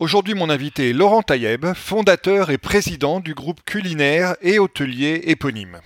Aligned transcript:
Aujourd'hui, 0.00 0.34
mon 0.34 0.50
invité 0.50 0.90
est 0.90 0.92
Laurent 0.92 1.22
Taïeb, 1.22 1.66
fondateur 1.74 2.50
et 2.50 2.58
président 2.58 3.20
du 3.20 3.32
groupe 3.32 3.62
culinaire 3.64 4.34
et 4.42 4.58
hôtelier 4.58 5.20
éponyme. 5.26 5.80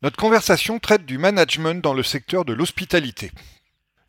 Notre 0.00 0.16
conversation 0.16 0.78
traite 0.78 1.04
du 1.04 1.18
management 1.18 1.82
dans 1.82 1.92
le 1.92 2.02
secteur 2.02 2.46
de 2.46 2.54
l'hospitalité. 2.54 3.30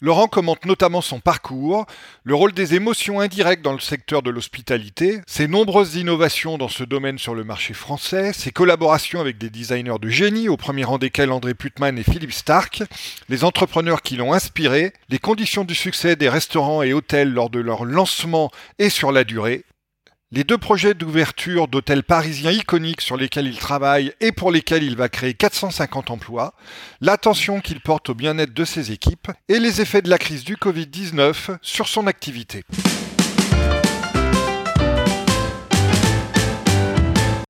Laurent 0.01 0.27
commente 0.27 0.65
notamment 0.65 1.01
son 1.01 1.19
parcours, 1.19 1.85
le 2.23 2.33
rôle 2.33 2.53
des 2.53 2.73
émotions 2.73 3.19
indirectes 3.19 3.61
dans 3.61 3.73
le 3.73 3.81
secteur 3.81 4.21
de 4.21 4.29
l'hospitalité, 4.29 5.19
ses 5.27 5.49
nombreuses 5.49 5.95
innovations 5.95 6.57
dans 6.57 6.69
ce 6.69 6.85
domaine 6.85 7.17
sur 7.17 7.35
le 7.35 7.43
marché 7.43 7.73
français, 7.73 8.31
ses 8.31 8.51
collaborations 8.51 9.19
avec 9.19 9.37
des 9.37 9.49
designers 9.49 9.99
de 9.99 10.07
génie, 10.07 10.47
au 10.47 10.55
premier 10.55 10.85
rang 10.85 10.99
desquels 10.99 11.33
André 11.33 11.53
Putman 11.53 11.97
et 11.97 12.03
Philippe 12.03 12.31
Stark, 12.31 12.83
les 13.27 13.43
entrepreneurs 13.43 14.01
qui 14.01 14.15
l'ont 14.15 14.31
inspiré, 14.31 14.93
les 15.09 15.19
conditions 15.19 15.65
du 15.65 15.75
succès 15.75 16.15
des 16.15 16.29
restaurants 16.29 16.81
et 16.81 16.93
hôtels 16.93 17.33
lors 17.33 17.49
de 17.49 17.59
leur 17.59 17.83
lancement 17.83 18.51
et 18.77 18.89
sur 18.89 19.11
la 19.11 19.25
durée, 19.25 19.65
les 20.31 20.43
deux 20.43 20.59
projets 20.59 20.93
d'ouverture 20.93 21.67
d'hôtels 21.67 22.03
parisiens 22.03 22.51
iconiques 22.51 23.01
sur 23.01 23.17
lesquels 23.17 23.47
il 23.47 23.57
travaille 23.57 24.13
et 24.21 24.31
pour 24.31 24.51
lesquels 24.51 24.83
il 24.83 24.95
va 24.95 25.09
créer 25.09 25.33
450 25.33 26.11
emplois, 26.11 26.53
l'attention 27.01 27.61
qu'il 27.61 27.81
porte 27.81 28.09
au 28.09 28.13
bien-être 28.13 28.53
de 28.53 28.63
ses 28.63 28.91
équipes 28.91 29.31
et 29.47 29.57
les 29.57 29.81
effets 29.81 30.03
de 30.03 30.09
la 30.09 30.19
crise 30.19 30.43
du 30.43 30.55
Covid-19 30.55 31.57
sur 31.63 31.87
son 31.87 32.05
activité. 32.05 32.63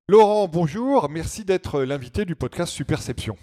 Laurent, 0.08 0.48
bonjour, 0.48 1.10
merci 1.10 1.44
d'être 1.44 1.82
l'invité 1.82 2.24
du 2.24 2.34
podcast 2.34 2.72
Superception. 2.72 3.36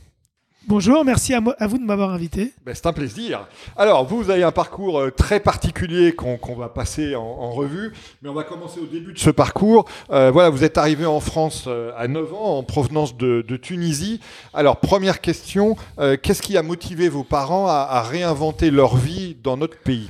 Bonjour, 0.70 1.06
merci 1.06 1.34
à, 1.34 1.40
vous 1.40 1.78
de 1.78 1.86
m'avoir 1.86 2.10
invité. 2.10 2.52
Ben, 2.66 2.76
c'est 2.76 2.88
un 2.88 2.92
plaisir. 2.92 3.48
Alors, 3.78 4.06
vous 4.06 4.30
avez 4.30 4.44
un 4.44 4.52
parcours 4.52 5.00
euh, 5.00 5.12
très 5.12 5.40
particulier 5.40 6.12
qu'on 6.12 6.56
va 6.58 6.68
passer 6.68 7.16
en, 7.16 7.52
revue, 7.52 7.94
mais 8.22 8.28
on 8.28 8.34
va 8.34 8.44
commencer 8.44 8.82
au 8.82 8.86
début 8.86 9.14
de 9.14 9.18
ce 9.18 9.30
parcours. 9.30 9.86
Euh, 10.12 10.30
voilà, 10.30 10.50
vous 10.50 10.66
êtes 10.66 10.78
arrivé 10.78 11.06
en 11.06 11.22
France 11.22 11.64
euh, 11.68 11.94
à 11.98 12.10
9 12.10 12.34
ans, 12.34 12.58
en 12.58 12.64
provenance 12.64 13.16
de, 13.16 13.44
Tunisie. 13.62 14.20
Alors, 14.54 14.82
première 14.82 15.22
question, 15.22 15.78
qu'est-ce 16.22 16.42
qui 16.42 16.58
a 16.58 16.64
motivé 16.64 17.08
vos 17.08 17.23
parents 17.23 17.68
à, 17.68 18.02
réinventer 18.02 18.70
leur 18.70 18.98
vie 18.98 19.38
dans 19.42 19.56
notre 19.56 19.78
pays? 19.78 20.10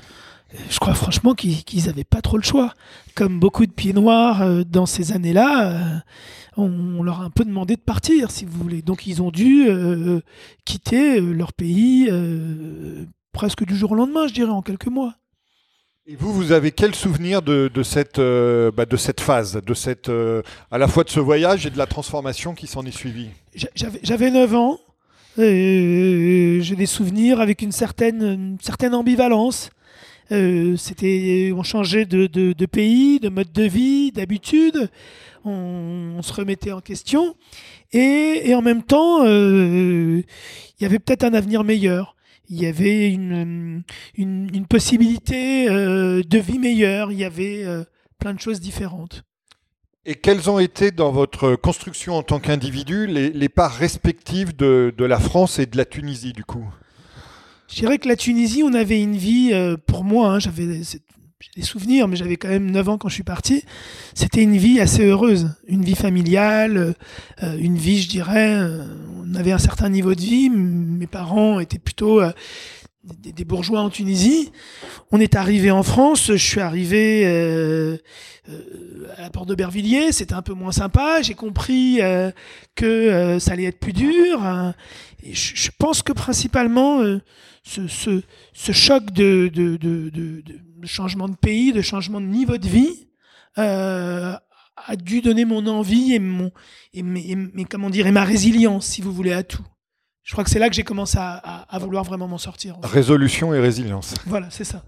Je 0.72 0.80
crois 0.80 0.96
franchement 0.96 1.36
qu'ils 1.36 1.86
n'avaient 1.86 2.04
pas 2.04 2.22
trop 2.22 2.38
le 2.38 2.44
choix. 2.44 2.74
Comme 3.14 3.40
beaucoup 3.40 3.68
de 3.68 3.72
pieds 3.72 3.94
noirs 3.94 4.44
dans 4.66 4.88
ces 4.88 5.12
années-là, 5.12 6.02
on 6.58 7.04
leur 7.04 7.22
a 7.22 7.26
un 7.26 7.30
peu 7.30 7.46
demandé 7.46 7.76
de 7.76 7.82
partir, 7.82 8.32
si 8.32 8.46
vous 8.46 8.58
voulez. 8.58 8.82
Donc 8.82 9.06
ils 9.06 9.22
ont 9.22 9.32
dû 9.32 9.68
euh, 9.70 10.22
quitter 10.66 11.20
euh, 11.20 11.32
leur 11.32 11.54
pays 11.54 12.08
euh, 12.12 13.06
presque 13.32 13.64
du 13.66 13.76
jour 13.76 13.92
au 13.92 13.96
lendemain, 13.96 14.28
je 14.28 14.34
dirais, 14.34 14.52
en 14.52 14.62
quelques 14.62 14.88
mois. 14.88 15.14
Et 16.08 16.16
vous, 16.16 16.34
vous 16.34 16.54
avez 16.54 16.72
quel 16.72 16.96
souvenir 16.96 17.42
de, 17.42 17.70
cette, 17.84 18.18
bah, 18.18 18.86
de 18.86 18.96
cette 18.96 19.20
phase, 19.20 19.62
de 19.62 19.74
cette, 19.74 20.10
à 20.72 20.78
la 20.78 20.88
fois 20.88 21.04
de 21.04 21.10
ce 21.10 21.20
voyage 21.20 21.66
et 21.66 21.70
de 21.70 21.78
la 21.78 21.86
transformation 21.86 22.56
qui 22.56 22.66
s'en 22.66 22.86
est 22.86 22.96
suivie? 22.96 23.28
J'avais 23.76 24.32
9 24.32 24.56
ans. 24.56 24.80
J'ai 25.38 26.76
des 26.78 26.86
souvenirs 26.86 27.42
avec 27.42 27.62
une 27.62 27.74
certaine, 27.74 28.24
une 28.24 28.58
certaine 28.62 28.96
ambivalence. 28.96 29.70
C'était, 30.30 31.52
on 31.56 31.64
changeait 31.64 32.06
de, 32.06 32.66
pays, 32.66 33.20
de 33.20 33.30
mode 33.30 33.52
de 33.52 33.64
vie, 33.64 34.12
d'habitude 34.12 34.90
on, 35.48 36.22
se 36.22 36.34
remettait 36.34 36.72
en 36.72 36.82
question. 36.82 37.36
Et, 37.94 38.54
en 38.54 38.62
même 38.62 38.84
temps, 38.84 39.26
euh, 39.26 40.22
il 40.80 40.84
y 40.84 40.86
avait 40.86 41.00
peut-être 41.00 41.24
un 41.24 41.34
avenir 41.34 41.64
meilleur. 41.64 42.16
Il 42.50 42.62
y 42.62 42.66
avait 42.66 43.12
une, 43.12 43.84
possibilité 44.70 45.70
euh, 45.70 46.22
de 46.24 46.38
vie 46.38 46.60
meilleure. 46.60 47.12
Il 47.12 47.18
y 47.18 47.26
avait 47.26 47.64
euh, 47.66 47.84
plein 48.20 48.34
de 48.34 48.40
choses 48.40 48.60
différentes. 48.60 49.24
Et 50.06 50.16
quelles 50.16 50.50
ont 50.50 50.60
été 50.60 50.92
dans 50.92 51.12
votre 51.12 51.56
construction 51.56 52.16
en 52.16 52.24
tant 52.24 52.40
qu'individu 52.40 53.08
les, 53.08 53.50
parts 53.50 53.74
respectives 53.74 54.56
de, 54.56 54.94
la 54.98 55.20
France 55.20 55.60
et 55.60 55.66
de 55.66 55.76
la 55.76 55.84
Tunisie 55.84 56.32
du 56.32 56.46
coup? 56.46 56.66
Je 57.68 57.76
dirais 57.76 57.98
que 57.98 58.08
la 58.08 58.16
Tunisie, 58.16 58.64
on 58.64 58.74
avait 58.74 59.02
une 59.02 59.18
vie, 59.18 59.52
pour 59.88 60.04
moi, 60.04 60.30
hein, 60.30 60.40
j'avais 60.40 60.82
des 61.56 61.62
souvenirs, 61.62 62.08
mais 62.08 62.16
j'avais 62.16 62.38
quand 62.38 62.50
même 62.50 62.72
9 62.72 62.90
ans 62.90 62.98
quand 62.98 63.10
je 63.10 63.16
suis 63.16 63.24
parti. 63.24 63.64
C'était 64.14 64.42
une 64.42 64.58
vie 64.58 64.80
assez 64.80 65.06
heureuse, 65.06 65.52
une 65.68 65.84
vie 65.84 65.96
familiale, 65.96 66.96
euh, 67.44 67.58
une 67.58 67.78
vie, 67.78 68.02
je 68.02 68.10
dirais, 68.10 68.56
euh, 68.56 68.84
on 69.24 69.36
avait 69.36 69.52
un 69.52 69.60
certain 69.60 69.90
niveau 69.90 70.16
de 70.16 70.22
vie. 70.22 70.50
Mes 70.50 71.08
parents 71.08 71.60
étaient 71.60 71.80
plutôt 71.80 72.22
euh, 72.22 72.32
des, 73.04 73.46
bourgeois 73.46 73.82
en 73.82 73.90
Tunisie. 73.90 74.52
On 75.12 75.20
est 75.20 75.36
arrivé 75.36 75.72
en 75.72 75.84
France, 75.84 76.28
je 76.28 76.36
suis 76.36 76.62
arrivé 76.62 77.26
à 79.18 79.22
la 79.22 79.30
porte 79.30 79.48
de 79.50 79.56
Bervilliers, 79.56 80.12
c'était 80.12 80.34
un 80.34 80.42
peu 80.42 80.54
moins 80.54 80.72
sympa. 80.72 81.22
J'ai 81.22 81.34
compris 81.34 82.00
que 82.76 83.38
ça 83.40 83.54
allait 83.54 83.66
être 83.66 83.80
plus 83.80 83.94
dur. 83.94 84.44
Hein. 84.44 84.74
je, 85.24 85.70
pense 85.78 86.04
que 86.04 86.12
principalement, 86.12 87.02
ce, 87.68 87.88
ce, 87.88 88.22
ce, 88.54 88.72
choc 88.72 89.12
de, 89.12 89.50
de, 89.54 89.78
de, 89.78 90.44
changement 90.84 91.28
de 91.28 91.36
pays, 91.36 91.74
de 91.74 91.82
changement 91.82 92.22
de 92.22 92.26
niveau 92.26 92.58
de 92.58 92.68
vie, 92.68 93.08
euh, 93.58 94.34
a 94.88 94.96
dû 94.96 95.22
donner 95.22 95.44
mon 95.46 95.66
envie 95.68 96.14
et 96.14 96.20
mon 96.20 96.52
et, 96.94 97.04
mes, 97.04 97.66
comment 97.70 97.90
dire 97.90 98.08
et 98.08 98.12
ma 98.12 98.24
résilience, 98.24 98.86
si 98.88 99.02
vous 99.02 99.12
voulez, 99.12 99.34
à 99.34 99.44
tout. 99.44 99.66
Je 100.24 100.32
crois 100.34 100.44
que 100.44 100.50
c'est 100.50 100.60
là 100.60 100.70
que 100.70 100.76
j'ai 100.76 100.84
commencé 100.84 101.18
à, 101.18 101.36
à, 101.36 101.80
vouloir 101.80 102.04
vraiment 102.04 102.28
m'en 102.28 102.38
sortir. 102.38 102.78
Résolution 102.84 103.54
et 103.54 103.60
résilience. 103.60 104.14
Voilà, 104.26 104.50
c'est 104.50 104.66
ça. 104.66 104.84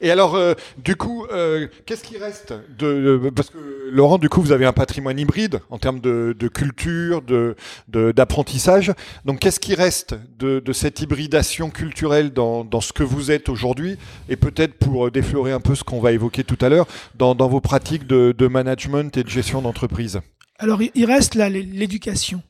Et 0.00 0.10
alors, 0.10 0.34
euh, 0.34 0.54
du 0.78 0.96
coup, 0.96 1.26
euh, 1.26 1.66
qu'est-ce 1.86 2.04
qui 2.04 2.18
reste 2.18 2.54
de, 2.78 3.30
Parce 3.34 3.50
que 3.50 3.58
Laurent, 3.90 4.18
du 4.18 4.28
coup, 4.28 4.40
vous 4.40 4.52
avez 4.52 4.66
un 4.66 4.72
patrimoine 4.72 5.18
hybride 5.18 5.60
en 5.70 5.78
termes 5.78 6.00
de, 6.00 6.34
culture, 6.48 7.22
de, 7.22 7.56
d'apprentissage. 7.88 8.92
Donc, 9.24 9.40
qu'est-ce 9.40 9.60
qui 9.60 9.74
reste 9.74 10.14
de, 10.38 10.62
cette 10.72 11.00
hybridation 11.00 11.70
culturelle 11.70 12.32
dans, 12.32 12.80
ce 12.80 12.92
que 12.92 13.02
vous 13.02 13.30
êtes 13.30 13.48
aujourd'hui 13.48 13.98
Et 14.28 14.36
peut-être 14.36 14.74
pour 14.74 15.10
déflorer 15.10 15.52
un 15.52 15.60
peu 15.60 15.74
ce 15.74 15.84
qu'on 15.84 16.00
va 16.00 16.12
évoquer 16.12 16.44
tout 16.44 16.58
à 16.60 16.68
l'heure, 16.68 16.86
dans, 17.16 17.34
vos 17.34 17.60
pratiques 17.60 18.06
de, 18.06 18.46
management 18.48 19.16
et 19.16 19.24
de 19.24 19.28
gestion 19.28 19.62
d'entreprise? 19.62 20.20
Alors, 20.58 20.80
il 20.82 21.04
reste 21.04 21.34
là 21.34 21.48
l'éducation. 21.48 22.42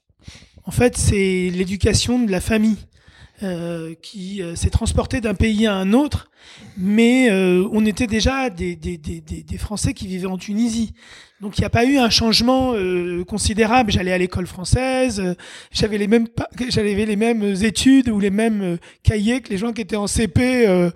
En 0.64 0.70
fait, 0.70 0.96
c'est 0.96 1.50
l'éducation 1.50 2.22
de 2.22 2.30
la 2.30 2.40
famille. 2.40 2.76
Euh, 3.44 3.94
qui 4.02 4.42
euh, 4.42 4.56
s'est 4.56 4.68
transporté 4.68 5.20
d'un 5.20 5.34
pays 5.34 5.68
à 5.68 5.74
un 5.74 5.92
autre, 5.92 6.28
mais 6.76 7.30
euh, 7.30 7.68
on 7.70 7.86
était 7.86 8.08
déjà 8.08 8.50
des, 8.50 8.74
des, 8.74 8.98
des, 8.98 9.20
des, 9.20 9.58
Français 9.58 9.94
qui 9.94 10.08
vivaient 10.08 10.26
en 10.26 10.38
Tunisie. 10.38 10.92
Donc 11.40 11.56
il 11.56 11.60
n'y 11.60 11.64
a 11.64 11.70
pas 11.70 11.84
eu 11.84 11.98
un 11.98 12.10
changement 12.10 12.74
considérable. 13.28 13.92
J'allais 13.92 14.12
à 14.12 14.18
l'école 14.18 14.48
française, 14.48 15.22
j'avais 15.70 15.98
les 15.98 16.08
mêmes 16.08 16.26
j'avais 16.68 16.94
les 16.94 17.14
mêmes 17.14 17.44
études 17.62 18.08
ou 18.08 18.18
les 18.18 18.30
mêmes 18.30 18.76
cahiers 19.04 19.40
que 19.40 19.50
les 19.50 19.58
gens 19.58 19.72
qui 19.72 19.82
étaient 19.82 19.94
en 19.94 20.08
CP 20.08 20.90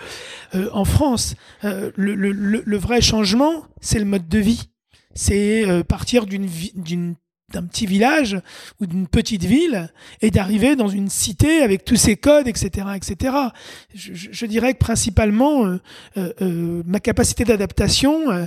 en 0.73 0.85
France. 0.85 1.37
Le, 1.63 1.91
le, 1.95 2.33
le, 2.33 2.77
vrai 2.77 3.01
changement, 3.01 3.67
c'est 3.81 4.01
le 4.01 4.05
mode 4.05 4.27
de 4.27 4.41
vie. 4.41 4.69
C'est 5.15 5.65
partir 5.87 6.27
d'une 6.27 7.15
d'un 7.53 7.65
petit 7.65 7.87
village 7.87 8.39
ou 8.81 8.87
d'une 8.87 9.07
petite 9.07 9.45
ville 9.45 9.91
et 10.21 10.31
d'arriver 10.31 10.77
dans 10.77 10.89
une 10.89 11.09
cité 11.09 11.63
avec 11.63 11.85
tous 11.85 11.97
ses 11.97 12.17
codes, 12.17 12.49
etc., 12.49 12.89
etc. 12.97 13.37
Je, 13.95 14.47
dirais 14.47 14.75
que 14.75 14.79
principalement 14.79 15.67
euh, 15.67 15.79
euh, 16.17 16.33
euh, 16.43 16.83
ma 16.87 17.01
capacité 17.01 17.45
d'adaptation, 17.45 18.47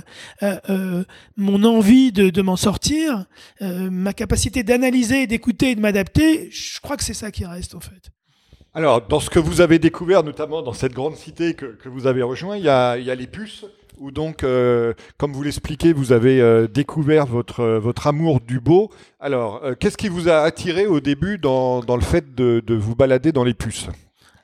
mon 1.36 1.64
envie 1.64 2.12
de, 2.12 2.30
de 2.30 2.42
m'en 2.42 2.56
sortir, 2.56 3.24
ma 3.60 4.12
capacité 4.12 4.62
d'analyser, 4.62 5.26
d'écouter 5.26 5.70
et 5.70 5.74
de 5.74 5.80
m'adapter, 5.80 6.50
je 6.50 6.80
crois 6.80 6.96
que 6.96 7.04
c'est 7.04 7.14
ça 7.14 7.30
qui 7.30 7.44
reste 7.44 7.74
en 7.74 7.80
fait. 7.80 8.10
Alors, 8.74 9.06
dans 9.06 9.20
ce 9.20 9.30
que 9.30 9.38
vous 9.38 9.62
avez 9.62 9.78
découvert, 9.78 10.22
notamment 10.22 10.60
dans 10.60 10.74
cette 10.74 10.92
grande 10.92 11.16
cité 11.16 11.54
que, 11.54 11.64
que 11.64 11.88
vous 11.88 12.06
avez 12.06 12.22
rejoint, 12.22 12.58
il 12.58 12.64
y 12.64 12.68
a, 12.68 12.98
il 12.98 13.04
y 13.04 13.10
a 13.10 13.14
les 13.14 13.26
puces 13.26 13.64
où 13.98 14.10
donc, 14.10 14.44
euh, 14.44 14.92
comme 15.18 15.32
vous 15.32 15.42
l'expliquez, 15.42 15.92
vous 15.92 16.12
avez 16.12 16.40
euh, 16.40 16.66
découvert 16.66 17.26
votre, 17.26 17.60
euh, 17.60 17.78
votre 17.78 18.06
amour 18.06 18.40
du 18.40 18.60
beau. 18.60 18.90
Alors, 19.20 19.62
qu'est-ce 19.78 19.96
qui 19.96 20.08
vous 20.08 20.28
a 20.28 20.40
attiré 20.40 20.86
au 20.86 21.00
début 21.00 21.38
dans, 21.38 21.80
dans 21.80 21.96
le 21.96 22.02
fait 22.02 22.34
de, 22.34 22.62
de, 22.64 22.74
vous 22.74 22.94
balader 22.94 23.32
dans 23.32 23.44
les 23.44 23.54
puces? 23.54 23.88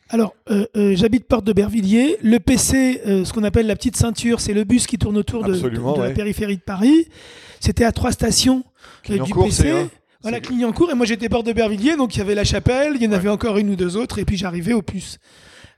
Alors, 0.08 0.34
j'habite 0.74 1.26
Porte 1.26 1.44
de 1.44 1.52
Bervilliers. 1.52 2.18
Le 2.22 2.38
PC, 2.38 3.00
ce 3.04 3.32
qu'on 3.32 3.44
appelle 3.44 3.66
la 3.66 3.76
petite 3.76 3.96
ceinture, 3.96 4.40
c'est 4.40 4.52
le 4.52 4.64
bus 4.64 4.86
qui 4.86 4.98
tourne 4.98 5.16
autour 5.16 5.44
de, 5.44 5.54
de, 5.54 6.02
la 6.02 6.10
périphérie 6.10 6.56
de 6.56 6.62
Paris. 6.62 7.08
C'était 7.60 7.84
à 7.84 7.92
trois 7.92 8.12
stations 8.12 8.64
du 9.08 9.18
PC. 9.18 9.86
Voilà, 10.22 10.40
Clignancourt, 10.40 10.90
et 10.90 10.94
moi 10.94 11.04
j'étais 11.04 11.28
bord 11.28 11.42
de 11.42 11.52
Bervilliers, 11.52 11.96
donc 11.96 12.14
il 12.14 12.18
y 12.18 12.20
avait 12.20 12.36
la 12.36 12.44
chapelle, 12.44 12.92
il 12.94 13.02
y 13.02 13.08
en 13.08 13.12
avait 13.12 13.28
encore 13.28 13.58
une 13.58 13.70
ou 13.70 13.76
deux 13.76 13.96
autres, 13.96 14.20
et 14.20 14.24
puis 14.24 14.36
j'arrivais 14.36 14.72
au 14.72 14.80
puce. 14.82 15.18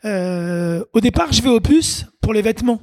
Euh, 0.05 0.85
au 0.93 1.01
départ, 1.01 1.33
je 1.33 1.41
vais 1.43 1.49
au 1.49 1.61
puce 1.61 2.07
pour 2.21 2.35
les 2.35 2.43
vêtements. 2.43 2.81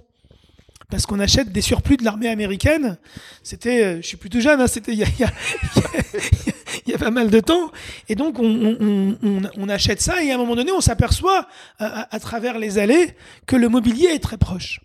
Parce 0.91 1.05
qu'on 1.05 1.19
achète 1.19 1.51
des 1.51 1.61
surplus 1.61 1.97
de 1.97 2.03
l'armée 2.03 2.27
américaine. 2.27 2.97
C'était, 3.43 3.83
euh, 3.83 4.01
je 4.01 4.07
suis 4.07 4.17
plutôt 4.17 4.41
jeune, 4.41 4.59
hein, 4.59 4.67
c'était 4.67 4.91
il 4.91 4.99
y 4.99 6.93
a, 6.93 6.97
pas 6.99 7.11
mal 7.11 7.29
de 7.29 7.39
temps. 7.39 7.71
Et 8.09 8.15
donc, 8.15 8.35
on, 8.39 9.69
achète 9.69 10.01
ça, 10.01 10.21
et 10.21 10.31
à 10.31 10.35
un 10.35 10.37
moment 10.37 10.55
donné, 10.55 10.71
on 10.71 10.81
s'aperçoit, 10.81 11.47
à, 11.79 12.19
travers 12.19 12.59
les 12.59 12.77
allées, 12.77 13.15
que 13.47 13.55
le 13.55 13.69
mobilier 13.69 14.07
est 14.07 14.21
très 14.21 14.37
proche. 14.37 14.81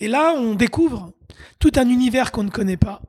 Et 0.00 0.08
là, 0.08 0.34
on 0.36 0.54
découvre 0.54 1.12
tout 1.60 1.72
un 1.76 1.88
univers 1.88 2.32
qu'on 2.32 2.42
ne 2.42 2.50
connaît 2.50 2.76
pas. 2.76 3.00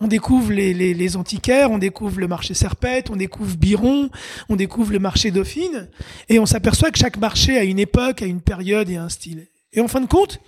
On 0.00 0.06
découvre 0.06 0.52
les, 0.52 1.16
antiquaires, 1.16 1.70
on 1.70 1.78
découvre 1.78 2.20
le 2.20 2.28
marché 2.28 2.52
Serpette, 2.54 3.10
on 3.10 3.16
découvre 3.16 3.56
Biron, 3.56 4.10
on 4.48 4.56
découvre 4.56 4.92
le 4.92 4.98
marché 4.98 5.30
Dauphine, 5.30 5.88
et 6.28 6.38
on 6.38 6.46
s'aperçoit 6.46 6.90
que 6.90 6.98
chaque 6.98 7.16
marché 7.16 7.58
a 7.58 7.64
une 7.64 7.78
époque, 7.78 8.22
a 8.22 8.26
une 8.26 8.42
période 8.42 8.90
et 8.90 8.96
un 8.96 9.08
style. 9.08 9.48
Et 9.72 9.80
en 9.80 9.88
fin 9.88 10.00
de 10.00 10.06
compte, 10.06 10.40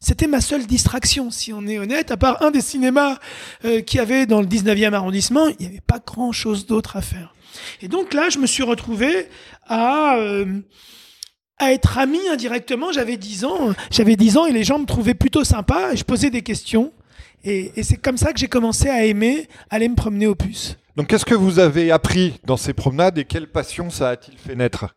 c'était 0.00 0.26
ma 0.26 0.40
seule 0.40 0.66
distraction, 0.66 1.30
si 1.30 1.52
on 1.52 1.66
est 1.66 1.78
honnête, 1.78 2.10
à 2.10 2.16
part 2.16 2.42
un 2.42 2.50
des 2.50 2.62
cinémas 2.62 3.18
euh, 3.64 3.82
qu'il 3.82 3.98
y 3.98 4.00
avait 4.00 4.26
dans 4.26 4.40
le 4.40 4.46
19e 4.46 4.94
arrondissement, 4.94 5.48
il 5.48 5.56
n'y 5.60 5.66
avait 5.66 5.82
pas 5.82 6.00
grand-chose 6.04 6.66
d'autre 6.66 6.96
à 6.96 7.02
faire. 7.02 7.34
Et 7.82 7.88
donc 7.88 8.14
là, 8.14 8.30
je 8.30 8.38
me 8.38 8.46
suis 8.46 8.62
retrouvé 8.62 9.28
à... 9.66 10.16
Euh, 10.16 10.60
à 11.62 11.72
être 11.72 11.98
ami 11.98 12.18
indirectement. 12.32 12.90
J'avais 12.90 13.18
10 13.18 13.44
ans, 13.44 13.74
j'avais 13.90 14.16
10 14.16 14.38
ans 14.38 14.46
et 14.46 14.52
les 14.52 14.64
gens 14.64 14.78
me 14.78 14.86
trouvaient 14.86 15.12
plutôt 15.12 15.44
sympa 15.44 15.92
et 15.92 15.96
je 15.98 16.04
posais 16.04 16.30
des 16.30 16.40
questions. 16.40 16.90
Et, 17.44 17.72
et 17.76 17.82
c'est 17.82 17.98
comme 17.98 18.16
ça 18.16 18.32
que 18.32 18.38
j'ai 18.38 18.48
commencé 18.48 18.88
à 18.88 19.04
aimer 19.04 19.46
aller 19.68 19.90
me 19.90 19.94
promener 19.94 20.26
au 20.26 20.34
puces. 20.34 20.78
Donc 20.96 21.08
qu'est-ce 21.08 21.26
que 21.26 21.34
vous 21.34 21.58
avez 21.58 21.90
appris 21.90 22.40
dans 22.44 22.56
ces 22.56 22.72
promenades 22.72 23.18
et 23.18 23.26
quelle 23.26 23.46
passion 23.46 23.90
ça 23.90 24.08
a-t-il 24.08 24.38
fait 24.38 24.56
naître? 24.56 24.94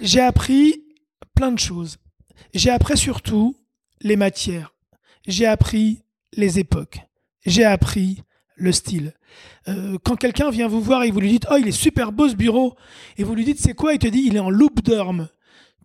J'ai 0.00 0.20
appris 0.20 0.82
plein 1.34 1.52
de 1.52 1.58
choses. 1.58 1.98
J'ai 2.54 2.70
appris 2.70 2.96
surtout 2.96 3.54
les 4.00 4.16
matières. 4.16 4.74
J'ai 5.26 5.46
appris 5.46 6.02
les 6.32 6.58
époques. 6.58 7.00
J'ai 7.44 7.64
appris 7.64 8.22
le 8.56 8.72
style. 8.72 9.14
Euh, 9.68 9.98
quand 10.04 10.16
quelqu'un 10.16 10.50
vient 10.50 10.68
vous 10.68 10.80
voir 10.80 11.02
et 11.04 11.10
vous 11.10 11.20
lui 11.20 11.30
dites 11.30 11.46
Oh, 11.50 11.56
il 11.58 11.68
est 11.68 11.72
super 11.72 12.12
beau 12.12 12.28
ce 12.28 12.34
bureau, 12.34 12.76
et 13.16 13.24
vous 13.24 13.34
lui 13.34 13.44
dites 13.44 13.60
C'est 13.60 13.74
quoi? 13.74 13.94
Il 13.94 13.98
te 13.98 14.06
dit 14.06 14.24
Il 14.26 14.36
est 14.36 14.40
en 14.40 14.50
loupe 14.50 14.82
d'orme. 14.82 15.28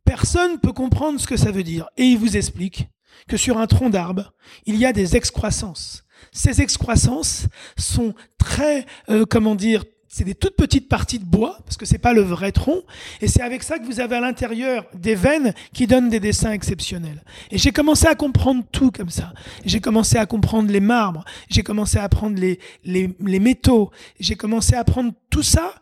Personne 0.03 0.59
peut 0.59 0.73
comprendre 0.73 1.19
ce 1.19 1.27
que 1.27 1.37
ça 1.37 1.51
veut 1.51 1.63
dire. 1.63 1.87
Et 1.97 2.03
il 2.03 2.17
vous 2.17 2.37
explique 2.37 2.87
que 3.27 3.37
sur 3.37 3.57
un 3.57 3.67
tronc 3.67 3.89
d'arbre, 3.89 4.33
il 4.65 4.75
y 4.75 4.85
a 4.85 4.93
des 4.93 5.15
excroissances. 5.15 6.03
Ces 6.31 6.61
excroissances 6.61 7.47
sont 7.77 8.13
très, 8.37 8.85
euh, 9.09 9.25
comment 9.25 9.55
dire, 9.55 9.83
c'est 10.15 10.23
des 10.23 10.33
toutes 10.33 10.55
petites 10.55 10.87
parties 10.87 11.19
de 11.19 11.25
bois, 11.25 11.57
parce 11.65 11.75
que 11.75 11.85
c'est 11.85 11.97
pas 11.97 12.13
le 12.13 12.21
vrai 12.21 12.53
tronc, 12.53 12.83
et 13.19 13.27
c'est 13.27 13.41
avec 13.41 13.63
ça 13.63 13.79
que 13.79 13.83
vous 13.83 13.99
avez 13.99 14.15
à 14.15 14.21
l'intérieur 14.21 14.85
des 14.93 15.13
veines 15.13 15.53
qui 15.73 15.87
donnent 15.87 16.07
des 16.07 16.21
dessins 16.21 16.53
exceptionnels. 16.53 17.21
Et 17.51 17.57
j'ai 17.57 17.73
commencé 17.73 18.07
à 18.07 18.15
comprendre 18.15 18.63
tout 18.71 18.91
comme 18.91 19.09
ça. 19.09 19.33
J'ai 19.65 19.81
commencé 19.81 20.17
à 20.17 20.25
comprendre 20.25 20.71
les 20.71 20.79
marbres, 20.79 21.25
j'ai 21.49 21.63
commencé 21.63 21.97
à 21.97 22.03
apprendre 22.03 22.39
les, 22.39 22.61
les, 22.85 23.13
les 23.19 23.39
métaux, 23.41 23.91
j'ai 24.17 24.37
commencé 24.37 24.73
à 24.75 24.79
apprendre 24.79 25.11
tout 25.29 25.43
ça, 25.43 25.75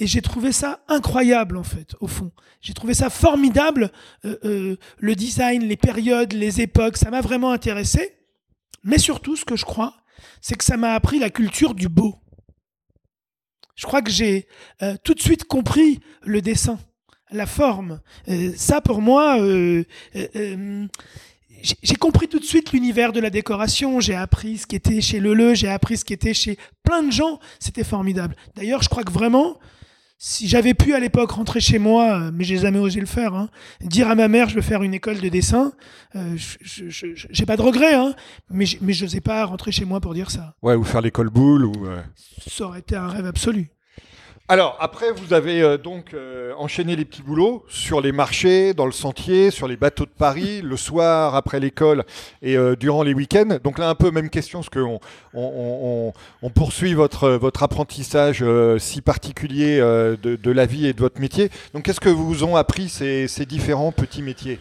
et 0.00 0.08
j'ai 0.08 0.20
trouvé 0.20 0.50
ça 0.50 0.80
incroyable 0.88 1.56
en 1.56 1.62
fait, 1.62 1.94
au 2.00 2.08
fond. 2.08 2.32
J'ai 2.62 2.74
trouvé 2.74 2.92
ça 2.92 3.08
formidable, 3.08 3.92
euh, 4.24 4.36
euh, 4.44 4.76
le 4.98 5.14
design, 5.14 5.62
les 5.62 5.76
périodes, 5.76 6.32
les 6.32 6.60
époques, 6.60 6.96
ça 6.96 7.12
m'a 7.12 7.20
vraiment 7.20 7.52
intéressé. 7.52 8.16
Mais 8.82 8.98
surtout, 8.98 9.36
ce 9.36 9.44
que 9.44 9.54
je 9.54 9.64
crois, 9.64 9.94
c'est 10.40 10.56
que 10.56 10.64
ça 10.64 10.76
m'a 10.76 10.94
appris 10.94 11.20
la 11.20 11.30
culture 11.30 11.72
du 11.72 11.88
beau. 11.88 12.20
Je 13.76 13.86
crois 13.86 14.02
que 14.02 14.10
j'ai 14.10 14.46
euh, 14.82 14.96
tout 15.04 15.14
de 15.14 15.20
suite 15.20 15.44
compris 15.44 16.00
le 16.22 16.40
dessin, 16.40 16.78
la 17.30 17.46
forme. 17.46 18.00
Euh, 18.28 18.52
ça, 18.56 18.80
pour 18.80 19.02
moi, 19.02 19.38
euh, 19.38 19.84
j'ai 20.12 21.96
compris 21.96 22.26
tout 22.26 22.38
de 22.38 22.44
suite 22.44 22.72
l'univers 22.72 23.12
de 23.12 23.20
la 23.20 23.28
décoration. 23.28 24.00
J'ai 24.00 24.14
appris 24.14 24.58
ce 24.58 24.66
qui 24.66 24.76
était 24.76 25.02
chez 25.02 25.20
Leleu, 25.20 25.54
j'ai 25.54 25.68
appris 25.68 25.98
ce 25.98 26.06
qui 26.06 26.14
était 26.14 26.34
chez 26.34 26.58
plein 26.82 27.02
de 27.02 27.12
gens. 27.12 27.38
C'était 27.58 27.84
formidable. 27.84 28.34
D'ailleurs, 28.54 28.82
je 28.82 28.88
crois 28.88 29.04
que 29.04 29.12
vraiment, 29.12 29.58
si 30.18 30.48
j'avais 30.48 30.74
pu 30.74 30.94
à 30.94 31.00
l'époque 31.00 31.32
rentrer 31.32 31.60
chez 31.60 31.78
moi, 31.78 32.30
mais 32.32 32.44
j'ai 32.44 32.56
jamais 32.56 32.78
osé 32.78 33.00
le 33.00 33.06
faire, 33.06 33.34
hein, 33.34 33.48
dire 33.80 34.08
à 34.08 34.14
ma 34.14 34.28
mère 34.28 34.48
je 34.48 34.54
veux 34.54 34.62
faire 34.62 34.82
une 34.82 34.94
école 34.94 35.20
de 35.20 35.28
dessin, 35.28 35.72
euh, 36.14 36.36
j'ai 36.62 37.46
pas 37.46 37.56
de 37.56 37.62
regret, 37.62 37.94
hein, 37.94 38.14
mais 38.50 38.64
mais 38.80 38.92
je 38.92 39.04
n'osais 39.04 39.20
pas 39.20 39.44
rentrer 39.44 39.72
chez 39.72 39.84
moi 39.84 40.00
pour 40.00 40.14
dire 40.14 40.30
ça. 40.30 40.54
Ouais, 40.62 40.74
ou 40.74 40.84
faire 40.84 41.02
l'école 41.02 41.30
boule 41.30 41.64
ou. 41.66 41.86
Euh... 41.86 42.02
Ça 42.46 42.64
aurait 42.64 42.80
été 42.80 42.96
un 42.96 43.08
rêve 43.08 43.26
absolu. 43.26 43.70
Alors 44.48 44.76
après, 44.78 45.10
vous 45.10 45.32
avez 45.32 45.60
euh, 45.60 45.76
donc 45.76 46.14
euh, 46.14 46.52
enchaîné 46.56 46.94
les 46.94 47.04
petits 47.04 47.22
boulots 47.22 47.64
sur 47.68 48.00
les 48.00 48.12
marchés, 48.12 48.74
dans 48.74 48.86
le 48.86 48.92
sentier, 48.92 49.50
sur 49.50 49.66
les 49.66 49.76
bateaux 49.76 50.04
de 50.04 50.10
Paris, 50.16 50.62
le 50.62 50.76
soir 50.76 51.34
après 51.34 51.58
l'école 51.58 52.04
et 52.42 52.56
euh, 52.56 52.76
durant 52.76 53.02
les 53.02 53.12
week-ends. 53.12 53.58
Donc 53.64 53.80
là, 53.80 53.88
un 53.88 53.96
peu 53.96 54.12
même 54.12 54.30
question, 54.30 54.60
parce 54.60 54.70
qu'on 54.70 55.00
on, 55.34 55.42
on, 55.42 56.12
on, 56.42 56.50
poursuit 56.50 56.94
votre 56.94 57.30
votre 57.30 57.64
apprentissage 57.64 58.38
euh, 58.42 58.78
si 58.78 59.00
particulier 59.00 59.80
euh, 59.80 60.16
de, 60.22 60.36
de, 60.36 60.50
la 60.52 60.66
vie 60.66 60.86
et 60.86 60.92
de 60.92 61.00
votre 61.00 61.20
métier. 61.20 61.50
Donc 61.74 61.82
qu'est-ce 61.82 62.00
que 62.00 62.08
vous 62.08 62.44
ont 62.44 62.54
appris 62.54 62.88
ces, 62.88 63.26
ces 63.26 63.46
différents 63.46 63.90
petits 63.90 64.22
métiers? 64.22 64.60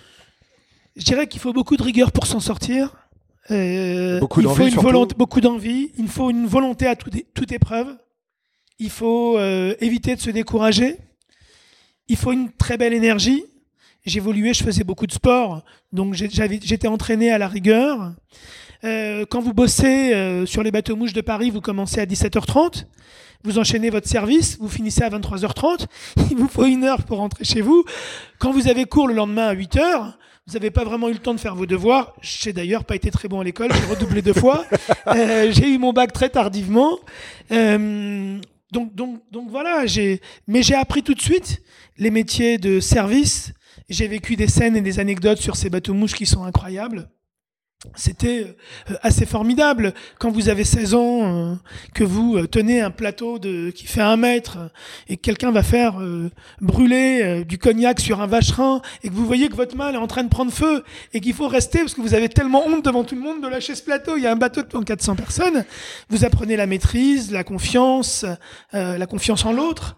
Je 0.96 1.04
dirais 1.04 1.28
qu'il 1.28 1.42
faut 1.42 1.54
beaucoup 1.54 1.78
de 1.78 1.84
rigueur 1.84 2.12
pour 2.12 2.26
s'en 2.26 2.40
sortir. 2.40 2.96
beaucoup 4.20 4.42
d'envie, 4.42 4.76
beaucoup 5.16 5.42
d'envie. 5.42 5.92
Il 6.00 6.08
faut 6.08 6.32
une 6.32 6.48
volonté 6.48 6.88
à 6.88 6.96
toute, 6.96 7.14
toute 7.36 7.52
épreuve. 7.52 7.96
Il 8.78 8.90
faut 8.90 9.38
euh, 9.38 9.74
éviter 9.80 10.16
de 10.16 10.22
se 10.22 10.30
décourager. 10.30 10.98
Il 12.08 12.18
faut 12.18 12.34
une 12.34 12.52
très 12.52 12.78
belle 12.78 12.94
énergie. 12.94 13.46
J'évoluais, 14.06 14.54
je 14.54 14.64
faisais 14.64 14.84
beaucoup 14.84 15.08
de 15.08 15.12
sport, 15.12 15.64
donc 15.92 16.14
j'étais 16.14 16.88
entraîné 16.88 17.32
à 17.32 17.40
la 17.40 17.48
rigueur. 17.48 18.14
Euh, 18.84 19.26
quand 19.28 19.42
vous 19.42 19.54
bossez 19.54 20.14
euh, 20.14 20.46
sur 20.46 20.62
les 20.62 20.70
bateaux 20.70 20.96
mouches 20.96 21.14
de 21.14 21.22
Paris, 21.22 21.50
vous 21.50 21.62
commencez 21.62 22.00
à 22.00 22.06
17h30, 22.06 22.86
vous 23.44 23.58
enchaînez 23.58 23.90
votre 23.90 24.08
service, 24.08 24.58
vous 24.60 24.70
finissez 24.70 25.02
à 25.02 25.10
23h30, 25.10 25.88
il 26.30 26.38
vous 26.38 26.48
faut 26.48 26.66
une 26.66 26.84
heure 26.84 27.02
pour 27.04 27.18
rentrer 27.18 27.46
chez 27.46 27.62
vous. 27.62 27.84
Quand 28.38 28.52
vous 28.52 28.68
avez 28.68 28.86
cours 28.86 29.08
le 29.08 29.16
lendemain 29.16 29.48
à 29.48 29.56
8h, 29.56 30.14
vous 30.46 30.54
n'avez 30.54 30.70
pas 30.70 30.84
vraiment 30.84 31.10
eu 31.10 31.14
le 31.14 31.20
temps 31.20 31.34
de 31.34 31.40
faire 31.40 31.56
vos 31.56 31.66
devoirs. 31.66 32.14
J'ai 32.22 32.54
d'ailleurs 32.54 32.86
pas 32.86 32.96
été 32.96 33.10
très 33.10 33.28
bon 33.28 33.40
à 33.40 33.44
l'école, 33.44 33.72
j'ai 33.74 33.92
redoublé 33.92 34.22
deux 34.22 34.34
fois. 34.34 34.66
J'ai 35.50 35.70
eu 35.70 35.80
mon 35.80 35.94
bac 35.94 36.14
très 36.14 36.30
tardivement. 36.30 37.00
Donc, 38.76 39.50
voilà, 39.50 39.86
mais 40.48 40.64
j'ai 40.64 40.76
appris 40.76 41.04
tout 41.04 41.14
de 41.14 41.22
suite 41.22 41.62
les 41.98 42.12
métiers 42.12 42.58
de 42.58 42.80
service. 42.80 43.54
J'ai 43.90 44.08
vécu 44.08 44.36
des 44.36 44.48
scènes 44.48 44.76
et 44.76 44.82
des 44.82 45.00
anecdotes 45.00 45.40
sur 45.40 45.56
ces 45.56 45.70
bateaux 45.70 45.94
mouches 45.94 46.16
qui 46.16 46.26
sont 46.26 46.44
incroyables. 46.44 47.10
C'était 47.96 48.56
euh, 48.90 48.96
assez 49.02 49.26
formidable 49.26 49.94
quand 50.20 50.32
vous 50.32 50.50
avez 50.50 50.64
16 50.64 50.94
ans, 50.94 51.52
euh, 51.52 51.56
que 51.94 52.04
vous 52.04 52.38
euh, 52.38 52.48
tenez 52.48 52.82
un 52.82 52.92
plateau 52.92 53.40
de, 53.40 53.70
qui 53.70 53.88
fait 53.88 54.02
un 54.02 54.18
mètre 54.18 54.58
et 55.08 55.18
que 55.18 55.22
quelqu'un 55.22 55.52
va 55.52 55.64
faire 55.64 55.96
brûler 56.62 57.44
du 57.46 57.58
cognac 57.58 58.00
sur 58.00 58.22
un 58.22 58.28
vacherin 58.28 58.82
et 59.04 59.10
que 59.10 59.14
vous 59.14 59.26
voyez 59.26 59.50
que 59.50 59.56
votre 59.56 59.76
main 59.76 59.92
est 59.94 59.98
en 59.98 60.08
train 60.08 60.24
de 60.24 60.30
prendre 60.30 60.52
feu 60.52 60.84
et 61.14 61.20
qu'il 61.20 61.34
faut 61.34 61.48
rester 61.48 61.80
parce 61.80 61.94
que 61.94 62.02
vous 62.02 62.14
avez 62.14 62.30
tellement 62.30 62.66
honte 62.68 62.86
devant 62.86 63.04
tout 63.04 63.16
le 63.16 63.22
monde 63.22 63.42
de 63.42 63.48
lâcher 63.48 63.76
ce 63.76 63.84
plateau. 63.84 64.18
Il 64.18 64.24
y 64.24 64.28
a 64.28 64.32
un 64.32 64.36
bateau 64.36 64.62
de 64.62 64.86
400 64.86 65.16
personnes. 65.16 65.66
Vous 66.10 66.26
apprenez 66.26 66.56
la 66.56 66.68
maîtrise, 66.68 67.32
la 67.32 67.44
confiance, 67.44 68.26
la 68.74 69.06
confiance 69.08 69.46
en 69.46 69.54
l'autre. 69.54 69.96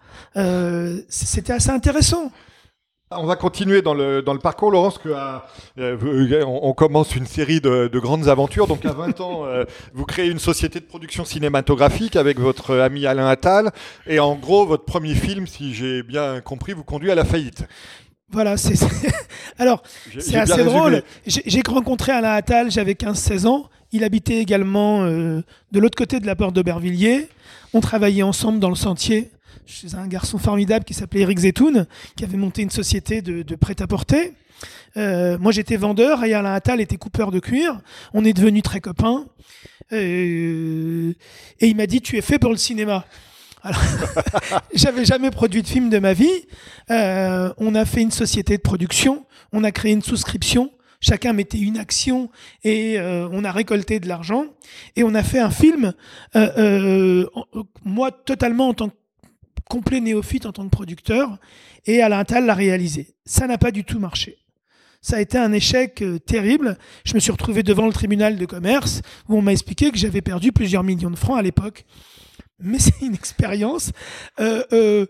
C'était 1.08 1.52
assez 1.52 1.70
intéressant. 1.70 2.32
On 3.10 3.24
va 3.24 3.36
continuer 3.36 3.80
dans 3.80 3.94
le, 3.94 4.20
dans 4.20 4.34
le 4.34 4.38
parcours, 4.38 4.70
Laurence, 4.70 4.98
que 4.98 5.08
euh, 5.78 6.44
on, 6.44 6.60
on, 6.62 6.72
commence 6.74 7.16
une 7.16 7.24
série 7.24 7.58
de, 7.58 7.88
de, 7.88 7.98
grandes 7.98 8.28
aventures. 8.28 8.66
Donc 8.66 8.84
à 8.84 8.92
20 8.92 9.20
ans, 9.22 9.46
euh, 9.46 9.64
vous 9.94 10.04
créez 10.04 10.28
une 10.28 10.38
société 10.38 10.78
de 10.78 10.84
production 10.84 11.24
cinématographique 11.24 12.16
avec 12.16 12.38
votre 12.38 12.76
ami 12.76 13.06
Alain 13.06 13.26
Attal. 13.26 13.70
Et 14.06 14.20
en 14.20 14.34
gros, 14.34 14.66
votre 14.66 14.84
premier 14.84 15.14
film, 15.14 15.46
si 15.46 15.72
j'ai 15.72 16.02
bien 16.02 16.42
compris, 16.42 16.74
vous 16.74 16.84
conduit 16.84 17.10
à 17.10 17.14
la 17.14 17.24
faillite. 17.24 17.64
Voilà, 18.30 18.58
c'est 18.58 18.74
alors 19.58 19.82
c'est 20.18 20.36
assez 20.36 20.64
drôle. 20.64 21.02
J'ai 21.26 21.62
rencontré 21.66 22.12
Alain 22.12 22.32
Attal, 22.32 22.70
j'avais 22.70 22.92
15-16 22.92 23.46
ans. 23.46 23.70
Il 23.90 24.04
habitait 24.04 24.36
également 24.36 25.04
euh, 25.04 25.40
de 25.72 25.80
l'autre 25.80 25.96
côté 25.96 26.20
de 26.20 26.26
la 26.26 26.36
porte 26.36 26.54
d'Aubervilliers. 26.54 27.28
On 27.72 27.80
travaillait 27.80 28.22
ensemble 28.22 28.60
dans 28.60 28.68
le 28.68 28.74
sentier 28.74 29.30
chez 29.68 29.94
un 29.94 30.06
garçon 30.06 30.38
formidable 30.38 30.84
qui 30.84 30.94
s'appelait 30.94 31.20
Eric 31.20 31.38
Zetoun, 31.38 31.86
qui 32.16 32.24
avait 32.24 32.38
monté 32.38 32.62
une 32.62 32.70
société 32.70 33.20
de, 33.20 33.42
de 33.42 33.54
prêt-à-porter. 33.54 34.32
Euh, 34.96 35.36
moi, 35.38 35.52
j'étais 35.52 35.76
vendeur 35.76 36.24
et 36.24 36.32
Alain 36.32 36.54
Attal 36.54 36.80
était 36.80 36.96
coupeur 36.96 37.30
de 37.30 37.38
cuir. 37.38 37.80
On 38.14 38.24
est 38.24 38.32
devenus 38.32 38.62
très 38.62 38.80
copains. 38.80 39.26
Euh, 39.92 41.12
et 41.60 41.66
il 41.66 41.76
m'a 41.76 41.86
dit, 41.86 42.00
tu 42.00 42.16
es 42.16 42.22
fait 42.22 42.38
pour 42.38 42.50
le 42.50 42.56
cinéma. 42.56 43.04
Alors, 43.62 43.80
j'avais 44.74 45.04
jamais 45.04 45.30
produit 45.30 45.62
de 45.62 45.68
film 45.68 45.90
de 45.90 45.98
ma 45.98 46.14
vie. 46.14 46.46
Euh, 46.90 47.52
on 47.58 47.74
a 47.74 47.84
fait 47.84 48.00
une 48.00 48.10
société 48.10 48.56
de 48.56 48.62
production. 48.62 49.26
On 49.52 49.64
a 49.64 49.70
créé 49.70 49.92
une 49.92 50.02
souscription. 50.02 50.72
Chacun 51.00 51.32
mettait 51.32 51.58
une 51.58 51.78
action 51.78 52.28
et 52.64 52.98
euh, 52.98 53.28
on 53.30 53.44
a 53.44 53.52
récolté 53.52 54.00
de 54.00 54.08
l'argent 54.08 54.46
et 54.96 55.04
on 55.04 55.14
a 55.14 55.22
fait 55.22 55.38
un 55.38 55.50
film. 55.50 55.92
Euh, 56.34 57.24
moi, 57.84 58.10
totalement 58.10 58.68
en 58.68 58.74
tant 58.74 58.88
que 58.88 58.94
complet 59.68 60.00
néophyte 60.00 60.46
en 60.46 60.52
tant 60.52 60.64
que 60.64 60.70
producteur, 60.70 61.38
et 61.86 62.02
Alain 62.02 62.20
Attal 62.20 62.46
l'a 62.46 62.54
réalisé. 62.54 63.14
Ça 63.24 63.46
n'a 63.46 63.58
pas 63.58 63.70
du 63.70 63.84
tout 63.84 63.98
marché. 63.98 64.38
Ça 65.00 65.16
a 65.16 65.20
été 65.20 65.38
un 65.38 65.52
échec 65.52 66.02
euh, 66.02 66.18
terrible. 66.18 66.76
Je 67.04 67.14
me 67.14 67.20
suis 67.20 67.30
retrouvé 67.30 67.62
devant 67.62 67.86
le 67.86 67.92
tribunal 67.92 68.36
de 68.36 68.46
commerce 68.46 69.00
où 69.28 69.36
on 69.36 69.42
m'a 69.42 69.52
expliqué 69.52 69.92
que 69.92 69.98
j'avais 69.98 70.22
perdu 70.22 70.50
plusieurs 70.50 70.82
millions 70.82 71.10
de 71.10 71.16
francs 71.16 71.38
à 71.38 71.42
l'époque. 71.42 71.84
Mais 72.58 72.78
c'est 72.80 73.00
une 73.00 73.14
expérience. 73.14 73.92
Euh, 74.40 74.64
euh, 74.72 75.06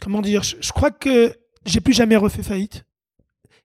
comment 0.00 0.22
dire 0.22 0.42
je, 0.42 0.56
je 0.60 0.72
crois 0.72 0.90
que 0.90 1.36
j'ai 1.64 1.80
plus 1.80 1.92
jamais 1.92 2.16
refait 2.16 2.42
faillite 2.42 2.84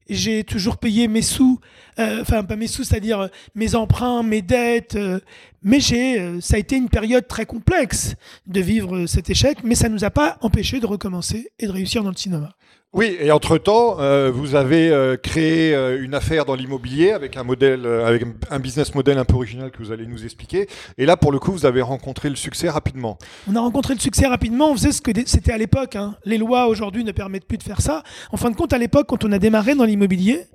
j'ai 0.10 0.44
toujours 0.44 0.78
payé 0.78 1.08
mes 1.08 1.22
sous, 1.22 1.57
enfin 1.98 2.44
pas 2.44 2.56
mes 2.56 2.68
sous, 2.68 2.84
c'est-à-dire 2.84 3.20
euh, 3.22 3.28
mes 3.56 3.76
emprunts, 3.76 4.24
mes 4.24 4.42
dettes, 4.42 4.96
euh, 4.96 5.20
mais 5.64 5.80
j'ai, 5.80 6.40
ça 6.42 6.56
a 6.56 6.60
été 6.60 6.78
une 6.78 6.90
période 6.90 7.28
très 7.28 7.46
complexe 7.46 8.16
de 8.46 8.62
vivre 8.62 9.06
cet 9.06 9.30
échec, 9.30 9.60
mais 9.64 9.76
ça 9.76 9.90
nous 9.90 10.04
a 10.04 10.10
pas 10.10 10.38
empêché 10.42 10.80
de 10.80 10.86
recommencer 10.86 11.52
et 11.60 11.68
de 11.68 11.72
réussir 11.72 12.04
dans 12.04 12.12
le 12.12 12.16
cinéma. 12.16 12.56
Oui, 12.94 13.18
et 13.20 13.32
entre-temps, 13.32 14.00
euh, 14.00 14.32
vous 14.32 14.56
avez 14.56 14.90
euh, 14.90 15.18
créé 15.18 15.76
euh, 15.76 16.02
une 16.02 16.16
affaire 16.16 16.46
dans 16.46 16.56
l'immobilier 16.56 17.12
avec 17.12 17.36
un 17.36 17.44
modèle, 17.44 17.86
avec 17.86 18.24
un 18.50 18.60
business 18.60 18.96
model 18.96 19.18
un 19.18 19.26
peu 19.26 19.36
original 19.36 19.72
que 19.72 19.80
vous 19.80 19.92
allez 19.92 20.08
nous 20.08 20.24
expliquer. 20.24 20.68
Et 20.98 21.06
là, 21.06 21.18
pour 21.18 21.34
le 21.34 21.40
coup, 21.40 21.52
vous 21.52 21.66
avez 21.66 21.82
rencontré 21.82 22.30
le 22.30 22.38
succès 22.38 22.70
rapidement. 22.70 23.18
On 23.48 23.56
a 23.58 23.60
rencontré 23.60 23.94
le 23.94 24.00
succès 24.00 24.26
rapidement. 24.26 24.72
On 24.72 24.74
faisait 24.74 24.94
ce 24.94 25.02
que 25.02 25.12
c'était 25.26 25.52
à 25.52 25.58
l'époque. 25.58 25.98
Hein. 25.98 26.16
Les 26.24 26.38
lois 26.38 26.68
aujourd'hui 26.68 27.04
ne 27.04 27.12
permettent 27.12 27.46
plus 27.46 27.58
de 27.58 27.64
faire 27.64 27.82
ça. 27.82 28.04
En 28.32 28.38
fin 28.38 28.50
de 28.50 28.56
compte, 28.56 28.72
à 28.72 28.78
l'époque, 28.78 29.08
quand 29.10 29.26
on 29.26 29.34
a 29.34 29.38
démarré 29.38 29.76
dans 29.76 29.86
l'immobilier, 29.86 30.46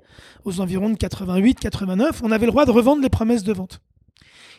aux 0.43 0.59
environs 0.59 0.89
de 0.89 0.97
88, 0.97 1.59
89, 1.59 2.21
on 2.23 2.31
avait 2.31 2.47
le 2.47 2.51
droit 2.51 2.65
de 2.65 2.71
revendre 2.71 3.03
les 3.03 3.09
promesses 3.09 3.43
de 3.43 3.53
vente. 3.53 3.79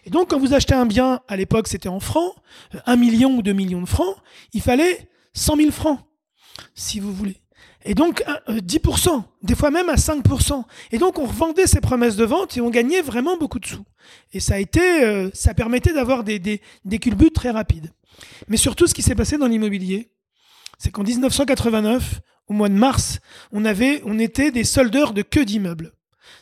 Et 0.04 0.10
donc, 0.10 0.30
quand 0.30 0.38
vous 0.38 0.54
achetez 0.54 0.74
un 0.74 0.86
bien, 0.86 1.20
à 1.26 1.36
l'époque, 1.36 1.66
c'était 1.66 1.88
en 1.88 1.98
francs, 1.98 2.34
un 2.86 2.96
million 2.96 3.36
ou 3.36 3.42
deux 3.42 3.52
millions 3.52 3.80
de 3.80 3.88
francs, 3.88 4.14
il 4.52 4.62
fallait 4.62 5.08
100 5.32 5.56
000 5.56 5.70
francs, 5.72 5.98
si 6.74 7.00
vous 7.00 7.12
voulez. 7.12 7.43
Et 7.84 7.94
donc 7.94 8.24
10%, 8.48 9.08
euh, 9.08 9.20
des 9.42 9.54
fois 9.54 9.70
même 9.70 9.88
à 9.88 9.96
5%. 9.96 10.64
Et 10.92 10.98
donc 10.98 11.18
on 11.18 11.26
revendait 11.26 11.66
ces 11.66 11.80
promesses 11.80 12.16
de 12.16 12.24
vente 12.24 12.56
et 12.56 12.60
on 12.60 12.70
gagnait 12.70 13.02
vraiment 13.02 13.36
beaucoup 13.36 13.58
de 13.58 13.66
sous. 13.66 13.84
Et 14.32 14.40
ça 14.40 14.54
a 14.54 14.58
été, 14.58 15.04
euh, 15.04 15.30
ça 15.34 15.54
permettait 15.54 15.92
d'avoir 15.92 16.24
des, 16.24 16.38
des, 16.38 16.98
culbutes 16.98 17.34
très 17.34 17.50
rapides. 17.50 17.92
Mais 18.48 18.56
surtout, 18.56 18.86
ce 18.86 18.94
qui 18.94 19.02
s'est 19.02 19.14
passé 19.14 19.36
dans 19.36 19.46
l'immobilier, 19.46 20.10
c'est 20.78 20.90
qu'en 20.90 21.02
1989, 21.02 22.20
au 22.48 22.52
mois 22.54 22.68
de 22.68 22.74
mars, 22.74 23.20
on 23.52 23.64
avait, 23.64 24.02
on 24.04 24.18
était 24.18 24.50
des 24.50 24.64
soldeurs 24.64 25.12
de 25.12 25.22
queue 25.22 25.44
d'immeubles. 25.44 25.92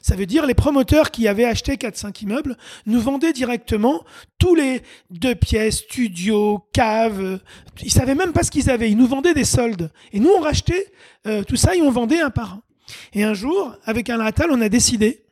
Ça 0.00 0.16
veut 0.16 0.26
dire 0.26 0.46
les 0.46 0.54
promoteurs 0.54 1.10
qui 1.10 1.28
avaient 1.28 1.44
acheté 1.44 1.76
4-5 1.76 2.22
immeubles 2.22 2.56
nous 2.86 3.00
vendaient 3.00 3.32
directement 3.32 4.04
tous 4.38 4.54
les 4.54 4.82
deux 5.10 5.34
pièces, 5.34 5.78
studios, 5.78 6.64
caves. 6.72 7.40
Ils 7.82 7.92
savaient 7.92 8.14
même 8.14 8.32
pas 8.32 8.42
ce 8.42 8.50
qu'ils 8.50 8.70
avaient. 8.70 8.90
Ils 8.90 8.96
nous 8.96 9.06
vendaient 9.06 9.34
des 9.34 9.44
soldes. 9.44 9.90
Et 10.12 10.20
nous, 10.20 10.30
on 10.30 10.40
rachetait 10.40 10.92
euh, 11.26 11.44
tout 11.44 11.56
ça 11.56 11.76
et 11.76 11.82
on 11.82 11.90
vendait 11.90 12.20
un 12.20 12.30
par 12.30 12.54
un. 12.54 12.62
Et 13.12 13.22
un 13.22 13.34
jour, 13.34 13.74
avec 13.84 14.10
un 14.10 14.20
Attal, 14.20 14.50
on 14.50 14.60
a 14.60 14.68
décidé 14.68 15.24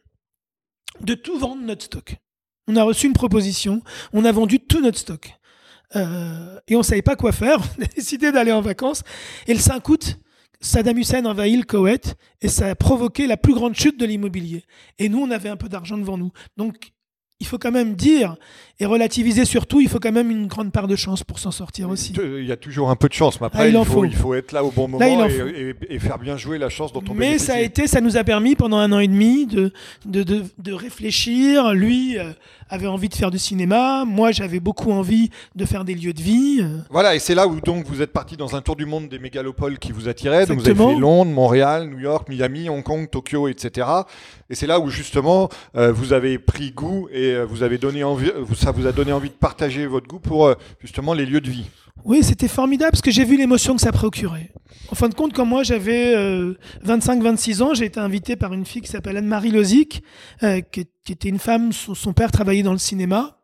de 1.00 1.14
tout 1.14 1.38
vendre 1.38 1.62
notre 1.62 1.84
stock. 1.84 2.16
On 2.68 2.76
a 2.76 2.82
reçu 2.82 3.06
une 3.06 3.12
proposition. 3.12 3.82
On 4.12 4.24
a 4.24 4.32
vendu 4.32 4.60
tout 4.60 4.80
notre 4.80 4.98
stock. 4.98 5.34
Euh, 5.96 6.60
et 6.68 6.76
on 6.76 6.82
savait 6.82 7.02
pas 7.02 7.16
quoi 7.16 7.32
faire. 7.32 7.58
On 7.78 7.82
a 7.82 7.86
décidé 7.86 8.30
d'aller 8.30 8.52
en 8.52 8.60
vacances. 8.60 9.02
Et 9.46 9.54
le 9.54 9.58
5 9.58 9.88
août, 9.88 10.18
Saddam 10.60 10.98
Hussein 10.98 11.24
envahit 11.24 11.56
le 11.56 11.64
Koweït 11.64 12.16
et 12.42 12.48
ça 12.48 12.68
a 12.68 12.74
provoqué 12.74 13.26
la 13.26 13.36
plus 13.36 13.54
grande 13.54 13.74
chute 13.74 13.98
de 13.98 14.04
l'immobilier. 14.04 14.64
Et 14.98 15.08
nous, 15.08 15.20
on 15.20 15.30
avait 15.30 15.48
un 15.48 15.56
peu 15.56 15.68
d'argent 15.68 15.96
devant 15.96 16.18
nous. 16.18 16.32
Donc, 16.56 16.92
il 17.40 17.46
faut 17.46 17.58
quand 17.58 17.72
même 17.72 17.94
dire 17.94 18.36
et 18.80 18.86
relativiser 18.86 19.44
surtout, 19.44 19.80
il 19.80 19.88
faut 19.88 20.00
quand 20.00 20.10
même 20.10 20.30
une 20.30 20.46
grande 20.46 20.72
part 20.72 20.88
de 20.88 20.96
chance 20.96 21.22
pour 21.22 21.38
s'en 21.38 21.50
sortir 21.50 21.90
aussi. 21.90 22.14
Il 22.16 22.46
y 22.46 22.52
a 22.52 22.56
toujours 22.56 22.88
un 22.88 22.96
peu 22.96 23.08
de 23.08 23.12
chance, 23.12 23.38
mais 23.38 23.46
après, 23.46 23.64
ah, 23.64 23.68
il, 23.68 23.84
faut, 23.84 24.06
il, 24.06 24.16
faut, 24.16 24.32
être 24.32 24.52
là 24.52 24.64
au 24.64 24.70
bon 24.70 24.88
moment 24.88 25.26
et, 25.88 25.98
faire 25.98 26.18
bien 26.18 26.38
jouer 26.38 26.56
la 26.56 26.70
chance 26.70 26.90
dont 26.92 27.02
on 27.08 27.14
Mais 27.14 27.38
ça 27.38 27.54
a 27.54 27.60
été, 27.60 27.86
ça 27.86 28.00
nous 28.00 28.16
a 28.16 28.24
permis 28.24 28.56
pendant 28.56 28.78
un 28.78 28.90
an 28.92 28.98
et 28.98 29.08
demi 29.08 29.46
de, 29.46 29.70
de, 30.06 30.22
de, 30.22 30.44
de 30.58 30.72
réfléchir. 30.72 31.74
Lui 31.74 32.18
euh, 32.18 32.32
avait 32.70 32.86
envie 32.86 33.10
de 33.10 33.14
faire 33.14 33.30
du 33.30 33.38
cinéma, 33.38 34.04
moi 34.06 34.32
j'avais 34.32 34.60
beaucoup 34.60 34.92
envie 34.92 35.28
de 35.56 35.64
faire 35.66 35.84
des 35.84 35.94
lieux 35.94 36.14
de 36.14 36.22
vie. 36.22 36.60
Euh. 36.62 36.78
Voilà, 36.88 37.14
et 37.14 37.18
c'est 37.18 37.34
là 37.34 37.46
où 37.46 37.60
donc 37.60 37.84
vous 37.86 38.00
êtes 38.00 38.12
parti 38.12 38.38
dans 38.38 38.56
un 38.56 38.62
tour 38.62 38.76
du 38.76 38.86
monde 38.86 39.08
des 39.08 39.18
mégalopoles 39.18 39.78
qui 39.78 39.92
vous 39.92 40.08
attiraient. 40.08 40.46
Donc 40.46 40.60
vous 40.60 40.68
avez 40.68 40.74
fait 40.74 40.98
Londres, 40.98 41.30
Montréal, 41.30 41.90
New 41.90 41.98
York, 41.98 42.28
Miami, 42.30 42.70
Hong 42.70 42.82
Kong, 42.82 43.10
Tokyo, 43.10 43.46
etc. 43.48 43.86
Et 44.48 44.54
c'est 44.54 44.66
là 44.66 44.80
où 44.80 44.88
justement 44.88 45.50
euh, 45.76 45.92
vous 45.92 46.14
avez 46.14 46.38
pris 46.38 46.70
goût 46.70 47.08
et 47.12 47.42
vous 47.44 47.62
avez 47.62 47.76
donné 47.76 48.04
envie, 48.04 48.30
ça 48.70 48.76
vous 48.76 48.86
a 48.86 48.92
donné 48.92 49.10
envie 49.10 49.30
de 49.30 49.34
partager 49.34 49.84
votre 49.88 50.06
goût 50.06 50.20
pour 50.20 50.46
euh, 50.46 50.54
justement 50.78 51.12
les 51.12 51.26
lieux 51.26 51.40
de 51.40 51.50
vie. 51.50 51.66
Oui, 52.04 52.22
c'était 52.22 52.46
formidable 52.46 52.92
parce 52.92 53.02
que 53.02 53.10
j'ai 53.10 53.24
vu 53.24 53.36
l'émotion 53.36 53.74
que 53.74 53.80
ça 53.80 53.90
procurait. 53.90 54.52
En 54.92 54.94
fin 54.94 55.08
de 55.08 55.14
compte, 55.14 55.32
quand 55.32 55.44
moi 55.44 55.64
j'avais 55.64 56.14
25-26 56.86 57.62
euh, 57.62 57.64
ans, 57.64 57.74
j'ai 57.74 57.86
été 57.86 57.98
invité 57.98 58.36
par 58.36 58.54
une 58.54 58.64
fille 58.64 58.80
qui 58.80 58.88
s'appelle 58.88 59.16
Anne-Marie 59.16 59.50
Lozic, 59.50 60.04
euh, 60.44 60.60
qui, 60.60 60.86
était 61.08 61.28
une 61.28 61.40
femme, 61.40 61.72
son, 61.72 62.12
père 62.12 62.30
travaillait 62.30 62.62
dans 62.62 62.70
le 62.70 62.78
cinéma. 62.78 63.40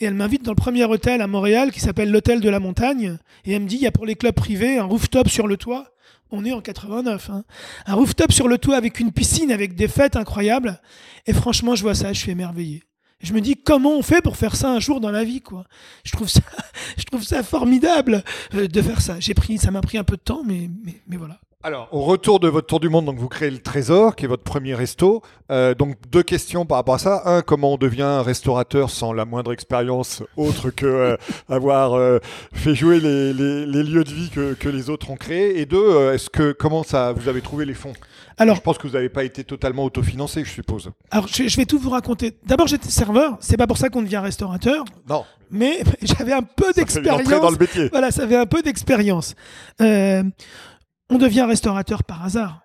Et 0.00 0.04
elle 0.04 0.14
m'invite 0.14 0.42
dans 0.42 0.52
le 0.52 0.56
premier 0.56 0.84
hôtel 0.84 1.22
à 1.22 1.26
Montréal 1.26 1.72
qui 1.72 1.80
s'appelle 1.80 2.10
l'Hôtel 2.10 2.42
de 2.42 2.50
la 2.50 2.60
Montagne. 2.60 3.16
Et 3.46 3.52
elle 3.52 3.62
me 3.62 3.66
dit, 3.66 3.76
il 3.76 3.82
y 3.82 3.86
a 3.86 3.92
pour 3.92 4.04
les 4.04 4.16
clubs 4.16 4.34
privés 4.34 4.76
un 4.76 4.84
rooftop 4.84 5.30
sur 5.30 5.46
le 5.46 5.56
toit. 5.56 5.86
On 6.30 6.44
est 6.44 6.52
en 6.52 6.60
89. 6.60 7.30
Hein. 7.30 7.44
Un 7.86 7.94
rooftop 7.94 8.32
sur 8.32 8.48
le 8.48 8.58
toit 8.58 8.76
avec 8.76 9.00
une 9.00 9.12
piscine, 9.12 9.50
avec 9.50 9.74
des 9.76 9.88
fêtes 9.88 10.16
incroyables. 10.16 10.78
Et 11.26 11.32
franchement, 11.32 11.74
je 11.74 11.82
vois 11.82 11.94
ça, 11.94 12.12
je 12.12 12.18
suis 12.18 12.32
émerveillé 12.32 12.82
je 13.22 13.32
me 13.32 13.40
dis 13.40 13.56
comment 13.56 13.96
on 13.96 14.02
fait 14.02 14.22
pour 14.22 14.36
faire 14.36 14.56
ça 14.56 14.70
un 14.70 14.80
jour 14.80 15.00
dans 15.00 15.10
la 15.10 15.24
vie 15.24 15.40
quoi? 15.40 15.64
Je 16.04 16.12
trouve 16.12 16.28
ça, 16.28 16.40
je 16.96 17.04
trouve 17.04 17.22
ça 17.22 17.42
formidable 17.42 18.22
euh, 18.54 18.68
de 18.68 18.82
faire 18.82 19.00
ça. 19.00 19.16
J'ai 19.20 19.34
pris, 19.34 19.58
ça 19.58 19.70
m'a 19.70 19.80
pris 19.80 19.98
un 19.98 20.04
peu 20.04 20.16
de 20.16 20.22
temps, 20.22 20.42
mais, 20.44 20.68
mais, 20.84 21.00
mais 21.06 21.16
voilà. 21.16 21.38
Alors, 21.64 21.88
au 21.92 22.00
retour 22.00 22.40
de 22.40 22.48
votre 22.48 22.66
tour 22.66 22.80
du 22.80 22.88
monde, 22.88 23.04
donc 23.04 23.18
vous 23.18 23.28
créez 23.28 23.50
le 23.50 23.60
Trésor, 23.60 24.16
qui 24.16 24.24
est 24.24 24.28
votre 24.28 24.42
premier 24.42 24.74
resto. 24.74 25.22
Euh, 25.52 25.76
donc, 25.76 25.94
deux 26.10 26.24
questions 26.24 26.66
par 26.66 26.78
rapport 26.78 26.96
à 26.96 26.98
ça. 26.98 27.22
Un, 27.24 27.42
comment 27.42 27.74
on 27.74 27.76
devient 27.76 28.20
restaurateur 28.24 28.90
sans 28.90 29.12
la 29.12 29.24
moindre 29.24 29.52
expérience 29.52 30.24
autre 30.36 30.70
que 30.70 30.86
euh, 30.86 31.16
avoir 31.48 31.92
euh, 31.92 32.18
fait 32.52 32.74
jouer 32.74 32.98
les, 32.98 33.32
les, 33.32 33.64
les, 33.64 33.82
lieux 33.84 34.02
de 34.02 34.10
vie 34.10 34.28
que, 34.30 34.54
que, 34.54 34.68
les 34.68 34.90
autres 34.90 35.10
ont 35.10 35.16
créés? 35.16 35.60
Et 35.60 35.64
deux, 35.64 36.12
est-ce 36.12 36.28
que 36.30 36.50
comment 36.50 36.82
ça, 36.82 37.12
vous 37.12 37.28
avez 37.28 37.42
trouvé 37.42 37.64
les 37.64 37.74
fonds? 37.74 37.92
Alors, 38.38 38.56
je 38.56 38.60
pense 38.60 38.78
que 38.78 38.86
vous 38.86 38.94
n'avez 38.94 39.08
pas 39.08 39.24
été 39.24 39.44
totalement 39.44 39.84
autofinancé, 39.84 40.44
je 40.44 40.50
suppose. 40.50 40.90
Alors, 41.10 41.28
je, 41.28 41.48
je 41.48 41.56
vais 41.56 41.66
tout 41.66 41.78
vous 41.78 41.90
raconter. 41.90 42.38
D'abord, 42.46 42.66
j'étais 42.66 42.88
serveur. 42.88 43.36
C'est 43.40 43.56
pas 43.56 43.66
pour 43.66 43.78
ça 43.78 43.88
qu'on 43.88 44.02
devient 44.02 44.18
restaurateur. 44.18 44.84
Non. 45.08 45.24
Mais 45.50 45.82
j'avais 46.02 46.32
un 46.32 46.42
peu 46.42 46.72
d'expérience. 46.72 47.28
dans 47.28 47.50
le 47.50 47.58
métier. 47.58 47.88
Voilà, 47.88 48.10
ça 48.10 48.22
avait 48.22 48.36
un 48.36 48.46
peu 48.46 48.62
d'expérience. 48.62 49.34
Euh, 49.80 50.22
on 51.10 51.18
devient 51.18 51.42
restaurateur 51.42 52.04
par 52.04 52.24
hasard. 52.24 52.62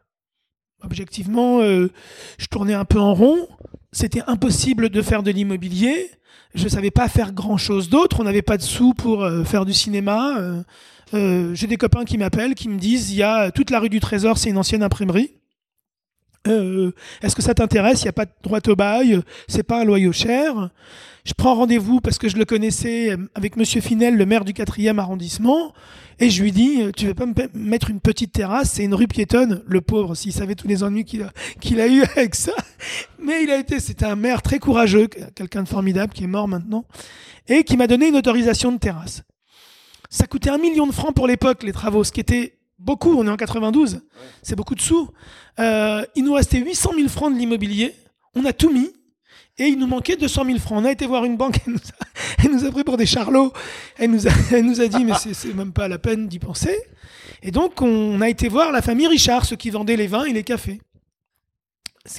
Objectivement, 0.83 1.59
euh, 1.61 1.91
je 2.37 2.47
tournais 2.47 2.75
un 2.75 2.85
peu 2.85 2.99
en 2.99 3.13
rond. 3.13 3.47
C'était 3.91 4.21
impossible 4.27 4.89
de 4.89 5.01
faire 5.01 5.23
de 5.23 5.31
l'immobilier. 5.31 6.11
Je 6.53 6.63
ne 6.63 6.69
savais 6.69 6.91
pas 6.91 7.09
faire 7.09 7.33
grand-chose 7.33 7.89
d'autre. 7.89 8.19
On 8.19 8.23
n'avait 8.23 8.41
pas 8.41 8.57
de 8.57 8.61
sous 8.61 8.93
pour 8.93 9.23
euh, 9.23 9.43
faire 9.43 9.65
du 9.65 9.73
cinéma. 9.73 10.35
J'ai 11.13 11.67
des 11.67 11.77
copains 11.77 12.03
qui 12.03 12.17
m'appellent, 12.17 12.53
qui 12.53 12.67
me 12.67 12.77
disent, 12.77 13.11
il 13.11 13.17
y 13.17 13.23
a 13.23 13.49
toute 13.51 13.69
la 13.69 13.79
rue 13.79 13.89
du 13.89 14.01
Trésor, 14.01 14.37
c'est 14.37 14.49
une 14.49 14.57
ancienne 14.57 14.83
imprimerie. 14.83 15.37
Est-ce 17.21 17.35
que 17.35 17.41
ça 17.41 17.53
t'intéresse? 17.53 18.01
Il 18.01 18.05
n'y 18.05 18.09
a 18.09 18.13
pas 18.13 18.25
de 18.25 18.31
droit 18.43 18.59
au 18.67 18.75
bail, 18.75 19.21
c'est 19.47 19.63
pas 19.63 19.81
un 19.81 19.83
loyer 19.85 20.11
cher? 20.13 20.69
Je 21.27 21.33
prends 21.33 21.55
rendez-vous 21.55 21.99
parce 21.99 22.17
que 22.17 22.29
je 22.29 22.37
le 22.37 22.45
connaissais 22.45 23.15
avec 23.35 23.57
Monsieur 23.57 23.81
Finel, 23.81 24.15
le 24.15 24.25
maire 24.25 24.45
du 24.45 24.53
4e 24.53 24.97
arrondissement. 24.97 25.73
Et 26.19 26.29
je 26.29 26.41
lui 26.41 26.53
dis, 26.53 26.81
euh, 26.81 26.91
tu 26.95 27.05
veux 27.05 27.13
pas 27.13 27.25
me 27.25 27.33
mettre 27.53 27.89
une 27.89 27.99
petite 27.99 28.31
terrasse? 28.31 28.71
C'est 28.71 28.83
une 28.85 28.93
rue 28.93 29.07
piétonne. 29.07 29.61
Le 29.67 29.81
pauvre, 29.81 30.15
s'il 30.15 30.31
savait 30.31 30.55
tous 30.55 30.69
les 30.69 30.83
ennuis 30.83 31.03
qu'il 31.03 31.23
a, 31.23 31.31
qu'il 31.59 31.81
a 31.81 31.87
eu 31.87 32.01
avec 32.15 32.33
ça. 32.33 32.53
Mais 33.19 33.43
il 33.43 33.51
a 33.51 33.57
été, 33.57 33.81
c'était 33.81 34.05
un 34.05 34.15
maire 34.15 34.41
très 34.41 34.57
courageux, 34.57 35.07
quelqu'un 35.35 35.63
de 35.63 35.67
formidable 35.67 36.13
qui 36.13 36.23
est 36.23 36.27
mort 36.27 36.47
maintenant, 36.47 36.85
et 37.47 37.63
qui 37.63 37.75
m'a 37.75 37.87
donné 37.87 38.07
une 38.07 38.15
autorisation 38.15 38.71
de 38.71 38.77
terrasse. 38.77 39.23
Ça 40.09 40.25
coûtait 40.27 40.49
un 40.49 40.57
million 40.57 40.87
de 40.87 40.93
francs 40.93 41.13
pour 41.13 41.27
l'époque, 41.27 41.63
les 41.63 41.73
travaux, 41.73 42.05
ce 42.05 42.13
qui 42.13 42.21
était 42.21 42.56
beaucoup. 42.79 43.13
On 43.17 43.25
est 43.25 43.29
en 43.29 43.37
92. 43.37 44.01
C'est 44.41 44.55
beaucoup 44.55 44.75
de 44.75 44.81
sous. 44.81 45.09
Euh, 45.59 46.05
il 46.15 46.23
nous 46.23 46.33
restait 46.33 46.59
800 46.59 46.91
000 46.95 47.07
francs 47.09 47.33
de 47.33 47.39
l'immobilier. 47.39 47.93
On 48.35 48.45
a 48.45 48.53
tout 48.53 48.71
mis. 48.71 48.91
Et 49.59 49.65
il 49.65 49.79
nous 49.79 49.87
manquait 49.87 50.15
200 50.15 50.45
000 50.45 50.59
francs. 50.59 50.79
On 50.81 50.85
a 50.85 50.91
été 50.91 51.07
voir 51.07 51.25
une 51.25 51.35
banque, 51.35 51.57
elle 51.65 51.73
nous 51.73 51.79
a, 51.79 52.43
elle 52.43 52.51
nous 52.51 52.65
a 52.65 52.71
pris 52.71 52.83
pour 52.83 52.97
des 52.97 53.07
charlots. 53.07 53.51
Elle 53.97 54.11
nous 54.11 54.27
a, 54.27 54.31
elle 54.51 54.65
nous 54.65 54.81
a 54.81 54.87
dit, 54.87 55.03
mais 55.03 55.13
c'est 55.15 55.53
même 55.53 55.73
pas 55.73 55.87
la 55.87 55.97
peine 55.97 56.27
d'y 56.27 56.39
penser. 56.39 56.77
Et 57.41 57.51
donc, 57.51 57.81
on 57.81 58.21
a 58.21 58.29
été 58.29 58.49
voir 58.49 58.71
la 58.71 58.81
famille 58.81 59.07
Richard, 59.07 59.45
ceux 59.45 59.55
qui 59.55 59.69
vendaient 59.69 59.95
les 59.95 60.07
vins 60.07 60.25
et 60.25 60.33
les 60.33 60.43
cafés. 60.43 60.79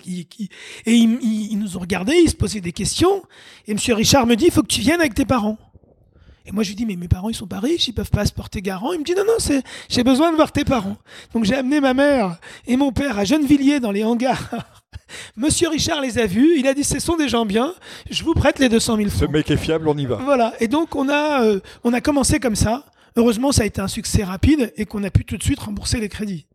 Qui, 0.03 0.27
qui, 0.27 0.51
et 0.85 0.93
ils, 0.93 1.59
nous 1.59 1.79
ont 1.79 1.81
regardés, 1.81 2.15
ils 2.15 2.29
se 2.29 2.37
posaient 2.37 2.61
des 2.61 2.73
questions. 2.73 3.23
Et 3.67 3.73
monsieur 3.73 3.95
Richard 3.95 4.27
me 4.27 4.37
dit, 4.37 4.47
il 4.47 4.53
faut 4.53 4.63
que 4.63 4.69
tu 4.69 4.81
viennes 4.81 5.01
avec 5.01 5.15
tes 5.15 5.25
parents. 5.25 5.57
Et 6.49 6.53
moi, 6.53 6.63
je 6.63 6.71
lui 6.71 6.77
dis, 6.77 6.87
mais 6.87 6.97
mes 6.97 7.09
parents, 7.09 7.29
ils 7.29 7.35
sont 7.35 7.47
pas 7.47 7.61
riches, 7.61 7.89
ils 7.89 7.93
peuvent 7.93 8.11
pas 8.11 8.25
se 8.25 8.33
porter 8.33 8.63
garant. 8.63 8.95
Il 8.95 9.01
me 9.01 9.05
dit, 9.05 9.15
non, 9.15 9.25
non, 9.27 9.35
c'est, 9.39 9.63
j'ai 9.91 10.03
besoin 10.03 10.31
de 10.31 10.37
voir 10.37 10.51
tes 10.51 10.65
parents. 10.65 10.97
Donc, 11.35 11.45
j'ai 11.45 11.55
amené 11.55 11.79
ma 11.79 11.93
mère 11.93 12.39
et 12.67 12.79
mon 12.79 12.91
père 12.91 13.19
à 13.19 13.25
Gennevilliers 13.27 13.81
dans 13.81 13.93
les 13.93 14.03
hangars 14.03 14.49
Monsieur 15.37 15.69
Richard 15.69 16.01
les 16.01 16.19
a 16.19 16.27
vus, 16.27 16.59
il 16.59 16.67
a 16.67 16.75
dit 16.75 16.85
ce 16.85 16.99
sont 17.01 17.17
des 17.17 17.29
gens 17.29 17.47
bien, 17.47 17.75
je 18.11 18.25
vous 18.25 18.35
prête 18.35 18.59
les 18.59 18.69
200 18.69 18.97
000 18.97 19.09
francs. 19.09 19.21
Ce 19.21 19.25
mec 19.27 19.51
est 19.51 19.57
fiable, 19.57 19.89
on 19.89 19.97
y 19.97 20.07
va. 20.07 20.17
Voilà, 20.17 20.55
et 20.61 20.69
donc 20.69 20.97
on 20.97 21.09
a, 21.09 21.45
euh, 21.45 21.61
on 21.85 21.93
a 21.93 22.01
commencé 22.01 22.41
comme 22.41 22.57
ça. 22.57 22.85
heureusement, 23.17 23.53
ça 23.53 23.63
a 23.63 23.67
été 23.67 23.81
un 23.81 23.89
succès 23.89 24.25
rapide 24.25 24.73
et 24.77 24.85
qu'on 24.85 25.05
a 25.05 25.11
pu 25.11 25.25
tout 25.25 25.37
de 25.37 25.43
suite 25.43 25.61
rembourser 25.61 26.01
les 26.01 26.09
crédits. 26.09 26.47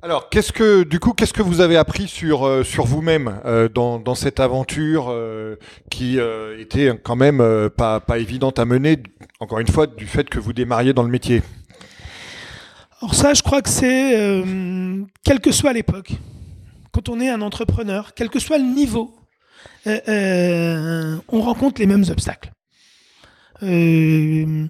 Alors, 0.00 0.28
qu'est-ce 0.28 0.52
que, 0.52 0.84
du 0.84 1.00
coup, 1.00 1.12
qu'est-ce 1.12 1.32
que 1.32 1.42
vous 1.42 1.60
avez 1.60 1.76
appris 1.76 2.06
sur 2.06 2.46
euh, 2.46 2.62
sur 2.62 2.84
vous-même 2.84 3.40
euh, 3.44 3.68
dans, 3.68 3.98
dans 3.98 4.14
cette 4.14 4.38
aventure 4.38 5.06
euh, 5.08 5.56
qui 5.90 6.20
était 6.56 6.96
quand 7.02 7.16
même 7.16 7.68
pas 7.76 7.98
pas 7.98 8.18
évidente 8.18 8.60
à 8.60 8.64
mener, 8.64 9.02
encore 9.40 9.58
une 9.58 9.66
fois, 9.66 9.88
du 9.88 10.06
fait 10.06 10.30
que 10.30 10.38
vous 10.38 10.52
démarriez 10.52 10.92
dans 10.92 11.02
le 11.02 11.08
métier? 11.08 11.42
Alors 13.02 13.16
ça, 13.16 13.34
je 13.34 13.42
crois 13.42 13.60
que 13.60 13.68
c'est 13.68 14.44
quelle 15.24 15.40
que 15.40 15.50
soit 15.50 15.72
l'époque, 15.72 16.12
quand 16.92 17.08
on 17.08 17.18
est 17.18 17.28
un 17.28 17.42
entrepreneur, 17.42 18.14
quel 18.14 18.28
que 18.28 18.38
soit 18.38 18.58
le 18.58 18.72
niveau, 18.72 19.16
on 19.84 21.40
rencontre 21.40 21.80
les 21.80 21.86
mêmes 21.86 22.04
obstacles. 22.08 22.52
le 23.62 24.68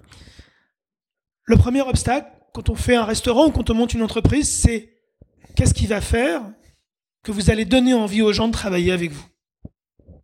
premier 1.59 1.83
obstacle, 1.83 2.29
quand 2.55 2.71
on 2.71 2.75
fait 2.75 2.97
un 2.97 3.05
restaurant 3.05 3.49
ou 3.49 3.51
quand 3.51 3.69
on 3.69 3.75
monte 3.75 3.93
une 3.93 4.03
entreprise, 4.03 4.51
c'est 4.51 4.98
qu'est-ce 5.59 5.75
qui 5.75 5.89
va 5.89 6.01
faire 6.01 6.43
que 7.25 7.33
vous 7.33 7.51
allez 7.51 7.65
donner 7.65 7.93
envie 7.93 8.23
aux 8.23 8.33
gens 8.33 8.47
de 8.47 8.53
travailler 8.53 8.93
avec 8.93 9.11
vous? 9.11 9.27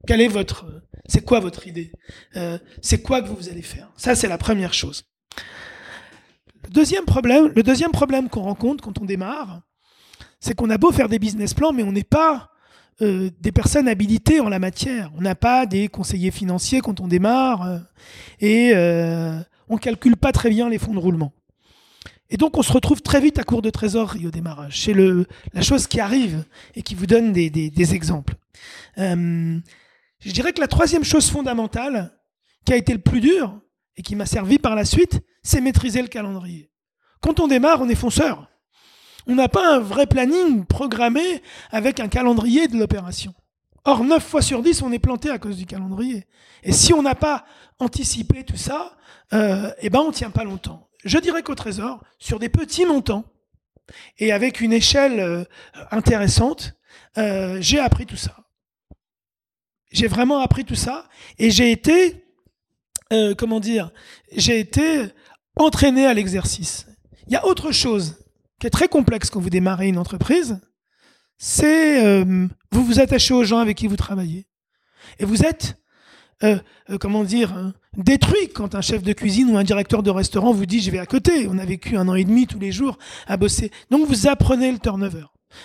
Quelle 0.07 0.21
est 0.21 0.29
votre, 0.29 0.65
c'est 1.09 1.25
quoi 1.25 1.41
votre 1.41 1.67
idée? 1.67 1.91
Euh, 2.37 2.57
C'est 2.81 3.03
quoi 3.03 3.21
que 3.21 3.29
vous 3.29 3.49
allez 3.49 3.63
faire? 3.63 3.91
Ça, 3.97 4.15
c'est 4.15 4.29
la 4.29 4.39
première 4.39 4.73
chose. 4.73 5.03
Le 6.63 6.71
deuxième 6.71 7.05
problème, 7.91 8.29
qu'on 8.29 8.43
rencontre 8.43 8.85
quand 8.85 9.01
on 9.01 9.05
démarre, 9.05 9.63
c'est 10.39 10.55
qu'on 10.55 10.71
a 10.71 10.79
beau 10.79 10.93
faire 10.93 11.09
des 11.09 11.19
business 11.19 11.53
plans, 11.53 11.73
mais 11.73 11.83
on 11.83 11.91
n'est 11.91 12.05
pas 12.05 12.51
euh, 13.03 13.29
des 13.41 13.51
personnes 13.51 13.89
habilitées 13.89 14.39
en 14.39 14.49
la 14.49 14.61
matière. 14.61 15.11
On 15.17 15.21
n'a 15.21 15.35
pas 15.35 15.67
des 15.67 15.89
conseillers 15.89 16.31
financiers 16.31 16.81
quand 16.81 17.01
on 17.01 17.09
démarre 17.09 17.67
euh, 17.67 17.79
et 18.39 18.73
on 19.69 19.79
calcule 19.79 20.17
pas 20.17 20.31
très 20.31 20.51
bien 20.51 20.69
les 20.69 20.79
fonds 20.79 20.95
de 20.95 21.01
roulement. 21.01 21.33
Et 22.35 22.37
donc 22.37 22.59
on 22.59 22.63
se 22.63 22.73
retrouve 22.73 23.01
très 23.01 23.21
vite 23.21 23.39
à 23.39 23.45
court 23.45 23.63
de 23.63 23.71
trésorerie 23.71 24.27
au 24.27 24.33
démarrage. 24.33 24.83
C'est 24.83 24.93
la 24.93 25.63
chose 25.63 25.87
qui 25.87 26.01
arrive 26.01 26.45
et 26.75 26.83
qui 26.83 26.97
vous 26.97 27.07
donne 27.07 27.33
des, 27.33 27.95
exemples. 27.95 28.35
Euh, 28.99 29.57
je 30.19 30.33
dirais 30.33 30.53
que 30.53 30.61
la 30.61 30.67
troisième 30.67 31.05
chose 31.05 31.31
fondamentale 31.31 32.11
qui 32.67 32.73
a 32.73 32.77
été 32.77 32.93
le 32.93 32.99
plus 32.99 33.21
dur 33.21 33.57
et 33.97 34.03
qui 34.03 34.17
m'a 34.17 34.27
servi 34.27 34.59
par 34.59 34.75
la 34.75 34.85
suite, 34.85 35.21
c'est 35.45 35.61
maîtriser 35.61 36.03
le 36.03 36.09
calendrier. 36.09 36.73
Quand 37.21 37.39
on 37.39 37.47
démarre, 37.47 37.81
on 37.81 37.89
est 37.89 37.95
fonceur. 37.95 38.49
On 39.29 39.37
n'a 39.37 39.49
pas 39.49 39.77
un 39.77 39.79
vrai 39.79 40.09
planning 40.09 40.65
programmé 40.65 41.41
avec 41.71 42.01
un 42.01 42.09
calendrier 42.09 42.67
de 42.67 42.77
l'opération. 42.77 43.33
Or, 43.85 44.03
9 44.03 44.21
fois 44.21 44.43
sur 44.43 44.61
10, 44.61 44.83
on 44.83 44.91
est 44.91 44.99
planté 44.99 45.31
à 45.31 45.39
cause 45.39 45.57
du 45.57 45.67
calendrier. 45.67 46.27
Et 46.65 46.73
si 46.73 46.93
on 46.93 47.03
n'a 47.03 47.15
pas 47.15 47.45
anticipé 47.79 48.43
tout 48.43 48.57
ça, 48.57 48.97
euh, 49.33 49.71
eh 49.79 49.89
ben, 49.89 50.01
on 50.01 50.11
tient 50.11 50.31
pas 50.31 50.43
longtemps 50.43 50.89
je 51.05 51.19
dirais 51.19 51.43
qu'au 51.43 51.55
Trésor, 51.55 52.03
sur 52.19 52.39
des 52.39 52.49
petits 52.49 52.87
montants 52.87 53.25
et 54.19 54.33
avec 54.33 54.61
une 54.61 54.73
échelle 54.73 55.21
euh, 55.21 55.45
intéressante, 55.91 56.75
euh, 57.19 57.59
j'ai 57.61 57.79
appris 57.79 58.07
tout 58.07 58.17
ça. 58.17 58.37
J'ai 59.93 60.09
vraiment 60.09 60.41
appris 60.41 60.65
tout 60.65 60.75
ça 60.75 61.09
et 61.39 61.51
j'ai 61.51 61.71
été, 61.71 62.25
euh, 63.13 63.35
comment 63.35 63.61
dire, 63.61 63.91
j'ai 64.33 64.59
été 64.59 65.07
entraîné 65.57 66.07
à 66.07 66.15
l'exercice. 66.15 66.87
Il 67.27 67.33
y 67.33 67.37
a 67.37 67.47
autre 67.47 67.71
chose 67.71 68.17
qui 68.59 68.67
est 68.67 68.71
très 68.71 68.89
complexe 68.89 69.31
quand 69.31 69.41
vous 69.41 69.51
démarrez 69.51 69.89
une 69.89 69.99
entreprise, 69.99 70.61
c'est 71.37 72.23
vous 72.25 72.85
vous 72.85 73.01
attachez 73.01 73.35
aux 73.35 73.45
gens 73.45 73.59
avec 73.59 73.77
qui 73.79 73.87
vous 73.89 73.97
travaillez. 73.97 74.47
Et 75.19 75.25
vous 75.25 75.43
êtes 75.45 75.77
euh, 76.43 76.59
euh, 76.91 76.99
comment 76.99 77.25
dire, 77.25 77.53
hein, 77.53 77.75
détruit 77.97 78.49
quand 78.55 78.75
un 78.75 78.81
chef 78.81 79.03
de 79.03 79.13
cuisine 79.13 79.51
ou 79.51 79.57
un 79.57 79.65
directeur 79.65 80.03
de 80.03 80.11
restaurant 80.11 80.53
vous 80.53 80.67
dit 80.67 80.81
je 80.81 80.91
vais 80.91 80.99
à 80.99 81.07
côté. 81.07 81.47
On 81.49 81.59
a 81.59 81.65
vécu 81.65 81.97
un 81.97 82.09
an 82.09 82.15
et 82.15 82.25
demi 82.25 82.47
tous 82.47 82.59
les 82.59 82.73
jours 82.73 82.99
à 83.27 83.37
bosser. 83.37 83.71
Donc 83.91 84.07
vous 84.07 84.27
apprenez 84.27 84.73
le 84.73 84.79
turnover. 84.79 85.25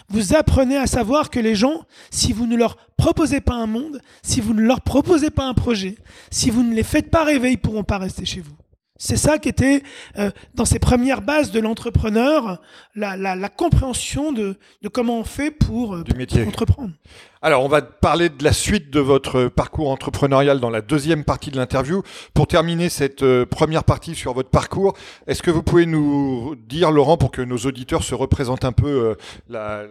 Vous 0.09 0.35
apprenez 0.35 0.77
à 0.77 0.85
savoir 0.85 1.31
que 1.31 1.39
les 1.39 1.55
gens, 1.55 1.81
si 2.11 2.31
vous 2.31 2.45
ne 2.45 2.55
leur 2.55 2.77
proposez 2.95 3.41
pas 3.41 3.55
un 3.55 3.65
monde, 3.65 4.01
si 4.21 4.39
vous 4.39 4.53
ne 4.53 4.61
leur 4.61 4.81
proposez 4.81 5.31
pas 5.31 5.45
un 5.45 5.55
projet, 5.55 5.95
si 6.29 6.51
vous 6.51 6.63
ne 6.63 6.75
les 6.75 6.83
faites 6.83 7.09
pas 7.09 7.23
rêver, 7.23 7.51
ils 7.51 7.57
pourront 7.57 7.83
pas 7.83 7.97
rester 7.97 8.25
chez 8.25 8.41
vous. 8.41 8.55
C'est 9.01 9.15
ça 9.15 9.39
qui 9.39 9.47
était 9.47 9.81
euh, 10.17 10.29
dans 10.55 10.65
ces 10.65 10.77
premières 10.77 11.21
bases 11.21 11.51
de 11.51 11.61
l'entrepreneur, 11.61 12.61
la, 12.95 13.49
compréhension 13.49 14.33
de, 14.33 14.57
comment 14.91 15.19
on 15.19 15.23
fait 15.23 15.51
pour, 15.51 15.95
euh, 15.95 16.03
métier. 16.17 16.43
entreprendre. 16.45 16.91
Alors, 17.41 17.63
on 17.63 17.69
va 17.69 17.81
parler 17.81 18.27
de 18.27 18.43
la 18.43 18.51
suite 18.51 18.91
de 18.91 18.99
votre 18.99 19.47
parcours 19.47 19.89
entrepreneurial 19.89 20.59
dans 20.59 20.69
la 20.69 20.81
deuxième 20.81 21.23
partie 21.23 21.49
de 21.49 21.55
l'interview. 21.55 22.03
Pour 22.33 22.47
terminer 22.47 22.89
cette 22.89 23.23
euh, 23.23 23.45
première 23.45 23.85
partie 23.85 24.15
sur 24.15 24.33
votre 24.33 24.49
parcours, 24.49 24.93
est-ce 25.27 25.41
que 25.41 25.49
vous 25.49 25.63
pouvez 25.63 25.85
nous 25.85 26.57
dire, 26.67 26.91
Laurent, 26.91 27.15
pour 27.15 27.31
que 27.31 27.41
nos 27.41 27.59
auditeurs 27.59 28.03
se 28.03 28.15
représentent 28.15 28.65
un 28.65 28.73
peu 28.73 29.15
la 29.47 29.83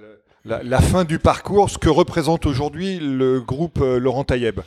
la, 0.44 0.81
fin 0.81 1.05
du 1.05 1.18
parcours, 1.18 1.70
ce 1.70 1.79
que 1.79 1.88
représente 1.88 2.46
aujourd'hui 2.46 2.98
le 3.01 3.40
groupe 3.40 3.81
euh, 3.81 3.98
Laurent 3.98 4.24
Taïeb. 4.24 4.61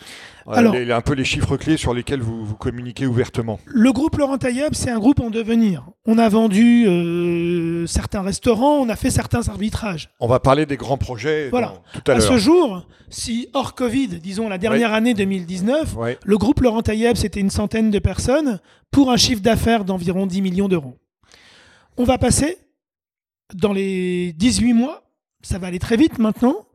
Alors, 0.47 0.73
les, 0.73 0.91
un 0.91 1.01
peu 1.01 1.13
les 1.13 1.23
chiffres 1.23 1.55
clés 1.55 1.77
sur 1.77 1.93
lesquels 1.93 2.21
vous, 2.21 2.43
vous 2.45 2.55
communiquez 2.55 3.05
ouvertement. 3.05 3.59
Le 3.65 3.91
groupe 3.91 4.17
Laurent 4.17 4.37
Taïeb, 4.37 4.73
c'est 4.73 4.89
un 4.89 4.99
groupe 4.99 5.19
en 5.19 5.29
devenir. 5.29 5.85
On 6.05 6.17
a 6.17 6.27
vendu 6.29 6.87
euh, 6.87 7.85
certains 7.85 8.21
restaurants, 8.21 8.77
on 8.77 8.89
a 8.89 8.95
fait 8.95 9.11
certains 9.11 9.47
arbitrages. 9.47 10.09
On 10.19 10.27
va 10.27 10.39
parler 10.39 10.65
des 10.65 10.77
grands 10.77 10.97
projets 10.97 11.49
voilà. 11.49 11.73
tout 11.93 12.11
à, 12.11 12.15
l'heure. 12.15 12.23
À 12.23 12.27
ce 12.27 12.37
jour, 12.37 12.87
si 13.09 13.49
hors 13.53 13.75
Covid, 13.75 14.07
disons 14.07 14.49
la 14.49 14.57
dernière 14.57 14.93
année 14.93 15.13
2019, 15.13 15.95
le 16.23 16.37
groupe 16.37 16.61
Laurent 16.61 16.81
Taïeb, 16.81 17.15
c'était 17.15 17.39
une 17.39 17.51
centaine 17.51 17.91
de 17.91 17.99
personnes 17.99 18.59
pour 18.89 19.11
un 19.11 19.17
chiffre 19.17 19.41
d'affaires 19.41 19.85
d'environ 19.85 20.25
10 20.25 20.41
millions 20.41 20.67
d'euros. 20.67 20.97
On 21.97 22.03
va 22.03 22.17
passer 22.17 22.57
dans 23.53 23.73
les 23.73 24.33
18 24.33 24.73
mois 24.73 25.03
ça 25.41 25.57
va 25.57 25.67
aller 25.67 25.79
très 25.79 25.97
vite 25.97 26.19
maintenant, 26.19 26.65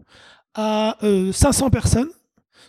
à 0.55 0.97
500 1.01 1.67
euh, 1.67 1.71
personnes 1.71 2.11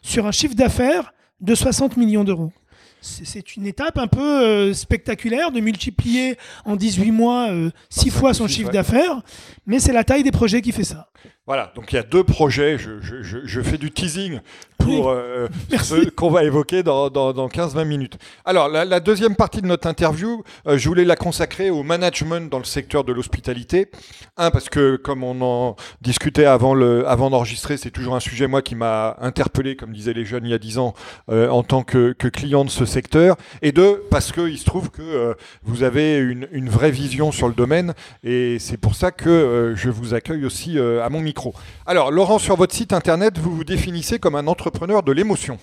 sur 0.02 0.26
un 0.26 0.32
chiffre 0.32 0.56
d'affaires 0.56 1.14
de 1.42 1.56
60 1.56 1.98
millions 1.98 2.24
d'euros. 2.24 2.52
C'est 3.00 3.56
une 3.56 3.68
étape 3.68 3.98
un 4.00 4.08
peu 4.08 4.44
euh, 4.44 4.74
spectaculaire 4.74 5.52
de 5.52 5.60
multiplier 5.60 6.36
en 6.66 6.76
18 6.76 7.12
mois 7.12 7.50
6 7.90 8.08
euh, 8.08 8.12
fois 8.12 8.34
son 8.34 8.48
chiffre 8.48 8.72
d'affaires, 8.72 9.22
mais 9.66 9.80
c'est 9.80 9.94
la 9.94 10.04
taille 10.04 10.24
des 10.24 10.32
projets 10.32 10.62
qui 10.62 10.72
fait 10.72 10.84
ça. 10.84 11.10
Voilà, 11.46 11.72
donc 11.76 11.94
il 11.94 11.96
y 11.96 12.00
a 12.00 12.04
deux 12.04 12.24
projets, 12.24 12.78
je, 12.78 13.00
je, 13.00 13.22
je 13.22 13.62
fais 13.62 13.78
du 13.78 13.92
teasing 13.92 14.40
pour 14.88 15.10
euh, 15.10 15.48
ce 15.84 16.10
qu'on 16.10 16.30
va 16.30 16.44
évoquer 16.44 16.84
dans, 16.84 17.10
dans, 17.10 17.34
dans 17.34 17.48
15-20 17.48 17.86
minutes. 17.86 18.18
Alors, 18.46 18.70
la, 18.70 18.86
la, 18.86 19.00
deuxième 19.00 19.36
partie 19.36 19.62
de 19.62 19.68
notre 19.68 19.88
interview, 19.88 20.44
euh, 20.66 20.78
je 20.78 20.88
voulais 20.88 21.04
la 21.04 21.16
consacrer 21.16 21.70
au 21.70 21.84
management 21.84 22.50
dans 22.50 22.58
le 22.58 22.64
secteur 22.64 23.04
de 23.04 23.12
l'hospitalité. 23.12 23.90
Un, 24.38 24.52
parce 24.52 24.70
que 24.70 24.96
comme 24.96 25.24
on 25.24 25.42
en 25.42 25.76
discutait 26.02 26.46
avant, 26.46 26.74
le, 26.74 27.08
avant 27.08 27.30
d'enregistrer, 27.30 27.78
c'est 27.78 27.92
toujours 27.92 28.16
un 28.16 28.20
sujet, 28.20 28.48
moi, 28.48 28.62
qui 28.62 28.76
m'a 28.76 29.18
interpellé, 29.20 29.76
comme 29.76 29.92
disaient 29.92 30.14
les 30.14 30.26
jeunes 30.26 30.46
il 30.46 30.52
y 30.52 30.54
a 30.54 30.60
10 30.60 30.78
ans, 30.78 30.94
euh, 31.30 31.50
en 31.50 31.64
tant 31.64 31.84
que, 31.84 32.14
que, 32.14 32.28
client 32.28 32.64
de 32.64 32.70
ce 32.70 32.86
secteur. 32.86 33.36
Et 33.62 33.72
deux, 33.72 34.04
parce 34.10 34.32
qu'il 34.32 34.58
se 34.58 34.66
trouve 34.66 34.90
que 34.90 35.02
euh, 35.02 35.34
vous 35.64 35.84
avez 35.84 36.18
une, 36.18 36.48
une, 36.52 36.70
vraie 36.70 36.92
vision 36.92 37.32
sur 37.32 37.48
le 37.48 37.54
domaine, 37.54 37.94
et 38.24 38.58
c'est 38.60 38.78
pour 38.78 38.96
ça 38.96 39.12
que 39.12 39.74
je 39.76 39.90
vous 39.90 40.14
accueille 40.14 40.46
aussi 40.46 40.78
à 40.78 41.10
mon 41.10 41.22
micro. 41.22 41.54
Alors, 41.86 42.12
Laurent, 42.12 42.40
sur 42.40 42.56
votre 42.56 42.76
site 42.76 42.94
internet, 42.94 43.38
vous 43.38 43.56
vous 43.56 43.64
définissez 43.64 44.20
comme 44.20 44.36
un 44.36 44.48
entrepreneur 44.48 44.77
de 44.86 45.12
l'émotion. 45.12 45.58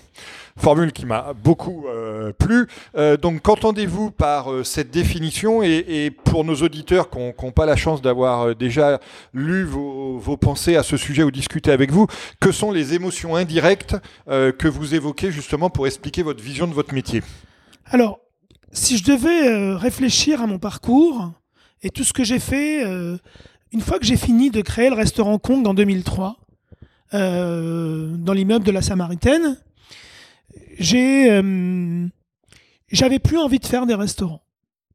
Formule 0.57 0.91
qui 0.91 1.05
m'a 1.05 1.33
beaucoup 1.33 1.85
euh, 1.87 2.31
plu. 2.33 2.67
Euh, 2.97 3.17
donc, 3.17 3.41
qu'entendez-vous 3.41 4.11
par 4.11 4.51
euh, 4.51 4.63
cette 4.63 4.91
définition 4.91 5.63
et, 5.63 6.11
pour 6.23 6.43
nos 6.43 6.55
auditeurs 6.55 7.09
qui 7.09 7.17
n'ont 7.19 7.51
pas 7.51 7.65
la 7.65 7.75
chance 7.75 8.01
d'avoir 8.01 8.55
déjà 8.55 8.99
lu 9.33 9.63
vos, 9.63 10.17
vos, 10.17 10.37
pensées 10.37 10.75
à 10.75 10.83
ce 10.83 10.97
sujet 10.97 11.23
ou 11.23 11.31
discuté 11.31 11.71
avec 11.71 11.91
vous, 11.91 12.07
que 12.39 12.51
sont 12.51 12.71
les 12.71 12.93
émotions 12.93 13.35
indirectes 13.35 13.95
que 14.27 14.67
vous 14.67 14.95
évoquez 14.95 15.31
justement 15.31 15.69
pour 15.69 15.87
expliquer 15.87 16.23
votre 16.23 16.43
vision 16.43 16.67
de 16.67 16.73
votre 16.73 16.93
métier? 16.93 17.21
Alors, 17.85 18.19
si 18.71 18.97
je 18.97 19.03
devais 19.03 19.75
réfléchir 19.75 20.41
à 20.41 20.47
mon 20.47 20.59
parcours 20.59 21.31
et 21.81 21.89
tout 21.89 22.03
ce 22.03 22.13
que 22.13 22.23
j'ai 22.23 22.39
fait 22.39 22.83
une 23.71 23.81
fois 23.81 23.99
que 23.99 24.05
j'ai 24.05 24.17
fini 24.17 24.49
de 24.51 24.61
créer 24.61 24.89
le 24.89 24.95
restaurant 24.95 25.37
Kong 25.37 25.65
en 25.67 25.73
2003, 25.73 26.27
euh, 26.29 26.44
dans 27.15 28.33
l'immeuble 28.33 28.65
de 28.65 28.71
la 28.71 28.81
Samaritaine, 28.81 29.57
euh, 30.93 32.07
j'avais 32.91 33.19
plus 33.19 33.37
envie 33.37 33.59
de 33.59 33.65
faire 33.65 33.85
des 33.85 33.95
restaurants. 33.95 34.43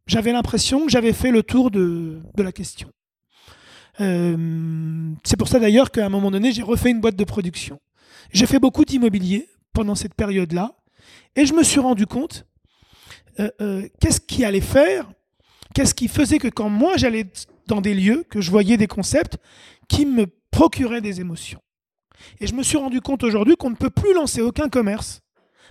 J'avais 0.07 0.33
l'impression 0.33 0.87
que 0.87 0.91
j'avais 0.91 1.13
fait 1.13 1.31
le 1.31 1.43
tour 1.43 1.71
de, 1.71 2.21
la 2.37 2.53
question. 2.53 2.91
Euh, 4.01 5.13
c'est 5.25 5.37
pour 5.37 5.49
ça 5.49 5.59
d'ailleurs 5.59 5.91
qu'à 5.91 6.07
un 6.07 6.09
moment 6.09 6.31
donné, 6.31 6.53
j'ai 6.53 6.63
refait 6.63 6.91
une 6.91 7.01
boîte 7.01 7.17
de 7.17 7.25
production. 7.25 7.81
J'ai 8.33 8.47
fait 8.47 8.59
beaucoup 8.59 8.85
d'immobilier 8.85 9.49
pendant 9.73 9.95
cette 9.95 10.15
période-là, 10.15 10.75
et 11.37 11.47
je 11.47 11.55
me 11.55 11.63
suis 11.63 11.81
rendu 11.81 12.07
compte 12.07 12.47
qu'est-ce 14.01 14.21
qui 14.21 14.45
allait 14.45 14.61
faire, 14.61 15.11
qu'est-ce 15.75 15.95
qui 15.95 16.09
faisait 16.09 16.39
que 16.39 16.49
quand 16.49 16.69
moi 16.69 16.97
j'allais 16.99 17.27
dans 17.67 17.81
des 17.81 17.95
lieux, 17.95 18.25
que 18.29 18.41
je 18.41 18.51
voyais 18.51 18.77
des 18.77 18.89
concepts 18.89 19.39
qui 19.89 20.05
me 20.05 20.27
procuraient 20.51 21.01
des 21.01 21.21
émotions. 21.21 21.61
Et 22.41 22.47
je 22.47 22.55
me 22.55 22.63
suis 22.63 22.77
rendu 22.77 23.01
compte 23.01 23.25
aujourd'hui 23.25 23.57
qu'on 23.57 23.71
ne 23.71 23.77
peut 23.77 23.91
plus 23.91 24.15
lancer 24.15 24.41
aucun 24.43 24.69
commerce 24.69 25.23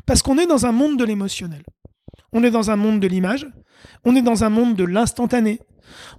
parce 0.06 0.22
qu'on 0.22 0.38
est 0.38 0.48
dans 0.48 0.66
un 0.66 0.72
monde 0.72 0.98
de 0.98 1.04
l'émotionnel. 1.04 1.64
On 2.32 2.44
est 2.44 2.52
dans 2.52 2.72
un 2.72 2.76
monde 2.76 3.00
de 3.00 3.08
l'image, 3.08 3.48
on 4.06 4.16
est 4.16 4.22
dans 4.22 4.44
un 4.44 4.50
monde 4.50 4.76
de 4.76 4.84
l'instantané. 4.84 5.60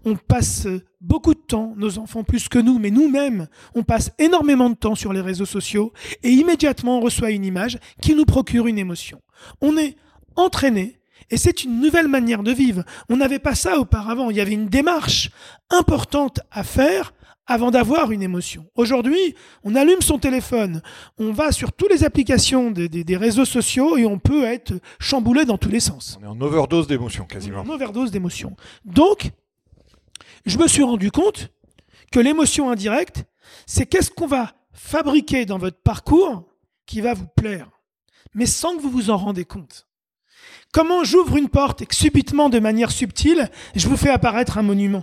On 0.05 0.17
passe 0.17 0.67
beaucoup 1.01 1.35
de 1.35 1.41
temps, 1.41 1.75
nos 1.77 1.99
enfants 1.99 2.25
plus 2.25 2.49
que 2.49 2.59
nous, 2.59 2.81
mais 2.81 2.91
nous-mêmes, 2.91 3.47
on 3.77 3.85
passe 3.85 4.11
énormément 4.19 4.69
de 4.69 4.75
temps 4.75 4.97
sur 4.97 5.13
les 5.13 5.21
réseaux 5.21 5.47
sociaux 5.47 5.93
et 6.25 6.31
immédiatement 6.31 6.99
on 6.99 7.01
reçoit 7.01 7.31
une 7.31 7.45
image 7.45 7.79
qui 8.03 8.17
nous 8.17 8.25
procure 8.25 8.67
une 8.67 8.79
émotion. 8.79 9.21
On 9.61 9.77
est 9.77 9.97
entraîné 10.37 11.01
et 11.31 11.37
c'est 11.37 11.63
une 11.63 11.81
nouvelle 11.81 12.09
manière 12.09 12.43
de 12.43 12.51
vivre. 12.51 12.83
On 13.09 13.17
n'avait 13.17 13.39
pas 13.39 13.55
ça 13.55 13.79
auparavant. 13.79 14.31
Il 14.31 14.37
y 14.37 14.41
avait 14.41 14.53
une 14.53 14.69
démarche 14.69 15.31
importante 15.71 16.41
à 16.51 16.65
faire 16.65 17.13
avant 17.51 17.73
d'avoir 17.73 18.13
une 18.13 18.23
émotion. 18.23 18.65
Aujourd'hui, 18.77 19.35
on 19.65 19.75
allume 19.75 20.03
son 20.03 20.21
téléphone, 20.21 20.83
on 21.19 21.33
va 21.33 21.51
sur 21.51 21.73
toutes 21.73 21.91
les 21.91 22.05
applications 22.05 22.71
des, 22.71 23.17
réseaux 23.17 23.45
sociaux 23.45 23.97
et 23.97 24.07
on 24.07 24.21
peut 24.21 24.45
être 24.45 24.75
chamboulé 25.01 25.45
dans 25.45 25.59
tous 25.59 25.69
les 25.69 25.81
sens. 25.81 26.17
On 26.21 26.25
est 26.25 26.29
en 26.29 26.41
overdose 26.41 26.87
d'émotions 26.87 27.25
quasiment. 27.25 27.63
En 27.63 27.69
overdose 27.69 28.13
d'émotions. 28.13 28.55
Donc, 28.85 29.33
je 30.47 30.59
me 30.59 30.69
suis 30.69 30.85
rendu 30.85 31.11
compte 31.11 31.51
que 32.13 32.21
l'émotion 32.21 32.71
indirecte, 32.71 33.25
c'est 33.67 33.85
qu'est-ce 33.85 34.13
qu'on 34.13 34.29
va 34.29 34.53
fabriquer 34.73 35.45
dans 35.45 35.59
votre 35.59 35.83
parcours 35.83 36.45
qui 36.87 37.01
va 37.01 37.15
vous 37.15 37.27
plaire, 37.37 37.69
mais 38.33 38.47
sans 38.47 38.77
que 38.77 38.81
vous 38.81 38.91
vous 38.91 39.11
en 39.11 39.17
rendez 39.17 39.45
compte. 39.45 39.89
Comment 40.73 41.03
j'ouvre 41.03 41.37
une 41.37 41.49
porte 41.49 41.83
et 41.83 41.87
que 41.87 41.97
subitement, 41.97 42.49
de 42.49 42.61
manière 42.61 42.93
subtile, 42.93 43.51
je 43.75 43.89
vous 43.89 43.97
fais 43.97 44.11
apparaître 44.11 44.57
un 44.57 44.63
monument 44.63 45.03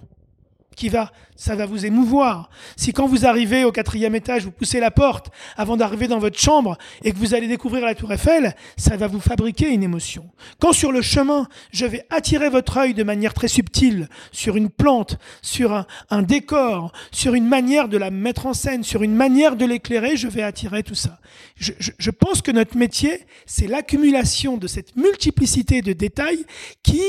qui 0.77 0.89
va, 0.89 1.11
ça 1.35 1.55
va 1.55 1.65
vous 1.65 1.85
émouvoir. 1.85 2.49
Si 2.77 2.93
quand 2.93 3.07
vous 3.07 3.25
arrivez 3.25 3.63
au 3.63 3.71
quatrième 3.71 4.15
étage, 4.15 4.45
vous 4.45 4.51
poussez 4.51 4.79
la 4.79 4.91
porte 4.91 5.31
avant 5.57 5.75
d'arriver 5.75 6.07
dans 6.07 6.19
votre 6.19 6.39
chambre 6.39 6.77
et 7.03 7.11
que 7.11 7.17
vous 7.17 7.33
allez 7.33 7.47
découvrir 7.47 7.83
la 7.83 7.95
tour 7.95 8.13
Eiffel, 8.13 8.55
ça 8.77 8.95
va 8.95 9.07
vous 9.07 9.19
fabriquer 9.19 9.69
une 9.69 9.81
émotion. 9.81 10.29
Quand 10.59 10.73
sur 10.73 10.91
le 10.91 11.01
chemin, 11.01 11.47
je 11.71 11.87
vais 11.87 12.05
attirer 12.11 12.49
votre 12.49 12.77
œil 12.77 12.93
de 12.93 13.03
manière 13.03 13.33
très 13.33 13.47
subtile 13.47 14.07
sur 14.31 14.55
une 14.55 14.69
plante, 14.69 15.17
sur 15.41 15.85
un, 16.11 16.21
décor, 16.21 16.93
sur 17.11 17.33
une 17.33 17.47
manière 17.47 17.89
de 17.89 17.97
la 17.97 18.11
mettre 18.11 18.45
en 18.45 18.53
scène, 18.53 18.83
sur 18.83 19.01
une 19.01 19.15
manière 19.15 19.55
de 19.55 19.65
l'éclairer, 19.65 20.15
je 20.15 20.27
vais 20.27 20.43
attirer 20.43 20.83
tout 20.83 20.95
ça. 20.95 21.19
Je 21.57 22.11
pense 22.11 22.43
que 22.43 22.51
notre 22.51 22.77
métier, 22.77 23.25
c'est 23.47 23.67
l'accumulation 23.67 24.57
de 24.57 24.67
cette 24.67 24.95
multiplicité 24.95 25.81
de 25.81 25.93
détails 25.93 26.45
qui, 26.83 27.01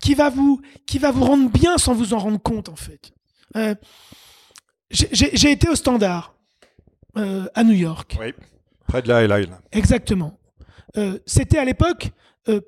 qui 0.00 0.14
va 0.14 0.30
vous, 0.30 0.60
qui 0.86 0.98
va 0.98 1.10
vous 1.10 1.24
rendre 1.24 1.50
bien 1.50 1.78
sans 1.78 1.94
vous 1.94 2.14
en 2.14 2.18
rendre 2.18 2.40
compte, 2.40 2.68
en 2.68 2.76
fait. 2.76 3.12
Euh, 3.56 3.74
j'ai 4.90 5.50
été 5.50 5.68
au 5.68 5.74
Standard 5.74 6.34
euh, 7.16 7.46
à 7.54 7.64
New 7.64 7.74
York. 7.74 8.16
Oui, 8.20 8.32
près 8.86 9.02
de 9.02 9.08
la 9.08 9.26
LA. 9.26 9.46
Exactement. 9.72 10.38
Euh, 10.96 11.18
c'était 11.26 11.58
à 11.58 11.64
l'époque 11.64 12.10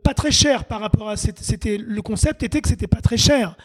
pas 0.03 0.15
très 0.15 0.31
cher 0.31 0.65
par 0.65 0.81
rapport 0.81 1.11
à. 1.11 1.17
C'était 1.17 1.77
le 1.77 2.01
concept 2.01 2.43
était 2.43 2.63
que 2.63 2.69
c'était 2.69 2.87
pas 2.87 3.03
très 3.03 3.19
cher. 3.19 3.57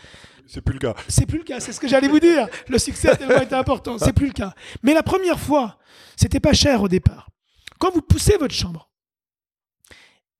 C'est 0.45 0.59
plus 0.59 0.73
le 0.73 0.79
cas. 0.79 0.93
C'est 1.07 1.25
plus 1.25 1.37
le 1.37 1.45
cas, 1.45 1.61
c'est 1.61 1.71
ce 1.71 1.79
que 1.79 1.87
j'allais 1.87 2.09
vous 2.09 2.19
dire. 2.19 2.49
Le 2.67 2.77
succès 2.77 3.09
a 3.09 3.15
tellement 3.15 3.39
été 3.39 3.55
important, 3.55 3.97
c'est 3.97 4.11
plus 4.11 4.27
le 4.27 4.33
cas. 4.33 4.53
Mais 4.83 4.93
la 4.93 5.03
première 5.03 5.39
fois, 5.39 5.77
c'était 6.17 6.41
pas 6.41 6.51
cher 6.51 6.81
au 6.81 6.89
départ. 6.89 7.29
Quand 7.79 7.91
vous 7.93 8.01
poussez 8.01 8.35
votre 8.37 8.53
chambre 8.53 8.91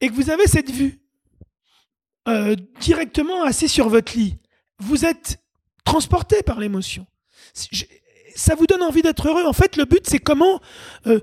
et 0.02 0.10
que 0.10 0.14
vous 0.14 0.30
avez 0.30 0.48
cette 0.48 0.70
vue 0.70 1.01
euh, 2.28 2.56
directement 2.80 3.44
assis 3.44 3.68
sur 3.68 3.90
votre 3.90 4.16
lit, 4.16 4.38
vous 4.80 5.06
êtes 5.06 5.40
transporté 5.86 6.44
par 6.44 6.60
l'émotion. 6.60 7.06
Ça 8.34 8.56
vous 8.56 8.66
donne 8.66 8.82
envie 8.82 9.02
d'être 9.02 9.28
heureux. 9.28 9.44
En 9.46 9.54
fait, 9.54 9.76
le 9.76 9.86
but, 9.86 10.08
c'est 10.08 10.20
comment 10.20 10.62
euh, 11.06 11.20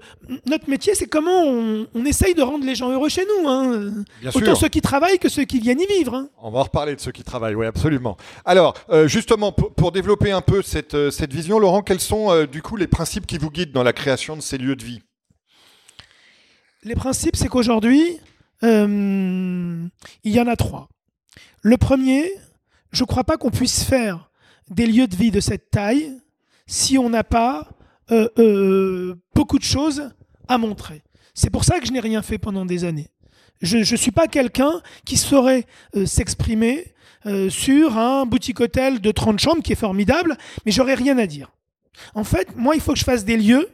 notre 0.47 0.69
métier, 0.69 0.95
c'est 0.95 1.07
comment 1.07 1.43
on, 1.43 2.05
essaye 2.05 2.35
de 2.35 2.43
rendre 2.43 2.67
les 2.67 2.75
gens 2.75 2.91
heureux 2.91 3.09
chez 3.09 3.25
nous. 3.25 3.49
Hein. 3.49 4.05
Autant 4.35 4.55
ceux 4.55 4.69
qui 4.69 4.83
travaillent 4.83 5.19
que 5.19 5.29
ceux 5.29 5.45
qui 5.45 5.61
viennent 5.61 5.81
y 5.81 5.87
vivre. 5.87 6.15
Hein. 6.15 6.29
On 6.43 6.51
va 6.51 6.59
en 6.59 6.63
reparler 6.65 6.95
de 6.95 7.01
ceux 7.01 7.13
qui 7.13 7.23
travaillent, 7.23 7.55
oui, 7.55 7.67
absolument. 7.67 8.17
Alors, 8.45 8.75
euh, 8.91 9.09
justement, 9.09 9.53
pour, 9.53 9.93
développer 9.93 10.33
un 10.33 10.43
peu 10.43 10.61
cette, 10.63 11.11
cette 11.11 11.33
vision, 11.33 11.59
Laurent, 11.59 11.83
quels 11.83 12.01
sont 12.01 12.45
du 12.45 12.61
coup 12.61 12.77
les 12.77 12.89
principes 12.89 13.27
qui 13.27 13.39
vous 13.39 13.51
guident 13.51 13.73
dans 13.73 13.85
la 13.85 13.95
création 13.95 14.37
de 14.37 14.43
ces 14.43 14.59
lieux 14.59 14.77
de 14.77 14.85
vie? 14.85 15.01
Les 16.85 16.95
principes, 16.95 17.37
c'est 17.37 17.49
qu'aujourd'hui, 17.49 18.21
euh, 18.63 19.87
il 20.25 20.33
y 20.33 20.41
en 20.41 20.47
a 20.47 20.57
trois. 20.57 20.89
Le 21.63 21.77
premier, 21.77 22.31
je 22.93 23.03
ne 23.03 23.07
crois 23.07 23.25
pas 23.25 23.37
qu'on 23.37 23.51
puisse 23.51 23.85
faire 23.85 24.31
des 24.71 24.87
lieux 24.87 25.07
de 25.07 25.17
vie 25.17 25.31
de 25.31 25.41
cette 25.41 25.71
taille 25.71 26.13
si 26.67 26.99
on 26.99 27.11
n'a 27.11 27.25
pas 27.25 27.69
euh, 28.11 28.29
euh, 28.39 29.15
beaucoup 29.35 29.59
de 29.59 29.65
choses 29.65 30.11
à 30.49 30.59
montrer. 30.59 31.03
C'est 31.35 31.51
pour 31.51 31.65
ça 31.65 31.79
que 31.79 31.87
je 31.87 31.93
n'ai 31.93 32.01
rien 32.01 32.23
fait 32.23 32.39
pendant 32.39 32.67
des 32.67 32.85
années. 32.85 33.09
Je 33.61 33.79
ne 33.79 33.97
suis 33.97 34.13
pas 34.13 34.29
quelqu'un 34.29 34.81
qui 35.05 35.17
saurait 35.17 35.67
s'exprimer 36.05 36.95
sur 37.49 37.99
un 37.99 38.25
boutique 38.25 38.61
hôtel 38.61 39.01
de 39.01 39.11
30 39.11 39.41
chambres 39.41 39.63
qui 39.63 39.73
est 39.73 39.77
formidable, 39.77 40.37
mais 40.65 40.71
j'aurais 40.71 40.95
rien 40.95 41.19
à 41.19 41.27
dire. 41.27 41.51
En 42.15 42.23
fait, 42.23 42.55
moi, 42.57 42.77
il 42.77 42.81
faut 42.81 42.93
que 42.93 42.99
je 42.99 43.05
fasse 43.05 43.25
des 43.25 43.37
lieux 43.37 43.69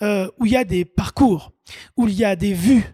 où 0.00 0.46
il 0.46 0.52
y 0.52 0.56
a 0.56 0.64
des 0.64 0.84
parcours, 0.84 1.52
où 1.96 2.08
il 2.08 2.14
y 2.14 2.24
a 2.24 2.36
des 2.36 2.52
vues, 2.52 2.84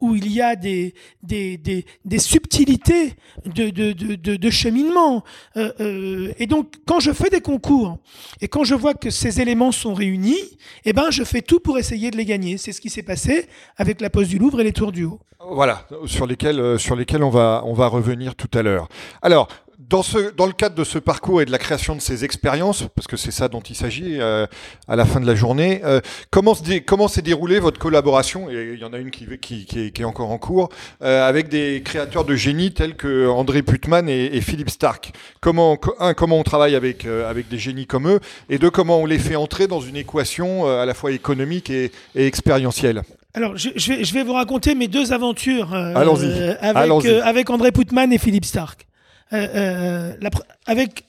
où 0.00 0.14
il 0.14 0.30
y 0.30 0.40
a 0.40 0.56
des, 0.56 0.94
des, 1.22 1.58
des, 2.04 2.18
subtilités 2.18 3.14
de, 3.44 3.70
de, 3.70 3.92
de, 3.92 4.36
de 4.36 4.50
cheminement. 4.50 5.24
Euh, 5.56 5.72
euh, 5.80 6.32
et 6.38 6.46
donc, 6.46 6.74
quand 6.86 7.00
je 7.00 7.12
fais 7.12 7.30
des 7.30 7.40
concours 7.40 7.98
et 8.40 8.48
quand 8.48 8.64
je 8.64 8.74
vois 8.74 8.94
que 8.94 9.10
ces 9.10 9.40
éléments 9.40 9.72
sont 9.72 9.94
réunis, 9.94 10.58
eh 10.84 10.92
ben, 10.92 11.10
je 11.10 11.24
fais 11.24 11.42
tout 11.42 11.60
pour 11.60 11.78
essayer 11.78 12.10
de 12.10 12.16
les 12.16 12.24
gagner. 12.24 12.58
C'est 12.58 12.72
ce 12.72 12.80
qui 12.80 12.90
s'est 12.90 13.02
passé 13.02 13.48
avec 13.76 14.00
la 14.00 14.10
pose 14.10 14.28
du 14.28 14.38
Louvre 14.38 14.60
et 14.60 14.64
les 14.64 14.72
tours 14.72 14.92
du 14.92 15.04
Haut. 15.04 15.20
Voilà, 15.46 15.86
sur 16.06 16.26
lesquels, 16.26 16.58
euh, 16.58 16.78
sur 16.78 16.96
lesquels 16.96 17.22
on, 17.22 17.28
va, 17.30 17.62
on 17.66 17.74
va 17.74 17.86
revenir 17.86 18.34
tout 18.34 18.48
à 18.54 18.62
l'heure. 18.62 18.88
Alors, 19.20 19.48
dans, 19.88 20.02
ce, 20.02 20.34
dans 20.34 20.46
le 20.46 20.52
cadre 20.52 20.74
de 20.74 20.84
ce 20.84 20.98
parcours 20.98 21.42
et 21.42 21.44
de 21.44 21.50
la 21.50 21.58
création 21.58 21.94
de 21.94 22.00
ces 22.00 22.24
expériences, 22.24 22.84
parce 22.94 23.06
que 23.06 23.16
c'est 23.16 23.30
ça 23.30 23.48
dont 23.48 23.60
il 23.60 23.76
s'agit 23.76 24.20
euh, 24.20 24.46
à 24.88 24.96
la 24.96 25.04
fin 25.04 25.20
de 25.20 25.26
la 25.26 25.34
journée, 25.34 25.80
euh, 25.84 26.00
comment, 26.30 26.54
s'est 26.54 27.22
déroulée 27.22 27.58
votre 27.58 27.78
collaboration, 27.78 28.50
et 28.50 28.72
il 28.74 28.78
y 28.78 28.84
en 28.84 28.92
a 28.92 28.98
une 28.98 29.10
qui, 29.10 29.26
qui, 29.38 29.64
qui, 29.66 29.80
est, 29.80 29.90
qui 29.90 30.02
est, 30.02 30.04
encore 30.04 30.30
en 30.30 30.38
cours, 30.38 30.68
euh, 31.02 31.28
avec 31.28 31.48
des 31.48 31.82
créateurs 31.84 32.24
de 32.24 32.34
génie 32.34 32.72
tels 32.72 32.96
que 32.96 33.28
André 33.28 33.62
Putman 33.62 34.08
et, 34.08 34.36
et 34.36 34.40
Philippe 34.40 34.70
Stark? 34.70 35.12
Comment, 35.40 35.78
Un, 35.98 36.14
comment 36.14 36.38
on 36.38 36.44
travaille 36.44 36.74
avec, 36.74 37.04
avec 37.04 37.48
des 37.48 37.58
génies 37.58 37.86
comme 37.86 38.08
eux, 38.08 38.20
et 38.48 38.58
deux, 38.58 38.70
comment 38.70 38.98
on 38.98 39.06
les 39.06 39.18
fait 39.18 39.36
entrer 39.36 39.66
dans 39.66 39.80
une 39.80 39.96
équation 39.96 40.66
à 40.66 40.86
la 40.86 40.94
fois 40.94 41.12
économique 41.12 41.70
et, 41.70 41.92
et 42.14 42.26
expérientielle? 42.26 43.02
Alors, 43.34 43.56
je, 43.56 43.70
je, 43.74 43.92
vais, 43.92 44.04
je, 44.04 44.14
vais, 44.14 44.22
vous 44.22 44.34
raconter 44.34 44.76
mes 44.76 44.86
deux 44.86 45.12
aventures 45.12 45.74
avec, 45.74 47.04
avec 47.04 47.50
André 47.50 47.72
Putman 47.72 48.12
et 48.12 48.18
Philippe 48.18 48.44
Stark. 48.44 48.86
Euh, 49.34 49.48
euh, 49.54 50.16
la, 50.20 50.30
avec, 50.66 51.04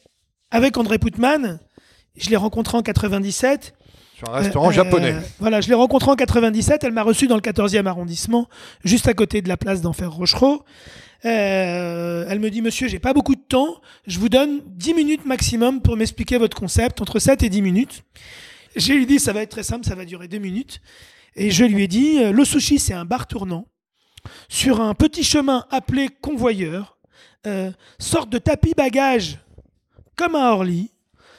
avec 0.52 0.78
André 0.78 0.98
Putman, 0.98 1.60
je 2.16 2.30
l'ai 2.30 2.36
rencontré 2.36 2.78
en 2.78 2.82
97. 2.82 3.74
Sur 4.18 4.30
un 4.30 4.38
restaurant 4.38 4.72
japonais. 4.72 5.14
Euh, 5.14 5.20
voilà, 5.40 5.62
je 5.62 5.68
l'ai 5.68 5.74
rencontré 5.76 6.10
en 6.10 6.16
97. 6.16 6.84
Elle 6.84 6.94
m'a 6.94 7.04
reçu 7.04 7.28
dans 7.28 7.36
le 7.36 7.42
14e 7.42 7.86
arrondissement, 7.86 8.48
juste 8.84 9.08
à 9.08 9.14
côté 9.14 9.42
de 9.42 9.50
la 9.50 9.58
place 9.58 9.82
d'Enfer 9.82 10.12
Rochereau. 10.12 10.64
elle 11.24 12.40
me 12.40 12.50
dit, 12.50 12.62
monsieur, 12.62 12.88
j'ai 12.88 13.00
pas 13.00 13.14
beaucoup 13.14 13.36
de 13.36 13.44
temps. 13.48 13.82
Je 14.08 14.20
vous 14.20 14.30
donne 14.30 14.62
10 14.66 14.94
minutes 14.94 15.26
maximum 15.26 15.82
pour 15.82 15.98
m'expliquer 15.98 16.38
votre 16.38 16.58
concept, 16.58 17.02
entre 17.02 17.20
7 17.20 17.44
et 17.44 17.50
10 17.50 17.62
minutes. 17.62 18.04
J'ai 18.76 18.96
lui 18.96 19.06
dit, 19.06 19.20
ça 19.20 19.34
va 19.34 19.42
être 19.42 19.52
très 19.52 19.64
simple, 19.64 19.86
ça 19.86 19.96
va 19.96 20.06
durer 20.06 20.28
2 20.28 20.38
minutes. 20.38 20.82
Et 21.36 21.52
je 21.52 21.66
lui 21.66 21.84
ai 21.84 21.88
dit, 21.88 22.24
le 22.24 22.46
sushi, 22.46 22.80
c'est 22.80 22.94
un 22.94 23.06
bar 23.06 23.28
tournant 23.28 23.68
sur 24.50 24.82
un 24.82 24.94
petit 24.94 25.24
chemin 25.24 25.66
appelé 25.70 26.10
convoyeur 26.22 26.95
euh, 27.46 27.72
sorte 28.00 28.30
de 28.30 28.38
tapis 28.38 28.74
bagage 28.76 29.40
comme 30.16 30.36
à 30.36 30.52
Orly, 30.52 30.92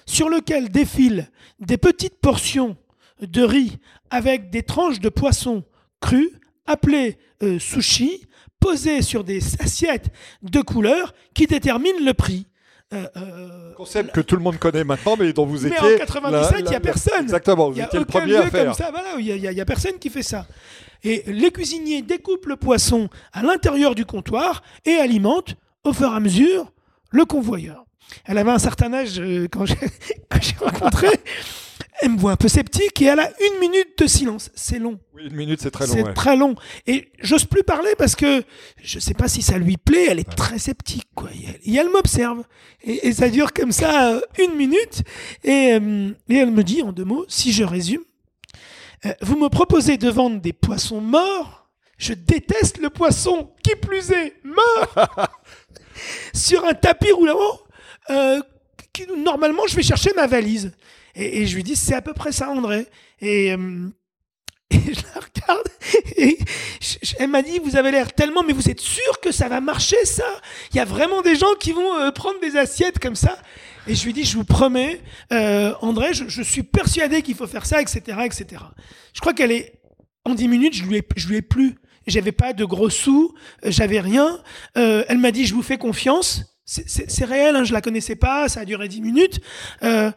sur 0.05 0.29
lequel 0.29 0.69
défilent 0.69 1.29
des 1.59 1.79
petites 1.79 2.21
portions 2.21 2.77
de 3.21 3.43
riz 3.43 3.79
avec 4.11 4.51
des 4.51 4.63
tranches 4.63 5.01
de 5.01 5.09
poisson 5.09 5.65
cru, 6.01 6.31
appelées 6.67 7.19
euh, 7.43 7.59
sushi, 7.59 8.27
posées 8.61 9.03
sur 9.03 9.25
des 9.25 9.41
assiettes 9.61 10.11
de 10.43 10.61
couleur 10.61 11.15
qui 11.35 11.47
déterminent 11.47 12.05
le 12.05 12.15
prix. 12.15 12.47
Euh, 12.93 13.73
Concept 13.75 14.13
que 14.15 14.21
tout 14.21 14.37
le 14.37 14.43
monde 14.43 14.59
connaît 14.59 14.85
maintenant, 14.85 15.17
mais 15.19 15.33
dont 15.33 15.45
vous 15.45 15.67
étiez. 15.67 15.77
Mais 15.83 15.95
en 15.95 15.99
97, 15.99 16.61
il 16.61 16.69
n'y 16.71 16.77
a 16.77 16.81
personne. 16.81 17.23
Exactement, 17.23 17.71
vous 17.71 17.81
étiez 17.81 17.99
le 17.99 18.05
premier 18.05 18.37
à 18.37 18.49
faire. 18.49 18.75
il 19.19 19.41
n'y 19.41 19.59
a, 19.59 19.63
a, 19.63 19.65
personne 19.65 19.99
qui 19.99 20.09
fait 20.09 20.23
ça. 20.23 20.47
Et 21.03 21.25
les 21.27 21.51
cuisiniers 21.51 22.03
découpent 22.03 22.47
le 22.47 22.57
poisson 22.57 23.09
à 23.33 23.43
l'intérieur 23.43 23.95
du 23.97 24.05
comptoir 24.05 24.63
et 24.85 24.95
alimentent 24.95 25.57
au 25.87 25.93
fur 25.93 26.13
et 26.13 26.17
à 26.17 26.21
mesure 26.21 26.73
le 27.11 27.25
convoyeur. 27.25 27.85
Elle 28.25 28.39
avait 28.39 28.51
un 28.51 28.59
certain 28.59 28.93
âge 28.93 29.19
euh, 29.19 29.49
quand 29.53 29.65
j'ai 29.67 30.57
rencontré. 30.61 31.09
Elle 32.03 32.11
me 32.11 32.19
voit 32.19 32.33
un 32.33 32.37
peu 32.37 32.49
sceptique 32.49 33.01
et 33.01 33.07
elle 33.07 33.21
a 33.21 33.31
une 33.41 33.59
minute 33.59 33.99
de 33.99 34.07
silence. 34.07 34.51
C'est 34.55 34.79
long. 34.79 35.01
Oui, 35.15 35.23
une 35.27 35.35
minute, 35.35 35.63
c'est 35.63 35.71
très 35.71 35.87
long. 35.87 35.93
C'est 35.95 36.15
très 36.15 36.37
long. 36.37 36.55
Et 36.87 37.11
j'ose 37.21 37.47
plus 37.47 37.63
parler 37.63 37.95
parce 37.97 38.15
que 38.15 38.45
je 38.83 38.97
ne 38.97 39.01
sais 39.01 39.15
pas 39.15 39.29
si 39.29 39.41
ça 39.41 39.57
lui 39.57 39.79
plaît. 39.79 40.07
Elle 40.11 40.19
est 40.19 40.37
très 40.37 40.59
sceptique, 40.59 41.09
quoi. 41.15 41.31
Et 41.65 41.75
elle, 41.75 41.89
m'observe. 41.89 42.43
Et, 42.85 43.13
ça 43.13 43.31
dure 43.31 43.55
comme 43.55 43.73
ça 43.73 44.13
euh, 44.13 44.21
une 44.39 44.57
minute. 44.57 45.05
Et, 45.43 45.73
euh, 45.73 46.11
et, 46.29 46.37
elle 46.37 46.51
me 46.51 46.63
dit 46.63 46.83
en 46.83 46.93
deux 46.93 47.05
mots, 47.05 47.25
si 47.29 47.53
je 47.53 47.65
résume, 47.65 48.03
vous 49.23 49.37
me 49.37 49.49
proposez 49.49 49.99
de 49.99 50.11
vendre 50.11 50.41
des 50.41 50.53
poissons 50.53 51.01
morts 51.01 51.69
Je 51.97 52.13
déteste 52.13 52.79
le 52.79 52.91
poisson, 52.91 53.53
qui 53.63 53.77
plus 53.77 54.11
est, 54.11 54.35
mort 54.45 55.29
sur 56.35 56.65
un 56.65 56.75
tapis 56.75 57.13
roulant. 57.13 57.59
Euh, 58.11 58.41
normalement, 59.19 59.67
je 59.69 59.77
vais 59.77 59.83
chercher 59.83 60.11
ma 60.15 60.27
valise. 60.27 60.73
Et, 61.15 61.47
je 61.47 61.57
lui 61.57 61.63
dis, 61.63 61.77
c'est 61.77 61.95
à 61.95 62.03
peu 62.03 62.13
près 62.13 62.33
ça, 62.33 62.51
André. 62.51 62.87
Et, 63.21 63.53
euh, 63.53 63.89
je 64.71 64.77
la 64.79 65.21
regarde 65.21 65.69
et 66.17 66.39
elle 67.19 67.31
m'a 67.31 67.43
dit, 67.43 67.61
vous 67.61 67.77
avez 67.77 67.93
l'air 67.93 68.13
tellement, 68.13 68.43
mais 68.43 68.53
vous 68.53 68.69
êtes 68.69 68.81
sûr 68.81 69.21
que 69.21 69.31
ça 69.31 69.49
va 69.49 69.61
marcher, 69.61 70.05
ça? 70.05 70.25
Il 70.73 70.77
y 70.77 70.81
a 70.81 70.85
vraiment 70.85 71.23
des 71.23 71.37
gens 71.37 71.55
qui 71.61 71.73
vont 71.73 71.95
euh, 72.01 72.11
prendre 72.11 72.41
des 72.41 72.57
assiettes 72.57 72.99
comme 72.99 73.15
ça? 73.15 73.39
Et 73.87 73.95
je 73.95 74.05
lui 74.05 74.13
dis, 74.13 74.25
je 74.25 74.37
vous 74.37 74.45
promets, 74.45 75.01
André, 75.81 76.13
je, 76.13 76.43
suis 76.43 76.65
persuadé 76.65 77.23
qu'il 77.23 77.37
faut 77.37 77.47
faire 77.47 77.65
ça, 77.65 77.81
etc., 77.81 78.01
etc. 78.25 78.63
Je 79.15 79.21
crois 79.21 79.33
qu'elle 79.33 79.53
est, 79.53 79.81
en 80.25 80.35
dix 80.35 80.49
minutes, 80.49 80.75
je 80.75 80.83
lui 80.83 80.97
ai, 80.97 81.07
je 81.17 81.29
lui 81.29 81.37
ai 81.37 81.43
plu. 81.43 81.77
J'avais 82.07 82.33
pas 82.33 82.53
de 82.53 82.65
gros 82.65 82.91
sous, 82.91 83.35
euh, 83.65 83.71
j'avais 83.71 84.01
rien. 84.01 84.41
Euh, 84.77 85.05
elle 85.09 85.19
m'a 85.19 85.31
dit, 85.31 85.47
je 85.47 85.55
vous 85.55 85.63
fais 85.63 85.79
confiance. 85.79 86.45
C'est 86.65 87.25
réel, 87.25 87.55
hein, 87.55 87.63
je 87.63 87.73
la 87.73 87.81
connaissais 87.81 88.17
pas, 88.17 88.49
ça 88.49 88.61
a 88.61 88.65
duré 88.65 88.89
dix 88.89 89.01
minutes. 89.01 89.41
Euh, 89.85 90.11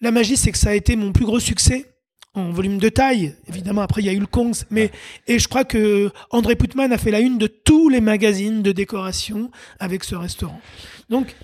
la 0.00 0.10
magie, 0.10 0.36
c'est 0.36 0.50
que 0.50 0.58
ça 0.58 0.70
a 0.70 0.74
été 0.74 0.96
mon 0.96 1.12
plus 1.12 1.24
gros 1.24 1.38
succès 1.38 1.92
en 2.34 2.50
volume 2.50 2.78
de 2.78 2.88
taille. 2.88 3.36
Évidemment, 3.48 3.82
après, 3.82 4.02
il 4.02 4.06
y 4.06 4.08
a 4.08 4.12
eu 4.12 4.18
le 4.18 4.26
Kongs. 4.26 4.64
Mais, 4.70 4.90
et 5.28 5.38
je 5.38 5.46
crois 5.46 5.64
que 5.64 6.10
André 6.30 6.56
Putman 6.56 6.92
a 6.92 6.98
fait 6.98 7.12
la 7.12 7.20
une 7.20 7.38
de 7.38 7.46
tous 7.46 7.88
les 7.88 8.00
magazines 8.00 8.62
de 8.62 8.72
décoration 8.72 9.50
avec 9.78 10.02
ce 10.02 10.16
restaurant. 10.16 10.60
Donc, 11.08 11.36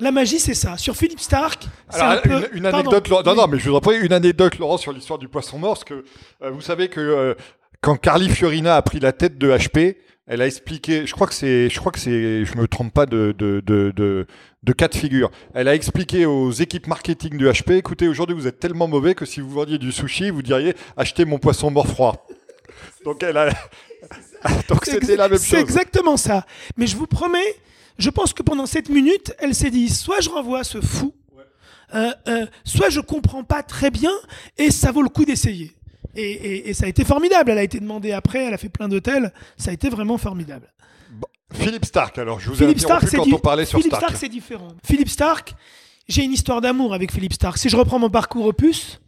la 0.00 0.10
magie, 0.10 0.40
c'est 0.40 0.54
ça. 0.54 0.78
Sur 0.78 0.96
Philippe 0.96 1.20
Stark, 1.20 1.68
Alors, 1.90 2.22
une, 2.52 2.66
anecdote, 2.66 3.08
non, 3.26 3.34
non, 3.34 3.46
mais 3.46 3.58
je 3.58 3.68
voudrais 3.68 4.00
une 4.00 4.12
anecdote, 4.12 4.58
Laurent, 4.58 4.78
sur 4.78 4.92
l'histoire 4.92 5.18
du 5.18 5.28
poisson 5.28 5.58
mort, 5.58 5.74
parce 5.74 5.84
que 5.84 6.04
euh, 6.42 6.50
vous 6.50 6.62
savez 6.62 6.88
que 6.88 7.00
euh, 7.00 7.34
quand 7.80 7.96
Carly 7.96 8.28
Fiorina 8.28 8.76
a 8.76 8.82
pris 8.82 9.00
la 9.00 9.12
tête 9.12 9.38
de 9.38 9.50
HP, 9.50 9.96
elle 10.26 10.42
a 10.42 10.46
expliqué, 10.46 11.06
je 11.06 11.12
crois 11.12 11.26
que 11.26 11.34
c'est, 11.34 11.68
je 11.68 11.78
crois 11.80 11.90
que 11.90 11.98
c'est, 11.98 12.44
je 12.44 12.56
me 12.56 12.68
trompe 12.68 12.92
pas 12.94 13.06
de, 13.06 13.34
de, 13.36 13.60
de, 13.66 13.92
de, 13.96 14.26
de 14.62 14.72
cas 14.72 14.86
de 14.86 14.94
figure. 14.94 15.30
Elle 15.54 15.66
a 15.66 15.74
expliqué 15.74 16.24
aux 16.26 16.52
équipes 16.52 16.86
marketing 16.86 17.36
de 17.36 17.50
HP, 17.50 17.72
écoutez, 17.72 18.06
aujourd'hui 18.06 18.36
vous 18.36 18.46
êtes 18.46 18.60
tellement 18.60 18.86
mauvais 18.86 19.14
que 19.14 19.24
si 19.24 19.40
vous 19.40 19.50
vendiez 19.50 19.78
du 19.78 19.90
sushi, 19.90 20.30
vous 20.30 20.42
diriez 20.42 20.74
achetez 20.96 21.24
mon 21.24 21.38
poisson 21.38 21.70
mort 21.70 21.88
froid. 21.88 22.26
Donc 23.04 23.22
elle 23.22 23.36
a, 23.36 23.48
donc 24.68 24.84
c'était 24.84 25.16
la 25.16 25.28
même 25.28 25.38
chose. 25.38 25.48
C'est 25.48 25.60
exactement 25.60 26.16
ça. 26.16 26.46
Mais 26.76 26.86
je 26.86 26.96
vous 26.96 27.06
promets, 27.06 27.56
je 27.98 28.10
pense 28.10 28.32
que 28.32 28.42
pendant 28.42 28.66
cette 28.66 28.88
minute, 28.88 29.34
elle 29.38 29.54
s'est 29.54 29.70
dit 29.70 29.88
soit 29.88 30.20
je 30.20 30.28
renvoie 30.28 30.62
ce 30.64 30.80
fou, 30.80 31.14
euh, 31.94 32.12
euh, 32.28 32.46
soit 32.64 32.90
je 32.90 33.00
comprends 33.00 33.42
pas 33.42 33.64
très 33.64 33.90
bien 33.90 34.12
et 34.58 34.70
ça 34.70 34.92
vaut 34.92 35.02
le 35.02 35.08
coup 35.08 35.24
d'essayer. 35.24 35.72
Et, 36.16 36.72
ça 36.74 36.86
a 36.86 36.88
été 36.88 37.04
formidable. 37.04 37.50
Elle 37.50 37.58
a 37.58 37.62
été 37.62 37.80
demandée 37.80 38.12
après, 38.12 38.44
elle 38.46 38.54
a 38.54 38.58
fait 38.58 38.68
plein 38.68 38.88
d'hôtels. 38.88 39.32
Ça 39.56 39.70
a 39.70 39.74
été 39.74 39.88
vraiment 39.88 40.18
formidable. 40.18 40.72
Philippe 41.52 41.84
Stark, 41.84 42.16
alors 42.18 42.38
je 42.38 42.48
vous 42.48 42.62
ai 42.62 42.66
interrompu 42.66 43.08
Stark, 43.08 43.28
quand 43.28 43.36
on 43.36 43.38
parlait 43.40 43.64
sur 43.64 43.78
Philippe 43.78 43.96
Stark. 43.96 44.16
c'est 44.16 44.28
différent. 44.28 44.68
Philippe 44.84 45.08
Stark, 45.08 45.54
j'ai 46.08 46.22
une 46.22 46.32
histoire 46.32 46.60
d'amour 46.60 46.94
avec 46.94 47.12
Philippe 47.12 47.32
Stark. 47.32 47.58
Si 47.58 47.68
je 47.68 47.76
reprends 47.76 47.98
mon 47.98 48.08
parcours 48.08 48.46
opus, 48.46 49.00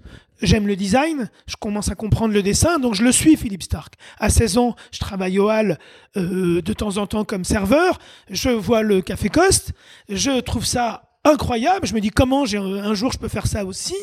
j'aime 0.43 0.67
le 0.67 0.77
design, 0.77 1.31
je 1.47 1.57
commence 1.57 1.91
à 1.91 1.95
comprendre 1.95 2.35
le 2.35 2.43
dessin, 2.43 2.79
donc 2.79 2.95
je 2.95 3.03
le 3.03 3.13
suis, 3.13 3.37
Philippe 3.37 3.63
Stark. 3.63 3.95
À 4.19 4.29
16 4.29 4.59
ans, 4.59 4.77
je 4.91 4.99
travaille 4.99 5.39
au 5.39 5.49
Hall 5.49 5.79
euh, 6.17 6.61
de 6.61 6.73
temps 6.73 6.97
en 6.97 7.07
temps 7.07 7.25
comme 7.25 7.45
serveur, 7.45 7.99
je 8.29 8.51
vois 8.51 8.83
le 8.83 9.03
Café 9.03 9.29
Coste, 9.29 9.73
je 10.09 10.41
trouve 10.41 10.65
ça 10.65 11.12
incroyable, 11.25 11.87
je 11.87 11.95
me 11.95 12.01
dis 12.01 12.11
comment 12.11 12.45
un 12.45 12.95
jour 12.95 13.13
je 13.13 13.19
peux 13.19 13.29
faire 13.29 13.47
ça 13.47 13.65
aussi? 13.65 13.97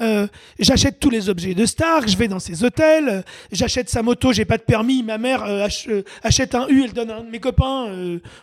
Euh, 0.00 0.26
j'achète 0.58 1.00
tous 1.00 1.10
les 1.10 1.28
objets 1.28 1.54
de 1.54 1.66
Stark, 1.66 2.08
je 2.08 2.16
vais 2.16 2.28
dans 2.28 2.38
ses 2.38 2.64
hôtels, 2.64 3.24
j'achète 3.50 3.88
sa 3.88 4.02
moto, 4.02 4.32
j'ai 4.32 4.44
pas 4.44 4.58
de 4.58 4.62
permis, 4.62 5.02
ma 5.02 5.18
mère 5.18 5.44
euh, 5.44 5.66
achète 6.22 6.54
un 6.54 6.68
U, 6.68 6.84
elle 6.84 6.92
donne 6.92 7.10
à 7.10 7.16
un 7.16 7.24
de 7.24 7.30
mes 7.30 7.40
copains 7.40 7.86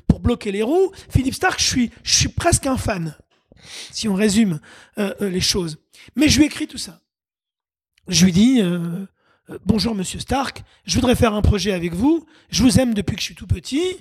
pour 0.07 0.19
bloquer 0.19 0.51
les 0.51 0.63
roues. 0.63 0.91
Philippe 1.09 1.35
Stark, 1.35 1.59
je 1.59 1.65
suis, 1.65 1.91
je 2.03 2.15
suis 2.15 2.29
presque 2.29 2.65
un 2.65 2.77
fan, 2.77 3.15
si 3.91 4.07
on 4.07 4.15
résume 4.15 4.59
les 5.19 5.41
choses. 5.41 5.77
Mais 6.15 6.27
je 6.27 6.39
lui 6.39 6.45
écris 6.45 6.67
tout 6.67 6.77
ça 6.77 6.99
je 8.07 8.25
lui 8.25 8.31
dis 8.31 8.61
euh, 8.61 8.79
euh, 9.49 9.57
Bonjour 9.65 9.95
Monsieur 9.95 10.19
Stark, 10.19 10.63
je 10.85 10.95
voudrais 10.95 11.15
faire 11.15 11.33
un 11.33 11.41
projet 11.41 11.71
avec 11.71 11.93
vous. 11.93 12.25
Je 12.49 12.63
vous 12.63 12.79
aime 12.79 12.93
depuis 12.93 13.15
que 13.15 13.21
je 13.21 13.25
suis 13.25 13.35
tout 13.35 13.47
petit. 13.47 13.97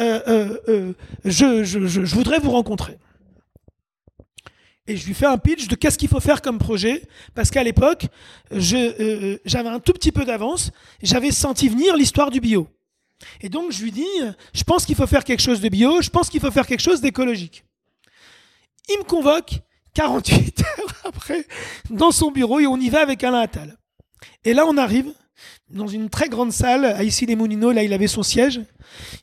Euh, 0.00 0.92
je, 1.24 1.64
je, 1.64 2.14
voudrais 2.14 2.38
vous 2.38 2.50
rencontrer. 2.50 2.98
Et 4.88 4.96
je 4.96 5.06
lui 5.06 5.12
fais 5.12 5.26
un 5.26 5.36
pitch 5.36 5.68
de 5.68 5.74
qu'est-ce 5.74 5.98
qu'il 5.98 6.08
faut 6.08 6.18
faire 6.18 6.40
comme 6.40 6.58
projet, 6.58 7.02
parce 7.34 7.50
qu'à 7.50 7.62
l'époque, 7.62 8.06
j'avais 8.50 9.68
un 9.68 9.80
tout 9.80 9.92
petit 9.92 10.12
peu 10.12 10.24
d'avance, 10.24 10.70
j'avais 11.02 11.30
senti 11.30 11.68
venir 11.68 11.94
l'histoire 11.94 12.30
du 12.30 12.40
bio. 12.40 12.66
Et 13.42 13.50
donc 13.50 13.70
je 13.70 13.82
lui 13.82 13.92
dis, 13.92 14.06
je 14.54 14.64
pense 14.64 14.86
qu'il 14.86 14.96
faut 14.96 15.06
faire 15.06 15.24
quelque 15.24 15.42
chose 15.42 15.60
de 15.60 15.68
bio, 15.68 16.00
je 16.00 16.08
pense 16.08 16.30
qu'il 16.30 16.40
faut 16.40 16.50
faire 16.50 16.66
quelque 16.66 16.80
chose 16.80 17.02
d'écologique. 17.02 17.64
Il 18.88 18.98
me 18.98 19.04
convoque, 19.04 19.60
48 19.92 20.60
heures 20.78 20.94
après, 21.04 21.46
dans 21.90 22.10
son 22.10 22.30
bureau, 22.30 22.58
et 22.58 22.66
on 22.66 22.78
y 22.78 22.88
va 22.88 23.02
avec 23.02 23.22
Alain 23.22 23.40
Attal. 23.40 23.76
Et 24.44 24.54
là, 24.54 24.64
on 24.66 24.78
arrive 24.78 25.12
dans 25.68 25.86
une 25.86 26.08
très 26.08 26.30
grande 26.30 26.52
salle, 26.52 26.86
à 26.86 27.02
ici 27.02 27.26
les 27.26 27.36
Moulineaux, 27.36 27.72
là 27.72 27.82
il 27.82 27.92
avait 27.92 28.06
son 28.06 28.22
siège. 28.22 28.62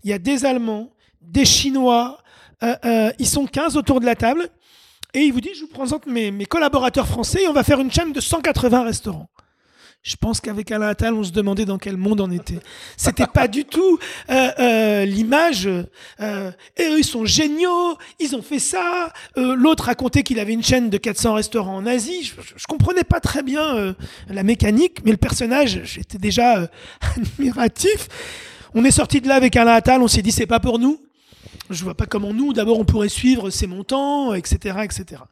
Il 0.03 0.11
y 0.11 0.13
a 0.13 0.19
des 0.19 0.45
Allemands, 0.45 0.91
des 1.21 1.45
Chinois, 1.45 2.19
euh, 2.63 2.75
euh, 2.85 3.11
ils 3.19 3.27
sont 3.27 3.45
15 3.45 3.77
autour 3.77 3.99
de 3.99 4.05
la 4.05 4.15
table. 4.15 4.49
Et 5.15 5.21
il 5.21 5.31
vous 5.31 5.39
dit, 5.39 5.51
je 5.55 5.61
vous 5.61 5.67
présente 5.67 6.07
mes, 6.07 6.29
mes 6.29 6.45
collaborateurs 6.45 7.07
français 7.07 7.43
et 7.43 7.47
on 7.47 7.53
va 7.53 7.63
faire 7.63 7.79
une 7.79 7.89
chaîne 7.89 8.11
de 8.11 8.19
180 8.19 8.83
restaurants. 8.83 9.29
Je 10.03 10.17
pense 10.17 10.41
qu'avec 10.41 10.71
Alain 10.71 10.89
Attal, 10.89 11.13
on 11.13 11.23
se 11.23 11.31
demandait 11.31 11.63
dans 11.63 11.77
quel 11.77 11.95
monde 11.95 12.19
on 12.19 12.29
était. 12.29 12.59
C'était 12.97 13.25
pas 13.25 13.47
du 13.47 13.63
tout 13.63 13.97
euh, 14.29 14.49
euh, 14.59 15.05
l'image. 15.05 15.67
Euh, 15.67 16.51
et 16.75 16.83
eux, 16.83 16.99
ils 16.99 17.05
sont 17.05 17.25
géniaux, 17.25 17.97
ils 18.19 18.35
ont 18.35 18.41
fait 18.41 18.59
ça. 18.59 19.13
Euh, 19.37 19.55
l'autre 19.55 19.85
racontait 19.85 20.21
qu'il 20.21 20.37
avait 20.37 20.51
une 20.51 20.63
chaîne 20.63 20.89
de 20.89 20.97
400 20.97 21.33
restaurants 21.35 21.77
en 21.77 21.85
Asie. 21.85 22.23
Je, 22.23 22.33
je, 22.57 22.65
comprenais 22.67 23.05
pas 23.05 23.21
très 23.21 23.41
bien 23.41 23.73
euh, 23.77 23.93
la 24.29 24.43
mécanique, 24.43 24.97
mais 25.05 25.11
le 25.11 25.17
personnage, 25.17 25.79
j'étais 25.85 26.17
déjà 26.17 26.69
admiratif. 27.17 28.09
On 28.73 28.83
est 28.83 28.91
sorti 28.91 29.21
de 29.21 29.29
là 29.29 29.35
avec 29.35 29.55
Alain 29.55 29.75
Attal, 29.75 30.01
on 30.01 30.09
s'est 30.09 30.21
dit 30.21 30.33
c'est 30.33 30.45
pas 30.45 30.59
pour 30.59 30.77
nous. 30.77 31.04
Je 31.69 31.83
vois 31.83 31.95
pas 31.95 32.05
comment 32.05 32.33
nous, 32.33 32.53
d'abord, 32.53 32.79
on 32.79 32.85
pourrait 32.85 33.09
suivre 33.09 33.49
ces 33.49 33.67
montants, 33.67 34.33
etc., 34.33 34.79
etc. 34.83 35.23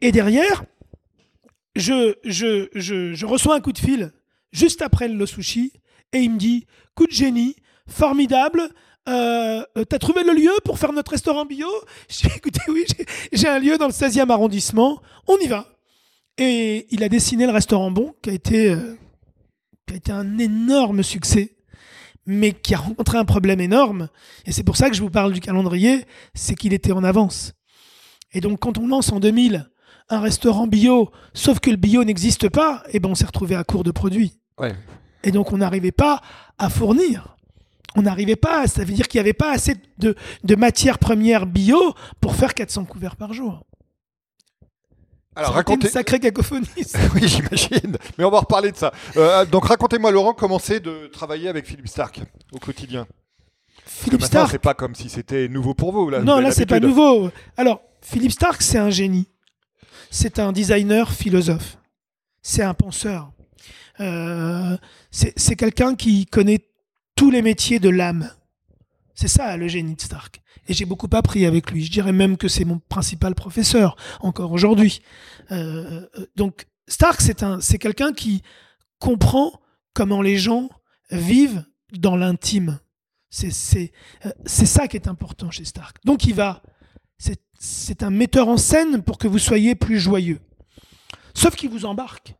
Et 0.00 0.12
derrière, 0.12 0.64
je, 1.76 2.14
je, 2.24 2.68
je, 2.74 3.14
je, 3.14 3.26
reçois 3.26 3.54
un 3.54 3.60
coup 3.60 3.72
de 3.72 3.78
fil 3.78 4.12
juste 4.52 4.82
après 4.82 5.08
le 5.08 5.26
sushi 5.26 5.72
et 6.12 6.18
il 6.18 6.32
me 6.32 6.38
dit 6.38 6.66
coup 6.94 7.06
de 7.06 7.12
génie, 7.12 7.56
formidable. 7.86 8.68
Euh, 9.08 9.64
T'as 9.88 9.98
trouvé 9.98 10.22
le 10.24 10.32
lieu 10.32 10.52
pour 10.64 10.78
faire 10.78 10.92
notre 10.92 11.12
restaurant 11.12 11.46
bio? 11.46 11.68
J'ai 12.08 12.28
écoutez, 12.36 12.60
oui, 12.68 12.84
j'ai 13.32 13.48
un 13.48 13.58
lieu 13.58 13.78
dans 13.78 13.86
le 13.86 13.92
16e 13.92 14.30
arrondissement. 14.30 15.00
On 15.26 15.38
y 15.38 15.46
va. 15.46 15.66
Et 16.36 16.86
il 16.90 17.02
a 17.02 17.08
dessiné 17.08 17.46
le 17.46 17.52
restaurant 17.52 17.90
Bon, 17.90 18.14
qui 18.22 18.30
a 18.30 18.32
été, 18.32 18.70
euh, 18.70 18.96
qui 19.86 19.94
a 19.94 19.96
été 19.96 20.12
un 20.12 20.38
énorme 20.38 21.02
succès, 21.02 21.56
mais 22.28 22.52
qui 22.52 22.74
a 22.74 22.78
rencontré 22.78 23.16
un 23.16 23.24
problème 23.24 23.60
énorme. 23.60 24.08
Et 24.44 24.52
c'est 24.52 24.62
pour 24.62 24.76
ça 24.76 24.90
que 24.90 24.94
je 24.94 25.02
vous 25.02 25.10
parle 25.10 25.32
du 25.32 25.40
calendrier, 25.40 26.04
c'est 26.34 26.54
qu'il 26.54 26.74
était 26.74 26.92
en 26.92 27.02
avance. 27.02 27.54
Et 28.32 28.42
donc, 28.42 28.60
quand 28.60 28.76
on 28.76 28.86
lance 28.86 29.10
en 29.10 29.18
2000 29.18 29.68
un 30.10 30.20
restaurant 30.20 30.66
bio, 30.66 31.10
sauf 31.32 31.58
que 31.60 31.70
le 31.70 31.76
bio 31.76 32.04
n'existe 32.04 32.48
pas, 32.48 32.82
et 32.86 32.90
eh 32.94 33.00
ben 33.00 33.10
on 33.10 33.14
s'est 33.14 33.26
retrouvé 33.26 33.54
à 33.54 33.64
court 33.64 33.84
de 33.84 33.90
produits. 33.90 34.40
Et 35.22 35.32
donc 35.32 35.52
on 35.52 35.58
n'arrivait 35.58 35.92
pas 35.92 36.20
à 36.58 36.70
fournir. 36.70 37.36
On 37.94 38.02
n'arrivait 38.02 38.36
pas, 38.36 38.66
ça 38.66 38.84
veut 38.84 38.92
dire 38.92 39.08
qu'il 39.08 39.18
n'y 39.18 39.22
avait 39.26 39.32
pas 39.32 39.52
assez 39.52 39.74
de, 39.98 40.14
de 40.44 40.54
matières 40.54 40.98
premières 40.98 41.46
bio 41.46 41.94
pour 42.20 42.34
faire 42.36 42.54
400 42.54 42.84
couverts 42.84 43.16
par 43.16 43.32
jour. 43.32 43.66
Alors, 45.38 45.54
racontez... 45.54 45.86
une 45.86 45.92
sacrée 45.92 46.20
cacophonie. 46.20 46.66
oui, 47.14 47.28
j'imagine. 47.28 47.96
Mais 48.18 48.24
on 48.24 48.30
va 48.30 48.40
reparler 48.40 48.72
de 48.72 48.76
ça. 48.76 48.92
Euh, 49.16 49.44
donc, 49.46 49.66
racontez-moi, 49.66 50.10
Laurent, 50.10 50.34
comment 50.34 50.58
c'est 50.58 50.80
de 50.80 51.08
travailler 51.12 51.48
avec 51.48 51.66
Philippe 51.66 51.88
Stark 51.88 52.20
au 52.52 52.58
quotidien? 52.58 53.06
Philippe 53.86 54.22
Stark. 54.22 54.50
C'est 54.50 54.58
pas 54.58 54.74
comme 54.74 54.94
si 54.94 55.08
c'était 55.08 55.48
nouveau 55.48 55.74
pour 55.74 55.92
vous. 55.92 56.10
Là, 56.10 56.20
non, 56.20 56.40
là, 56.40 56.50
c'est 56.50 56.66
pas 56.66 56.80
nouveau. 56.80 57.30
Alors, 57.56 57.80
Philippe 58.02 58.32
Stark, 58.32 58.60
c'est 58.60 58.78
un 58.78 58.90
génie 58.90 59.28
c'est 60.10 60.38
un 60.38 60.52
designer 60.52 61.12
philosophe. 61.12 61.78
C'est 62.42 62.62
un 62.62 62.74
penseur. 62.74 63.32
Euh, 64.00 64.76
c'est 65.10 65.56
quelqu'un 65.56 65.94
qui 65.94 66.26
connaît 66.26 66.60
tous 67.14 67.30
les 67.30 67.42
métiers 67.42 67.80
de 67.80 67.88
l'âme. 67.88 68.30
C'est 69.18 69.26
ça 69.26 69.56
le 69.56 69.66
génie 69.66 69.96
de 69.96 70.00
Stark. 70.00 70.40
Et 70.68 70.74
j'ai 70.74 70.84
beaucoup 70.84 71.08
appris 71.10 71.44
avec 71.44 71.72
lui. 71.72 71.84
Je 71.84 71.90
dirais 71.90 72.12
même 72.12 72.36
que 72.36 72.46
c'est 72.46 72.64
mon 72.64 72.78
principal 72.78 73.34
professeur 73.34 73.96
encore 74.20 74.52
aujourd'hui. 74.52 75.02
Euh, 75.50 76.06
donc 76.36 76.68
Stark, 76.86 77.20
c'est 77.20 77.78
quelqu'un 77.78 78.12
qui 78.12 78.44
comprend 79.00 79.60
comment 79.92 80.22
les 80.22 80.36
gens 80.36 80.68
vivent 81.10 81.64
dans 81.90 82.14
l'intime. 82.14 82.78
C'est 83.28 83.92
euh, 84.24 84.30
ça 84.46 84.86
qui 84.86 84.96
est 84.96 85.08
important 85.08 85.50
chez 85.50 85.64
Stark. 85.64 85.96
Donc 86.04 86.24
il 86.24 86.34
va 86.34 86.62
c'est 87.58 88.04
un 88.04 88.10
metteur 88.10 88.46
en 88.46 88.56
scène 88.56 89.02
pour 89.02 89.18
que 89.18 89.26
vous 89.26 89.40
soyez 89.40 89.74
plus 89.74 89.98
joyeux. 89.98 90.38
Sauf 91.34 91.56
qu'il 91.56 91.70
vous 91.70 91.86
embarque. 91.86 92.36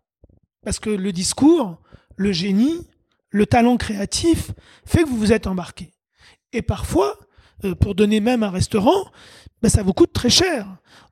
Parce 0.63 0.79
que 0.79 0.91
le 0.91 1.11
discours, 1.11 1.83
le 2.15 2.31
génie, 2.31 2.87
le 3.31 3.47
talent 3.47 3.77
créatif 3.79 4.53
fait 4.87 5.03
que 5.03 5.09
vous 5.09 5.19
vous 5.19 5.33
êtes 5.33 5.49
embarqué. 5.49 5.93
Et 6.53 6.63
parfois, 6.63 7.19
euh, 7.65 7.75
pour 7.75 7.95
donner 7.95 8.21
même 8.21 8.43
un 8.43 8.51
restaurant, 8.51 9.11
ben, 9.63 9.69
ça 9.69 9.83
vous 9.83 9.93
coûte 9.93 10.13
très 10.13 10.31
cher. 10.31 10.67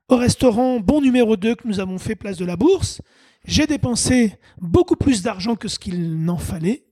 Au 0.09 0.15
restaurant 0.15 0.79
bon 0.79 1.01
numéro 1.01 1.35
2 1.35 1.55
que 1.55 1.67
nous 1.67 1.79
avons 1.79 1.97
fait 1.97 2.15
place 2.15 2.37
de 2.37 2.45
la 2.45 2.55
Bourse, 2.55 3.01
j'ai 3.45 3.67
dépensé 3.67 4.37
beaucoup 4.59 4.95
plus 4.95 5.21
d'argent 5.21 5.55
que 5.55 5.67
ce 5.67 5.79
qu'il 5.79 6.23
n'en 6.23 6.37
fallait. 6.37 6.83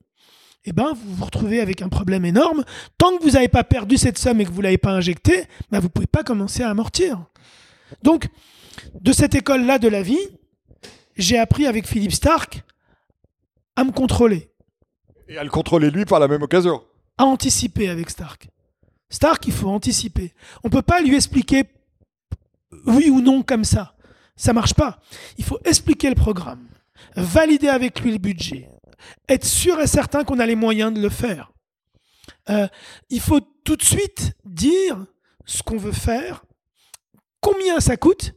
Et 0.64 0.70
eh 0.70 0.72
ben, 0.72 0.94
vous 0.94 1.14
vous 1.14 1.24
retrouvez 1.24 1.60
avec 1.60 1.80
un 1.80 1.88
problème 1.88 2.24
énorme. 2.24 2.64
Tant 2.98 3.16
que 3.16 3.22
vous 3.22 3.30
n'avez 3.30 3.46
pas 3.46 3.62
perdu 3.62 3.96
cette 3.96 4.18
somme 4.18 4.40
et 4.40 4.44
que 4.44 4.50
vous 4.50 4.58
ne 4.58 4.64
l'avez 4.64 4.78
pas 4.78 4.90
injectée, 4.90 5.44
ben, 5.70 5.78
vous 5.78 5.86
ne 5.86 5.92
pouvez 5.92 6.08
pas 6.08 6.24
commencer 6.24 6.64
à 6.64 6.70
amortir. 6.70 7.24
Donc, 8.02 8.26
de 9.00 9.12
cette 9.12 9.36
école-là 9.36 9.78
de 9.78 9.86
la 9.86 10.02
vie, 10.02 10.28
j'ai 11.16 11.38
appris 11.38 11.66
avec 11.66 11.86
Philippe 11.86 12.12
Stark 12.12 12.64
à 13.76 13.84
me 13.84 13.92
contrôler. 13.92 14.50
Et 15.28 15.38
à 15.38 15.44
le 15.44 15.50
contrôler 15.50 15.90
lui 15.90 16.04
par 16.04 16.18
la 16.18 16.26
même 16.26 16.42
occasion. 16.42 16.82
À 17.18 17.24
anticiper 17.24 17.88
avec 17.88 18.10
Stark. 18.10 18.48
Stark, 19.08 19.46
il 19.46 19.52
faut 19.52 19.68
anticiper. 19.68 20.34
On 20.64 20.70
peut 20.70 20.82
pas 20.82 21.00
lui 21.00 21.14
expliquer 21.14 21.64
oui 22.86 23.08
ou 23.10 23.20
non 23.20 23.42
comme 23.42 23.64
ça. 23.64 23.94
Ça 24.36 24.52
marche 24.52 24.74
pas. 24.74 24.98
Il 25.38 25.44
faut 25.44 25.58
expliquer 25.64 26.08
le 26.10 26.14
programme, 26.14 26.66
valider 27.16 27.68
avec 27.68 28.00
lui 28.00 28.12
le 28.12 28.18
budget, 28.18 28.68
être 29.28 29.46
sûr 29.46 29.80
et 29.80 29.86
certain 29.86 30.24
qu'on 30.24 30.38
a 30.40 30.46
les 30.46 30.56
moyens 30.56 30.92
de 30.92 31.00
le 31.00 31.08
faire. 31.08 31.52
Euh, 32.50 32.68
il 33.08 33.20
faut 33.20 33.40
tout 33.40 33.76
de 33.76 33.82
suite 33.82 34.36
dire 34.44 35.06
ce 35.46 35.62
qu'on 35.62 35.78
veut 35.78 35.92
faire, 35.92 36.44
combien 37.40 37.80
ça 37.80 37.96
coûte, 37.96 38.34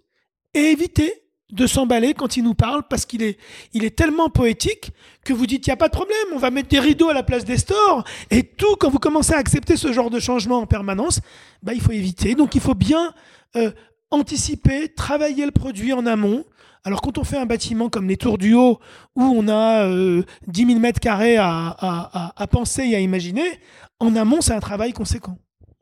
et 0.54 0.72
éviter 0.72 1.29
de 1.52 1.68
s'emballer 1.68 2.14
quand 2.14 2.38
il 2.38 2.44
nous 2.44 2.54
parle 2.54 2.84
parce 2.88 3.06
qu'il 3.06 3.24
est, 3.24 3.38
il 3.74 3.84
est 3.84 3.96
tellement 3.96 4.30
poétique 4.30 4.92
que 5.24 5.34
vous 5.34 5.48
dites 5.48 5.66
il 5.66 5.70
n'y 5.70 5.74
a 5.74 5.78
pas 5.78 5.88
de 5.88 5.94
problème, 5.94 6.18
on 6.34 6.38
va 6.38 6.52
mettre 6.52 6.70
des 6.70 6.80
rideaux 6.80 7.10
à 7.10 7.14
la 7.14 7.24
place 7.24 7.46
des 7.46 7.58
stores 7.58 8.04
et 8.30 8.44
tout 8.44 8.76
quand 8.80 8.90
vous 8.90 9.00
commencez 9.00 9.34
à 9.34 9.38
accepter 9.38 9.76
ce 9.76 9.92
genre 9.92 10.10
de 10.10 10.20
changement 10.20 10.60
en 10.60 10.66
permanence, 10.66 11.22
bah, 11.64 11.74
il 11.74 11.82
faut 11.82 11.92
éviter. 11.92 12.36
Donc 12.36 12.56
il 12.56 12.62
faut 12.62 12.76
bien 12.76 13.14
euh, 13.56 13.72
anticiper, 14.12 14.90
travailler 14.90 15.46
le 15.46 15.52
produit 15.52 15.94
en 15.94 16.06
amont. 16.06 16.46
Alors 16.84 17.02
quand 17.02 17.18
on 17.18 17.24
fait 17.24 17.38
un 17.38 17.46
bâtiment 17.46 17.90
comme 17.90 18.08
les 18.08 18.18
Tours 18.18 18.38
du 18.38 18.54
Haut 18.54 18.80
où 19.16 19.24
on 19.24 19.48
a 19.48 19.86
euh, 19.88 20.24
10 20.48 20.66
000 20.68 20.80
mètres 20.80 21.00
carrés 21.00 21.38
à, 21.38 21.76
à, 21.80 22.34
à 22.36 22.48
penser 22.48 22.84
et 22.84 22.96
à 22.96 23.00
imaginer, 23.00 23.60
en 24.00 24.16
amont 24.16 24.42
c'est 24.42 24.54
un 24.54 24.60
travail 24.60 24.94
conséquent. 24.94 25.38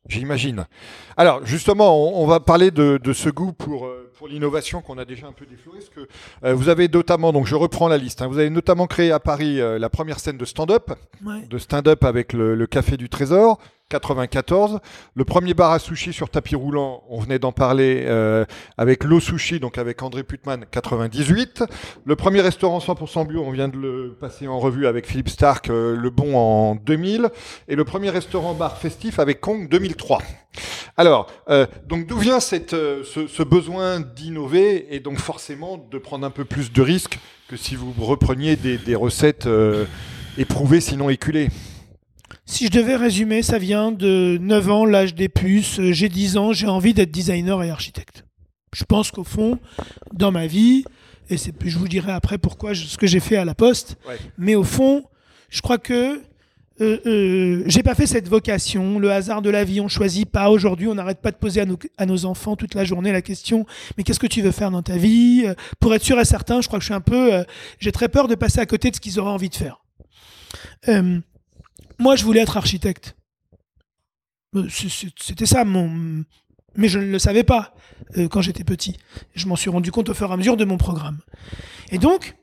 J'imagine. 0.07 0.65
Alors 1.17 1.45
justement, 1.45 2.21
on, 2.21 2.25
va 2.25 2.39
parler 2.39 2.71
de, 2.71 2.99
ce 3.13 3.29
goût 3.29 3.51
pour, 3.51 3.85
euh, 3.85 4.06
pour 4.17 4.27
l'innovation 4.27 4.81
qu'on 4.81 4.97
a 4.97 5.05
déjà 5.05 5.27
un 5.27 5.31
peu 5.31 5.45
défloré. 5.45 5.79
que 5.93 6.07
euh, 6.43 6.53
vous 6.53 6.69
avez 6.69 6.87
notamment, 6.87 7.31
donc 7.31 7.45
je 7.45 7.55
reprends 7.55 7.87
la 7.87 7.97
liste, 7.97 8.21
hein, 8.21 8.27
vous 8.27 8.39
avez 8.39 8.49
notamment 8.49 8.87
créé 8.87 9.11
à 9.11 9.19
Paris 9.19 9.61
euh, 9.61 9.77
la 9.79 9.89
première 9.89 10.19
scène 10.19 10.37
de 10.37 10.45
stand-up, 10.45 10.91
de 11.21 11.57
stand-up 11.57 12.03
avec 12.03 12.33
le, 12.33 12.67
Café 12.67 12.97
du 12.97 13.07
Trésor. 13.09 13.59
94. 13.89 14.79
Le 15.15 15.25
premier 15.25 15.53
bar 15.53 15.71
à 15.71 15.79
sushi 15.79 16.11
sur 16.11 16.29
tapis 16.29 16.55
roulant, 16.55 17.03
on 17.09 17.19
venait 17.19 17.39
d'en 17.39 17.51
parler 17.51 18.03
euh, 18.05 18.45
avec 18.77 19.03
l'eau 19.03 19.19
sushi, 19.19 19.59
donc 19.59 19.77
avec 19.77 20.03
André 20.03 20.23
Putman, 20.23 20.65
98. 20.69 21.63
Le 22.03 22.15
premier 22.15 22.41
restaurant 22.41 22.79
100% 22.79 23.27
bio, 23.27 23.43
on 23.45 23.51
vient 23.51 23.69
de 23.69 23.77
le 23.77 24.17
passer 24.19 24.47
en 24.47 24.59
revue 24.59 24.87
avec 24.87 25.07
Philippe 25.07 25.29
Stark, 25.29 25.69
euh, 25.69 25.95
Le 25.95 26.09
Bon 26.09 26.37
en 26.37 26.75
2000. 26.75 27.29
Et 27.67 27.75
le 27.75 27.83
premier 27.85 28.09
restaurant 28.09 28.53
bar 28.53 28.77
festif 28.77 29.19
avec 29.19 29.39
Kong, 29.39 29.69
2003. 29.69 30.21
Alors, 30.97 31.27
euh, 31.49 31.65
donc 31.87 32.07
d'où 32.07 32.17
vient 32.17 32.39
ce, 32.39 33.43
besoin 33.43 33.99
d'innover 34.01 34.93
et 34.93 34.99
donc 34.99 35.19
forcément 35.19 35.77
de 35.77 35.97
prendre 35.97 36.25
un 36.25 36.31
peu 36.31 36.43
plus 36.43 36.73
de 36.73 36.81
risques 36.81 37.19
que 37.47 37.55
si 37.55 37.75
vous 37.75 37.93
repreniez 37.99 38.55
des 38.55 38.95
recettes 38.95 39.47
éprouvées 40.37 40.81
sinon 40.81 41.09
éculées? 41.09 41.49
Si 42.47 42.67
je 42.67 42.71
devais 42.71 42.95
résumer, 42.95 43.43
ça 43.43 43.59
vient 43.59 43.91
de 43.91 44.37
9 44.41 44.71
ans, 44.71 44.85
l'âge 44.85 45.13
des 45.13 45.29
puces, 45.29 45.79
euh, 45.79 45.91
j'ai 45.91 46.07
10 46.07 46.37
ans, 46.37 46.53
j'ai 46.53 46.67
envie 46.67 46.93
d'être 46.93 47.11
designer 47.11 47.61
et 47.61 47.69
architecte. 47.69 48.23
Je 48.73 48.85
pense 48.85 49.11
qu'au 49.11 49.25
fond, 49.25 49.59
dans 50.13 50.31
ma 50.31 50.47
vie, 50.47 50.85
et 51.29 51.35
je 51.37 51.77
vous 51.77 51.89
dirai 51.89 52.13
après 52.13 52.37
pourquoi 52.37 52.73
ce 52.73 52.97
que 52.97 53.05
j'ai 53.05 53.19
fait 53.19 53.35
à 53.35 53.43
la 53.43 53.53
poste, 53.53 53.97
mais 54.37 54.55
au 54.55 54.63
fond, 54.63 55.03
je 55.49 55.61
crois 55.61 55.77
que 55.77 56.21
euh, 56.79 56.99
euh, 57.05 57.63
j'ai 57.65 57.83
pas 57.83 57.95
fait 57.95 58.05
cette 58.05 58.29
vocation. 58.29 58.97
Le 58.99 59.11
hasard 59.11 59.41
de 59.41 59.49
la 59.49 59.63
vie, 59.63 59.81
on 59.81 59.87
choisit 59.87 60.29
pas. 60.29 60.49
Aujourd'hui, 60.49 60.87
on 60.87 60.95
n'arrête 60.95 61.19
pas 61.19 61.31
de 61.31 61.37
poser 61.37 61.61
à 61.61 61.65
nos, 61.65 61.77
à 61.97 62.05
nos, 62.05 62.25
enfants 62.25 62.55
toute 62.55 62.75
la 62.75 62.85
journée 62.85 63.11
la 63.11 63.23
question 63.23 63.65
mais 63.97 64.03
qu'est-ce 64.03 64.19
que 64.19 64.27
tu 64.27 64.41
veux 64.41 64.51
faire 64.51 64.71
dans 64.71 64.83
ta 64.83 64.95
vie? 64.95 65.43
Euh, 65.47 65.53
Pour 65.79 65.93
être 65.95 66.03
sûr 66.03 66.19
et 66.19 66.25
certain, 66.25 66.61
je 66.61 66.67
crois 66.67 66.79
que 66.79 66.83
je 66.83 66.87
suis 66.87 66.93
un 66.93 67.01
peu. 67.01 67.43
j'ai 67.79 67.91
très 67.91 68.07
peur 68.07 68.27
de 68.27 68.35
passer 68.35 68.59
à 68.59 68.65
côté 68.65 68.89
de 68.91 68.95
ce 68.95 69.01
qu'ils 69.01 69.19
auraient 69.19 69.31
envie 69.31 69.49
de 69.49 69.55
faire. 69.55 69.81
Moi, 71.99 72.15
je 72.15 72.23
voulais 72.23 72.41
être 72.41 72.57
architecte. 72.57 73.15
Euh, 74.55 74.67
c'était 74.69 75.45
ça 75.45 75.63
mon. 75.65 76.23
Mais 76.75 76.89
je 76.89 76.99
ne 76.99 77.05
le 77.05 77.19
savais 77.19 77.43
pas 77.43 77.73
euh, 78.17 78.27
quand 78.27 78.41
j'étais 78.41 78.63
petit. 78.63 78.97
Je 79.33 79.47
m'en 79.47 79.55
suis 79.55 79.69
rendu 79.69 79.91
compte 79.91 80.09
au 80.09 80.13
fur 80.13 80.29
et 80.29 80.33
à 80.33 80.37
mesure 80.37 80.57
de 80.57 80.65
mon 80.65 80.77
programme. 80.77 81.19
Et 81.91 81.97
donc, 81.97 82.35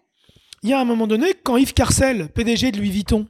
il 0.63 0.71
y 0.71 0.73
a 0.73 0.81
un 0.81 0.85
moment 0.85 1.07
donné, 1.07 1.35
quand 1.45 1.57
Yves 1.57 1.75
Carcel, 1.75 2.29
PDG 2.29 2.73
de 2.73 2.79
Louis 2.79 2.91
Vuitton, 2.91 3.29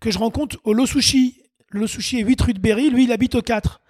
que 0.00 0.10
je 0.10 0.18
rencontre 0.18 0.58
au 0.64 0.74
Lo 0.74 0.86
Sushi, 0.86 1.42
le 1.70 1.80
Lo 1.80 1.86
Sushi 1.86 2.20
est 2.20 2.22
8 2.22 2.40
rue 2.42 2.54
de 2.54 2.60
Berry, 2.60 2.90
lui 2.90 3.04
il 3.04 3.12
habite 3.12 3.34
au 3.34 3.42
4, 3.42 3.80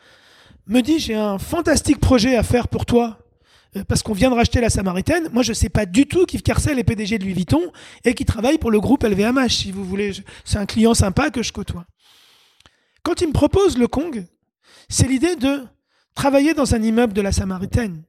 me 0.69 0.81
dit 0.81 0.99
j'ai 0.99 1.15
un 1.15 1.39
fantastique 1.39 1.99
projet 1.99 2.37
à 2.37 2.43
faire 2.43 2.69
pour 2.69 2.87
toi. 2.87 3.19
Euh, 3.77 3.85
parce 3.85 4.03
qu'on 4.03 4.15
vient 4.15 4.31
de 4.31 4.35
racheter 4.35 4.61
la 4.61 4.71
Samaritaine. 4.71 5.29
Moi, 5.33 5.43
je 5.43 5.51
ne 5.51 5.55
sais 5.55 5.69
pas 5.69 5.87
du 5.87 6.07
tout 6.07 6.25
qu'Yves 6.25 6.43
Carcel 6.43 6.79
est 6.79 6.85
PDG 6.85 7.19
de 7.19 7.25
Louis 7.25 7.35
Vuitton 7.35 7.71
et 8.05 8.15
qui 8.15 8.25
travaille 8.25 8.59
pour 8.59 8.71
le 8.71 8.81
groupe 8.81 9.05
LVMH, 9.05 9.51
si 9.51 9.73
vous 9.73 9.85
voulez. 9.85 10.13
C'est 10.45 10.59
un 10.59 10.67
client 10.67 10.95
sympa 10.95 11.31
que 11.31 11.43
je 11.43 11.53
côtoie. 11.53 11.87
Quand 13.03 13.21
il 13.21 13.29
me 13.29 13.33
propose 13.33 13.77
le 13.77 13.87
Kong, 13.87 14.27
c'est 14.89 15.07
l'idée 15.07 15.37
de 15.37 15.65
travailler 16.15 16.55
dans 16.55 16.75
un 16.75 16.83
immeuble 16.83 17.13
de 17.13 17.21
la 17.21 17.33
Samaritaine. 17.33 18.05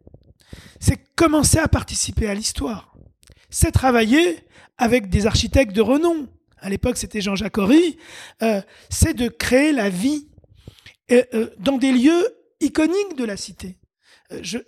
C'est 0.80 0.98
commencer 1.16 1.60
à 1.60 1.68
participer 1.68 2.28
à 2.28 2.34
l'histoire. 2.34 2.96
C'est 3.50 3.72
travailler 3.72 4.40
avec 4.78 5.10
des 5.10 5.28
architectes 5.28 5.76
de 5.76 5.82
renom. 5.82 6.28
À 6.60 6.70
l'époque, 6.70 6.98
c'était 6.98 7.22
Jean-Jacques 7.22 7.58
Horry. 7.58 7.98
Euh, 8.42 8.62
c'est 8.90 9.14
de 9.14 9.28
créer 9.28 9.72
la 9.74 9.90
vie 9.90 10.28
euh, 11.12 11.50
dans 11.60 11.78
des 11.78 11.92
lieux 11.92 12.28
iconiques 12.62 13.16
de 13.18 13.26
la 13.26 13.36
cité. 13.36 13.78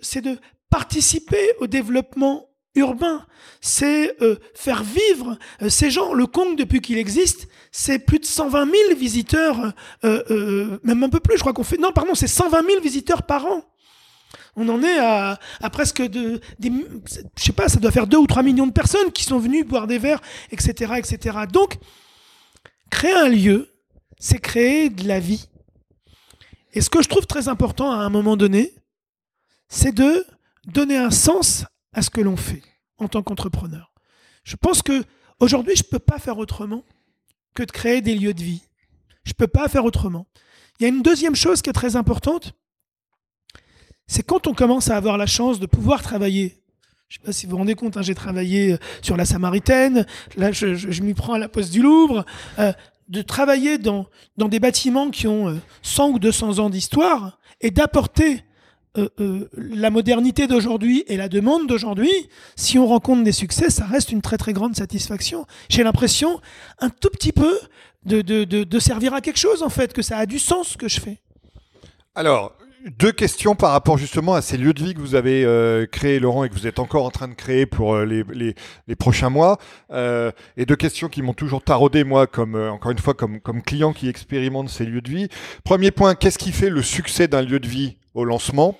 c'est 0.00 0.20
de 0.22 0.38
participer 0.72 1.50
au 1.60 1.66
développement 1.66 2.48
urbain, 2.74 3.26
c'est 3.60 4.16
euh, 4.22 4.36
faire 4.54 4.82
vivre 4.82 5.38
euh, 5.60 5.68
ces 5.68 5.90
gens. 5.90 6.14
Le 6.14 6.26
Kong, 6.26 6.56
depuis 6.56 6.80
qu'il 6.80 6.96
existe, 6.96 7.46
c'est 7.70 7.98
plus 7.98 8.18
de 8.18 8.24
120 8.24 8.70
000 8.88 8.98
visiteurs, 8.98 9.74
euh, 10.04 10.78
même 10.82 11.02
un 11.04 11.10
peu 11.10 11.20
plus, 11.20 11.36
je 11.36 11.40
crois 11.40 11.52
qu'on 11.52 11.62
fait... 11.62 11.76
Non, 11.76 11.92
pardon, 11.92 12.14
c'est 12.14 12.26
120 12.26 12.66
000 12.66 12.80
visiteurs 12.80 13.24
par 13.24 13.44
an. 13.44 13.62
On 14.56 14.66
en 14.70 14.82
est 14.82 14.98
à, 14.98 15.38
presque 15.70 16.00
de... 16.00 16.40
Je 16.58 16.70
sais 17.36 17.52
pas, 17.52 17.68
ça 17.68 17.78
doit 17.78 17.90
faire 17.90 18.06
2 18.06 18.16
ou 18.16 18.26
3 18.26 18.42
millions 18.42 18.66
de 18.66 18.72
personnes 18.72 19.12
qui 19.12 19.24
sont 19.24 19.38
venues 19.38 19.64
boire 19.64 19.86
des 19.86 19.98
verres, 19.98 20.22
etc. 20.52 20.94
etc. 20.96 21.40
Donc, 21.52 21.76
créer 22.90 23.12
un 23.12 23.28
lieu, 23.28 23.68
c'est 24.18 24.38
créer 24.38 24.88
de 24.88 25.06
la 25.06 25.20
vie. 25.20 25.48
Et 26.72 26.80
ce 26.80 26.88
que 26.88 27.02
je 27.02 27.10
trouve 27.10 27.26
très 27.26 27.48
important 27.48 27.92
à 27.92 27.96
un 27.96 28.08
moment 28.08 28.38
donné, 28.38 28.72
c'est 29.68 29.94
de 29.94 30.24
donner 30.66 30.96
un 30.96 31.10
sens 31.10 31.64
à 31.92 32.02
ce 32.02 32.10
que 32.10 32.20
l'on 32.20 32.36
fait 32.36 32.62
en 32.98 33.08
tant 33.08 33.22
qu'entrepreneur. 33.22 33.92
Je 34.44 34.56
pense 34.56 34.82
que 34.82 35.04
aujourd'hui, 35.40 35.74
je 35.76 35.82
ne 35.82 35.88
peux 35.88 35.98
pas 35.98 36.18
faire 36.18 36.38
autrement 36.38 36.84
que 37.54 37.62
de 37.62 37.70
créer 37.70 38.00
des 38.00 38.14
lieux 38.14 38.34
de 38.34 38.42
vie. 38.42 38.62
Je 39.24 39.30
ne 39.30 39.34
peux 39.34 39.46
pas 39.46 39.68
faire 39.68 39.84
autrement. 39.84 40.26
Il 40.78 40.82
y 40.82 40.86
a 40.86 40.88
une 40.88 41.02
deuxième 41.02 41.36
chose 41.36 41.62
qui 41.62 41.70
est 41.70 41.74
très 41.74 41.96
importante, 41.96 42.54
c'est 44.06 44.22
quand 44.22 44.46
on 44.46 44.54
commence 44.54 44.90
à 44.90 44.96
avoir 44.96 45.16
la 45.16 45.26
chance 45.26 45.60
de 45.60 45.66
pouvoir 45.66 46.02
travailler. 46.02 46.62
Je 47.08 47.18
ne 47.18 47.20
sais 47.20 47.26
pas 47.26 47.32
si 47.32 47.46
vous 47.46 47.52
vous 47.52 47.58
rendez 47.58 47.74
compte, 47.74 47.96
hein, 47.96 48.02
j'ai 48.02 48.14
travaillé 48.14 48.72
euh, 48.72 48.78
sur 49.00 49.16
la 49.16 49.24
Samaritaine, 49.24 50.06
là 50.36 50.50
je, 50.50 51.02
m'y 51.02 51.14
prends 51.14 51.34
à 51.34 51.38
la 51.38 51.48
Poste 51.48 51.70
du 51.70 51.82
Louvre, 51.82 52.24
euh, 52.58 52.72
de 53.08 53.22
travailler 53.22 53.78
dans, 53.78 54.06
dans 54.38 54.48
des 54.48 54.60
bâtiments 54.60 55.10
qui 55.10 55.26
ont 55.26 55.60
100 55.82 56.08
euh, 56.08 56.12
ou 56.12 56.18
200 56.18 56.58
ans 56.58 56.70
d'histoire 56.70 57.38
et 57.60 57.70
d'apporter 57.70 58.42
euh, 58.98 59.08
euh, 59.20 59.48
la 59.56 59.88
modernité 59.88 60.46
d'aujourd'hui 60.46 61.02
et 61.06 61.16
la 61.16 61.30
demande 61.30 61.66
d'aujourd'hui, 61.66 62.12
si 62.56 62.78
on 62.78 62.86
rencontre 62.86 63.24
des 63.24 63.32
succès, 63.32 63.70
ça 63.70 63.86
reste 63.86 64.12
une 64.12 64.20
très 64.20 64.36
très 64.36 64.52
grande 64.52 64.76
satisfaction. 64.76 65.46
J'ai 65.70 65.82
l'impression 65.82 66.42
un 66.78 66.90
tout 66.90 67.08
petit 67.08 67.32
peu 67.32 67.58
de, 68.04 68.20
de, 68.20 68.44
de, 68.44 68.78
servir 68.78 69.14
à 69.14 69.22
quelque 69.22 69.38
chose 69.38 69.62
en 69.62 69.70
fait, 69.70 69.94
que 69.94 70.02
ça 70.02 70.18
a 70.18 70.26
du 70.26 70.38
sens 70.38 70.68
ce 70.68 70.76
que 70.76 70.88
je 70.88 71.00
fais. 71.00 71.22
Alors, 72.14 72.52
deux 72.98 73.12
questions 73.12 73.54
par 73.54 73.70
rapport 73.70 73.96
justement 73.96 74.34
à 74.34 74.42
ces 74.42 74.58
lieux 74.58 74.74
de 74.74 74.84
vie 74.84 74.92
que 74.92 75.00
vous 75.00 75.14
avez 75.14 75.42
euh, 75.42 75.86
créés, 75.86 76.20
Laurent, 76.20 76.44
et 76.44 76.50
que 76.50 76.54
vous 76.54 76.66
êtes 76.66 76.78
encore 76.78 77.06
en 77.06 77.10
train 77.10 77.28
de 77.28 77.34
créer 77.34 77.64
pour 77.64 77.96
les, 77.96 78.24
les, 78.34 78.54
les, 78.88 78.96
prochains 78.96 79.30
mois. 79.30 79.56
et 79.90 80.66
deux 80.66 80.76
questions 80.76 81.08
qui 81.08 81.22
m'ont 81.22 81.32
toujours 81.32 81.64
taraudé, 81.64 82.04
moi, 82.04 82.26
comme 82.26 82.56
encore 82.56 82.90
une 82.90 82.98
fois, 82.98 83.14
comme, 83.14 83.40
comme 83.40 83.62
client 83.62 83.94
qui 83.94 84.10
expérimente 84.10 84.68
ces 84.68 84.84
lieux 84.84 85.00
de 85.00 85.08
vie. 85.10 85.28
Premier 85.64 85.92
point, 85.92 86.14
qu'est-ce 86.14 86.38
qui 86.38 86.52
fait 86.52 86.68
le 86.68 86.82
succès 86.82 87.26
d'un 87.26 87.40
lieu 87.40 87.58
de 87.58 87.68
vie? 87.68 87.96
Au 88.14 88.24
lancement 88.24 88.78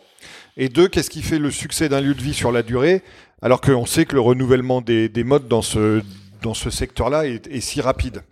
Et 0.56 0.68
deux, 0.68 0.88
qu'est-ce 0.88 1.10
qui 1.10 1.22
fait 1.22 1.38
le 1.38 1.50
succès 1.50 1.88
d'un 1.88 2.00
lieu 2.00 2.14
de 2.14 2.22
vie 2.22 2.34
sur 2.34 2.52
la 2.52 2.62
durée 2.62 3.02
alors 3.40 3.60
qu'on 3.60 3.86
sait 3.86 4.04
que 4.04 4.14
le 4.14 4.20
renouvellement 4.20 4.80
des, 4.80 5.24
modes 5.24 5.48
dans 5.48 5.62
ce, 5.62 6.02
dans 6.42 6.54
ce 6.54 6.70
secteur-là 6.70 7.26
est, 7.26 7.60
si 7.60 7.80
rapide? 7.80 8.22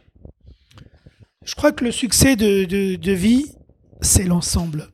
Je 1.44 1.55
crois 1.57 1.72
que 1.72 1.84
le 1.84 1.90
succès 1.90 2.36
de, 2.36 2.64
de, 2.64 3.12
vie, 3.12 3.46
c'est 4.03 4.24
l'ensemble. 4.24 4.88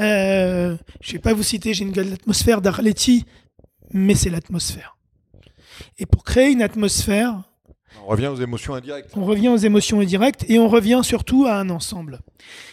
Euh, 0.00 0.76
je 1.02 1.12
vais 1.12 1.18
pas 1.18 1.34
vous 1.34 1.42
citer, 1.42 1.74
j'ai 1.74 1.84
une 1.84 1.92
l'atmosphère 1.92 2.62
d'Arletty, 2.62 3.26
mais 3.92 4.14
c'est 4.14 4.30
l'atmosphère. 4.30 4.96
Et 5.98 6.06
pour 6.06 6.24
créer 6.24 6.50
une 6.50 6.62
atmosphère, 6.62 7.42
on 8.02 8.06
revient 8.06 8.28
aux 8.28 8.36
émotions 8.36 8.74
indirectes. 8.74 9.10
On 9.16 9.24
revient 9.24 9.48
aux 9.48 9.56
émotions 9.56 10.00
indirectes 10.00 10.44
et 10.48 10.58
on 10.58 10.68
revient 10.68 11.00
surtout 11.02 11.46
à 11.46 11.54
un 11.54 11.70
ensemble. 11.70 12.20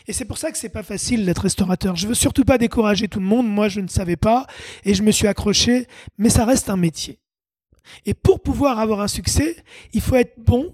Et 0.07 0.13
c'est 0.13 0.25
pour 0.25 0.37
ça 0.37 0.51
que 0.51 0.57
c'est 0.57 0.69
pas 0.69 0.83
facile 0.83 1.25
d'être 1.25 1.43
restaurateur. 1.43 1.95
Je 1.95 2.07
veux 2.07 2.13
surtout 2.13 2.43
pas 2.43 2.57
décourager 2.57 3.07
tout 3.07 3.19
le 3.19 3.25
monde. 3.25 3.47
Moi, 3.47 3.67
je 3.67 3.79
ne 3.79 3.87
savais 3.87 4.17
pas 4.17 4.47
et 4.83 4.93
je 4.93 5.03
me 5.03 5.11
suis 5.11 5.27
accroché, 5.27 5.87
mais 6.17 6.29
ça 6.29 6.45
reste 6.45 6.69
un 6.69 6.77
métier. 6.77 7.19
Et 8.05 8.13
pour 8.13 8.41
pouvoir 8.41 8.79
avoir 8.79 9.01
un 9.01 9.07
succès, 9.07 9.55
il 9.93 10.01
faut 10.01 10.15
être 10.15 10.35
bon 10.37 10.73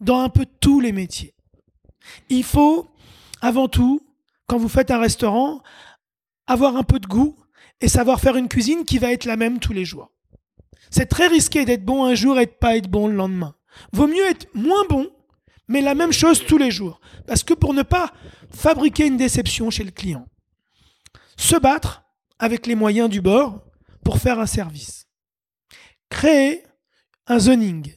dans 0.00 0.20
un 0.20 0.28
peu 0.28 0.46
tous 0.60 0.80
les 0.80 0.92
métiers. 0.92 1.34
Il 2.28 2.44
faut, 2.44 2.88
avant 3.40 3.68
tout, 3.68 4.00
quand 4.46 4.58
vous 4.58 4.68
faites 4.68 4.90
un 4.90 4.98
restaurant, 4.98 5.62
avoir 6.46 6.76
un 6.76 6.82
peu 6.82 6.98
de 6.98 7.06
goût 7.06 7.36
et 7.80 7.88
savoir 7.88 8.20
faire 8.20 8.36
une 8.36 8.48
cuisine 8.48 8.84
qui 8.84 8.98
va 8.98 9.12
être 9.12 9.24
la 9.24 9.36
même 9.36 9.58
tous 9.58 9.72
les 9.72 9.84
jours. 9.84 10.10
C'est 10.94 11.06
très 11.06 11.26
risqué 11.26 11.64
d'être 11.64 11.84
bon 11.84 12.04
un 12.04 12.14
jour 12.14 12.38
et 12.38 12.46
de 12.46 12.52
pas 12.52 12.76
être 12.76 12.88
bon 12.88 13.08
le 13.08 13.16
lendemain. 13.16 13.56
Vaut 13.92 14.06
mieux 14.06 14.24
être 14.26 14.46
moins 14.54 14.84
bon, 14.88 15.10
mais 15.66 15.80
la 15.80 15.96
même 15.96 16.12
chose 16.12 16.46
tous 16.46 16.56
les 16.56 16.70
jours. 16.70 17.00
Parce 17.26 17.42
que 17.42 17.52
pour 17.52 17.74
ne 17.74 17.82
pas 17.82 18.12
fabriquer 18.52 19.06
une 19.06 19.16
déception 19.16 19.70
chez 19.70 19.82
le 19.82 19.90
client, 19.90 20.28
se 21.36 21.56
battre 21.56 22.04
avec 22.38 22.68
les 22.68 22.76
moyens 22.76 23.10
du 23.10 23.20
bord 23.20 23.64
pour 24.04 24.18
faire 24.18 24.38
un 24.38 24.46
service. 24.46 25.08
Créer 26.10 26.62
un 27.26 27.40
zoning. 27.40 27.92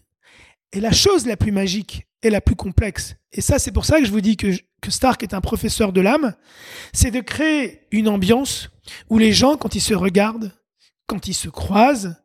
Et 0.73 0.79
la 0.79 0.91
chose 0.91 1.27
la 1.27 1.37
plus 1.37 1.51
magique 1.51 2.07
et 2.23 2.31
la 2.31 2.41
plus 2.41 2.55
complexe, 2.55 3.13
et 3.31 3.41
ça 3.41 3.59
c'est 3.59 3.71
pour 3.71 3.85
ça 3.85 3.99
que 3.99 4.05
je 4.05 4.11
vous 4.11 4.21
dis 4.21 4.37
que, 4.37 4.47
que 4.81 4.89
Stark 4.89 5.21
est 5.21 5.35
un 5.35 5.41
professeur 5.41 5.93
de 5.93 6.01
l'âme, 6.01 6.33
c'est 6.93 7.11
de 7.11 7.21
créer 7.21 7.87
une 7.91 8.07
ambiance 8.07 8.69
où 9.11 9.19
les 9.19 9.33
gens, 9.33 9.55
quand 9.55 9.75
ils 9.75 9.81
se 9.81 9.93
regardent, 9.93 10.51
quand 11.05 11.27
ils 11.27 11.35
se 11.35 11.47
croisent, 11.47 12.15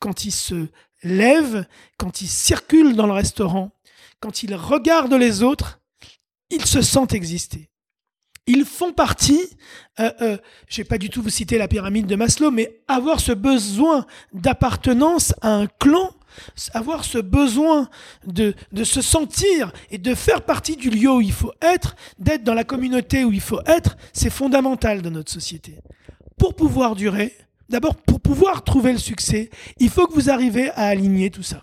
quand 0.00 0.24
ils 0.24 0.32
se 0.32 0.68
lèvent, 1.02 1.66
quand 1.98 2.20
ils 2.20 2.28
circulent 2.28 2.96
dans 2.96 3.06
le 3.06 3.12
restaurant, 3.12 3.70
quand 4.20 4.42
ils 4.42 4.54
regardent 4.54 5.14
les 5.14 5.42
autres, 5.42 5.80
ils 6.50 6.64
se 6.64 6.82
sentent 6.82 7.14
exister. 7.14 7.70
Ils 8.46 8.64
font 8.64 8.92
partie, 8.92 9.50
euh, 10.00 10.10
euh, 10.20 10.36
je 10.68 10.80
ne 10.80 10.84
vais 10.84 10.88
pas 10.88 10.98
du 10.98 11.10
tout 11.10 11.22
vous 11.22 11.30
citer 11.30 11.58
la 11.58 11.68
pyramide 11.68 12.06
de 12.06 12.16
Maslow, 12.16 12.50
mais 12.50 12.80
avoir 12.88 13.20
ce 13.20 13.32
besoin 13.32 14.04
d'appartenance 14.32 15.32
à 15.42 15.54
un 15.54 15.66
clan, 15.66 16.10
avoir 16.74 17.04
ce 17.04 17.18
besoin 17.18 17.88
de, 18.26 18.54
de 18.72 18.84
se 18.84 19.00
sentir 19.00 19.72
et 19.90 19.98
de 19.98 20.14
faire 20.14 20.42
partie 20.44 20.76
du 20.76 20.90
lieu 20.90 21.10
où 21.12 21.20
il 21.20 21.32
faut 21.32 21.52
être, 21.60 21.94
d'être 22.18 22.42
dans 22.42 22.54
la 22.54 22.64
communauté 22.64 23.24
où 23.24 23.32
il 23.32 23.40
faut 23.40 23.60
être, 23.66 23.96
c'est 24.12 24.30
fondamental 24.30 25.02
dans 25.02 25.10
notre 25.10 25.30
société. 25.30 25.78
Pour 26.36 26.56
pouvoir 26.56 26.96
durer, 26.96 27.36
D'abord, 27.72 27.96
pour 27.96 28.20
pouvoir 28.20 28.64
trouver 28.64 28.92
le 28.92 28.98
succès, 28.98 29.48
il 29.78 29.88
faut 29.88 30.06
que 30.06 30.12
vous 30.12 30.28
arrivez 30.28 30.68
à 30.72 30.88
aligner 30.88 31.30
tout 31.30 31.42
ça. 31.42 31.62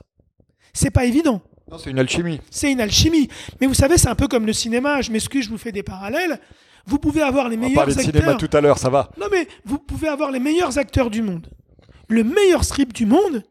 C'est 0.74 0.90
pas 0.90 1.06
évident. 1.06 1.40
Non, 1.70 1.78
c'est 1.78 1.92
une 1.92 2.00
alchimie. 2.00 2.42
C'est 2.50 2.72
une 2.72 2.82
alchimie. 2.82 3.30
Mais 3.62 3.68
vous 3.68 3.76
savez, 3.76 4.00
c'est 4.00 4.08
un 4.08 4.16
peu 4.16 4.28
comme 4.28 4.48
le 4.48 4.54
cinéma. 4.54 5.02
Je 5.02 5.12
m'excuse, 5.12 5.46
je 5.46 5.52
vous 5.52 5.60
fais 5.60 5.72
des 5.72 5.84
parallèles. 5.84 6.40
Vous 6.88 6.98
pouvez 6.98 7.22
avoir 7.22 7.48
les 7.48 7.58
meilleurs 7.58 7.84
acteurs. 7.84 7.96
On 7.96 8.08
de 8.08 8.18
cinéma 8.18 8.34
tout 8.34 8.50
à 8.52 8.60
l'heure, 8.60 8.80
ça 8.80 8.90
va. 8.90 9.12
Non, 9.20 9.28
mais 9.32 9.48
vous 9.66 9.78
pouvez 9.78 10.08
avoir 10.08 10.32
les 10.32 10.40
meilleurs 10.40 10.80
acteurs 10.80 11.12
du 11.12 11.22
monde. 11.22 11.48
Le 12.08 12.24
meilleur 12.24 12.64
script 12.64 12.96
du 12.96 13.06
monde. 13.06 13.44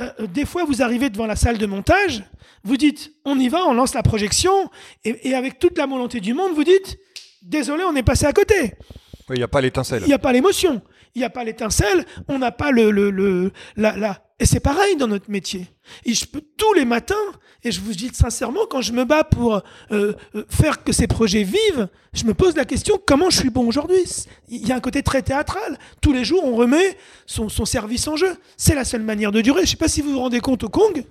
Euh, 0.00 0.10
euh, 0.18 0.26
des 0.26 0.46
fois, 0.46 0.64
vous 0.64 0.82
arrivez 0.82 1.08
devant 1.08 1.26
la 1.26 1.36
salle 1.36 1.58
de 1.58 1.66
montage, 1.66 2.24
vous 2.64 2.76
dites, 2.76 3.12
on 3.24 3.38
y 3.38 3.48
va, 3.48 3.64
on 3.66 3.74
lance 3.74 3.94
la 3.94 4.02
projection, 4.02 4.50
et, 5.04 5.28
et 5.28 5.34
avec 5.34 5.60
toute 5.60 5.78
la 5.78 5.86
volonté 5.86 6.18
du 6.18 6.34
monde, 6.34 6.52
vous 6.52 6.64
dites, 6.64 6.98
désolé, 7.42 7.84
on 7.84 7.94
est 7.94 8.02
passé 8.02 8.26
à 8.26 8.32
côté. 8.32 8.74
Il 9.28 9.36
n'y 9.36 9.42
a 9.44 9.48
pas 9.48 9.60
l'étincelle. 9.60 10.02
Il 10.02 10.08
n'y 10.08 10.14
a 10.14 10.18
pas 10.18 10.32
l'émotion 10.32 10.82
il 11.14 11.18
n'y 11.20 11.24
a 11.24 11.30
pas 11.30 11.44
l'étincelle, 11.44 12.04
on 12.28 12.38
n'a 12.38 12.52
pas 12.52 12.70
le, 12.70 12.90
le, 12.90 13.52
la, 13.76 13.96
la... 13.96 14.22
Et 14.38 14.46
c'est 14.46 14.60
pareil 14.60 14.96
dans 14.96 15.08
notre 15.08 15.30
métier. 15.30 15.66
Je 16.06 16.24
peux 16.24 16.42
tous 16.56 16.72
les 16.72 16.84
matins, 16.84 17.14
et 17.62 17.70
je 17.70 17.80
vous 17.80 17.92
dis 17.92 18.10
sincèrement, 18.12 18.60
quand 18.70 18.80
je 18.80 18.92
me 18.92 19.04
bats 19.04 19.24
pour 19.24 19.56
euh, 19.56 19.60
euh, 20.34 20.44
faire 20.48 20.82
que 20.82 20.92
ces 20.92 21.06
projets 21.06 21.42
vivent, 21.42 21.88
je 22.14 22.24
me 22.24 22.32
pose 22.32 22.56
la 22.56 22.64
question 22.64 22.98
comment 23.06 23.28
je 23.28 23.38
suis 23.38 23.50
bon 23.50 23.66
aujourd'hui? 23.66 24.02
Il 24.48 24.66
y 24.66 24.72
a 24.72 24.76
un 24.76 24.80
côté 24.80 25.02
très 25.02 25.22
théâtral. 25.22 25.78
Tous 26.00 26.12
les 26.12 26.24
jours, 26.24 26.42
on 26.44 26.56
remet 26.56 26.96
son, 27.26 27.48
son 27.48 27.66
service 27.66 28.08
en 28.08 28.16
jeu. 28.16 28.34
C'est 28.56 28.74
la 28.74 28.84
seule 28.84 29.02
manière 29.02 29.30
de 29.30 29.42
durer. 29.42 29.60
Je 29.60 29.64
ne 29.64 29.70
sais 29.70 29.76
pas 29.76 29.88
si 29.88 30.00
vous 30.00 30.12
vous 30.12 30.20
rendez 30.20 30.40
compte 30.40 30.64
au 30.64 30.68
Kong. 30.70 31.04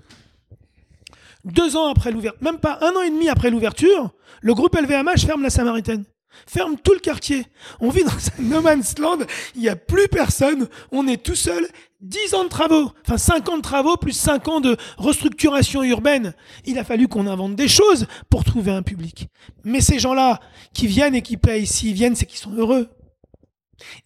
Deux 1.45 1.78
ans 1.78 1.88
après 1.91 2.12
l'ouverture, 2.12 2.41
même 2.41 2.58
pas 2.58 2.80
un 2.82 2.91
an 2.95 3.02
et 3.02 3.10
demi 3.10 3.30
après 3.30 3.50
l'ouverture, 3.50 4.12
le 4.41 4.54
groupe 4.54 4.76
LVMH 4.76 5.26
ferme 5.26 5.43
la 5.43 5.50
Samaritaine. 5.50 6.04
Ferme 6.47 6.77
tout 6.77 6.93
le 6.93 6.99
quartier. 6.99 7.45
On 7.80 7.89
vit 7.89 8.03
dans 8.03 8.11
un 8.11 8.41
no 8.41 8.61
man's 8.61 8.97
land, 8.97 9.19
il 9.55 9.61
n'y 9.61 9.69
a 9.69 9.75
plus 9.75 10.07
personne, 10.07 10.67
on 10.91 11.07
est 11.07 11.23
tout 11.23 11.36
seul. 11.36 11.67
10 12.01 12.34
ans 12.34 12.43
de 12.45 12.49
travaux, 12.49 12.91
enfin 13.05 13.17
5 13.17 13.49
ans 13.49 13.57
de 13.57 13.61
travaux 13.61 13.97
plus 13.97 14.13
5 14.13 14.47
ans 14.47 14.61
de 14.61 14.77
restructuration 14.97 15.84
urbaine. 15.84 16.34
Il 16.65 16.80
a 16.80 16.86
fallu 16.86 17.07
qu'on 17.07 17.27
invente 17.27 17.55
des 17.55 17.67
choses 17.67 18.07
pour 18.30 18.45
trouver 18.45 18.71
un 18.71 18.84
public. 18.84 19.27
Mais 19.65 19.82
ces 19.82 19.99
gens-là 19.99 20.39
qui 20.73 20.88
viennent 20.88 21.15
et 21.15 21.21
qui 21.21 21.36
payent, 21.36 21.67
s'ils 21.67 21.93
viennent, 21.93 22.15
c'est 22.15 22.25
qu'ils 22.25 22.39
sont 22.39 22.53
heureux. 22.53 22.89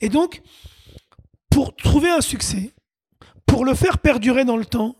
Et 0.02 0.10
donc, 0.10 0.42
pour 1.52 1.76
trouver 1.76 2.10
un 2.10 2.22
succès, 2.22 2.74
pour 3.46 3.64
le 3.64 3.76
faire 3.76 4.00
perdurer 4.00 4.44
dans 4.44 4.58
le 4.58 4.66
temps, 4.66 4.96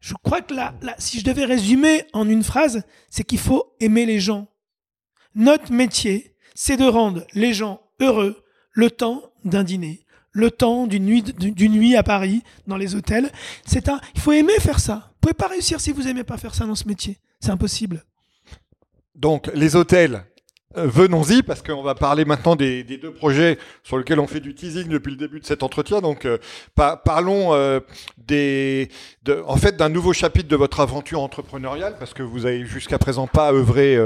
je 0.00 0.14
crois 0.22 0.42
que 0.42 0.54
là, 0.54 0.74
si 0.98 1.18
je 1.18 1.24
devais 1.24 1.44
résumer 1.44 2.04
en 2.12 2.28
une 2.28 2.44
phrase, 2.44 2.82
c'est 3.10 3.24
qu'il 3.24 3.38
faut 3.38 3.74
aimer 3.80 4.06
les 4.06 4.20
gens. 4.20 4.48
Notre 5.34 5.72
métier, 5.72 6.36
c'est 6.60 6.76
de 6.76 6.86
rendre 6.86 7.24
les 7.34 7.54
gens 7.54 7.80
heureux 8.00 8.42
le 8.72 8.90
temps 8.90 9.22
d'un 9.44 9.62
dîner, 9.62 10.04
le 10.32 10.50
temps 10.50 10.88
d'une 10.88 11.04
nuit, 11.06 11.94
à 11.94 12.02
Paris, 12.02 12.42
dans 12.66 12.76
les 12.76 12.96
hôtels. 12.96 13.30
C'est 13.64 13.88
un, 13.88 14.00
il 14.16 14.20
faut 14.20 14.32
aimer 14.32 14.58
faire 14.58 14.80
ça. 14.80 15.12
Vous 15.12 15.18
pouvez 15.20 15.34
pas 15.34 15.46
réussir 15.46 15.80
si 15.80 15.92
vous 15.92 16.08
aimez 16.08 16.24
pas 16.24 16.36
faire 16.36 16.56
ça 16.56 16.66
dans 16.66 16.74
ce 16.74 16.88
métier. 16.88 17.20
C'est 17.38 17.52
impossible. 17.52 18.04
Donc, 19.14 19.48
les 19.54 19.76
hôtels, 19.76 20.24
venons-y, 20.74 21.42
parce 21.42 21.62
qu'on 21.62 21.82
va 21.82 21.94
parler 21.94 22.26
maintenant 22.26 22.54
des, 22.54 22.82
deux 22.84 23.10
projets 23.10 23.58
sur 23.82 23.96
lesquels 23.96 24.20
on 24.20 24.26
fait 24.26 24.40
du 24.40 24.54
teasing 24.54 24.88
depuis 24.88 25.12
le 25.12 25.16
début 25.16 25.40
de 25.40 25.46
cet 25.46 25.62
entretien. 25.62 26.02
Donc, 26.02 26.26
euh, 26.26 26.36
parlons 26.74 27.54
euh, 27.54 27.80
des, 28.18 28.90
en 29.46 29.56
fait, 29.56 29.76
d'un 29.76 29.88
nouveau 29.88 30.12
chapitre 30.12 30.46
de 30.48 30.56
votre 30.56 30.80
aventure 30.80 31.22
entrepreneuriale, 31.22 31.96
parce 31.98 32.12
que 32.12 32.22
vous 32.22 32.44
avez 32.44 32.66
jusqu'à 32.66 32.98
présent 32.98 33.26
pas 33.26 33.50
œuvré 33.52 33.98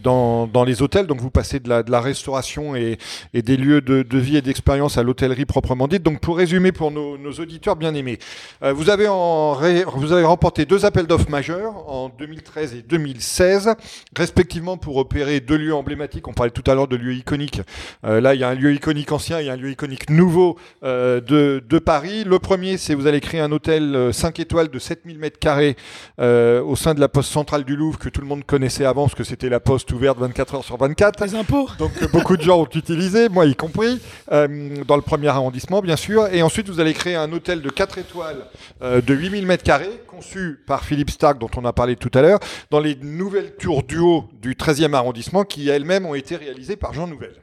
dans, 0.00 0.64
les 0.66 0.80
hôtels, 0.80 1.06
donc 1.06 1.20
vous 1.20 1.30
passez 1.30 1.60
de 1.60 1.68
la, 1.68 2.00
restauration 2.00 2.74
et, 2.74 2.98
des 3.34 3.56
lieux 3.58 3.82
de, 3.82 4.18
vie 4.18 4.38
et 4.38 4.42
d'expérience 4.42 4.96
à 4.96 5.02
l'hôtellerie 5.02 5.44
proprement 5.44 5.88
dite. 5.88 6.02
Donc, 6.02 6.20
pour 6.20 6.38
résumer 6.38 6.72
pour 6.72 6.90
nos, 6.90 7.32
auditeurs 7.32 7.76
bien 7.76 7.94
aimés, 7.94 8.18
vous 8.62 8.88
avez 8.88 9.06
remporté 9.06 10.64
deux 10.64 10.86
appels 10.86 11.06
d'offres 11.06 11.30
majeurs 11.30 11.74
en 11.90 12.08
2013 12.08 12.74
et 12.74 12.82
2016, 12.82 13.74
respectivement 14.16 14.78
pour 14.78 14.96
opérer 14.96 15.40
deux 15.40 15.56
lieux 15.58 15.74
emblématiques 15.74 15.97
on 16.26 16.32
parlait 16.32 16.50
tout 16.50 16.68
à 16.70 16.74
l'heure 16.74 16.88
de 16.88 16.96
lieux 16.96 17.14
iconiques. 17.14 17.60
Euh, 18.04 18.20
là, 18.20 18.34
il 18.34 18.40
y 18.40 18.44
a 18.44 18.48
un 18.48 18.54
lieu 18.54 18.72
iconique 18.72 19.12
ancien, 19.12 19.40
il 19.40 19.46
y 19.46 19.50
a 19.50 19.52
un 19.52 19.56
lieu 19.56 19.70
iconique 19.70 20.10
nouveau 20.10 20.56
euh, 20.82 21.20
de, 21.20 21.78
Paris. 21.78 22.24
Le 22.24 22.38
premier, 22.38 22.76
c'est 22.76 22.94
vous 22.94 23.06
allez 23.06 23.20
créer 23.20 23.40
un 23.40 23.52
hôtel 23.52 24.10
5 24.12 24.38
euh, 24.38 24.42
étoiles 24.42 24.68
de 24.68 24.78
7000 24.78 25.18
mètres 25.18 25.38
carrés 25.38 25.76
au 26.18 26.76
sein 26.76 26.94
de 26.94 27.00
la 27.00 27.08
poste 27.08 27.32
centrale 27.32 27.64
du 27.64 27.76
Louvre 27.76 27.98
que 27.98 28.08
tout 28.08 28.20
le 28.20 28.26
monde 28.26 28.44
connaissait 28.44 28.84
avant 28.84 29.04
parce 29.04 29.14
que 29.14 29.24
c'était 29.24 29.48
la 29.48 29.60
poste 29.60 29.92
ouverte 29.92 30.18
24 30.18 30.54
heures 30.56 30.64
sur 30.64 30.76
24. 30.76 31.24
Les 31.24 31.34
impôts. 31.34 31.68
Donc 31.78 31.92
beaucoup 32.12 32.36
de 32.36 32.42
gens 32.42 32.60
ont 32.60 32.68
utilisé, 32.74 33.28
moi 33.28 33.46
y 33.46 33.54
compris, 33.54 34.00
dans 34.30 34.96
le 34.96 35.02
premier 35.02 35.28
arrondissement 35.28 35.80
bien 35.80 35.96
sûr. 35.96 36.26
Et 36.32 36.42
ensuite, 36.42 36.68
vous 36.68 36.80
allez 36.80 36.94
créer 36.94 37.16
un 37.16 37.32
hôtel 37.32 37.62
de 37.62 37.70
4 37.70 37.98
étoiles 37.98 38.44
de 38.82 39.14
8000 39.14 39.46
mètres 39.46 39.64
carrés 39.64 40.00
conçu 40.18 40.58
par 40.66 40.84
Philippe 40.84 41.10
Stark 41.10 41.38
dont 41.38 41.50
on 41.56 41.64
a 41.64 41.72
parlé 41.72 41.94
tout 41.94 42.10
à 42.14 42.22
l'heure 42.22 42.40
dans 42.70 42.80
les 42.80 42.96
nouvelles 42.96 43.54
tours 43.54 43.84
du 43.84 43.98
haut 43.98 44.24
du 44.42 44.54
13e 44.54 44.92
arrondissement 44.92 45.44
qui 45.44 45.68
elles 45.68 45.88
ont 45.88 46.14
été 46.14 46.34
réalisés 46.34 46.76
par 46.76 46.92
Jean 46.92 47.06
Nouvel. 47.06 47.34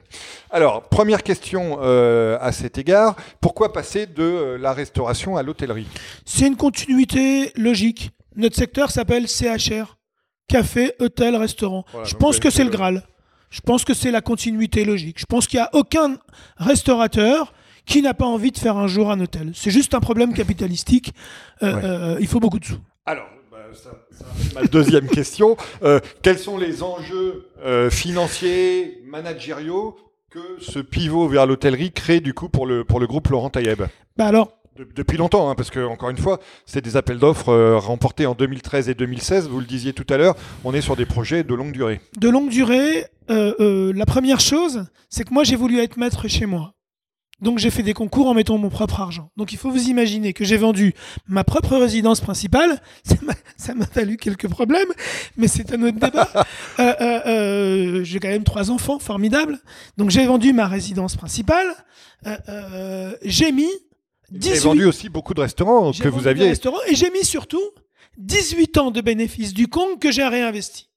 Alors, 0.51 0.83
première 0.89 1.23
question 1.23 1.79
euh, 1.81 2.37
à 2.41 2.51
cet 2.51 2.77
égard, 2.77 3.15
pourquoi 3.39 3.71
passer 3.71 4.07
de 4.07 4.23
euh, 4.23 4.57
la 4.57 4.73
restauration 4.73 5.37
à 5.37 5.43
l'hôtellerie? 5.43 5.87
C'est 6.25 6.47
une 6.47 6.57
continuité 6.57 7.51
logique. 7.55 8.11
Notre 8.35 8.57
secteur 8.57 8.91
s'appelle 8.91 9.27
CHR, 9.27 9.97
café, 10.49 10.93
hôtel, 10.99 11.35
restaurant. 11.37 11.85
Je 12.03 12.15
pense 12.15 12.39
que 12.39 12.49
c'est 12.49 12.65
le 12.65 12.69
Graal. 12.69 13.03
Je 13.49 13.61
pense 13.61 13.85
que 13.85 13.93
c'est 13.93 14.11
la 14.11 14.21
continuité 14.21 14.83
logique. 14.83 15.17
Je 15.19 15.25
pense 15.25 15.47
qu'il 15.47 15.59
n'y 15.59 15.65
a 15.65 15.69
aucun 15.73 16.17
restaurateur 16.57 17.53
qui 17.85 18.01
n'a 18.01 18.13
pas 18.13 18.25
envie 18.25 18.51
de 18.51 18.57
faire 18.57 18.77
un 18.77 18.87
jour 18.87 19.11
un 19.11 19.19
hôtel? 19.19 19.51
C'est 19.53 19.71
juste 19.71 19.93
un 19.93 19.99
problème 19.99 20.33
capitalistique. 20.33 21.13
Euh, 21.63 22.17
il 22.19 22.27
faut 22.27 22.39
beaucoup 22.39 22.59
de 22.59 22.65
sous. 22.65 22.79
Alors, 23.05 23.27
ma 24.55 24.63
deuxième 24.63 25.07
question. 25.07 25.57
Euh, 25.83 25.99
quels 26.21 26.39
sont 26.39 26.57
les 26.57 26.83
enjeux 26.83 27.47
euh, 27.63 27.89
financiers, 27.89 29.01
managériaux 29.05 29.97
que 30.29 30.39
ce 30.59 30.79
pivot 30.79 31.27
vers 31.27 31.45
l'hôtellerie 31.45 31.91
crée 31.91 32.19
du 32.19 32.33
coup 32.33 32.49
pour 32.49 32.65
le, 32.65 32.83
pour 32.83 32.99
le 32.99 33.07
groupe 33.07 33.27
Laurent 33.29 33.49
Taïeb? 33.49 33.83
Bah 34.17 34.27
Alors, 34.27 34.51
Depuis 34.95 35.17
longtemps, 35.17 35.49
hein, 35.49 35.55
parce 35.55 35.69
que 35.69 35.85
encore 35.85 36.09
une 36.09 36.17
fois, 36.17 36.39
c'est 36.65 36.83
des 36.83 36.97
appels 36.97 37.19
d'offres 37.19 37.49
euh, 37.49 37.77
remportés 37.77 38.25
en 38.25 38.35
2013 38.35 38.89
et 38.89 38.93
2016. 38.93 39.47
Vous 39.47 39.59
le 39.59 39.65
disiez 39.65 39.93
tout 39.93 40.05
à 40.13 40.17
l'heure, 40.17 40.35
on 40.63 40.73
est 40.73 40.81
sur 40.81 40.95
des 40.95 41.05
projets 41.05 41.43
de 41.43 41.53
longue 41.53 41.71
durée. 41.71 42.01
De 42.17 42.29
longue 42.29 42.49
durée, 42.49 43.05
euh, 43.29 43.53
euh, 43.59 43.93
la 43.95 44.05
première 44.05 44.39
chose, 44.39 44.85
c'est 45.09 45.23
que 45.23 45.33
moi 45.33 45.43
j'ai 45.43 45.55
voulu 45.55 45.79
être 45.79 45.97
maître 45.97 46.27
chez 46.27 46.45
moi. 46.45 46.74
Donc 47.41 47.59
j'ai 47.59 47.69
fait 47.69 47.83
des 47.83 47.93
concours 47.93 48.27
en 48.27 48.33
mettant 48.33 48.57
mon 48.57 48.69
propre 48.69 49.01
argent. 49.01 49.29
Donc 49.35 49.51
il 49.51 49.57
faut 49.57 49.69
vous 49.69 49.89
imaginer 49.89 50.33
que 50.33 50.45
j'ai 50.45 50.57
vendu 50.57 50.93
ma 51.27 51.43
propre 51.43 51.75
résidence 51.77 52.21
principale. 52.21 52.81
Ça 53.57 53.73
m'a 53.73 53.85
fallu 53.85 54.17
quelques 54.17 54.47
problèmes, 54.47 54.87
mais 55.37 55.47
c'est 55.47 55.71
un 55.73 55.81
autre 55.83 55.97
débat. 55.97 56.29
j'ai 58.03 58.19
quand 58.19 58.27
même 58.27 58.43
trois 58.43 58.69
enfants, 58.71 58.99
formidables. 58.99 59.59
Donc 59.97 60.09
j'ai 60.09 60.25
vendu 60.25 60.53
ma 60.53 60.67
résidence 60.67 61.15
principale. 61.15 61.67
j'ai 63.23 63.51
mis 63.51 63.69
avez 64.33 64.59
vendu 64.59 64.85
aussi 64.85 65.09
beaucoup 65.09 65.33
de 65.33 65.41
restaurants 65.41 65.91
que 65.91 66.07
vous 66.07 66.27
aviez. 66.27 66.49
Restaurants 66.49 66.83
et 66.87 66.95
j'ai 66.95 67.09
mis 67.11 67.23
surtout 67.23 67.63
18 68.17 68.77
ans 68.77 68.91
de 68.91 69.01
bénéfices 69.01 69.53
du 69.53 69.67
Kong 69.67 69.99
que 69.99 70.11
j'ai 70.11 70.25
réinvesti. 70.27 70.89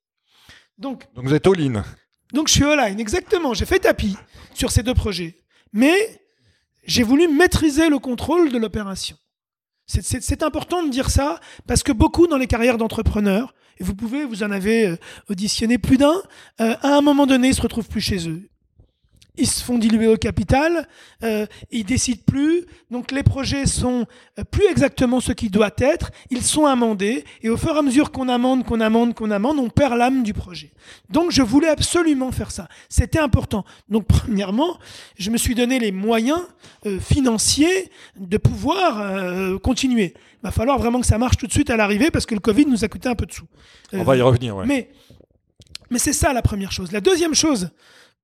Donc, 0.79 1.07
donc 1.15 1.27
vous 1.27 1.35
êtes 1.35 1.47
all-in. 1.47 1.85
Donc 2.33 2.49
je 2.49 2.55
suis 2.55 2.65
all-in, 2.65 2.99
exactement. 2.99 3.55
J'ai 3.55 3.67
fait 3.67 3.81
tapis 3.81 4.17
sur 4.55 4.71
ces 4.71 4.83
deux 4.83 4.95
projets. 4.95 5.37
Mais 5.73 5.95
j'ai 6.89 7.05
voulu 7.05 7.29
maîtriser 7.29 7.89
le 7.89 8.01
contrôle 8.01 8.51
de 8.51 8.59
l'opération. 8.59 9.17
C'est 9.87 10.43
important 10.43 10.83
de 10.83 10.91
dire 10.91 11.09
ça 11.09 11.39
parce 11.67 11.83
que 11.83 11.93
beaucoup 11.93 12.27
dans 12.27 12.37
les 12.37 12.47
carrières 12.47 12.77
d'entrepreneurs, 12.77 13.55
et 13.79 13.85
vous 13.85 13.95
pouvez, 13.95 14.25
vous 14.25 14.43
en 14.43 14.51
avez 14.51 14.89
euh, 14.89 14.97
auditionné 15.31 15.79
plus 15.79 15.97
d'un, 15.97 16.21
euh, 16.61 16.75
à 16.83 16.97
un 16.97 17.01
moment 17.01 17.27
donné, 17.27 17.49
ils 17.49 17.55
se 17.55 17.63
retrouvent 17.63 17.89
plus 17.89 18.01
chez 18.01 18.29
eux 18.29 18.51
ils 19.39 19.47
se 19.47 19.63
font 19.63 19.79
diluer 19.79 20.09
au 20.09 20.17
capital, 20.17 20.89
euh, 21.23 21.47
ils 21.71 21.85
décident 21.85 22.23
plus, 22.27 22.65
donc 22.91 23.13
les 23.13 23.23
projets 23.23 23.67
sont 23.67 24.07
euh, 24.39 24.45
plus 24.45 24.67
exactement 24.71 25.21
ce 25.21 25.33
qu'ils 25.33 25.51
doivent 25.51 25.73
être, 25.79 26.11
ils 26.31 26.43
sont 26.43 26.67
amendés, 26.67 27.25
et 27.43 27.49
au 27.49 27.57
fur 27.57 27.75
et 27.75 27.79
à 27.79 27.83
mesure 27.83 28.11
qu'on 28.11 28.29
amende, 28.29 28.65
qu'on 28.65 28.81
amende, 28.81 29.15
qu'on 29.15 29.31
amende, 29.31 29.59
on 29.59 29.71
perd 29.71 29.97
l'âme 29.97 30.23
du 30.23 30.35
projet. 30.35 30.73
Donc 31.11 31.31
je 31.31 31.43
voulais 31.43 31.69
absolument 31.69 32.33
faire 32.33 32.51
ça, 32.51 32.69
c'était 32.89 33.19
important. 33.19 33.65
Donc 33.89 34.07
premièrement, 34.09 34.79
je 35.19 35.31
me 35.31 35.37
suis 35.37 35.55
donné 35.55 35.79
les 35.79 35.93
moyens 35.93 36.41
euh, 36.87 36.99
financiers 36.99 37.91
de 38.19 38.37
pouvoir 38.37 39.01
euh, 39.01 39.59
continuer. 39.59 40.15
Il 40.17 40.45
va 40.45 40.51
falloir 40.51 40.79
vraiment 40.79 41.01
que 41.01 41.07
ça 41.07 41.19
marche 41.19 41.37
tout 41.37 41.47
de 41.47 41.53
suite 41.53 41.71
à 41.71 41.77
l'arrivée, 41.77 42.11
parce 42.11 42.27
que 42.27 42.35
le 42.35 42.41
Covid 42.41 42.67
nous 42.67 42.85
a 42.85 42.89
coûté 42.89 43.09
un 43.09 43.15
peu 43.15 43.27
de 43.27 43.33
sous. 43.33 43.47
on 43.93 44.03
va 44.03 44.17
y 44.17 44.23
revenir, 44.23 44.57
ouais. 44.57 44.67
Mais, 44.67 44.91
mais 45.91 45.99
c'est 45.99 46.13
ça 46.13 46.33
la 46.33 46.43
première 46.43 46.73
chose. 46.73 46.93
La 46.93 47.01
deuxième 47.01 47.35
chose, 47.35 47.71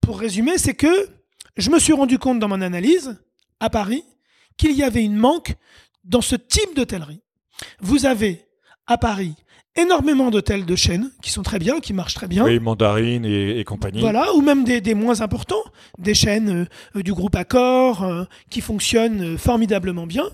pour 0.05 0.19
résumer, 0.19 0.59
c'est 0.59 0.75
que 0.75 1.09
je 1.57 1.71
me 1.71 1.79
suis 1.79 1.93
rendu 1.93 2.19
compte 2.19 2.39
dans 2.39 2.49
mon 2.49 2.61
analyse, 2.61 3.17
à 3.61 3.71
Paris, 3.71 4.05
qu'il 4.57 4.73
y 4.73 4.83
avait 4.83 5.05
une 5.05 5.17
manque 5.17 5.55
dans 6.05 6.21
ce 6.21 6.37
type 6.37 6.75
d'hôtellerie. 6.77 7.23
Vous 7.81 8.07
avez, 8.07 8.45
à 8.87 8.99
Paris, 8.99 9.35
énormément 9.77 10.31
d'hôtels 10.31 10.65
de 10.65 10.77
chaîne 10.77 11.11
qui 11.23 11.31
sont 11.31 11.43
très 11.43 11.59
bien, 11.59 11.81
qui 11.81 11.93
marchent 11.93 12.15
très 12.15 12.29
bien. 12.29 12.45
Oui, 12.45 12.61
Mandarine 12.61 13.25
et, 13.25 13.65
compagnie. 13.65 14.01
Voilà, 14.01 14.33
ou 14.35 14.41
même 14.41 14.65
des, 14.65 14.95
moins 14.95 15.21
importants, 15.21 15.63
des 15.99 16.15
chaînes 16.15 16.67
euh, 16.97 17.03
du 17.03 17.13
groupe 17.13 17.35
Accor 17.35 18.05
euh, 18.05 18.25
qui 18.51 18.61
fonctionnent 18.61 19.35
euh, 19.35 19.39
formidablement 19.39 20.07
bien. 20.07 20.25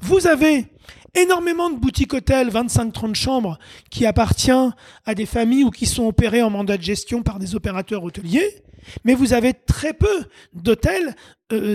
Vous 0.00 0.26
avez 0.26 0.66
énormément 1.14 1.70
de 1.70 1.78
boutiques 1.78 2.14
hôtels, 2.14 2.50
25-30 2.50 3.14
chambres, 3.14 3.58
qui 3.90 4.06
appartiennent 4.06 4.74
à 5.04 5.14
des 5.14 5.26
familles 5.26 5.64
ou 5.64 5.70
qui 5.70 5.86
sont 5.86 6.06
opérées 6.06 6.42
en 6.42 6.50
mandat 6.50 6.76
de 6.76 6.82
gestion 6.82 7.22
par 7.22 7.38
des 7.38 7.54
opérateurs 7.54 8.04
hôteliers. 8.04 8.62
Mais 9.04 9.14
vous 9.14 9.32
avez 9.32 9.52
très 9.52 9.92
peu 9.92 10.24
d'hôtels 10.52 11.14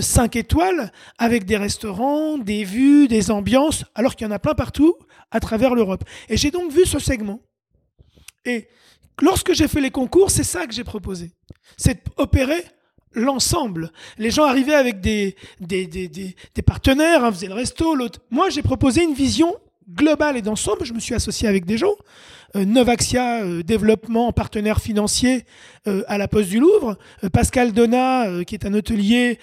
5 0.02 0.36
étoiles 0.36 0.92
avec 1.18 1.46
des 1.46 1.58
restaurants, 1.58 2.38
des 2.38 2.64
vues, 2.64 3.08
des 3.08 3.30
ambiances, 3.32 3.86
alors 3.94 4.16
qu'il 4.16 4.26
y 4.26 4.30
en 4.30 4.34
a 4.34 4.40
plein 4.40 4.56
partout 4.56 4.96
à 5.32 5.40
travers 5.40 5.76
l'Europe. 5.76 6.04
Et 6.30 6.38
j'ai 6.38 6.52
donc 6.52 6.72
vu 6.72 6.86
ce 6.86 7.00
segment. 7.00 7.42
Et 8.46 8.68
lorsque 9.22 9.54
j'ai 9.54 9.68
fait 9.68 9.82
les 9.82 9.92
concours, 9.92 10.32
c'est 10.32 10.44
ça 10.44 10.66
que 10.66 10.74
j'ai 10.74 10.84
proposé. 10.84 11.32
C'est 11.78 12.04
opérer 12.18 12.64
l'ensemble. 13.16 13.92
Les 14.18 14.32
gens 14.32 14.46
arrivaient 14.46 14.76
avec 14.76 15.02
des, 15.02 15.36
des, 15.60 15.88
des, 15.88 16.08
des, 16.08 16.62
partenaires, 16.62 17.24
un 17.24 17.28
hein, 17.28 17.32
faisaient 17.32 17.48
le 17.48 17.54
resto, 17.54 17.96
l'autre. 17.96 18.20
Moi, 18.30 18.50
j'ai 18.50 18.62
proposé 18.62 19.04
une 19.04 19.14
vision 19.14 19.56
globale 19.90 20.38
et 20.38 20.42
d'ensemble. 20.42 20.86
Je 20.86 20.94
me 20.94 21.00
suis 21.00 21.16
associé 21.16 21.48
avec 21.48 21.66
des 21.66 21.78
gens. 21.78 21.96
Euh, 22.56 22.66
Novaxia 22.66 23.44
euh, 23.44 23.64
Développement, 23.64 24.32
partenaire 24.32 24.80
financier 24.80 25.46
euh, 25.88 26.04
à 26.08 26.18
la 26.18 26.28
Poste 26.28 26.50
du 26.50 26.60
Louvre. 26.60 26.98
Pascal 27.34 27.74
Donat, 27.74 28.44
qui 28.46 28.56
est 28.56 28.66
un 28.66 28.74
hôtelier 28.74 29.40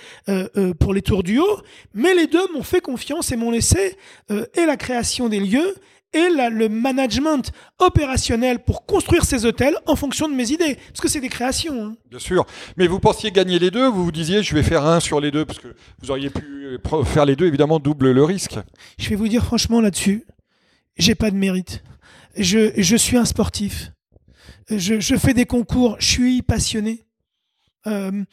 pour 0.78 0.94
les 0.94 1.02
Tours 1.02 1.22
du 1.22 1.38
Haut. 1.38 1.60
Mais 1.94 2.14
les 2.14 2.26
deux 2.26 2.46
m'ont 2.54 2.62
fait 2.62 2.80
confiance 2.80 3.32
et 3.32 3.36
m'ont 3.36 3.50
laissé 3.50 3.96
et 4.30 4.66
la 4.66 4.76
création 4.76 5.28
des 5.28 5.40
lieux 5.40 5.74
et 6.12 6.28
le 6.28 6.68
management 6.68 7.52
opérationnel 7.78 8.58
pour 8.58 8.84
construire 8.84 9.24
ces 9.24 9.46
hôtels 9.46 9.76
en 9.86 9.96
fonction 9.96 10.28
de 10.28 10.34
mes 10.34 10.50
idées. 10.50 10.76
Parce 10.88 11.00
que 11.00 11.08
c'est 11.08 11.20
des 11.20 11.28
créations. 11.28 11.86
Hein. 11.86 11.96
Bien 12.10 12.18
sûr. 12.18 12.46
Mais 12.76 12.86
vous 12.86 13.00
pensiez 13.00 13.30
gagner 13.30 13.58
les 13.58 13.70
deux, 13.70 13.86
vous 13.88 14.04
vous 14.04 14.12
disiez 14.12 14.42
je 14.42 14.54
vais 14.54 14.62
faire 14.62 14.84
un 14.84 15.00
sur 15.00 15.20
les 15.20 15.30
deux, 15.30 15.44
parce 15.44 15.58
que 15.58 15.74
vous 16.02 16.10
auriez 16.10 16.30
pu 16.30 16.78
faire 17.04 17.24
les 17.24 17.36
deux, 17.36 17.46
évidemment, 17.46 17.78
double 17.78 18.12
le 18.12 18.24
risque. 18.24 18.58
Je 18.98 19.08
vais 19.08 19.16
vous 19.16 19.28
dire 19.28 19.44
franchement 19.44 19.80
là-dessus, 19.80 20.24
j'ai 20.96 21.14
pas 21.14 21.30
de 21.30 21.36
mérite. 21.36 21.82
Je, 22.36 22.72
je 22.76 22.96
suis 22.96 23.16
un 23.16 23.24
sportif. 23.24 23.92
Je, 24.70 25.00
je, 25.00 25.16
fais 25.16 25.34
des 25.34 25.44
concours, 25.44 25.96
je 25.98 26.06
suis 26.06 26.42
passionné. 26.42 27.06
Euh, 27.86 28.24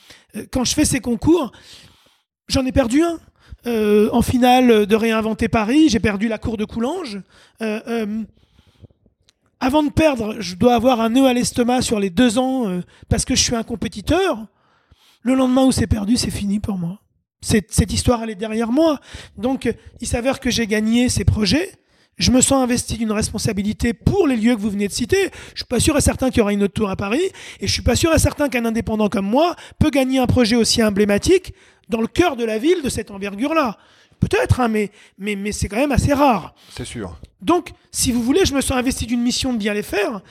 quand 0.52 0.64
je 0.64 0.74
fais 0.74 0.86
ces 0.86 1.00
concours, 1.00 1.52
j'en 2.48 2.66
ai 2.66 2.72
perdu 2.72 3.02
un. 3.02 3.20
Euh, 3.68 4.10
en 4.12 4.22
finale 4.22 4.86
de 4.86 4.96
réinventer 4.96 5.50
Paris, 5.50 5.90
j'ai 5.90 6.00
perdu 6.00 6.28
la 6.28 6.38
cour 6.38 6.58
de 6.58 6.66
Coulanges. 6.66 7.22
Euh, 7.62 7.82
euh, 7.88 8.24
avant 9.60 9.84
de 9.84 9.90
perdre, 9.90 10.38
je 10.40 10.56
dois 10.56 10.76
avoir 10.76 11.02
un 11.02 11.10
nœud 11.10 11.26
à 11.26 11.34
l'estomac 11.34 11.82
sur 11.82 12.00
les 12.00 12.10
deux 12.10 12.38
ans 12.38 12.80
parce 13.10 13.26
que 13.26 13.36
je 13.36 13.44
suis 13.44 13.56
un 13.56 13.64
compétiteur. 13.64 14.46
Le 15.22 15.36
lendemain 15.36 15.66
où 15.66 15.74
c'est 15.74 15.88
perdu, 15.88 16.16
c'est 16.16 16.32
fini 16.32 16.62
pour 16.62 16.78
moi. 16.78 17.02
Cette, 17.42 17.92
histoire, 17.92 18.24
elle 18.24 18.30
est 18.30 18.36
derrière 18.36 18.72
moi. 18.72 19.00
Donc, 19.38 19.70
il 20.00 20.08
s'avère 20.08 20.40
que 20.40 20.50
j'ai 20.50 20.66
gagné 20.66 21.10
ces 21.10 21.26
projets. 21.26 21.72
Je 22.16 22.32
me 22.32 22.40
sens 22.40 22.64
investi 22.64 22.98
d'une 22.98 23.12
responsabilité 23.12 23.94
pour 23.94 24.28
les 24.28 24.38
lieux 24.38 24.56
que 24.56 24.62
vous 24.62 24.70
venez 24.70 24.88
de 24.88 24.94
citer. 24.94 25.30
Je 25.54 25.60
suis 25.60 25.66
pas 25.66 25.80
sûr 25.82 25.98
et 25.98 26.02
certain 26.02 26.30
qu'il 26.30 26.40
y 26.40 26.42
aura 26.42 26.54
une 26.54 26.64
autre 26.64 26.74
tour 26.74 26.90
à 26.90 26.96
Paris. 26.96 27.22
Et 27.60 27.68
je 27.68 27.72
suis 27.72 27.82
pas 27.82 27.98
sûr 27.98 28.14
et 28.14 28.20
certain 28.20 28.48
qu'un 28.48 28.64
indépendant 28.64 29.10
comme 29.10 29.26
moi 29.26 29.56
peut 29.78 29.90
gagner 29.90 30.20
un 30.20 30.28
projet 30.28 30.56
aussi 30.56 30.82
emblématique 30.82 31.54
dans 31.90 32.02
le 32.02 32.08
cœur 32.08 32.36
de 32.36 32.46
la 32.46 32.58
ville 32.58 32.82
de 32.82 32.90
cette 32.90 33.12
envergure-là. 33.12 33.78
Peut-être, 34.20 34.60
hein, 34.60 34.68
mais, 34.68 34.92
mais, 35.18 35.36
mais 35.36 35.52
c'est 35.52 35.68
quand 35.68 35.78
même 35.78 35.92
assez 35.92 36.14
rare. 36.14 36.54
C'est 36.76 36.86
sûr. 36.86 37.18
Donc, 37.42 37.72
si 37.92 38.12
vous 38.12 38.22
voulez, 38.22 38.46
je 38.46 38.54
me 38.54 38.62
sens 38.62 38.78
investi 38.78 39.06
d'une 39.06 39.22
mission 39.22 39.54
de 39.54 39.58
bien 39.58 39.74
les 39.74 39.84
faire, 39.84 40.22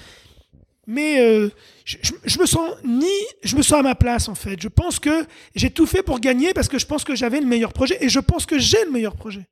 mais 0.86 1.20
euh, 1.20 1.50
je, 1.84 1.96
je, 2.24 2.38
me 2.38 2.46
sens 2.46 2.70
ni, 2.84 3.06
je 3.42 3.56
me 3.56 3.62
sens 3.62 3.80
à 3.80 3.82
ma 3.82 3.94
place 3.94 4.28
en 4.28 4.34
fait. 4.34 4.60
Je 4.60 4.68
pense 4.68 4.98
que 4.98 5.26
j'ai 5.54 5.70
tout 5.70 5.86
fait 5.86 6.02
pour 6.02 6.20
gagner 6.20 6.52
parce 6.54 6.68
que 6.68 6.78
je 6.78 6.86
pense 6.86 7.04
que 7.04 7.14
j'avais 7.14 7.40
le 7.40 7.46
meilleur 7.46 7.72
projet 7.72 7.98
et 8.00 8.08
je 8.08 8.20
pense 8.20 8.46
que 8.46 8.58
j'ai 8.58 8.82
le 8.84 8.90
meilleur 8.90 9.16
projet. 9.16 9.46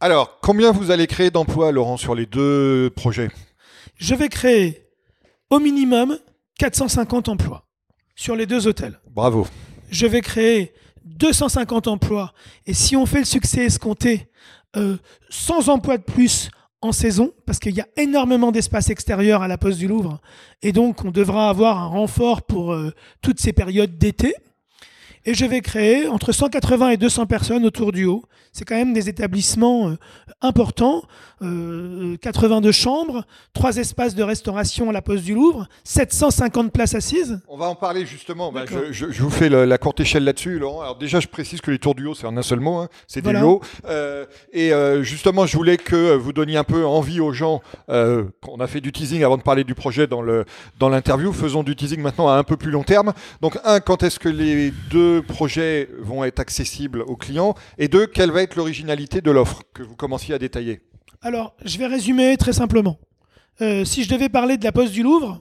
Alors, 0.00 0.40
combien 0.40 0.72
vous 0.72 0.90
allez 0.90 1.06
créer 1.06 1.30
d'emplois, 1.30 1.72
Laurent, 1.72 1.96
sur 1.96 2.14
les 2.14 2.26
deux 2.26 2.90
projets? 2.96 3.30
Je 3.96 4.14
vais 4.14 4.28
créer 4.28 4.82
au 5.48 5.60
minimum 5.60 6.18
450 6.58 7.28
emplois 7.28 7.66
sur 8.16 8.34
les 8.34 8.46
deux 8.46 8.66
hôtels. 8.66 8.98
Bravo. 9.10 9.46
Je 9.90 10.06
vais 10.06 10.20
créer 10.20 10.72
250 11.04 11.88
emplois. 11.88 12.32
Et 12.66 12.74
si 12.74 12.96
on 12.96 13.06
fait 13.06 13.20
le 13.20 13.24
succès 13.24 13.64
escompté, 13.64 14.28
euh, 14.76 14.96
100 15.30 15.68
emplois 15.68 15.98
de 15.98 16.02
plus 16.02 16.50
en 16.80 16.92
saison, 16.92 17.32
parce 17.46 17.58
qu'il 17.58 17.74
y 17.74 17.80
a 17.80 17.86
énormément 17.96 18.50
d'espace 18.50 18.90
extérieur 18.90 19.42
à 19.42 19.48
la 19.48 19.56
Poste 19.56 19.78
du 19.78 19.86
Louvre, 19.86 20.20
et 20.62 20.72
donc 20.72 21.04
on 21.04 21.10
devra 21.10 21.48
avoir 21.48 21.78
un 21.78 21.86
renfort 21.86 22.42
pour 22.42 22.72
euh, 22.72 22.92
toutes 23.20 23.40
ces 23.40 23.52
périodes 23.52 23.98
d'été. 23.98 24.34
Et 25.24 25.34
je 25.34 25.44
vais 25.44 25.60
créer 25.60 26.08
entre 26.08 26.32
180 26.32 26.90
et 26.90 26.96
200 26.96 27.26
personnes 27.26 27.64
autour 27.64 27.92
du 27.92 28.06
haut. 28.06 28.24
C'est 28.52 28.64
quand 28.66 28.74
même 28.74 28.92
des 28.92 29.08
établissements 29.08 29.88
euh, 29.88 29.96
importants. 30.42 31.04
82 31.40 32.68
euh, 32.68 32.72
chambres, 32.72 33.24
3 33.54 33.78
espaces 33.78 34.14
de 34.14 34.22
restauration 34.22 34.90
à 34.90 34.92
la 34.92 35.00
Poste 35.02 35.24
du 35.24 35.34
Louvre, 35.34 35.66
750 35.84 36.70
places 36.70 36.94
assises. 36.94 37.40
On 37.48 37.56
va 37.56 37.66
en 37.66 37.74
parler 37.74 38.04
justement. 38.04 38.52
Bah, 38.52 38.64
je, 38.90 39.06
vous 39.06 39.30
fais 39.30 39.48
la, 39.48 39.78
courte 39.78 40.00
échelle 40.00 40.24
là-dessus, 40.24 40.58
Laurent. 40.58 40.82
Alors 40.82 40.98
déjà, 40.98 41.18
je 41.18 41.28
précise 41.28 41.60
que 41.60 41.70
les 41.70 41.78
tours 41.78 41.94
du 41.94 42.06
haut, 42.06 42.14
c'est 42.14 42.26
en 42.26 42.36
un 42.36 42.42
seul 42.42 42.60
mot. 42.60 42.76
Hein. 42.76 42.88
C'est 43.08 43.22
des 43.22 43.32
lots. 43.32 43.60
Euh, 43.86 44.26
et 44.52 44.72
justement, 45.02 45.46
je 45.46 45.56
voulais 45.56 45.78
que 45.78 46.14
vous 46.14 46.32
donniez 46.32 46.58
un 46.58 46.64
peu 46.64 46.84
envie 46.84 47.20
aux 47.20 47.32
gens. 47.32 47.60
on 47.88 48.60
a 48.60 48.66
fait 48.66 48.80
du 48.80 48.92
teasing 48.92 49.24
avant 49.24 49.38
de 49.38 49.42
parler 49.42 49.64
du 49.64 49.74
projet 49.74 50.06
dans 50.06 50.22
l'interview. 50.22 51.28
Dans 51.28 51.32
Faisons 51.32 51.62
du 51.62 51.74
teasing 51.74 52.00
maintenant 52.00 52.28
à 52.28 52.34
un 52.34 52.44
peu 52.44 52.56
plus 52.56 52.70
long 52.70 52.84
terme. 52.84 53.12
Donc, 53.40 53.58
un, 53.64 53.80
quand 53.80 54.02
est-ce 54.02 54.18
que 54.18 54.28
les 54.28 54.70
deux 54.90 55.11
projets 55.20 55.88
vont 56.00 56.24
être 56.24 56.40
accessibles 56.40 57.02
aux 57.02 57.16
clients 57.16 57.54
Et 57.78 57.88
deux, 57.88 58.06
quelle 58.06 58.30
va 58.30 58.42
être 58.42 58.56
l'originalité 58.56 59.20
de 59.20 59.30
l'offre 59.30 59.62
que 59.74 59.82
vous 59.82 59.96
commenciez 59.96 60.34
à 60.34 60.38
détailler? 60.38 60.80
Alors, 61.20 61.54
je 61.64 61.78
vais 61.78 61.86
résumer 61.86 62.36
très 62.36 62.52
simplement. 62.52 62.98
Euh, 63.60 63.84
si 63.84 64.02
je 64.02 64.08
devais 64.08 64.28
parler 64.28 64.56
de 64.56 64.64
la 64.64 64.72
Poste 64.72 64.92
du 64.92 65.02
Louvre, 65.02 65.40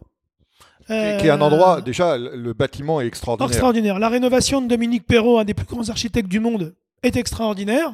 qui 0.88 1.28
est 1.28 1.30
un 1.30 1.42
endroit, 1.42 1.78
euh, 1.78 1.82
déjà, 1.82 2.18
le 2.18 2.54
bâtiment 2.54 3.02
est 3.02 3.08
extraordinaire. 3.08 3.50
Extraordinaire. 3.50 4.00
La 4.00 4.10
rénovation 4.10 4.62
de 4.62 4.68
Dominique 4.68 5.06
Perrault, 5.06 5.40
un 5.40 5.46
des 5.46 5.54
plus 5.54 5.66
grands 5.66 5.88
architectes 5.90 6.28
du 6.28 6.40
monde, 6.40 6.76
est 7.04 7.16
extraordinaire. 7.16 7.94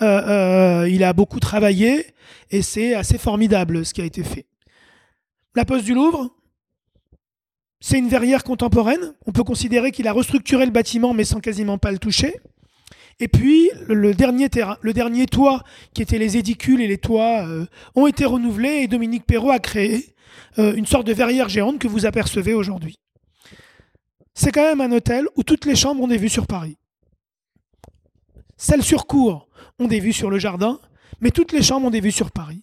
Euh, 0.00 0.82
euh, 0.82 0.88
il 0.88 1.02
a 1.02 1.12
beaucoup 1.12 1.40
travaillé 1.40 2.06
et 2.50 2.62
c'est 2.62 2.94
assez 2.94 3.18
formidable 3.18 3.84
ce 3.84 3.92
qui 3.92 4.00
a 4.00 4.04
été 4.04 4.22
fait. 4.22 4.46
La 5.56 5.64
Poste 5.64 5.84
du 5.84 5.94
Louvre, 5.94 6.30
c'est 7.80 7.98
une 7.98 8.08
verrière 8.08 8.44
contemporaine. 8.44 9.14
On 9.26 9.32
peut 9.32 9.44
considérer 9.44 9.92
qu'il 9.92 10.08
a 10.08 10.12
restructuré 10.12 10.64
le 10.64 10.72
bâtiment 10.72 11.14
mais 11.14 11.24
sans 11.24 11.40
quasiment 11.40 11.78
pas 11.78 11.92
le 11.92 11.98
toucher. 11.98 12.34
Et 13.20 13.28
puis, 13.28 13.70
le 13.88 14.14
dernier, 14.14 14.48
toit, 15.26 15.64
qui 15.92 16.02
était 16.02 16.18
les 16.18 16.36
édicules 16.36 16.80
et 16.80 16.86
les 16.86 16.98
toits, 16.98 17.44
euh, 17.48 17.66
ont 17.96 18.06
été 18.06 18.24
renouvelés 18.24 18.82
et 18.82 18.86
Dominique 18.86 19.26
Perrault 19.26 19.50
a 19.50 19.58
créé 19.58 20.14
une 20.56 20.86
sorte 20.86 21.06
de 21.06 21.12
verrière 21.12 21.48
géante 21.48 21.78
que 21.78 21.86
vous 21.86 22.04
apercevez 22.04 22.52
aujourd'hui. 22.52 22.98
C'est 24.34 24.52
quand 24.52 24.62
même 24.62 24.80
un 24.80 24.92
hôtel 24.92 25.26
où 25.34 25.42
toutes 25.42 25.66
les 25.66 25.74
chambres 25.74 26.02
ont 26.02 26.06
des 26.06 26.16
vues 26.16 26.28
sur 26.28 26.46
Paris. 26.46 26.78
Celles 28.56 28.84
sur 28.84 29.06
cour 29.06 29.48
ont 29.80 29.88
des 29.88 29.98
vues 29.98 30.12
sur 30.12 30.30
le 30.30 30.38
jardin, 30.38 30.80
mais 31.20 31.32
toutes 31.32 31.50
les 31.50 31.62
chambres 31.62 31.88
ont 31.88 31.90
des 31.90 32.00
vues 32.00 32.12
sur 32.12 32.30
Paris. 32.30 32.62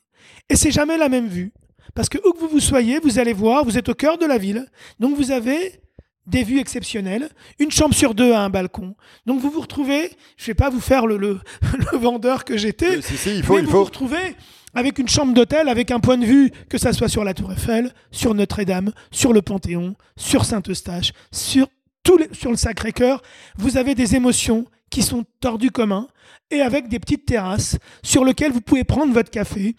Et 0.49 0.55
c'est 0.55 0.71
jamais 0.71 0.97
la 0.97 1.09
même 1.09 1.27
vue. 1.27 1.51
Parce 1.93 2.09
que 2.09 2.17
où 2.27 2.33
que 2.33 2.39
vous 2.39 2.47
vous 2.47 2.59
soyez, 2.59 2.99
vous 2.99 3.19
allez 3.19 3.33
voir, 3.33 3.63
vous 3.63 3.77
êtes 3.77 3.89
au 3.89 3.93
cœur 3.93 4.17
de 4.17 4.25
la 4.25 4.37
ville, 4.37 4.65
donc 4.99 5.15
vous 5.15 5.31
avez 5.31 5.79
des 6.27 6.43
vues 6.43 6.59
exceptionnelles, 6.59 7.29
une 7.59 7.71
chambre 7.71 7.93
sur 7.93 8.15
deux 8.15 8.33
a 8.33 8.41
un 8.41 8.49
balcon. 8.49 8.95
Donc 9.25 9.39
vous 9.39 9.51
vous 9.51 9.61
retrouvez, 9.61 10.09
je 10.37 10.43
ne 10.43 10.47
vais 10.47 10.53
pas 10.55 10.69
vous 10.69 10.81
faire 10.81 11.05
le, 11.05 11.17
le, 11.17 11.39
vendeur 11.93 12.45
que 12.45 12.57
j'étais, 12.57 12.97
il 12.97 13.43
faut, 13.43 13.55
mais 13.55 13.59
il 13.59 13.65
vous 13.65 13.71
faut. 13.71 13.77
vous 13.79 13.83
retrouvez 13.83 14.35
avec 14.73 14.99
une 14.99 15.07
chambre 15.07 15.33
d'hôtel, 15.33 15.69
avec 15.69 15.89
un 15.89 15.99
point 15.99 16.17
de 16.17 16.25
vue, 16.25 16.51
que 16.69 16.77
ça 16.77 16.91
soit 16.91 17.07
sur 17.07 17.23
la 17.23 17.33
Tour 17.33 17.51
Eiffel, 17.53 17.93
sur 18.11 18.33
Notre-Dame, 18.33 18.91
sur 19.09 19.31
le 19.31 19.41
Panthéon, 19.41 19.95
sur 20.17 20.43
Saint-Eustache, 20.43 21.13
sur, 21.31 21.67
tous 22.03 22.17
les, 22.17 22.27
sur 22.33 22.51
le 22.51 22.57
Sacré-Cœur. 22.57 23.21
Vous 23.57 23.77
avez 23.77 23.95
des 23.95 24.15
émotions 24.15 24.65
qui 24.89 25.01
sont 25.01 25.25
tordues 25.39 25.71
commun 25.71 26.07
et 26.51 26.61
avec 26.61 26.89
des 26.89 26.99
petites 26.99 27.25
terrasses 27.25 27.77
sur 28.03 28.25
lesquelles 28.25 28.51
vous 28.51 28.61
pouvez 28.61 28.83
prendre 28.83 29.13
votre 29.13 29.31
café. 29.31 29.75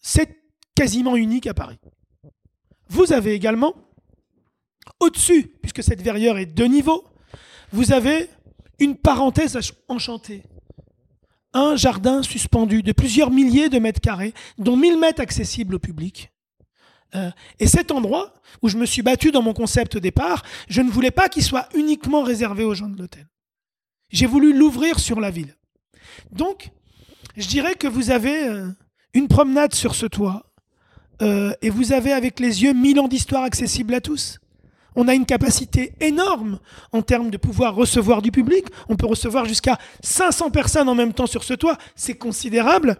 C'est 0.00 0.43
quasiment 0.74 1.16
unique 1.16 1.46
à 1.46 1.54
Paris. 1.54 1.78
Vous 2.88 3.12
avez 3.12 3.32
également, 3.32 3.74
au-dessus, 5.00 5.52
puisque 5.62 5.82
cette 5.82 6.02
verrière 6.02 6.36
est 6.36 6.46
de 6.46 6.64
niveau, 6.64 7.04
vous 7.72 7.92
avez 7.92 8.28
une 8.78 8.96
parenthèse 8.96 9.58
enchantée. 9.88 10.42
Un 11.52 11.76
jardin 11.76 12.22
suspendu 12.22 12.82
de 12.82 12.92
plusieurs 12.92 13.30
milliers 13.30 13.68
de 13.68 13.78
mètres 13.78 14.00
carrés, 14.00 14.34
dont 14.58 14.76
1000 14.76 14.98
mètres 14.98 15.20
accessibles 15.20 15.76
au 15.76 15.78
public. 15.78 16.30
Euh, 17.14 17.30
et 17.60 17.66
cet 17.66 17.92
endroit, 17.92 18.34
où 18.62 18.68
je 18.68 18.76
me 18.76 18.86
suis 18.86 19.02
battu 19.02 19.30
dans 19.30 19.42
mon 19.42 19.54
concept 19.54 19.96
au 19.96 20.00
départ, 20.00 20.42
je 20.68 20.82
ne 20.82 20.90
voulais 20.90 21.12
pas 21.12 21.28
qu'il 21.28 21.44
soit 21.44 21.68
uniquement 21.74 22.22
réservé 22.22 22.64
aux 22.64 22.74
gens 22.74 22.88
de 22.88 22.98
l'hôtel. 22.98 23.28
J'ai 24.10 24.26
voulu 24.26 24.56
l'ouvrir 24.56 24.98
sur 24.98 25.20
la 25.20 25.30
ville. 25.30 25.56
Donc, 26.32 26.70
je 27.36 27.46
dirais 27.46 27.74
que 27.74 27.86
vous 27.86 28.10
avez 28.10 28.48
euh, 28.48 28.68
une 29.12 29.28
promenade 29.28 29.74
sur 29.74 29.94
ce 29.94 30.06
toit, 30.06 30.53
euh, 31.22 31.52
et 31.62 31.70
vous 31.70 31.92
avez 31.92 32.12
avec 32.12 32.40
les 32.40 32.62
yeux 32.62 32.72
mille 32.72 32.98
ans 33.00 33.08
d'histoire 33.08 33.44
accessible 33.44 33.94
à 33.94 34.00
tous. 34.00 34.38
On 34.96 35.08
a 35.08 35.14
une 35.14 35.26
capacité 35.26 35.92
énorme 36.00 36.60
en 36.92 37.02
termes 37.02 37.30
de 37.30 37.36
pouvoir 37.36 37.74
recevoir 37.74 38.22
du 38.22 38.30
public. 38.30 38.66
On 38.88 38.96
peut 38.96 39.06
recevoir 39.06 39.44
jusqu'à 39.44 39.78
500 40.02 40.50
personnes 40.50 40.88
en 40.88 40.94
même 40.94 41.12
temps 41.12 41.26
sur 41.26 41.42
ce 41.42 41.54
toit. 41.54 41.76
C'est 41.96 42.14
considérable. 42.14 42.96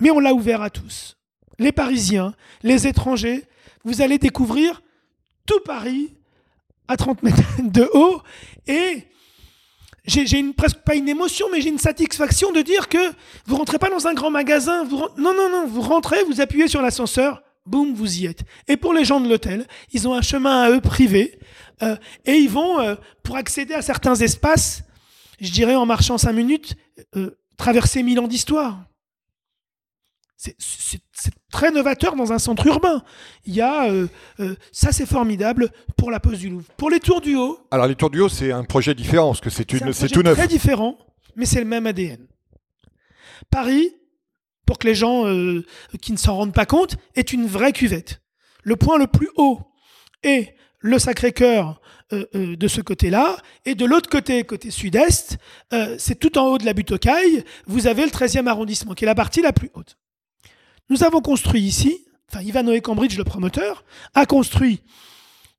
Mais 0.00 0.10
on 0.10 0.20
l'a 0.20 0.34
ouvert 0.34 0.60
à 0.60 0.70
tous. 0.70 1.16
Les 1.58 1.72
Parisiens, 1.72 2.34
les 2.62 2.86
étrangers. 2.86 3.44
Vous 3.84 4.02
allez 4.02 4.18
découvrir 4.18 4.82
tout 5.46 5.60
Paris 5.64 6.12
à 6.88 6.96
30 6.96 7.22
mètres 7.22 7.42
de 7.62 7.88
haut. 7.94 8.20
Et 8.66 9.04
j'ai 10.08 10.52
presque 10.52 10.78
pas 10.78 10.94
une 10.94 11.08
émotion, 11.08 11.46
mais 11.52 11.60
j'ai 11.60 11.68
une 11.68 11.78
satisfaction 11.78 12.50
de 12.50 12.62
dire 12.62 12.88
que 12.88 13.12
vous 13.46 13.56
rentrez 13.56 13.78
pas 13.78 13.90
dans 13.90 14.06
un 14.06 14.14
grand 14.14 14.30
magasin. 14.30 14.84
Vous, 14.84 14.96
non, 15.16 15.34
non, 15.34 15.50
non. 15.50 15.66
Vous 15.66 15.82
rentrez, 15.82 16.24
vous 16.24 16.40
appuyez 16.40 16.66
sur 16.66 16.82
l'ascenseur 16.82 17.42
boum, 17.68 17.94
vous 17.94 18.18
y 18.18 18.26
êtes. 18.26 18.42
Et 18.66 18.76
pour 18.76 18.94
les 18.94 19.04
gens 19.04 19.20
de 19.20 19.28
l'hôtel, 19.28 19.66
ils 19.92 20.08
ont 20.08 20.14
un 20.14 20.22
chemin 20.22 20.62
à 20.62 20.70
eux 20.70 20.80
privé, 20.80 21.38
euh, 21.82 21.96
et 22.24 22.32
ils 22.32 22.48
vont, 22.48 22.80
euh, 22.80 22.96
pour 23.22 23.36
accéder 23.36 23.74
à 23.74 23.82
certains 23.82 24.14
espaces, 24.14 24.82
je 25.40 25.50
dirais 25.50 25.76
en 25.76 25.86
marchant 25.86 26.18
cinq 26.18 26.32
minutes, 26.32 26.76
euh, 27.16 27.38
traverser 27.56 28.02
mille 28.02 28.18
ans 28.20 28.28
d'histoire. 28.28 28.87
C'est 30.40 31.32
très 31.50 31.72
novateur 31.72 32.14
dans 32.14 32.32
un 32.32 32.38
centre 32.38 32.64
urbain. 32.66 33.02
Il 33.44 33.54
y 33.54 33.60
a, 33.60 33.90
ça 34.70 34.92
c'est 34.92 35.04
formidable 35.04 35.68
pour 35.96 36.12
la 36.12 36.20
pose 36.20 36.38
du 36.38 36.48
Louvre. 36.48 36.66
Pour 36.76 36.90
les 36.90 37.00
tours 37.00 37.20
du 37.20 37.34
haut. 37.34 37.58
Alors 37.72 37.88
les 37.88 37.96
tours 37.96 38.10
du 38.10 38.20
haut, 38.20 38.28
c'est 38.28 38.52
un 38.52 38.62
projet 38.62 38.94
différent 38.94 39.28
parce 39.28 39.40
que 39.40 39.50
c'est 39.50 39.72
une, 39.72 39.92
c'est 39.92 40.08
tout 40.08 40.22
neuf. 40.22 40.36
Très 40.36 40.46
différent, 40.46 40.96
mais 41.34 41.44
c'est 41.44 41.58
le 41.58 41.66
même 41.66 41.86
ADN. 41.86 42.28
Paris, 43.50 43.92
pour 44.66 44.78
que 44.78 44.86
les 44.86 44.94
gens 44.94 45.26
euh, 45.26 45.64
qui 46.00 46.12
ne 46.12 46.18
s'en 46.18 46.36
rendent 46.36 46.54
pas 46.54 46.66
compte, 46.66 46.96
est 47.14 47.32
une 47.32 47.46
vraie 47.46 47.72
cuvette. 47.72 48.20
Le 48.62 48.76
point 48.76 48.98
le 48.98 49.06
plus 49.06 49.30
haut 49.36 49.60
est 50.22 50.54
le 50.80 50.98
Sacré-Cœur 50.98 51.80
euh, 52.12 52.26
euh, 52.34 52.56
de 52.56 52.68
ce 52.68 52.80
côté-là, 52.80 53.36
et 53.64 53.74
de 53.74 53.84
l'autre 53.84 54.08
côté, 54.08 54.44
côté 54.44 54.70
sud-est, 54.70 55.38
c'est 55.98 56.18
tout 56.18 56.38
en 56.38 56.46
haut 56.48 56.58
de 56.58 56.64
la 56.64 56.72
butte 56.72 56.92
aux 56.92 56.98
cailles, 56.98 57.44
vous 57.66 57.86
avez 57.86 58.04
le 58.04 58.10
13e 58.10 58.46
arrondissement, 58.46 58.94
qui 58.94 59.04
est 59.04 59.06
la 59.06 59.14
partie 59.14 59.42
la 59.42 59.52
plus 59.52 59.70
haute. 59.74 59.97
Nous 60.90 61.04
avons 61.04 61.20
construit 61.20 61.62
ici, 61.62 62.06
enfin 62.30 62.42
Ivan 62.42 62.64
Cambridge, 62.80 63.16
le 63.16 63.24
promoteur, 63.24 63.84
a 64.14 64.26
construit 64.26 64.82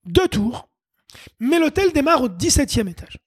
deux 0.06 0.28
tours, 0.28 0.70
mais 1.40 1.60
l'hôtel 1.60 1.92
démarre 1.92 2.24
au 2.24 2.30
17e 2.30 2.90
étage. 2.90 3.18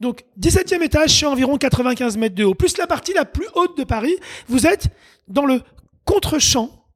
Donc, 0.00 0.24
17e 0.40 0.82
étage, 0.82 1.10
c'est 1.10 1.26
environ 1.26 1.58
95 1.58 2.16
mètres 2.16 2.34
de 2.34 2.44
haut. 2.44 2.54
Plus 2.54 2.78
la 2.78 2.86
partie 2.86 3.12
la 3.12 3.24
plus 3.24 3.46
haute 3.54 3.76
de 3.76 3.84
Paris, 3.84 4.16
vous 4.48 4.66
êtes 4.66 4.88
dans 5.28 5.44
le 5.44 5.62
contre-champ 6.04 6.86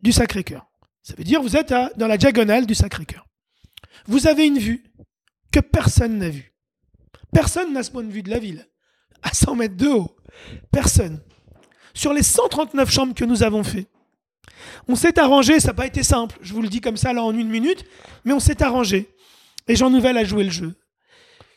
du 0.00 0.12
Sacré-Cœur. 0.12 0.66
Ça 1.02 1.14
veut 1.16 1.24
dire 1.24 1.42
vous 1.42 1.56
êtes 1.56 1.74
dans 1.96 2.06
la 2.06 2.16
diagonale 2.16 2.66
du 2.66 2.74
Sacré-Cœur. 2.74 3.26
Vous 4.06 4.26
avez 4.26 4.46
une 4.46 4.58
vue 4.58 4.84
que 5.52 5.60
personne 5.60 6.18
n'a 6.18 6.30
vue. 6.30 6.54
Personne 7.32 7.72
n'a 7.72 7.82
ce 7.82 7.90
point 7.90 8.02
de 8.02 8.10
vue 8.10 8.22
de 8.22 8.30
la 8.30 8.38
ville. 8.38 8.66
À 9.22 9.32
100 9.34 9.56
mètres 9.56 9.76
de 9.76 9.88
haut. 9.88 10.16
Personne 10.72 11.20
sur 11.94 12.12
les 12.12 12.22
139 12.22 12.90
chambres 12.90 13.14
que 13.14 13.24
nous 13.24 13.42
avons 13.42 13.62
fait. 13.62 13.86
On 14.88 14.96
s'est 14.96 15.18
arrangé, 15.18 15.60
ça 15.60 15.68
n'a 15.68 15.74
pas 15.74 15.86
été 15.86 16.02
simple, 16.02 16.36
je 16.42 16.52
vous 16.52 16.62
le 16.62 16.68
dis 16.68 16.80
comme 16.80 16.96
ça 16.96 17.12
là 17.12 17.22
en 17.22 17.36
une 17.36 17.48
minute, 17.48 17.84
mais 18.24 18.32
on 18.32 18.40
s'est 18.40 18.62
arrangé. 18.62 19.08
Et 19.68 19.76
Jean 19.76 19.90
Nouvel 19.90 20.18
a 20.18 20.24
joué 20.24 20.44
le 20.44 20.50
jeu. 20.50 20.74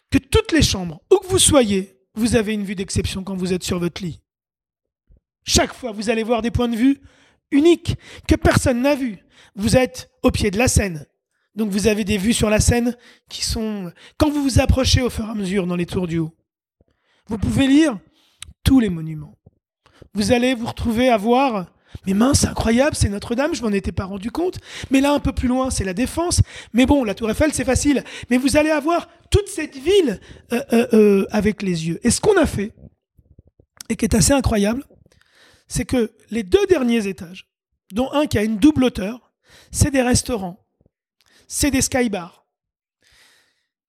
Que 0.10 0.18
toutes 0.18 0.52
les 0.54 0.62
chambres, 0.62 1.02
où 1.12 1.18
que 1.18 1.28
vous 1.28 1.40
soyez, 1.40 2.00
vous 2.16 2.36
avez 2.36 2.54
une 2.54 2.64
vue 2.64 2.76
d'exception 2.76 3.24
quand 3.24 3.36
vous 3.36 3.52
êtes 3.52 3.64
sur 3.64 3.80
votre 3.80 4.02
lit. 4.02 4.22
Chaque 5.44 5.74
fois, 5.74 5.92
vous 5.92 6.10
allez 6.10 6.24
voir 6.24 6.42
des 6.42 6.52
points 6.52 6.68
de 6.68 6.76
vue 6.76 7.02
uniques 7.52 7.96
que 8.28 8.36
personne 8.36 8.82
n'a 8.82 8.96
vus. 8.96 9.20
Vous 9.56 9.76
êtes 9.76 10.10
au 10.24 10.32
pied 10.32 10.52
de 10.52 10.58
la 10.58 10.68
Seine. 10.68 11.06
Donc 11.56 11.72
vous 11.72 11.88
avez 11.88 12.04
des 12.04 12.18
vues 12.18 12.34
sur 12.34 12.50
la 12.50 12.60
Seine 12.60 12.96
qui 13.30 13.44
sont... 13.44 13.92
Quand 14.18 14.30
vous 14.30 14.44
vous 14.44 14.60
approchez 14.60 15.02
au 15.02 15.10
fur 15.10 15.26
et 15.26 15.32
à 15.32 15.34
mesure 15.34 15.66
dans 15.66 15.76
les 15.76 15.86
tours 15.86 16.08
du 16.08 16.20
haut, 16.20 16.34
vous 17.28 17.38
pouvez 17.38 17.68
lire 17.68 17.98
tous 18.64 18.80
les 18.80 18.90
monuments 18.90 19.37
vous 20.14 20.32
allez 20.32 20.56
vous 20.56 20.68
retrouver 20.68 21.10
à 21.10 21.18
voir 21.18 21.68
mais 22.06 22.14
mince, 22.14 22.41
c'est 22.41 22.48
incroyable, 22.48 22.95
c'est 22.95 23.10
Notre-Dame, 23.10 23.56
je 23.56 23.62
m'en 23.62 23.72
étais 23.72 23.91
pas 23.91 24.06
rendu 24.06 24.32
compte. 24.32 24.60
Mais 24.91 25.02
là, 25.02 25.14
un 25.14 25.20
peu 25.20 25.32
plus 25.32 25.48
loin, 25.48 25.70
c'est 25.70 25.84
la 25.84 25.93
Défense. 25.93 26.41
Mais 26.74 26.86
bon, 26.86 27.04
la 27.04 27.16
Tour 27.16 27.30
Eiffel, 27.30 27.54
c'est 27.54 27.66
facile. 27.66 28.04
Mais 28.30 28.38
vous 28.38 28.58
allez 28.58 28.70
avoir 28.70 29.10
toute 29.30 29.48
cette 29.48 29.76
ville 29.76 30.20
euh, 30.54 30.62
euh, 30.74 30.88
euh, 30.93 31.26
avec 31.32 31.62
les 31.62 31.88
yeux. 31.88 32.00
Et 32.04 32.12
ce 32.12 32.22
qu'on 32.22 32.38
a 32.38 32.45
fait, 32.45 32.74
et 33.89 33.95
qui 33.95 34.06
est 34.06 34.16
assez 34.16 34.34
incroyable, 34.34 34.84
c'est 35.68 35.86
que 35.86 36.14
les 36.30 36.43
deux 36.43 36.66
derniers 36.68 37.08
étages, 37.08 37.48
dont 37.91 38.12
un 38.12 38.28
qui 38.28 38.38
a 38.38 38.43
une 38.43 38.58
double 38.58 38.86
hauteur, 38.86 39.32
c'est 39.72 39.91
des 39.91 40.02
restaurants, 40.02 40.66
c'est 41.48 41.72
des 41.72 41.82
skybars. 41.82 42.45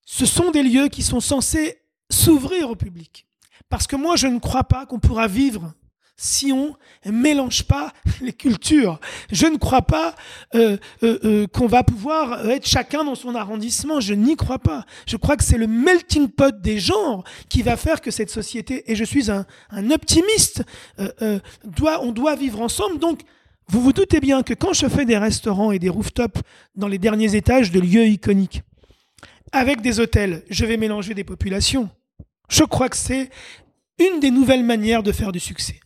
Ce 0.04 0.24
sont 0.24 0.50
des 0.50 0.62
lieux 0.62 0.88
qui 0.88 1.02
sont 1.02 1.20
censés 1.20 1.82
s'ouvrir 2.10 2.70
au 2.70 2.76
public. 2.76 3.26
Parce 3.68 3.86
que 3.86 3.96
moi, 3.96 4.16
je 4.16 4.26
ne 4.26 4.38
crois 4.38 4.64
pas 4.64 4.86
qu'on 4.86 4.98
pourra 4.98 5.26
vivre 5.26 5.74
si 6.18 6.52
on 6.52 6.74
mélange 7.06 7.62
pas 7.62 7.92
les 8.20 8.32
cultures. 8.32 9.00
Je 9.30 9.46
ne 9.46 9.56
crois 9.56 9.82
pas 9.82 10.14
euh, 10.54 10.76
euh, 11.02 11.18
euh, 11.24 11.46
qu'on 11.46 11.68
va 11.68 11.84
pouvoir 11.84 12.50
être 12.50 12.66
chacun 12.66 13.04
dans 13.04 13.14
son 13.14 13.34
arrondissement. 13.34 14.00
Je 14.00 14.14
n'y 14.14 14.36
crois 14.36 14.58
pas. 14.58 14.84
Je 15.06 15.16
crois 15.16 15.36
que 15.36 15.44
c'est 15.44 15.56
le 15.56 15.68
melting 15.68 16.28
pot 16.28 16.60
des 16.60 16.78
genres 16.78 17.24
qui 17.48 17.62
va 17.62 17.76
faire 17.76 18.00
que 18.00 18.10
cette 18.10 18.30
société, 18.30 18.90
et 18.90 18.96
je 18.96 19.04
suis 19.04 19.30
un, 19.30 19.46
un 19.70 19.90
optimiste, 19.90 20.64
doit, 21.64 22.02
on 22.02 22.10
doit 22.10 22.34
vivre 22.34 22.60
ensemble. 22.60 22.98
Donc, 22.98 23.20
vous 23.68 23.80
vous 23.80 23.92
doutez 23.92 24.18
bien 24.18 24.42
que 24.42 24.54
quand 24.54 24.72
je 24.72 24.88
fais 24.88 25.04
des 25.04 25.18
restaurants 25.18 25.70
et 25.70 25.78
des 25.78 25.88
rooftops 25.88 26.40
dans 26.74 26.88
les 26.88 26.98
derniers 26.98 27.36
étages 27.36 27.70
de 27.70 27.78
lieux 27.78 28.06
iconiques, 28.06 28.62
avec 29.52 29.80
des 29.82 30.00
hôtels, 30.00 30.42
je 30.50 30.64
vais 30.64 30.76
mélanger 30.76 31.14
des 31.14 31.24
populations. 31.24 31.88
Je 32.48 32.64
crois 32.64 32.88
que 32.88 32.96
c'est 32.96 33.30
une 33.98 34.20
des 34.20 34.30
nouvelles 34.30 34.64
manières 34.64 35.02
de 35.02 35.12
faire 35.12 35.32
du 35.32 35.40
succès. 35.40 35.80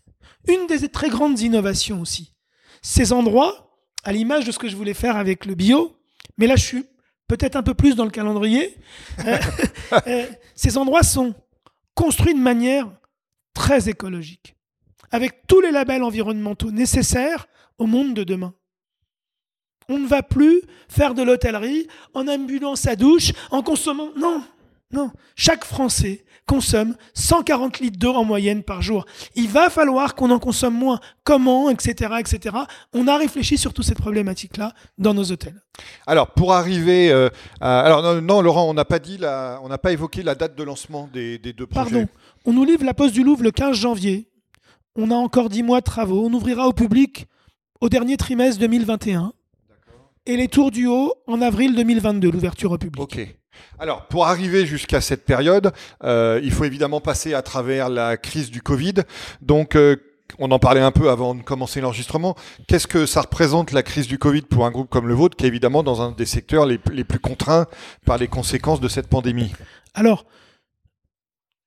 Une 0.48 0.66
des 0.66 0.88
très 0.88 1.08
grandes 1.08 1.40
innovations 1.40 2.00
aussi. 2.00 2.34
Ces 2.82 3.12
endroits, 3.12 3.78
à 4.04 4.12
l'image 4.12 4.44
de 4.44 4.52
ce 4.52 4.58
que 4.58 4.68
je 4.68 4.76
voulais 4.76 4.94
faire 4.94 5.16
avec 5.16 5.46
le 5.46 5.54
bio, 5.54 5.96
mais 6.36 6.46
là 6.46 6.56
je 6.56 6.64
suis 6.64 6.84
peut-être 7.28 7.56
un 7.56 7.62
peu 7.62 7.74
plus 7.74 7.94
dans 7.94 8.04
le 8.04 8.10
calendrier, 8.10 8.76
euh, 9.26 9.38
euh, 10.06 10.26
ces 10.54 10.76
endroits 10.76 11.02
sont 11.02 11.34
construit 11.94 12.34
de 12.34 12.40
manière 12.40 12.90
très 13.54 13.88
écologique, 13.88 14.56
avec 15.10 15.46
tous 15.46 15.60
les 15.60 15.70
labels 15.70 16.02
environnementaux 16.02 16.70
nécessaires 16.70 17.46
au 17.78 17.86
monde 17.86 18.14
de 18.14 18.24
demain. 18.24 18.54
On 19.88 19.98
ne 19.98 20.06
va 20.06 20.22
plus 20.22 20.62
faire 20.88 21.14
de 21.14 21.22
l'hôtellerie 21.22 21.86
en 22.14 22.28
ambulant 22.28 22.76
sa 22.76 22.96
douche, 22.96 23.32
en 23.50 23.62
consommant... 23.62 24.10
Non, 24.16 24.42
non. 24.92 25.10
Chaque 25.36 25.64
Français 25.64 26.24
consomme 26.46 26.96
140 27.14 27.80
litres 27.80 27.98
d'eau 27.98 28.14
en 28.14 28.24
moyenne 28.24 28.62
par 28.62 28.82
jour. 28.82 29.06
Il 29.34 29.48
va 29.48 29.70
falloir 29.70 30.14
qu'on 30.14 30.30
en 30.30 30.38
consomme 30.38 30.74
moins. 30.74 31.00
Comment, 31.24 31.70
etc., 31.70 32.14
etc. 32.18 32.56
On 32.92 33.08
a 33.08 33.16
réfléchi 33.16 33.58
sur 33.58 33.72
toutes 33.72 33.84
ces 33.84 33.94
problématiques-là 33.94 34.72
dans 34.98 35.14
nos 35.14 35.24
hôtels. 35.30 35.62
Alors, 36.06 36.30
pour 36.32 36.52
arriver, 36.52 37.10
euh, 37.10 37.28
à... 37.60 37.80
alors 37.80 38.20
non, 38.20 38.40
Laurent, 38.42 38.68
on 38.68 38.74
n'a 38.74 38.84
pas 38.84 38.98
dit, 38.98 39.18
la... 39.18 39.60
on 39.62 39.68
n'a 39.68 39.78
pas 39.78 39.92
évoqué 39.92 40.22
la 40.22 40.34
date 40.34 40.56
de 40.56 40.62
lancement 40.62 41.08
des, 41.12 41.38
des 41.38 41.52
deux 41.52 41.66
projets. 41.66 41.90
Pardon. 41.90 42.08
On 42.44 42.52
nous 42.52 42.64
livre 42.64 42.84
la 42.84 42.94
Poste 42.94 43.14
du 43.14 43.22
Louvre 43.22 43.42
le 43.44 43.50
15 43.50 43.76
janvier. 43.76 44.28
On 44.96 45.10
a 45.10 45.14
encore 45.14 45.48
10 45.48 45.62
mois 45.62 45.80
de 45.80 45.84
travaux. 45.84 46.26
On 46.26 46.32
ouvrira 46.32 46.66
au 46.68 46.72
public 46.72 47.26
au 47.80 47.88
dernier 47.88 48.16
trimestre 48.16 48.60
2021. 48.60 49.32
Et 50.26 50.36
les 50.36 50.48
Tours 50.48 50.70
du 50.70 50.86
Haut 50.86 51.14
en 51.26 51.42
avril 51.42 51.74
2022, 51.74 52.30
l'ouverture 52.30 52.70
au 52.72 52.78
public. 52.78 53.02
Ok. 53.02 53.36
Alors, 53.78 54.06
pour 54.06 54.26
arriver 54.26 54.66
jusqu'à 54.66 55.00
cette 55.00 55.24
période, 55.24 55.72
euh, 56.04 56.40
il 56.42 56.52
faut 56.52 56.64
évidemment 56.64 57.00
passer 57.00 57.34
à 57.34 57.42
travers 57.42 57.88
la 57.88 58.16
crise 58.16 58.50
du 58.50 58.62
Covid. 58.62 58.94
Donc, 59.40 59.76
euh, 59.76 59.96
on 60.38 60.50
en 60.50 60.58
parlait 60.58 60.80
un 60.80 60.92
peu 60.92 61.10
avant 61.10 61.34
de 61.34 61.42
commencer 61.42 61.80
l'enregistrement. 61.80 62.36
Qu'est-ce 62.66 62.86
que 62.86 63.06
ça 63.06 63.22
représente 63.22 63.72
la 63.72 63.82
crise 63.82 64.06
du 64.06 64.18
Covid 64.18 64.42
pour 64.42 64.64
un 64.64 64.70
groupe 64.70 64.88
comme 64.88 65.08
le 65.08 65.14
vôtre, 65.14 65.36
qui 65.36 65.44
est 65.44 65.48
évidemment 65.48 65.82
dans 65.82 66.00
un 66.00 66.12
des 66.12 66.26
secteurs 66.26 66.66
les, 66.66 66.80
les 66.90 67.04
plus 67.04 67.18
contraints 67.18 67.66
par 68.06 68.18
les 68.18 68.28
conséquences 68.28 68.80
de 68.80 68.88
cette 68.88 69.08
pandémie? 69.08 69.52
Alors, 69.94 70.24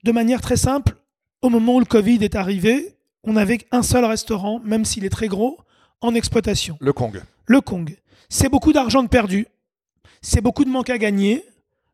de 0.03 0.11
manière 0.11 0.41
très 0.41 0.57
simple, 0.57 0.95
au 1.41 1.49
moment 1.49 1.75
où 1.75 1.79
le 1.79 1.85
Covid 1.85 2.23
est 2.23 2.35
arrivé, 2.35 2.95
on 3.23 3.33
n'avait 3.33 3.57
qu'un 3.59 3.83
seul 3.83 4.05
restaurant, 4.05 4.59
même 4.63 4.85
s'il 4.85 5.05
est 5.05 5.09
très 5.09 5.27
gros, 5.27 5.59
en 6.01 6.15
exploitation. 6.15 6.77
Le 6.79 6.93
Kong. 6.93 7.21
Le 7.45 7.61
Kong. 7.61 7.95
C'est 8.29 8.49
beaucoup 8.49 8.73
d'argent 8.73 9.03
de 9.03 9.07
perdu, 9.07 9.47
c'est 10.21 10.41
beaucoup 10.41 10.65
de 10.65 10.69
manque 10.69 10.89
à 10.89 10.97
gagner, 10.97 11.45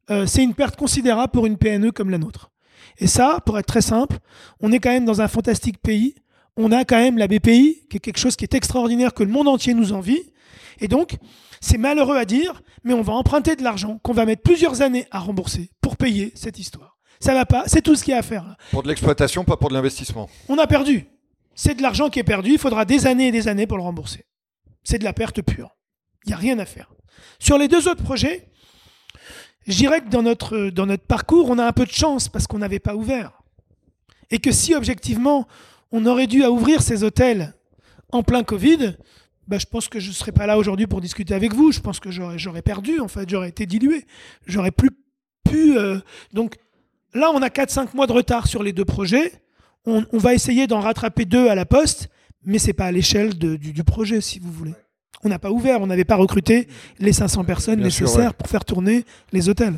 euh, 0.10 0.26
c'est 0.26 0.43
une 0.43 0.54
perte 0.54 0.76
considérable 0.76 1.32
pour 1.32 1.45
une 1.45 1.58
PNE 1.58 1.91
comme 1.91 2.10
la 2.10 2.18
nôtre. 2.18 2.52
Et 2.97 3.08
ça, 3.08 3.39
pour 3.45 3.58
être 3.58 3.66
très 3.66 3.82
simple, 3.82 4.18
on 4.60 4.72
est 4.72 4.80
quand 4.80 4.89
même 4.89 5.06
dans 5.06 5.22
un 5.22 5.28
fantastique 5.28 5.82
pays. 5.82 6.16
On 6.58 6.72
a 6.72 6.84
quand 6.84 6.97
même 6.97 7.18
la 7.18 7.28
BPI, 7.28 7.88
qui 7.89 7.97
est 7.97 7.99
quelque 7.99 8.18
chose 8.18 8.36
qui 8.36 8.43
est 8.43 8.54
extraordinaire, 8.54 9.14
que 9.14 9.24
le 9.24 9.32
monde 9.32 9.47
entier 9.47 9.74
nous 9.74 9.93
envie. 9.93 10.22
Et 10.80 10.88
donc, 10.88 11.18
c'est 11.62 11.78
malheureux 11.78 12.18
à 12.18 12.26
dire, 12.26 12.62
mais 12.84 12.93
on 12.93 13.02
va 13.02 13.14
emprunter 13.14 13.56
de 13.56 13.64
l'argent 13.64 13.99
qu'on 14.04 14.14
va 14.14 14.26
mettre 14.26 14.41
plusieurs 14.41 14.82
années 14.82 15.08
à 15.12 15.20
rembourser 15.20 15.70
pour 15.80 15.95
payer 15.95 16.32
cette 16.36 16.60
histoire. 16.60 16.97
Ça 17.20 17.34
va 17.34 17.45
pas, 17.45 17.64
c'est 17.68 17.82
tout 17.82 17.95
ce 17.95 18.04
qu'il 18.04 18.12
y 18.12 18.16
a 18.16 18.20
à 18.20 18.24
faire. 18.24 18.56
Pour 18.72 18.82
de 18.82 18.88
l'exploitation, 18.88 19.43
pas 19.43 19.56
pour 19.56 19.70
de 19.70 19.76
l'investissement. 19.76 20.28
On 20.49 20.58
a 20.58 20.66
perdu. 20.66 21.08
C'est 21.54 21.76
de 21.76 21.82
l'argent 21.84 22.10
qui 22.10 22.20
est 22.20 22.24
perdu, 22.24 22.54
il 22.54 22.58
faudra 22.58 22.84
des 22.84 23.06
années 23.06 23.28
et 23.28 23.32
des 23.32 23.47
années 23.47 23.68
pour 23.68 23.78
le 23.78 23.84
rembourser. 23.84 24.26
C'est 24.84 24.97
de 24.97 25.04
la 25.04 25.14
perte 25.14 25.41
pure. 25.43 25.76
Il 26.26 26.30
n'y 26.30 26.34
a 26.34 26.38
rien 26.38 26.58
à 26.58 26.66
faire. 26.66 26.91
Sur 27.39 27.60
les 27.60 27.68
deux 27.68 27.88
autres 27.88 28.04
projets, 28.04 28.49
je 29.72 29.78
dirais 29.78 30.01
que 30.01 30.09
dans 30.09 30.22
notre, 30.22 30.69
dans 30.69 30.86
notre 30.86 31.03
parcours, 31.03 31.49
on 31.49 31.57
a 31.57 31.65
un 31.65 31.72
peu 31.72 31.86
de 31.86 31.91
chance 31.91 32.30
parce 32.30 32.45
qu'on 32.47 32.59
n'avait 32.59 32.80
pas 32.80 32.95
ouvert. 32.95 33.32
Et 34.30 34.39
que 34.39 34.51
si 34.51 34.76
objectivement, 34.76 35.47
on 35.91 36.05
aurait 36.05 36.28
dû 36.28 36.43
ouvrir 36.45 36.82
ces 36.82 37.03
hôtels 37.03 37.53
en 38.11 38.24
plein 38.24 38.43
Covid, 38.43 38.95
bah, 39.47 39.57
je 39.57 39.65
pense 39.65 39.88
que 39.89 39.99
je 39.99 40.09
ne 40.09 40.13
serais 40.13 40.32
pas 40.32 40.45
là 40.45 40.57
aujourd'hui 40.57 40.88
pour 40.88 41.01
discuter 41.01 41.34
avec 41.34 41.53
vous. 41.53 41.72
Je 41.72 41.80
pense 41.80 41.99
que 41.99 42.09
j'aurais 42.11 42.61
perdu, 42.61 42.99
en 42.99 43.07
j'aurais 43.28 43.49
été 43.49 43.65
dilué. 43.65 44.05
J'aurais 44.45 44.72
plus 44.72 44.91
pu. 45.43 45.78
Euh, 45.78 45.99
Donc 46.34 46.55
là, 47.13 47.32
on 47.34 47.41
a 47.41 47.49
4-5 47.49 47.95
mois 47.95 48.07
de 48.07 48.13
retard 48.13 48.47
sur 48.47 48.63
les 48.63 48.74
deux 48.74 48.86
projets. 48.86 49.34
On, 49.86 50.05
va 50.13 50.36
essayer 50.36 50.67
d'en 50.67 50.80
rattraper 50.80 51.26
deux 51.26 51.49
à 51.49 51.55
la 51.55 51.65
poste, 51.65 52.09
mais 52.43 52.59
c'est 52.59 52.74
pas 52.74 52.86
à 52.86 52.91
l'échelle 52.91 53.34
du 53.34 53.84
projet, 53.84 54.22
si 54.22 54.38
vous 54.38 54.51
voulez. 54.51 54.76
On 55.24 55.30
n'a 55.30 55.39
pas 55.39 55.51
ouvert, 55.51 55.82
on 55.82 55.88
n'avait 55.88 56.05
pas 56.05 56.15
recruté 56.15 56.67
les 56.99 57.13
500 57.13 57.43
personnes 57.43 57.80
Bien 57.80 57.89
sûr, 57.89 58.05
nécessaires 58.05 58.30
ouais. 58.32 58.36
pour 58.38 58.47
faire 58.47 58.65
tourner 58.65 59.05
les 59.32 59.49
hôtels. 59.49 59.76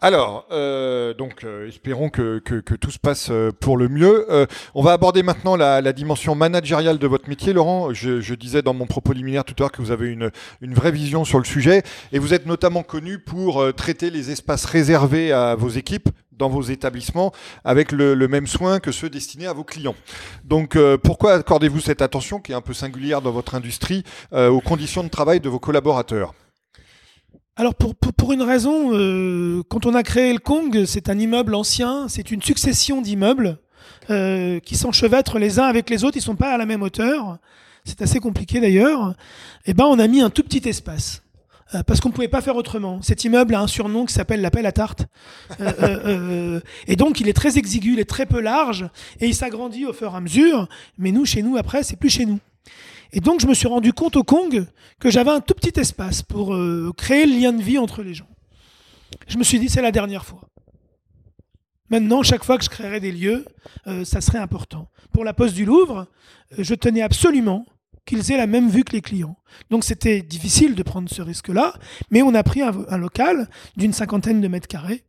Alors, 0.00 0.46
euh, 0.52 1.12
donc, 1.12 1.42
euh, 1.42 1.66
espérons 1.66 2.08
que, 2.08 2.38
que, 2.38 2.74
tout 2.76 2.92
se 2.92 3.00
passe 3.00 3.28
euh, 3.32 3.50
pour 3.50 3.76
le 3.76 3.88
mieux. 3.88 4.30
Euh, 4.30 4.46
on 4.76 4.82
va 4.82 4.92
aborder 4.92 5.24
maintenant 5.24 5.56
la, 5.56 5.92
dimension 5.92 6.36
managériale 6.36 6.98
de 6.98 7.06
votre 7.08 7.28
métier, 7.28 7.52
Laurent. 7.52 7.92
Je, 7.92 8.34
disais 8.34 8.62
dans 8.62 8.74
mon 8.74 8.86
propos 8.86 9.12
liminaire 9.12 9.44
tout 9.44 9.54
à 9.58 9.62
l'heure 9.62 9.72
que 9.72 9.82
vous 9.82 9.90
avez 9.90 10.12
une, 10.12 10.30
vraie 10.74 10.92
vision 10.92 11.24
sur 11.24 11.38
le 11.38 11.44
sujet, 11.44 11.82
et 12.12 12.20
vous 12.20 12.32
êtes 12.32 12.46
notamment 12.46 12.84
connu 12.84 13.18
pour 13.18 13.60
euh, 13.60 13.72
traiter 13.72 14.10
les 14.10 14.30
espaces 14.30 14.66
réservés 14.66 15.32
à 15.32 15.56
vos 15.56 15.70
équipes 15.70 16.08
dans 16.30 16.48
vos 16.48 16.62
établissements 16.62 17.32
avec 17.64 17.90
le, 17.90 18.14
même 18.28 18.46
soin 18.46 18.78
que 18.78 18.92
ceux 18.92 19.10
destinés 19.10 19.48
à 19.48 19.52
vos 19.52 19.64
clients. 19.64 19.96
Donc, 20.44 20.78
pourquoi 21.02 21.32
accordez-vous 21.32 21.80
cette 21.80 22.00
attention 22.00 22.38
qui 22.38 22.52
est 22.52 22.54
un 22.54 22.60
peu 22.60 22.74
singulière 22.74 23.20
dans 23.20 23.32
votre 23.32 23.56
industrie 23.56 24.04
aux 24.30 24.60
conditions 24.60 25.02
de 25.02 25.08
travail 25.08 25.40
de 25.40 25.48
vos 25.48 25.58
collaborateurs? 25.58 26.32
Alors 27.60 27.74
pour, 27.74 28.32
une 28.32 28.42
raison, 28.42 28.92
euh, 28.92 29.64
quand 29.68 29.84
on 29.84 29.94
a 29.94 30.04
créé 30.04 30.32
le 30.32 30.38
Kong, 30.38 30.84
c'est 30.86 31.08
un 31.08 31.18
immeuble 31.18 31.56
ancien, 31.56 32.06
c'est 32.06 32.30
une 32.30 32.40
succession 32.40 33.02
d'immeubles 33.02 33.58
euh, 34.10 34.60
qui 34.60 34.76
s'enchevêtrent 34.76 35.40
les 35.40 35.58
uns 35.58 35.64
avec 35.64 35.90
les 35.90 36.04
autres, 36.04 36.16
ils 36.16 36.22
sont 36.22 36.36
pas 36.36 36.54
à 36.54 36.56
la 36.56 36.66
même 36.66 36.82
hauteur. 36.82 37.38
C'est 37.84 38.00
assez 38.00 38.20
compliqué 38.20 38.60
d'ailleurs. 38.60 39.14
Et 39.66 39.74
ben 39.74 39.86
on 39.86 39.98
a 39.98 40.06
mis 40.06 40.20
un 40.20 40.30
tout 40.30 40.44
petit 40.44 40.68
espace. 40.68 41.24
euh, 41.74 41.82
Parce 41.82 41.98
qu'on 42.00 42.10
ne 42.10 42.14
pouvait 42.14 42.28
pas 42.28 42.42
faire 42.42 42.54
autrement. 42.54 43.02
Cet 43.02 43.24
immeuble 43.24 43.56
a 43.56 43.60
un 43.60 43.66
surnom 43.66 44.06
qui 44.06 44.14
s'appelle 44.14 44.40
l'appel 44.40 44.64
à 44.64 44.70
tarte. 44.70 45.06
Et 46.86 46.94
donc, 46.94 47.20
il 47.20 47.28
est 47.28 47.32
très 47.32 47.58
exigu, 47.58 47.94
il 47.94 47.98
est 47.98 48.08
très 48.08 48.26
peu 48.26 48.40
large, 48.40 48.88
et 49.18 49.26
il 49.26 49.34
s'agrandit 49.34 49.84
au 49.84 49.92
fur 49.92 50.12
et 50.12 50.16
à 50.16 50.20
mesure. 50.20 50.68
Mais 50.96 51.10
nous, 51.10 51.24
chez 51.24 51.42
nous, 51.42 51.56
après, 51.56 51.82
c'est 51.82 51.96
plus 51.96 52.10
chez 52.10 52.24
nous. 52.24 52.38
Et 53.12 53.20
donc, 53.20 53.40
je 53.40 53.46
me 53.46 53.54
suis 53.54 53.68
rendu 53.68 53.92
compte 53.92 54.16
au 54.16 54.24
Kong 54.24 54.66
que 55.00 55.10
j'avais 55.10 55.30
un 55.30 55.40
tout 55.40 55.54
petit 55.54 55.78
espace 55.80 56.22
pour 56.22 56.54
euh, 56.54 56.92
créer 56.96 57.26
le 57.26 57.38
lien 57.38 57.52
de 57.52 57.62
vie 57.62 57.78
entre 57.78 58.02
les 58.02 58.14
gens. 58.14 58.28
Je 59.26 59.38
me 59.38 59.44
suis 59.44 59.58
dit, 59.58 59.68
c'est 59.68 59.82
la 59.82 59.92
dernière 59.92 60.24
fois. 60.24 60.42
Maintenant, 61.90 62.22
chaque 62.22 62.44
fois 62.44 62.58
que 62.58 62.64
je 62.64 62.68
créerai 62.68 63.00
des 63.00 63.12
lieux, 63.12 63.46
euh, 63.86 64.04
ça 64.04 64.20
serait 64.20 64.38
important. 64.38 64.88
Pour 65.12 65.24
la 65.24 65.32
Poste 65.32 65.54
du 65.54 65.64
Louvre, 65.64 66.06
euh, 66.52 66.56
je 66.58 66.74
tenais 66.74 67.00
absolument 67.00 67.64
qu'ils 68.04 68.30
aient 68.30 68.36
la 68.36 68.46
même 68.46 68.68
vue 68.68 68.84
que 68.84 68.92
les 68.92 69.02
clients. 69.02 69.36
Donc 69.70 69.84
c'était 69.84 70.22
difficile 70.22 70.74
de 70.74 70.82
prendre 70.82 71.08
ce 71.08 71.22
risque-là, 71.22 71.74
mais 72.10 72.22
on 72.22 72.34
a 72.34 72.42
pris 72.42 72.62
un, 72.62 72.72
un 72.88 72.98
local 72.98 73.48
d'une 73.76 73.92
cinquantaine 73.92 74.40
de 74.40 74.48
mètres 74.48 74.68
carrés 74.68 75.04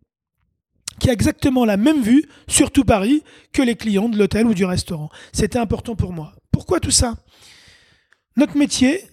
qui 1.00 1.10
a 1.10 1.14
exactement 1.14 1.64
la 1.64 1.78
même 1.78 2.02
vue 2.02 2.26
sur 2.48 2.72
tout 2.72 2.84
Paris 2.84 3.24
que 3.54 3.62
les 3.62 3.76
clients 3.76 4.10
de 4.10 4.18
l'hôtel 4.18 4.48
ou 4.48 4.54
du 4.54 4.66
restaurant. 4.66 5.10
C'était 5.32 5.60
important 5.60 5.96
pour 5.96 6.12
moi. 6.12 6.34
Pourquoi 6.52 6.82
tout 6.82 6.92
ça? 6.92 7.16
Notre 8.36 8.58
métier, 8.58 9.10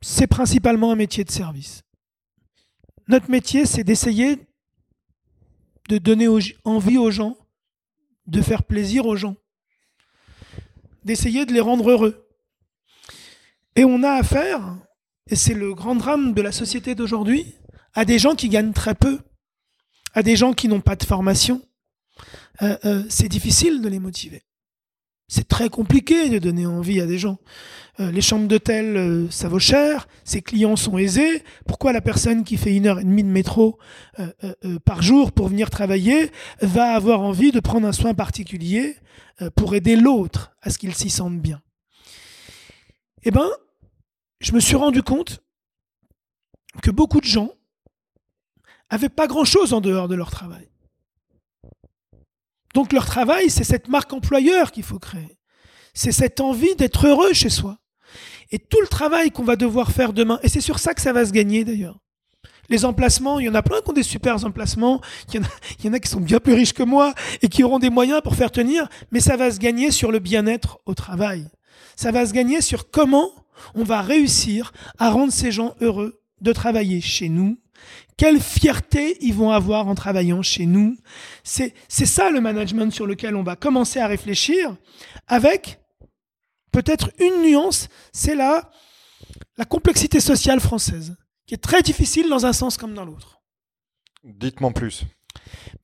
c'est 0.00 0.26
principalement 0.26 0.92
un 0.92 0.96
métier 0.96 1.24
de 1.24 1.30
service. 1.30 1.82
Notre 3.08 3.30
métier, 3.30 3.66
c'est 3.66 3.84
d'essayer 3.84 4.38
de 5.88 5.98
donner 5.98 6.28
envie 6.64 6.98
aux 6.98 7.10
gens, 7.10 7.36
de 8.26 8.42
faire 8.42 8.62
plaisir 8.62 9.06
aux 9.06 9.16
gens, 9.16 9.36
d'essayer 11.04 11.46
de 11.46 11.52
les 11.52 11.60
rendre 11.60 11.90
heureux. 11.90 12.28
Et 13.74 13.84
on 13.84 14.02
a 14.02 14.10
affaire, 14.10 14.76
et 15.28 15.36
c'est 15.36 15.54
le 15.54 15.74
grand 15.74 15.96
drame 15.96 16.34
de 16.34 16.42
la 16.42 16.52
société 16.52 16.94
d'aujourd'hui, 16.94 17.54
à 17.94 18.04
des 18.04 18.18
gens 18.18 18.34
qui 18.34 18.48
gagnent 18.48 18.72
très 18.74 18.94
peu, 18.94 19.20
à 20.12 20.22
des 20.22 20.36
gens 20.36 20.52
qui 20.52 20.68
n'ont 20.68 20.80
pas 20.80 20.96
de 20.96 21.04
formation. 21.04 21.62
Euh, 22.62 22.76
euh, 22.84 23.04
c'est 23.08 23.28
difficile 23.28 23.80
de 23.80 23.88
les 23.88 24.00
motiver. 24.00 24.42
C'est 25.30 25.46
très 25.46 25.68
compliqué 25.68 26.30
de 26.30 26.38
donner 26.38 26.64
envie 26.64 27.02
à 27.02 27.06
des 27.06 27.18
gens. 27.18 27.38
Euh, 28.00 28.10
les 28.10 28.22
chambres 28.22 28.48
d'hôtel, 28.48 28.96
euh, 28.96 29.30
ça 29.30 29.48
vaut 29.48 29.58
cher, 29.58 30.08
ses 30.24 30.40
clients 30.40 30.74
sont 30.74 30.96
aisés. 30.96 31.44
Pourquoi 31.66 31.92
la 31.92 32.00
personne 32.00 32.44
qui 32.44 32.56
fait 32.56 32.74
une 32.74 32.86
heure 32.86 32.98
et 32.98 33.04
demie 33.04 33.24
de 33.24 33.28
métro 33.28 33.78
euh, 34.18 34.78
par 34.86 35.02
jour 35.02 35.32
pour 35.32 35.48
venir 35.48 35.68
travailler 35.68 36.30
va 36.62 36.94
avoir 36.94 37.20
envie 37.20 37.52
de 37.52 37.60
prendre 37.60 37.86
un 37.86 37.92
soin 37.92 38.14
particulier 38.14 38.96
pour 39.54 39.74
aider 39.74 39.96
l'autre 39.96 40.52
à 40.62 40.70
ce 40.70 40.78
qu'il 40.78 40.94
s'y 40.94 41.10
sente 41.10 41.38
bien? 41.40 41.60
Eh 43.24 43.30
ben, 43.30 43.48
je 44.40 44.52
me 44.52 44.60
suis 44.60 44.76
rendu 44.76 45.02
compte 45.02 45.42
que 46.82 46.90
beaucoup 46.90 47.20
de 47.20 47.26
gens 47.26 47.50
avaient 48.88 49.10
pas 49.10 49.26
grand-chose 49.26 49.74
en 49.74 49.82
dehors 49.82 50.08
de 50.08 50.14
leur 50.14 50.30
travail. 50.30 50.68
Donc 52.74 52.92
leur 52.92 53.06
travail, 53.06 53.50
c'est 53.50 53.64
cette 53.64 53.88
marque 53.88 54.12
employeur 54.12 54.72
qu'il 54.72 54.82
faut 54.82 54.98
créer. 54.98 55.38
C'est 55.94 56.12
cette 56.12 56.40
envie 56.40 56.74
d'être 56.76 57.06
heureux 57.06 57.32
chez 57.32 57.50
soi. 57.50 57.78
Et 58.50 58.58
tout 58.58 58.80
le 58.80 58.86
travail 58.86 59.30
qu'on 59.30 59.44
va 59.44 59.56
devoir 59.56 59.90
faire 59.90 60.12
demain, 60.12 60.38
et 60.42 60.48
c'est 60.48 60.60
sur 60.60 60.78
ça 60.78 60.94
que 60.94 61.00
ça 61.00 61.12
va 61.12 61.24
se 61.24 61.32
gagner 61.32 61.64
d'ailleurs. 61.64 61.98
Les 62.70 62.84
emplacements, 62.84 63.38
il 63.38 63.46
y 63.46 63.48
en 63.48 63.54
a 63.54 63.62
plein 63.62 63.80
qui 63.80 63.90
ont 63.90 63.94
des 63.94 64.02
super 64.02 64.44
emplacements, 64.44 65.00
il 65.28 65.36
y, 65.36 65.38
en 65.38 65.42
a, 65.42 65.48
il 65.78 65.86
y 65.86 65.88
en 65.88 65.92
a 65.94 65.98
qui 65.98 66.08
sont 66.08 66.20
bien 66.20 66.38
plus 66.38 66.52
riches 66.52 66.74
que 66.74 66.82
moi 66.82 67.14
et 67.40 67.48
qui 67.48 67.64
auront 67.64 67.78
des 67.78 67.90
moyens 67.90 68.20
pour 68.22 68.36
faire 68.36 68.50
tenir, 68.50 68.88
mais 69.10 69.20
ça 69.20 69.36
va 69.36 69.50
se 69.50 69.58
gagner 69.58 69.90
sur 69.90 70.12
le 70.12 70.18
bien-être 70.18 70.78
au 70.84 70.94
travail. 70.94 71.48
Ça 71.96 72.10
va 72.10 72.26
se 72.26 72.32
gagner 72.32 72.60
sur 72.60 72.90
comment 72.90 73.30
on 73.74 73.84
va 73.84 74.02
réussir 74.02 74.72
à 74.98 75.10
rendre 75.10 75.32
ces 75.32 75.50
gens 75.50 75.74
heureux 75.80 76.20
de 76.40 76.52
travailler 76.52 77.00
chez 77.00 77.28
nous 77.28 77.58
Quelle 78.18 78.40
fierté 78.40 79.16
ils 79.20 79.32
vont 79.32 79.52
avoir 79.52 79.86
en 79.86 79.94
travaillant 79.94 80.42
chez 80.42 80.66
nous. 80.66 80.98
C'est 81.44 81.72
ça 81.88 82.30
le 82.30 82.40
management 82.40 82.92
sur 82.92 83.06
lequel 83.06 83.36
on 83.36 83.44
va 83.44 83.54
commencer 83.54 84.00
à 84.00 84.08
réfléchir 84.08 84.76
avec 85.28 85.80
peut-être 86.72 87.10
une 87.20 87.42
nuance, 87.42 87.88
c'est 88.12 88.34
la, 88.34 88.70
la 89.56 89.64
complexité 89.64 90.20
sociale 90.20 90.58
française, 90.60 91.16
qui 91.46 91.54
est 91.54 91.62
très 91.62 91.80
difficile 91.80 92.28
dans 92.28 92.44
un 92.44 92.52
sens 92.52 92.76
comme 92.76 92.92
dans 92.92 93.04
l'autre. 93.04 93.40
Dites-moi 94.24 94.72
plus. 94.72 95.04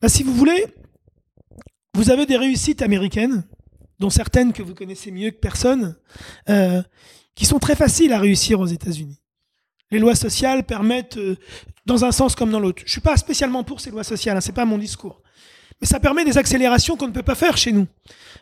Ben, 0.02 0.08
si 0.08 0.24
vous 0.24 0.34
voulez, 0.34 0.66
vous 1.94 2.10
avez 2.10 2.26
des 2.26 2.36
réussites 2.36 2.82
américaines, 2.82 3.44
dont 4.00 4.10
certaines 4.10 4.52
que 4.52 4.62
vous 4.62 4.74
connaissez 4.74 5.12
mieux 5.12 5.30
que 5.30 5.38
personne, 5.38 5.96
euh, 6.48 6.82
qui 7.36 7.46
sont 7.46 7.60
très 7.60 7.76
faciles 7.76 8.12
à 8.12 8.18
réussir 8.18 8.58
aux 8.58 8.66
États-Unis. 8.66 9.20
Les 9.90 9.98
lois 9.98 10.14
sociales 10.14 10.64
permettent, 10.64 11.16
euh, 11.16 11.36
dans 11.86 12.04
un 12.04 12.12
sens 12.12 12.34
comme 12.34 12.50
dans 12.50 12.60
l'autre. 12.60 12.80
Je 12.80 12.84
ne 12.84 12.90
suis 12.90 13.00
pas 13.00 13.16
spécialement 13.16 13.64
pour 13.64 13.80
ces 13.80 13.90
lois 13.90 14.04
sociales, 14.04 14.36
hein, 14.36 14.40
ce 14.40 14.48
n'est 14.48 14.54
pas 14.54 14.64
mon 14.64 14.78
discours. 14.78 15.20
Mais 15.80 15.86
ça 15.86 16.00
permet 16.00 16.24
des 16.24 16.38
accélérations 16.38 16.96
qu'on 16.96 17.08
ne 17.08 17.12
peut 17.12 17.22
pas 17.22 17.34
faire 17.34 17.56
chez 17.56 17.72
nous. 17.72 17.86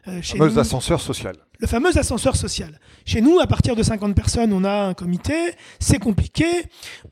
Euh, 0.08 0.16
le 0.16 0.22
fameux 0.22 0.58
ascenseur 0.58 1.00
social. 1.00 1.36
Le 1.58 1.66
fameux 1.66 1.96
ascenseur 1.96 2.36
social. 2.36 2.78
Chez 3.04 3.20
nous, 3.20 3.40
à 3.40 3.46
partir 3.46 3.74
de 3.74 3.82
50 3.82 4.14
personnes, 4.14 4.52
on 4.52 4.64
a 4.64 4.88
un 4.88 4.94
comité. 4.94 5.52
C'est 5.80 5.98
compliqué. 5.98 6.46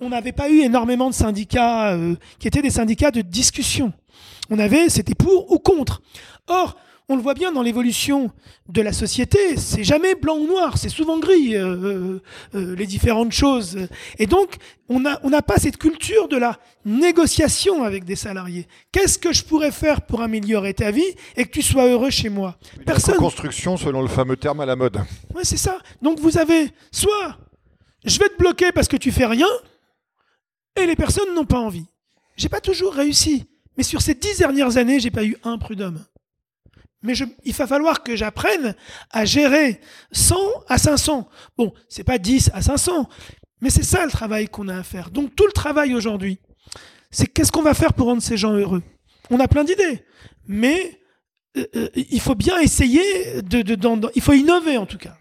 On 0.01 0.11
n'avait 0.11 0.33
pas 0.33 0.51
eu 0.51 0.61
énormément 0.61 1.09
de 1.09 1.15
syndicats 1.15 1.97
qui 2.39 2.49
étaient 2.49 2.63
des 2.63 2.71
syndicats 2.71 3.11
de 3.11 3.23
discussion. 3.23 3.93
On 4.51 4.59
avait, 4.59 4.89
c'était 4.89 5.15
pour 5.15 5.51
ou 5.53 5.59
contre. 5.59 6.03
Or, 6.49 6.77
on 7.11 7.17
le 7.17 7.23
voit 7.23 7.35
bien 7.35 7.51
dans 7.51 7.63
l'évolution 7.63 8.31
de 8.69 8.81
la 8.81 8.93
société, 8.93 9.57
c'est 9.57 9.83
jamais 9.83 10.15
blanc 10.15 10.37
ou 10.39 10.47
noir, 10.47 10.79
c'est 10.79 10.89
souvent 10.89 11.19
gris, 11.19 11.57
euh, 11.57 11.67
euh, 11.67 12.23
euh, 12.55 12.77
les 12.77 12.87
différentes 12.87 13.33
choses. 13.33 13.77
Et 14.21 14.27
donc, 14.27 14.59
on 14.89 15.01
n'a 15.01 15.19
on 15.25 15.31
pas 15.43 15.57
cette 15.57 15.77
culture 15.77 16.29
de 16.29 16.37
la 16.37 16.61
négociation 16.85 17.83
avec 17.83 18.05
des 18.05 18.15
salariés. 18.15 18.69
Qu'est-ce 18.93 19.19
que 19.19 19.33
je 19.33 19.43
pourrais 19.43 19.73
faire 19.73 20.03
pour 20.03 20.23
améliorer 20.23 20.73
ta 20.73 20.93
vie 20.93 21.17
et 21.37 21.45
que 21.45 21.51
tu 21.51 21.63
sois 21.63 21.89
heureux 21.89 22.11
chez 22.11 22.29
moi? 22.29 22.57
Personne. 22.87 23.17
construction 23.17 23.77
selon 23.77 24.03
le 24.03 24.09
fameux 24.09 24.37
terme 24.37 24.61
à 24.61 24.67
la 24.67 24.77
mode. 24.77 24.99
Ouais, 25.35 25.43
c'est 25.43 25.57
ça. 25.57 25.79
Donc 26.01 26.21
vous 26.21 26.39
avez 26.39 26.71
soit 26.93 27.37
je 28.05 28.19
vais 28.21 28.29
te 28.29 28.39
bloquer 28.39 28.71
parce 28.73 28.87
que 28.87 28.97
tu 28.97 29.11
fais 29.11 29.27
rien, 29.27 29.49
et 30.77 30.87
les 30.87 30.97
personnes 30.97 31.35
n'ont 31.35 31.45
pas 31.45 31.59
envie. 31.59 31.87
J'ai 32.37 32.49
pas 32.49 32.61
toujours 32.61 32.95
réussi. 32.95 33.47
Mais 33.77 33.83
sur 33.83 34.01
ces 34.01 34.15
dix 34.15 34.39
dernières 34.39 34.77
années, 34.77 35.01
j'ai 35.01 35.11
pas 35.11 35.25
eu 35.25 35.37
un 35.43 35.59
prud'homme. 35.59 36.05
Mais 37.03 37.15
il 37.45 37.55
va 37.55 37.67
falloir 37.67 38.03
que 38.03 38.15
j'apprenne 38.15 38.75
à 39.11 39.25
gérer 39.25 39.81
100 40.13 40.37
à 40.69 40.77
500. 40.77 41.29
Bon, 41.57 41.73
c'est 41.89 42.05
pas 42.05 42.19
10 42.19 42.51
à 42.53 42.61
500, 42.61 43.09
mais 43.61 43.71
c'est 43.71 43.83
ça 43.83 44.05
le 44.05 44.11
travail 44.11 44.49
qu'on 44.49 44.69
a 44.69 44.79
à 44.79 44.83
faire. 44.83 45.11
Donc 45.11 45.35
tout 45.35 45.47
le 45.47 45.53
travail 45.53 45.95
aujourd'hui, 45.95 46.39
c'est 47.11 47.27
qu'est-ce 47.27 47.53
qu'on 47.53 47.63
va 47.63 47.75
faire 47.75 47.95
pour 47.95 48.07
rendre 48.07 48.23
ces 48.23 48.37
gens 48.37 48.53
heureux? 48.53 48.83
On 49.31 49.41
a 49.41 49.49
plein 49.49 49.65
d'idées, 49.65 50.05
mais 50.47 51.01
euh, 51.57 51.67
euh, 51.75 51.89
il 51.95 52.21
faut 52.21 52.35
bien 52.35 52.59
essayer 52.61 53.43
de, 53.43 53.63
de, 53.63 54.11
il 54.15 54.23
faut 54.23 54.33
innover 54.33 54.77
en 54.77 54.87
tout 54.87 54.99
cas. 54.99 55.17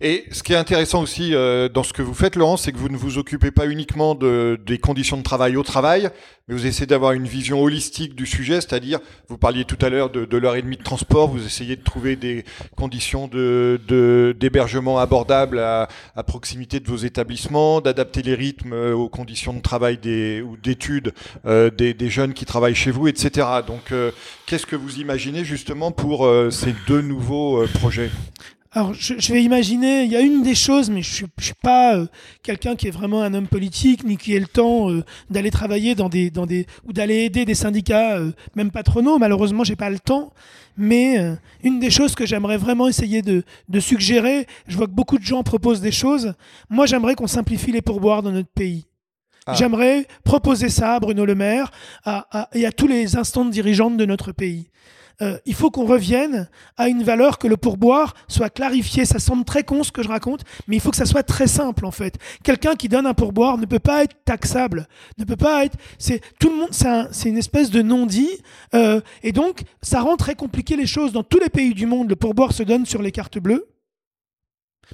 Et 0.00 0.26
ce 0.30 0.44
qui 0.44 0.52
est 0.52 0.56
intéressant 0.56 1.02
aussi 1.02 1.34
euh, 1.34 1.68
dans 1.68 1.82
ce 1.82 1.92
que 1.92 2.02
vous 2.02 2.14
faites, 2.14 2.36
Laurent, 2.36 2.56
c'est 2.56 2.70
que 2.70 2.78
vous 2.78 2.88
ne 2.88 2.96
vous 2.96 3.18
occupez 3.18 3.50
pas 3.50 3.66
uniquement 3.66 4.14
de, 4.14 4.58
des 4.64 4.78
conditions 4.78 5.16
de 5.16 5.22
travail 5.22 5.56
au 5.56 5.64
travail, 5.64 6.08
mais 6.46 6.54
vous 6.54 6.66
essayez 6.66 6.86
d'avoir 6.86 7.12
une 7.12 7.26
vision 7.26 7.60
holistique 7.60 8.14
du 8.14 8.24
sujet, 8.24 8.60
c'est-à-dire, 8.60 9.00
vous 9.28 9.38
parliez 9.38 9.64
tout 9.64 9.78
à 9.80 9.88
l'heure 9.88 10.08
de, 10.10 10.36
l'heure 10.36 10.54
et 10.54 10.62
demie 10.62 10.76
de 10.76 10.84
transport, 10.84 11.28
vous 11.28 11.44
essayez 11.44 11.74
de 11.74 11.82
trouver 11.82 12.14
des 12.14 12.44
conditions 12.76 13.28
d'hébergement 13.28 15.00
abordables 15.00 15.58
à, 15.58 15.88
proximité 16.26 16.78
de 16.78 16.88
vos 16.88 16.96
établissements, 16.96 17.80
d'adapter 17.80 18.22
les 18.22 18.34
rythmes 18.34 18.74
euh, 18.74 18.94
aux 18.94 19.08
conditions 19.08 19.54
de 19.54 19.60
travail 19.60 19.98
ou 20.42 20.56
d'études 20.56 21.12
euh, 21.46 21.70
des, 21.70 22.10
jeunes 22.10 22.34
qui 22.34 22.44
travaillent 22.44 22.74
chez 22.74 22.90
vous, 22.90 23.08
etc. 23.08 23.46
Donc, 23.66 23.92
qu'est-ce 24.46 24.66
que 24.66 24.76
vous 24.76 25.00
imaginez 25.00 25.44
justement 25.44 25.90
pour 25.90 26.28
ces 26.50 26.74
deux 26.86 27.00
nouveaux 27.00 27.66
projets? 27.74 28.10
Alors, 28.78 28.94
je, 28.94 29.32
vais 29.32 29.42
imaginer, 29.42 30.04
il 30.04 30.12
y 30.12 30.14
a 30.14 30.20
une 30.20 30.44
des 30.44 30.54
choses, 30.54 30.88
mais 30.88 31.02
je 31.02 31.24
ne 31.24 31.42
suis, 31.42 31.52
pas 31.60 31.96
euh, 31.96 32.06
quelqu'un 32.44 32.76
qui 32.76 32.86
est 32.86 32.92
vraiment 32.92 33.22
un 33.22 33.34
homme 33.34 33.48
politique, 33.48 34.04
ni 34.04 34.16
qui 34.16 34.36
ait 34.36 34.38
le 34.38 34.46
temps 34.46 34.88
euh, 34.88 35.02
d'aller 35.30 35.50
travailler 35.50 35.96
dans 35.96 36.08
des, 36.08 36.30
dans 36.30 36.46
des, 36.46 36.64
ou 36.86 36.92
d'aller 36.92 37.24
aider 37.24 37.44
des 37.44 37.56
syndicats, 37.56 38.18
euh, 38.18 38.30
même 38.54 38.70
patronaux. 38.70 39.18
Malheureusement, 39.18 39.64
j'ai 39.64 39.74
pas 39.74 39.90
le 39.90 39.98
temps. 39.98 40.32
Mais 40.76 41.18
une 41.64 41.80
des 41.80 41.90
choses 41.90 42.14
que 42.14 42.24
j'aimerais 42.24 42.56
vraiment 42.56 42.86
essayer 42.86 43.20
de, 43.20 43.42
de, 43.68 43.80
suggérer, 43.80 44.46
je 44.68 44.76
vois 44.76 44.86
que 44.86 44.92
beaucoup 44.92 45.18
de 45.18 45.24
gens 45.24 45.42
proposent 45.42 45.80
des 45.80 45.90
choses. 45.90 46.34
Moi, 46.70 46.86
j'aimerais 46.86 47.16
qu'on 47.16 47.26
simplifie 47.26 47.72
les 47.72 47.82
pourboires 47.82 48.22
dans 48.22 48.30
notre 48.30 48.48
pays. 48.48 48.86
Ah. 49.44 49.54
J'aimerais 49.54 50.06
proposer 50.22 50.68
ça 50.68 50.94
à 50.94 51.00
Bruno 51.00 51.24
Le 51.24 51.34
Maire 51.34 51.72
à, 52.04 52.48
et 52.52 52.64
à 52.64 52.70
tous 52.70 52.86
les 52.86 53.16
instants 53.16 53.44
dirigeantes 53.44 53.96
de 53.96 54.04
notre 54.04 54.30
pays. 54.30 54.68
Euh, 55.20 55.36
il 55.46 55.54
faut 55.54 55.70
qu'on 55.70 55.84
revienne 55.84 56.48
à 56.76 56.88
une 56.88 57.02
valeur 57.02 57.38
que 57.38 57.48
le 57.48 57.56
pourboire 57.56 58.14
soit 58.28 58.50
clarifié. 58.50 59.04
Ça 59.04 59.18
semble 59.18 59.44
très 59.44 59.64
con 59.64 59.82
ce 59.82 59.90
que 59.90 60.02
je 60.02 60.08
raconte, 60.08 60.42
mais 60.68 60.76
il 60.76 60.80
faut 60.80 60.90
que 60.90 60.96
ça 60.96 61.06
soit 61.06 61.24
très 61.24 61.48
simple 61.48 61.86
en 61.86 61.90
fait. 61.90 62.18
Quelqu'un 62.44 62.76
qui 62.76 62.88
donne 62.88 63.06
un 63.06 63.14
pourboire 63.14 63.58
ne 63.58 63.66
peut 63.66 63.80
pas 63.80 64.04
être 64.04 64.16
taxable, 64.24 64.86
ne 65.18 65.24
peut 65.24 65.36
pas 65.36 65.64
être. 65.64 65.76
C'est 65.98 66.20
tout 66.38 66.50
le 66.50 66.56
monde. 66.56 66.68
C'est 67.10 67.28
une 67.28 67.38
espèce 67.38 67.70
de 67.70 67.82
non-dit, 67.82 68.30
euh, 68.74 69.00
et 69.22 69.32
donc 69.32 69.62
ça 69.82 70.00
rend 70.00 70.16
très 70.16 70.34
compliqué 70.34 70.76
les 70.76 70.86
choses. 70.86 71.12
Dans 71.12 71.24
tous 71.24 71.40
les 71.40 71.48
pays 71.48 71.74
du 71.74 71.86
monde, 71.86 72.08
le 72.08 72.16
pourboire 72.16 72.52
se 72.52 72.62
donne 72.62 72.86
sur 72.86 73.02
les 73.02 73.10
cartes 73.10 73.38
bleues. 73.38 73.66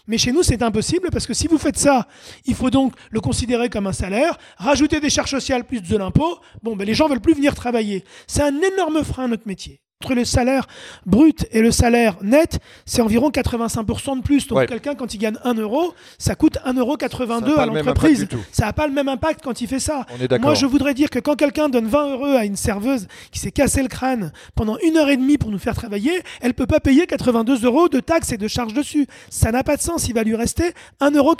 Mais 0.06 0.18
chez 0.18 0.32
nous, 0.32 0.42
c'est 0.42 0.62
impossible 0.62 1.10
parce 1.12 1.26
que 1.26 1.34
si 1.34 1.46
vous 1.46 1.58
faites 1.58 1.78
ça, 1.78 2.08
il 2.46 2.54
faut 2.54 2.70
donc 2.70 2.94
le 3.10 3.20
considérer 3.20 3.68
comme 3.68 3.86
un 3.86 3.92
salaire, 3.92 4.38
rajouter 4.56 4.98
des 5.00 5.10
charges 5.10 5.30
sociales 5.30 5.64
plus 5.64 5.82
de 5.82 5.96
l'impôt. 5.96 6.40
Bon, 6.62 6.74
ben 6.74 6.84
les 6.84 6.94
gens 6.94 7.08
veulent 7.08 7.20
plus 7.20 7.34
venir 7.34 7.54
travailler. 7.54 8.04
C'est 8.26 8.42
un 8.42 8.60
énorme 8.60 9.04
frein 9.04 9.24
à 9.24 9.28
notre 9.28 9.46
métier 9.46 9.83
entre 10.02 10.14
le 10.14 10.24
salaire 10.24 10.66
brut 11.06 11.46
et 11.50 11.60
le 11.60 11.70
salaire 11.70 12.16
net, 12.22 12.58
c'est 12.84 13.00
environ 13.00 13.30
85% 13.30 14.18
de 14.18 14.22
plus. 14.22 14.46
Donc 14.48 14.66
quelqu'un, 14.66 14.94
quand 14.94 15.14
il 15.14 15.18
gagne 15.18 15.36
1 15.44 15.54
euro, 15.54 15.94
ça 16.18 16.34
coûte 16.34 16.58
1,82 16.66 17.48
euro 17.48 17.60
à 17.60 17.66
l'entreprise. 17.66 18.26
Ça 18.52 18.66
n'a 18.66 18.72
pas 18.72 18.86
le 18.86 18.92
même 18.92 19.08
impact 19.08 19.40
quand 19.42 19.60
il 19.60 19.68
fait 19.68 19.80
ça. 19.80 20.04
Moi, 20.40 20.54
je 20.54 20.66
voudrais 20.66 20.94
dire 20.94 21.10
que 21.10 21.18
quand 21.18 21.36
quelqu'un 21.36 21.68
donne 21.68 21.86
20 21.86 22.12
euros 22.12 22.24
à 22.24 22.44
une 22.44 22.56
serveuse 22.56 23.06
qui 23.30 23.38
s'est 23.38 23.50
cassé 23.50 23.82
le 23.82 23.88
crâne 23.88 24.32
pendant 24.54 24.76
une 24.78 24.96
heure 24.96 25.08
et 25.08 25.16
demie 25.16 25.38
pour 25.38 25.50
nous 25.50 25.58
faire 25.58 25.74
travailler, 25.74 26.22
elle 26.40 26.48
ne 26.48 26.52
peut 26.52 26.66
pas 26.66 26.80
payer 26.80 27.06
82 27.06 27.64
euros 27.64 27.88
de 27.88 28.00
taxes 28.00 28.32
et 28.32 28.36
de 28.36 28.48
charges 28.48 28.74
dessus. 28.74 29.06
Ça 29.30 29.52
n'a 29.52 29.62
pas 29.62 29.76
de 29.76 29.82
sens. 29.82 30.08
Il 30.08 30.14
va 30.14 30.22
lui 30.22 30.36
rester 30.36 30.74
1,80 31.00 31.16
euro. 31.16 31.34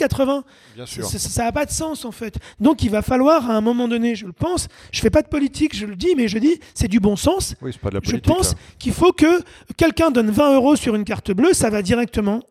Bien 0.75 0.87
sûr. 0.87 1.05
Ça 1.05 1.45
n'a 1.45 1.53
pas 1.53 1.67
de 1.67 1.71
sens, 1.71 2.05
en 2.05 2.13
fait. 2.13 2.37
Donc 2.61 2.83
il 2.83 2.91
va 2.91 3.03
falloir, 3.03 3.51
à 3.51 3.55
un 3.55 3.61
moment 3.61 3.89
donné, 3.89 4.15
je 4.15 4.27
le 4.27 4.33
pense, 4.33 4.69
je 4.91 5.01
ne 5.01 5.03
fais 5.03 5.11
pas 5.11 5.23
de 5.23 5.29
politique, 5.29 5.77
je 5.77 5.87
le 5.87 5.97
dis, 5.97 6.15
mais 6.17 6.29
je 6.29 6.39
dis, 6.39 6.61
c'est 6.75 6.89
du 6.89 7.01
bon 7.01 7.17
sens. 7.17 7.55
Oui, 7.61 7.73
pas 7.81 7.91
de 7.91 7.95
la 7.97 8.01
politique. 8.01 8.25
Je 8.25 8.33
pense 8.33 8.44
qu'il 8.79 8.93
faut 8.93 9.13
que 9.13 9.43
quelqu'un 9.77 10.11
donne 10.11 10.31
20 10.31 10.55
euros 10.55 10.77
sur 10.77 10.95
une 10.95 11.05
carte 11.05 11.33
bleue, 11.33 11.53
ça 11.53 11.71
va 11.71 11.83
directement 11.83 12.43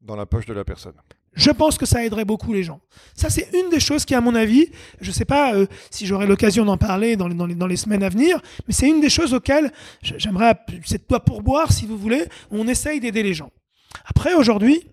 dans 0.00 0.16
la 0.16 0.26
poche 0.26 0.46
de 0.46 0.52
la 0.52 0.64
personne. 0.64 0.94
Je 1.32 1.50
pense 1.50 1.78
que 1.78 1.86
ça 1.86 2.04
aiderait 2.04 2.24
beaucoup 2.24 2.52
les 2.52 2.64
gens. 2.64 2.80
Ça, 3.14 3.30
c'est 3.30 3.48
une 3.54 3.70
des 3.70 3.78
choses 3.78 4.04
qui, 4.04 4.14
à 4.14 4.20
mon 4.20 4.34
avis, 4.34 4.68
je 5.00 5.08
ne 5.08 5.14
sais 5.14 5.24
pas 5.24 5.54
euh, 5.54 5.66
si 5.90 6.04
j'aurai 6.06 6.26
l'occasion 6.26 6.64
d'en 6.64 6.76
parler 6.76 7.16
dans 7.16 7.28
les, 7.28 7.34
dans, 7.54 7.66
les, 7.66 7.76
semaines 7.76 8.02
à 8.02 8.08
venir, 8.08 8.40
mais 8.66 8.74
c'est 8.74 8.88
une 8.88 9.00
des 9.00 9.10
choses 9.10 9.32
auxquelles 9.32 9.72
j'aimerais, 10.02 10.58
cette 10.84 11.06
pour 11.06 11.20
pourboire, 11.22 11.70
si 11.72 11.86
vous 11.86 11.96
voulez, 11.96 12.24
on 12.50 12.66
essaye 12.66 12.98
d'aider 12.98 13.22
les 13.22 13.34
gens. 13.34 13.50
Après, 14.06 14.34
aujourd'hui, 14.34 14.88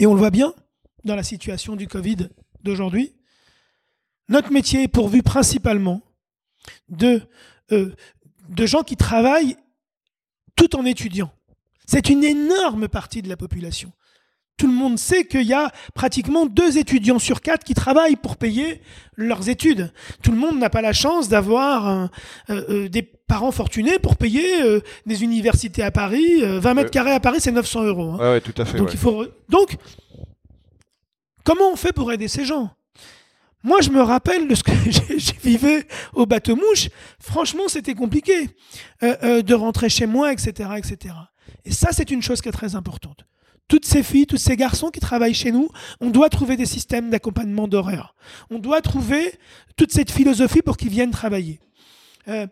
et 0.00 0.06
on 0.06 0.14
le 0.14 0.18
voit 0.18 0.30
bien 0.30 0.54
dans 1.04 1.14
la 1.14 1.22
situation 1.22 1.76
du 1.76 1.88
Covid 1.88 2.28
d'aujourd'hui, 2.62 3.14
notre 4.28 4.50
métier 4.50 4.84
est 4.84 4.88
pourvu 4.88 5.22
principalement 5.22 6.00
de, 6.88 7.20
euh, 7.72 7.94
de 8.48 8.66
gens 8.66 8.82
qui 8.82 8.96
travaillent 8.96 9.56
tout 10.56 10.76
en 10.76 10.84
étudiant. 10.84 11.30
C'est 11.86 12.08
une 12.08 12.24
énorme 12.24 12.88
partie 12.88 13.22
de 13.22 13.28
la 13.28 13.36
population. 13.36 13.92
Tout 14.56 14.68
le 14.68 14.72
monde 14.72 14.98
sait 14.98 15.24
qu'il 15.24 15.42
y 15.42 15.52
a 15.52 15.72
pratiquement 15.94 16.46
deux 16.46 16.78
étudiants 16.78 17.18
sur 17.18 17.40
quatre 17.40 17.64
qui 17.64 17.74
travaillent 17.74 18.16
pour 18.16 18.36
payer 18.36 18.80
leurs 19.16 19.48
études. 19.48 19.92
Tout 20.22 20.30
le 20.30 20.38
monde 20.38 20.58
n'a 20.58 20.70
pas 20.70 20.80
la 20.80 20.92
chance 20.92 21.28
d'avoir 21.28 21.88
euh, 21.88 22.06
euh, 22.50 22.88
des 22.88 23.02
parents 23.02 23.50
fortunés 23.50 23.98
pour 23.98 24.16
payer 24.16 24.62
euh, 24.62 24.80
des 25.06 25.24
universités 25.24 25.82
à 25.82 25.90
Paris. 25.90 26.40
20 26.40 26.74
mètres 26.74 26.90
carrés 26.90 27.12
à 27.12 27.20
Paris, 27.20 27.38
c'est 27.40 27.50
900 27.50 27.82
euros. 27.84 28.16
Hein. 28.20 28.40
tout 28.44 28.54
à 28.56 28.64
fait. 28.64 28.78
Donc, 28.78 28.92
il 28.92 28.98
faut... 28.98 29.26
Donc, 29.48 29.76
comment 31.42 31.72
on 31.72 31.76
fait 31.76 31.92
pour 31.92 32.12
aider 32.12 32.28
ces 32.28 32.44
gens? 32.44 32.70
Moi, 33.64 33.80
je 33.80 33.88
me 33.88 34.02
rappelle 34.02 34.46
de 34.46 34.54
ce 34.54 34.62
que 34.62 34.72
j'ai 35.16 35.32
vécu 35.42 35.88
au 36.12 36.26
bateau 36.26 36.54
mouche. 36.54 36.90
Franchement, 37.18 37.66
c'était 37.66 37.94
compliqué 37.94 38.50
euh, 39.02 39.16
euh, 39.22 39.42
de 39.42 39.54
rentrer 39.54 39.88
chez 39.88 40.04
moi, 40.04 40.32
etc., 40.32 40.68
etc. 40.76 41.14
Et 41.64 41.72
ça, 41.72 41.88
c'est 41.90 42.10
une 42.10 42.22
chose 42.22 42.42
qui 42.42 42.50
est 42.50 42.52
très 42.52 42.74
importante. 42.74 43.24
Toutes 43.66 43.86
ces 43.86 44.02
filles, 44.02 44.26
tous 44.26 44.36
ces 44.36 44.56
garçons 44.56 44.90
qui 44.90 45.00
travaillent 45.00 45.32
chez 45.32 45.50
nous, 45.50 45.70
on 46.02 46.10
doit 46.10 46.28
trouver 46.28 46.58
des 46.58 46.66
systèmes 46.66 47.08
d'accompagnement 47.08 47.66
d'horaire. 47.66 48.14
On 48.50 48.58
doit 48.58 48.82
trouver 48.82 49.32
toute 49.76 49.92
cette 49.92 50.10
philosophie 50.10 50.60
pour 50.60 50.76
qu'ils 50.76 50.90
viennent 50.90 51.10
travailler. 51.10 51.58
Euh, 52.28 52.46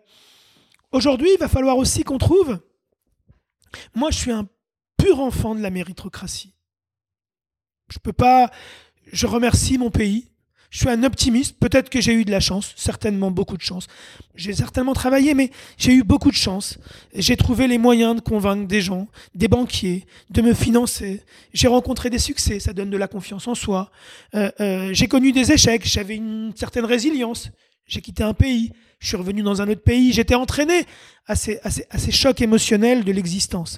aujourd'hui, 0.91 1.29
il 1.35 1.39
va 1.39 1.47
falloir 1.47 1.77
aussi 1.77 2.03
qu'on 2.03 2.17
trouve. 2.17 2.57
Moi, 3.93 4.09
je 4.09 4.17
suis 4.17 4.31
un 4.31 4.47
pur 4.97 5.19
enfant 5.19 5.53
de 5.53 5.61
la 5.61 5.69
méritocratie. 5.69 6.55
Je 7.89 7.99
peux 7.99 8.13
pas. 8.13 8.49
Je 9.11 9.27
remercie 9.27 9.77
mon 9.77 9.91
pays 9.91 10.32
Je 10.73 10.79
suis 10.79 10.89
un 10.89 11.03
optimiste. 11.03 11.55
Peut-être 11.59 11.91
que 11.91 12.01
j'ai 12.01 12.13
eu 12.13 12.25
de 12.25 12.31
la 12.31 12.39
chance, 12.39 12.73
certainement 12.75 13.29
beaucoup 13.29 13.57
de 13.57 13.61
chance. 13.61 13.85
J'ai 14.33 14.53
certainement 14.53 14.93
travaillé, 14.93 15.35
mais 15.35 15.51
j'ai 15.77 15.93
eu 15.93 16.01
beaucoup 16.01 16.31
de 16.31 16.35
chance. 16.35 16.79
J'ai 17.13 17.37
trouvé 17.37 17.67
les 17.67 17.77
moyens 17.77 18.15
de 18.15 18.21
convaincre 18.21 18.67
des 18.67 18.81
gens, 18.81 19.07
des 19.35 19.47
banquiers, 19.47 20.07
de 20.31 20.41
me 20.41 20.55
financer. 20.55 21.21
J'ai 21.53 21.67
rencontré 21.67 22.09
des 22.09 22.17
succès, 22.17 22.59
ça 22.59 22.73
donne 22.73 22.89
de 22.89 22.97
la 22.97 23.07
confiance 23.07 23.47
en 23.47 23.53
soi. 23.53 23.91
Euh, 24.33 24.49
euh, 24.61 24.89
j'ai 24.93 25.07
connu 25.07 25.31
des 25.31 25.51
échecs, 25.51 25.83
j'avais 25.85 26.15
une 26.15 26.53
certaine 26.55 26.85
résilience. 26.85 27.51
J'ai 27.85 28.01
quitté 28.01 28.23
un 28.23 28.33
pays, 28.33 28.71
je 28.97 29.09
suis 29.09 29.17
revenu 29.17 29.43
dans 29.43 29.61
un 29.61 29.69
autre 29.69 29.83
pays, 29.83 30.11
j'étais 30.11 30.33
entraîné 30.33 30.85
à 31.27 31.35
ces, 31.35 31.59
à 31.63 31.97
ces 31.99 32.11
chocs 32.11 32.41
émotionnels 32.41 33.03
de 33.03 33.11
l'existence. 33.11 33.77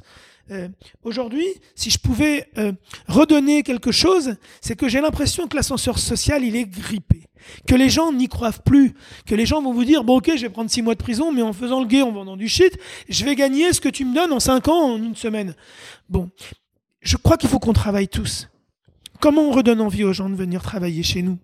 Euh, 0.51 0.69
aujourd'hui, 1.03 1.47
si 1.73 1.89
je 1.89 1.97
pouvais 1.97 2.47
euh, 2.57 2.71
redonner 3.07 3.63
quelque 3.63 3.91
chose, 3.91 4.35
c'est 4.61 4.75
que 4.75 4.87
j'ai 4.87 5.01
l'impression 5.01 5.47
que 5.47 5.55
l'ascenseur 5.55 5.97
social, 5.97 6.43
il 6.43 6.55
est 6.55 6.65
grippé. 6.65 7.23
Que 7.67 7.75
les 7.75 7.89
gens 7.89 8.11
n'y 8.11 8.27
croient 8.27 8.51
plus. 8.51 8.93
Que 9.25 9.35
les 9.35 9.45
gens 9.45 9.61
vont 9.61 9.73
vous 9.73 9.85
dire, 9.85 10.03
bon 10.03 10.17
ok, 10.17 10.31
je 10.35 10.41
vais 10.41 10.49
prendre 10.49 10.69
six 10.69 10.81
mois 10.81 10.95
de 10.95 11.01
prison, 11.01 11.31
mais 11.31 11.41
en 11.41 11.53
faisant 11.53 11.79
le 11.79 11.87
gay, 11.87 12.01
en 12.01 12.11
vendant 12.11 12.37
du 12.37 12.47
shit, 12.47 12.77
je 13.09 13.25
vais 13.25 13.35
gagner 13.35 13.73
ce 13.73 13.81
que 13.81 13.89
tu 13.89 14.05
me 14.05 14.13
donnes 14.13 14.33
en 14.33 14.39
cinq 14.39 14.67
ans, 14.67 14.93
en 14.93 14.97
une 14.97 15.15
semaine. 15.15 15.55
Bon, 16.09 16.29
je 17.01 17.17
crois 17.17 17.37
qu'il 17.37 17.49
faut 17.49 17.59
qu'on 17.59 17.73
travaille 17.73 18.07
tous. 18.07 18.47
Comment 19.19 19.43
on 19.43 19.51
redonne 19.51 19.81
envie 19.81 20.03
aux 20.03 20.13
gens 20.13 20.29
de 20.29 20.35
venir 20.35 20.61
travailler 20.61 21.03
chez 21.03 21.21
nous? 21.21 21.37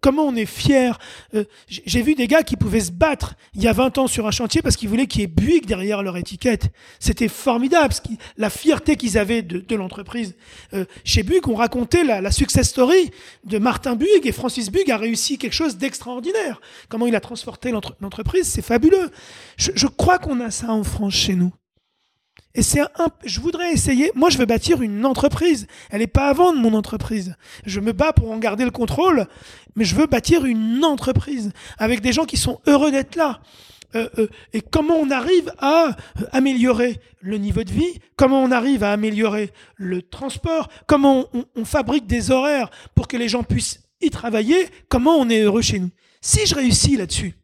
Comment 0.00 0.24
on 0.24 0.34
est 0.34 0.46
fier 0.46 0.98
euh, 1.34 1.44
J'ai 1.68 2.02
vu 2.02 2.14
des 2.14 2.26
gars 2.26 2.42
qui 2.42 2.56
pouvaient 2.56 2.80
se 2.80 2.92
battre 2.92 3.34
il 3.54 3.62
y 3.62 3.68
a 3.68 3.72
20 3.72 3.98
ans 3.98 4.06
sur 4.06 4.26
un 4.26 4.30
chantier 4.30 4.62
parce 4.62 4.76
qu'ils 4.76 4.88
voulaient 4.88 5.06
qu'il 5.06 5.20
y 5.20 5.24
ait 5.24 5.26
Buick 5.26 5.66
derrière 5.66 6.02
leur 6.02 6.16
étiquette. 6.16 6.68
C'était 6.98 7.28
formidable, 7.28 7.92
la 8.36 8.50
fierté 8.50 8.96
qu'ils 8.96 9.18
avaient 9.18 9.42
de, 9.42 9.74
l'entreprise. 9.74 10.34
Euh, 10.72 10.84
chez 11.04 11.22
Buick, 11.22 11.48
on 11.48 11.54
racontait 11.54 12.04
la, 12.04 12.30
success 12.30 12.68
story 12.68 13.10
de 13.44 13.58
Martin 13.58 13.96
Buick 13.96 14.24
et 14.24 14.32
Francis 14.32 14.70
Buick 14.70 14.88
a 14.88 14.96
réussi 14.96 15.36
quelque 15.36 15.52
chose 15.52 15.76
d'extraordinaire. 15.76 16.60
Comment 16.88 17.06
il 17.06 17.16
a 17.16 17.20
transporté 17.20 17.70
l'entreprise, 18.00 18.46
c'est 18.46 18.62
fabuleux. 18.62 19.10
je 19.56 19.86
crois 19.86 20.18
qu'on 20.18 20.40
a 20.40 20.50
ça 20.50 20.72
en 20.72 20.84
France 20.84 21.14
chez 21.14 21.34
nous. 21.34 21.52
Et 22.54 22.62
c'est 22.62 22.80
un, 22.80 23.08
je 23.24 23.40
voudrais 23.40 23.72
essayer. 23.72 24.10
Moi, 24.14 24.28
je 24.30 24.38
veux 24.38 24.44
bâtir 24.44 24.82
une 24.82 25.06
entreprise. 25.06 25.66
Elle 25.90 26.00
n'est 26.00 26.08
pas 26.08 26.28
à 26.28 26.32
vendre, 26.32 26.58
mon 26.58 26.74
entreprise. 26.74 27.36
Je 27.64 27.80
me 27.80 27.92
bats 27.92 28.12
pour 28.12 28.30
en 28.32 28.38
garder 28.38 28.64
le 28.64 28.70
contrôle, 28.70 29.26
mais 29.76 29.84
je 29.84 29.94
veux 29.94 30.06
bâtir 30.06 30.44
une 30.44 30.84
entreprise 30.84 31.52
avec 31.78 32.00
des 32.00 32.12
gens 32.12 32.24
qui 32.24 32.36
sont 32.36 32.60
heureux 32.66 32.90
d'être 32.90 33.14
là. 33.14 33.40
Euh, 33.96 34.08
euh, 34.18 34.28
et 34.52 34.60
comment 34.60 34.94
on 34.94 35.10
arrive 35.10 35.52
à 35.58 35.86
euh, 35.88 36.26
améliorer 36.30 37.00
le 37.20 37.38
niveau 37.38 37.64
de 37.64 37.72
vie, 37.72 37.98
comment 38.14 38.42
on 38.42 38.52
arrive 38.52 38.84
à 38.84 38.92
améliorer 38.92 39.50
le 39.76 40.00
transport, 40.02 40.68
comment 40.86 41.26
on, 41.32 41.44
on 41.56 41.64
fabrique 41.64 42.06
des 42.06 42.30
horaires 42.30 42.70
pour 42.94 43.08
que 43.08 43.16
les 43.16 43.28
gens 43.28 43.42
puissent 43.42 43.80
y 44.00 44.10
travailler, 44.10 44.68
comment 44.88 45.16
on 45.16 45.28
est 45.28 45.42
heureux 45.42 45.62
chez 45.62 45.80
nous? 45.80 45.90
Si 46.20 46.46
je 46.46 46.54
réussis 46.54 46.96
là-dessus, 46.96 47.34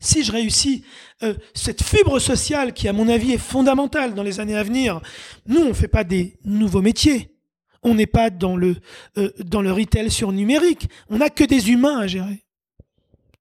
si 0.00 0.22
je 0.22 0.32
réussis 0.32 0.84
euh, 1.22 1.34
cette 1.54 1.82
fibre 1.82 2.18
sociale 2.18 2.72
qui, 2.72 2.88
à 2.88 2.92
mon 2.92 3.08
avis, 3.08 3.32
est 3.32 3.38
fondamentale 3.38 4.14
dans 4.14 4.22
les 4.22 4.40
années 4.40 4.56
à 4.56 4.62
venir, 4.62 5.00
nous, 5.46 5.60
on 5.60 5.68
ne 5.68 5.72
fait 5.72 5.88
pas 5.88 6.04
des 6.04 6.38
nouveaux 6.44 6.82
métiers. 6.82 7.34
On 7.82 7.94
n'est 7.94 8.06
pas 8.06 8.30
dans 8.30 8.56
le, 8.56 8.76
euh, 9.16 9.30
dans 9.38 9.62
le 9.62 9.72
retail 9.72 10.10
sur 10.10 10.32
numérique. 10.32 10.88
On 11.08 11.18
n'a 11.18 11.30
que 11.30 11.44
des 11.44 11.70
humains 11.70 11.98
à 11.98 12.06
gérer. 12.06 12.44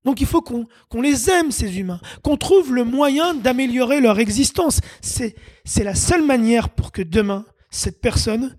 Donc 0.06 0.22
il 0.22 0.28
faut 0.28 0.42
qu'on 0.42 1.02
les 1.02 1.30
aime, 1.30 1.52
ces 1.52 1.80
humains, 1.80 2.00
qu'on 2.24 2.38
trouve 2.38 2.74
le 2.74 2.86
moyen 2.86 3.34
d'améliorer 3.34 4.00
leur 4.00 4.20
existence. 4.20 4.80
C'est 5.02 5.36
la 5.84 5.96
seule 5.96 6.24
manière 6.24 6.70
pour 6.70 6.94
que 6.94 7.02
demain, 7.02 7.46
cette 7.72 8.00
personne 8.00 8.58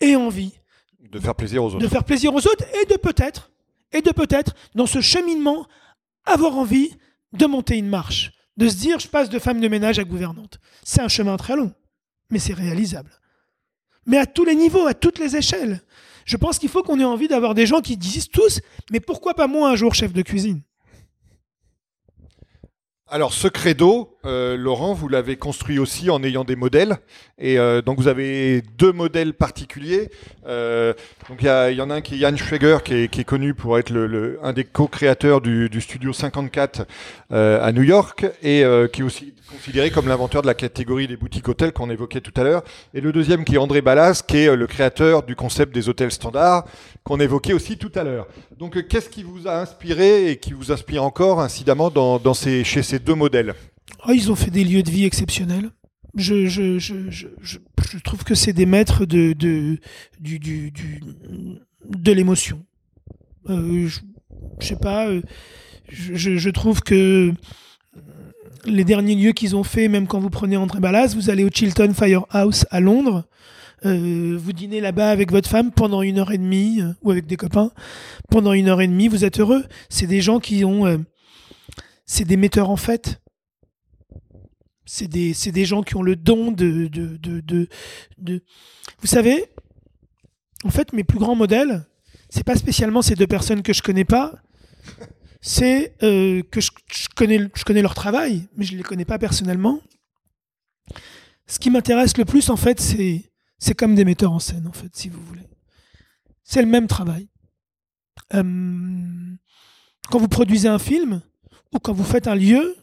ait 0.00 0.14
envie 0.14 0.52
de 1.10 1.18
faire 1.18 1.34
plaisir 1.34 1.64
aux 1.64 1.68
autres. 1.68 1.78
De 1.78 1.88
faire 1.88 2.04
plaisir 2.04 2.34
aux 2.34 2.46
autres 2.46 2.64
et 2.82 2.86
de 2.86 2.96
peut-être, 2.96 3.50
et 3.92 4.02
de 4.02 4.10
peut-être, 4.10 4.54
dans 4.74 4.86
ce 4.86 5.00
cheminement, 5.00 5.66
avoir 6.26 6.58
envie 6.58 6.90
de 7.34 7.46
monter 7.46 7.76
une 7.76 7.88
marche, 7.88 8.32
de 8.56 8.68
se 8.68 8.76
dire 8.76 8.98
je 8.98 9.08
passe 9.08 9.28
de 9.28 9.38
femme 9.38 9.60
de 9.60 9.68
ménage 9.68 9.98
à 9.98 10.04
gouvernante. 10.04 10.58
C'est 10.82 11.00
un 11.00 11.08
chemin 11.08 11.36
très 11.36 11.56
long, 11.56 11.72
mais 12.30 12.38
c'est 12.38 12.54
réalisable. 12.54 13.10
Mais 14.06 14.18
à 14.18 14.26
tous 14.26 14.44
les 14.44 14.54
niveaux, 14.54 14.86
à 14.86 14.94
toutes 14.94 15.18
les 15.18 15.36
échelles. 15.36 15.82
Je 16.24 16.36
pense 16.36 16.58
qu'il 16.58 16.68
faut 16.68 16.82
qu'on 16.82 17.00
ait 17.00 17.04
envie 17.04 17.28
d'avoir 17.28 17.54
des 17.54 17.66
gens 17.66 17.80
qui 17.80 17.96
disent 17.96 18.28
tous, 18.28 18.60
mais 18.90 19.00
pourquoi 19.00 19.34
pas 19.34 19.46
moi 19.46 19.70
un 19.70 19.76
jour 19.76 19.94
chef 19.94 20.12
de 20.12 20.22
cuisine? 20.22 20.62
Alors 23.06 23.34
ce 23.34 23.48
credo, 23.48 24.13
euh, 24.24 24.56
Laurent, 24.56 24.94
vous 24.94 25.08
l'avez 25.08 25.36
construit 25.36 25.78
aussi 25.78 26.10
en 26.10 26.22
ayant 26.22 26.44
des 26.44 26.56
modèles. 26.56 26.96
Et 27.38 27.58
euh, 27.58 27.82
donc 27.82 27.98
vous 27.98 28.08
avez 28.08 28.62
deux 28.78 28.92
modèles 28.92 29.34
particuliers. 29.34 30.10
Euh, 30.46 30.92
donc 31.28 31.42
il 31.42 31.76
y, 31.76 31.80
en 31.80 31.90
a 31.90 31.94
un 31.94 32.00
qui 32.00 32.14
est 32.14 32.18
Jan 32.18 32.36
Schweger, 32.36 32.78
qui 32.82 32.94
est, 32.94 33.24
connu 33.24 33.54
pour 33.54 33.78
être 33.78 33.90
le, 33.90 34.38
un 34.42 34.52
des 34.52 34.64
co-créateurs 34.64 35.40
du, 35.40 35.68
Studio 35.80 36.12
54 36.12 36.86
à 37.30 37.72
New 37.72 37.82
York, 37.82 38.26
et 38.42 38.64
qui 38.92 39.00
est 39.00 39.04
aussi 39.04 39.34
considéré 39.50 39.90
comme 39.90 40.08
l'inventeur 40.08 40.42
de 40.42 40.46
la 40.46 40.54
catégorie 40.54 41.06
des 41.06 41.16
boutiques 41.16 41.48
hôtels 41.48 41.72
qu'on 41.72 41.90
évoquait 41.90 42.20
tout 42.20 42.32
à 42.36 42.44
l'heure. 42.44 42.62
Et 42.92 43.00
le 43.00 43.12
deuxième 43.12 43.44
qui 43.44 43.54
est 43.54 43.58
André 43.58 43.82
Ballas, 43.82 44.22
qui 44.26 44.38
est 44.38 44.56
le 44.56 44.66
créateur 44.66 45.22
du 45.22 45.36
concept 45.36 45.74
des 45.74 45.88
hôtels 45.88 46.12
standards 46.12 46.64
qu'on 47.02 47.20
évoquait 47.20 47.52
aussi 47.52 47.76
tout 47.76 47.92
à 47.94 48.04
l'heure. 48.04 48.26
Donc, 48.58 48.86
qu'est-ce 48.88 49.10
qui 49.10 49.22
vous 49.22 49.46
a 49.46 49.60
inspiré 49.60 50.30
et 50.30 50.36
qui 50.36 50.52
vous 50.52 50.72
inspire 50.72 51.04
encore 51.04 51.40
incidemment 51.40 51.92
chez 52.34 52.82
ces 52.82 52.98
deux 52.98 53.14
modèles? 53.14 53.54
Oh, 54.06 54.12
Ils 54.12 54.30
ont 54.30 54.34
fait 54.34 54.50
des 54.50 54.64
lieux 54.64 54.82
de 54.82 54.90
vie 54.90 55.04
exceptionnels. 55.04 55.70
Je, 56.16 56.46
je, 56.46 56.78
je, 56.78 56.94
je, 57.10 57.98
trouve 58.04 58.22
que 58.22 58.36
c'est 58.36 58.52
des 58.52 58.66
maîtres 58.66 59.04
de, 59.04 59.32
de, 59.32 59.78
du, 60.20 60.38
du, 60.38 60.70
du 60.70 61.00
de 61.88 62.12
l'émotion. 62.12 62.64
Euh, 63.50 63.88
je, 63.88 64.00
sais 64.64 64.76
pas, 64.76 65.08
euh, 65.08 65.22
je, 65.88 66.50
trouve 66.50 66.82
que 66.82 67.32
les 68.64 68.84
derniers 68.84 69.16
lieux 69.16 69.32
qu'ils 69.32 69.56
ont 69.56 69.64
fait, 69.64 69.88
même 69.88 70.06
quand 70.06 70.20
vous 70.20 70.30
prenez 70.30 70.56
André 70.56 70.80
Ballas, 70.80 71.14
vous 71.14 71.30
allez 71.30 71.44
au 71.44 71.50
Chilton 71.50 71.92
Firehouse 71.92 72.64
à 72.70 72.80
Londres, 72.80 73.24
euh, 73.84 74.38
vous 74.40 74.52
dînez 74.52 74.80
là-bas 74.80 75.10
avec 75.10 75.30
votre 75.30 75.48
femme 75.48 75.70
pendant 75.70 76.02
une 76.02 76.18
heure 76.18 76.32
et 76.32 76.38
demie, 76.38 76.80
euh, 76.80 76.92
ou 77.02 77.10
avec 77.10 77.26
des 77.26 77.36
copains, 77.36 77.70
pendant 78.30 78.52
une 78.52 78.68
heure 78.68 78.80
et 78.80 78.86
demie, 78.86 79.08
vous 79.08 79.24
êtes 79.24 79.40
heureux. 79.40 79.64
C'est 79.88 80.06
des 80.06 80.20
gens 80.20 80.40
qui 80.40 80.64
ont... 80.64 80.86
Euh, 80.86 80.98
c'est 82.06 82.24
des 82.24 82.36
metteurs 82.36 82.70
en 82.70 82.76
fait. 82.76 83.20
C'est 84.86 85.08
des, 85.08 85.32
des, 85.32 85.64
gens 85.64 85.82
qui 85.82 85.96
ont 85.96 86.02
le 86.02 86.14
don 86.16 86.52
de, 86.52 86.88
de, 86.88 87.16
de, 87.16 88.42
Vous 89.00 89.06
savez, 89.06 89.46
en 90.64 90.70
fait, 90.70 90.92
mes 90.92 91.04
plus 91.04 91.18
grands 91.18 91.34
modèles, 91.36 91.86
c'est 92.28 92.44
pas 92.44 92.56
spécialement 92.56 93.00
ces 93.00 93.14
deux 93.14 93.26
personnes 93.26 93.62
que 93.62 93.72
je 93.72 93.82
connais 93.82 94.04
pas, 94.04 94.34
c'est 95.40 95.94
que 96.00 96.60
je, 96.60 96.70
je, 96.92 97.08
connais, 97.14 97.48
je 97.54 97.64
connais 97.64 97.82
leur 97.82 97.94
travail, 97.94 98.46
mais 98.56 98.64
je 98.64 98.76
les 98.76 98.82
connais 98.82 99.06
pas 99.06 99.18
personnellement. 99.18 99.80
Ce 101.46 101.58
qui 101.58 101.70
m'intéresse 101.70 102.16
le 102.18 102.24
plus, 102.24 102.50
en 102.50 102.56
fait, 102.56 102.80
c'est 102.80 103.30
c'est 103.64 103.74
comme 103.74 103.94
des 103.94 104.04
metteurs 104.04 104.32
en 104.32 104.40
scène, 104.40 104.66
en 104.66 104.72
fait, 104.72 104.94
si 104.94 105.08
vous 105.08 105.22
voulez. 105.22 105.48
C'est 106.42 106.60
le 106.60 106.68
même 106.68 106.86
travail. 106.86 107.28
Euh, 108.34 108.42
quand 110.10 110.18
vous 110.18 110.28
produisez 110.28 110.68
un 110.68 110.78
film 110.78 111.22
ou 111.72 111.78
quand 111.78 111.94
vous 111.94 112.04
faites 112.04 112.28
un 112.28 112.34
lieu 112.34 112.76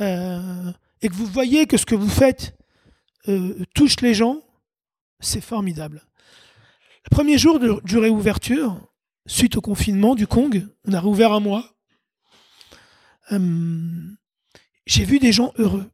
euh, 0.00 0.72
et 1.02 1.08
que 1.08 1.14
vous 1.14 1.26
voyez 1.26 1.66
que 1.66 1.76
ce 1.76 1.86
que 1.86 1.94
vous 1.94 2.08
faites 2.08 2.56
euh, 3.28 3.64
touche 3.74 4.00
les 4.00 4.14
gens, 4.14 4.40
c'est 5.20 5.40
formidable. 5.40 6.02
Le 7.04 7.10
premier 7.10 7.38
jour 7.38 7.58
de, 7.58 7.96
réouverture, 7.96 8.92
suite 9.26 9.56
au 9.56 9.60
confinement 9.60 10.14
du 10.14 10.26
Kong, 10.26 10.66
on 10.84 10.92
a 10.92 11.00
réouvert 11.00 11.32
un 11.32 11.40
mois. 11.40 11.74
J'ai 14.86 15.04
vu 15.04 15.18
des 15.18 15.32
gens 15.32 15.52
heureux. 15.56 15.90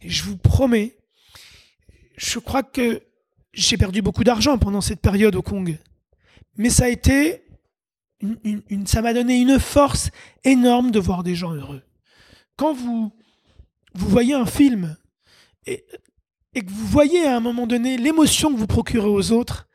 Et 0.00 0.10
je 0.10 0.24
vous 0.24 0.36
promets 0.36 0.96
je 2.16 2.38
crois 2.38 2.62
que 2.62 3.02
j'ai 3.52 3.76
perdu 3.76 4.02
beaucoup 4.02 4.24
d'argent 4.24 4.58
pendant 4.58 4.80
cette 4.80 5.00
période 5.00 5.34
au 5.34 5.42
Kong. 5.42 5.78
Mais 6.56 6.70
ça 6.70 6.84
a 6.84 6.88
été 6.88 7.44
une, 8.20 8.86
ça 8.86 9.02
m'a 9.02 9.12
donné 9.12 9.40
une 9.40 9.58
force 9.58 10.10
énorme 10.44 10.90
de 10.90 11.00
voir 11.00 11.22
des 11.22 11.34
gens 11.34 11.52
heureux. 11.52 11.82
Quand 12.56 12.72
vous, 12.72 13.12
vous 13.94 14.08
voyez 14.08 14.34
un 14.34 14.46
film 14.46 14.96
et, 15.66 15.84
que 16.54 16.70
vous 16.70 16.86
voyez 16.86 17.24
à 17.24 17.36
un 17.36 17.40
moment 17.40 17.66
donné 17.66 17.96
l'émotion 17.96 18.52
que 18.52 18.58
vous 18.58 18.66
procurez 18.66 19.08
aux 19.08 19.32
autres, 19.32 19.68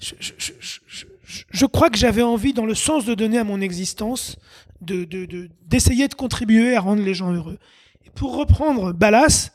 je, 0.00 1.66
crois 1.66 1.90
que 1.90 1.98
j'avais 1.98 2.22
envie, 2.22 2.52
dans 2.52 2.66
le 2.66 2.74
sens 2.74 3.04
de 3.04 3.14
donner 3.14 3.38
à 3.38 3.44
mon 3.44 3.60
existence, 3.60 4.36
d'essayer 4.80 5.06
de, 5.06 5.26
de, 5.26 6.08
de 6.08 6.14
contribuer 6.14 6.74
à 6.74 6.80
rendre 6.80 7.02
les 7.02 7.14
gens 7.14 7.32
heureux. 7.32 7.58
Et 8.04 8.10
pour 8.10 8.36
reprendre 8.36 8.92
Ballas, 8.92 9.50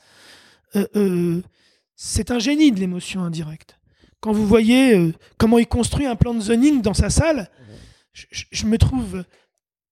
euh, 0.75 0.87
euh, 0.95 1.41
c'est 1.95 2.31
un 2.31 2.39
génie 2.39 2.71
de 2.71 2.79
l'émotion 2.79 3.23
indirecte. 3.23 3.77
Quand 4.19 4.31
vous 4.31 4.47
voyez 4.47 4.95
euh, 4.95 5.13
comment 5.37 5.57
il 5.57 5.67
construit 5.67 6.05
un 6.05 6.15
plan 6.15 6.33
de 6.33 6.39
zoning 6.39 6.81
dans 6.81 6.93
sa 6.93 7.09
salle, 7.09 7.49
je, 8.31 8.65
me 8.65 8.77
trouve, 8.77 9.23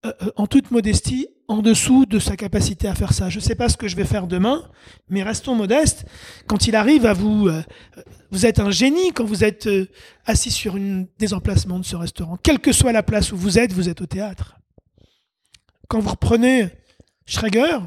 euh, 0.05 0.13
euh, 0.21 0.31
en 0.35 0.47
toute 0.47 0.71
modestie, 0.71 1.27
en 1.47 1.61
dessous 1.61 2.05
de 2.05 2.19
sa 2.19 2.35
capacité 2.35 2.87
à 2.87 2.95
faire 2.95 3.13
ça. 3.13 3.29
Je 3.29 3.37
ne 3.37 3.43
sais 3.43 3.55
pas 3.55 3.69
ce 3.69 3.77
que 3.77 3.87
je 3.87 3.95
vais 3.95 4.05
faire 4.05 4.27
demain, 4.27 4.63
mais 5.09 5.23
restons 5.23 5.55
modestes. 5.55 6.05
Quand 6.47 6.67
il 6.67 6.75
arrive 6.75 7.05
à 7.05 7.13
vous... 7.13 7.47
euh, 7.47 7.61
vous 8.31 8.45
êtes 8.45 8.59
un 8.59 8.71
génie 8.71 9.13
quand 9.13 9.23
vous 9.23 9.43
êtes 9.43 9.67
euh, 9.67 9.87
assis 10.25 10.51
sur 10.51 10.75
une, 10.75 11.07
des 11.19 11.33
emplacements 11.33 11.79
de 11.79 11.85
ce 11.85 11.95
restaurant. 11.95 12.37
Quelle 12.41 12.59
que 12.59 12.73
soit 12.73 12.91
la 12.91 13.03
place 13.03 13.31
où 13.31 13.37
vous 13.37 13.59
êtes, 13.59 13.71
vous 13.71 13.87
êtes 13.87 14.01
au 14.01 14.05
théâtre. 14.05 14.57
Quand 15.87 15.99
vous 15.99 16.09
reprenez 16.09 16.69
Schrager, 17.25 17.77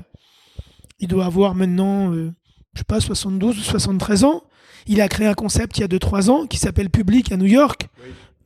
il 1.00 1.08
doit 1.08 1.26
avoir 1.26 1.54
maintenant, 1.54 2.12
euh, 2.14 2.32
je 2.72 2.78
sais 2.78 2.84
pas, 2.84 3.00
72 3.00 3.58
ou 3.58 3.62
73 3.62 4.24
ans. 4.24 4.42
Il 4.86 5.00
a 5.00 5.08
créé 5.08 5.26
un 5.26 5.34
concept 5.34 5.76
il 5.76 5.80
y 5.82 5.84
a 5.84 5.88
2-3 5.88 6.30
ans 6.30 6.46
qui 6.46 6.56
s'appelle 6.56 6.88
Public 6.88 7.30
à 7.30 7.36
New 7.36 7.46
York. 7.46 7.88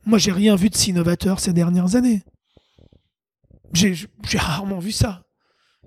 Moi, 0.05 0.17
j'ai 0.17 0.33
rien 0.33 0.55
vu 0.55 0.69
de 0.69 0.75
si 0.75 0.91
novateur 0.91 1.39
ces 1.39 1.53
dernières 1.53 1.95
années. 1.95 2.23
J'ai 3.73 3.97
rarement 4.37 4.79
vu 4.79 4.91
ça. 4.91 5.23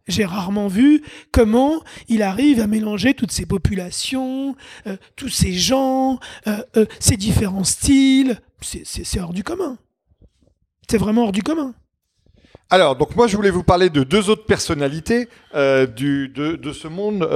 J'ai 0.08 0.24
rarement 0.24 0.68
vu 0.68 1.02
comment 1.32 1.82
il 2.08 2.22
arrive 2.22 2.60
à 2.60 2.66
mélanger 2.68 3.14
toutes 3.14 3.32
ces 3.32 3.44
populations, 3.46 4.54
euh, 4.86 4.96
tous 5.16 5.28
ces 5.28 5.52
gens, 5.52 6.20
euh, 6.46 6.62
euh, 6.76 6.86
ces 7.00 7.16
différents 7.16 7.64
styles. 7.64 8.40
C'est- 8.60 9.18
hors 9.20 9.32
du 9.32 9.42
commun. 9.42 9.78
C'est 10.88 10.98
vraiment 10.98 11.24
hors 11.24 11.32
du 11.32 11.42
commun. 11.42 11.74
Alors, 12.70 12.96
donc 12.96 13.14
moi, 13.16 13.26
je 13.26 13.36
voulais 13.36 13.50
vous 13.50 13.62
parler 13.62 13.90
de 13.90 14.02
deux 14.02 14.28
autres 14.30 14.46
personnalités 14.46 15.28
de, 15.54 16.72
ce 16.72 16.88
monde 16.88 17.28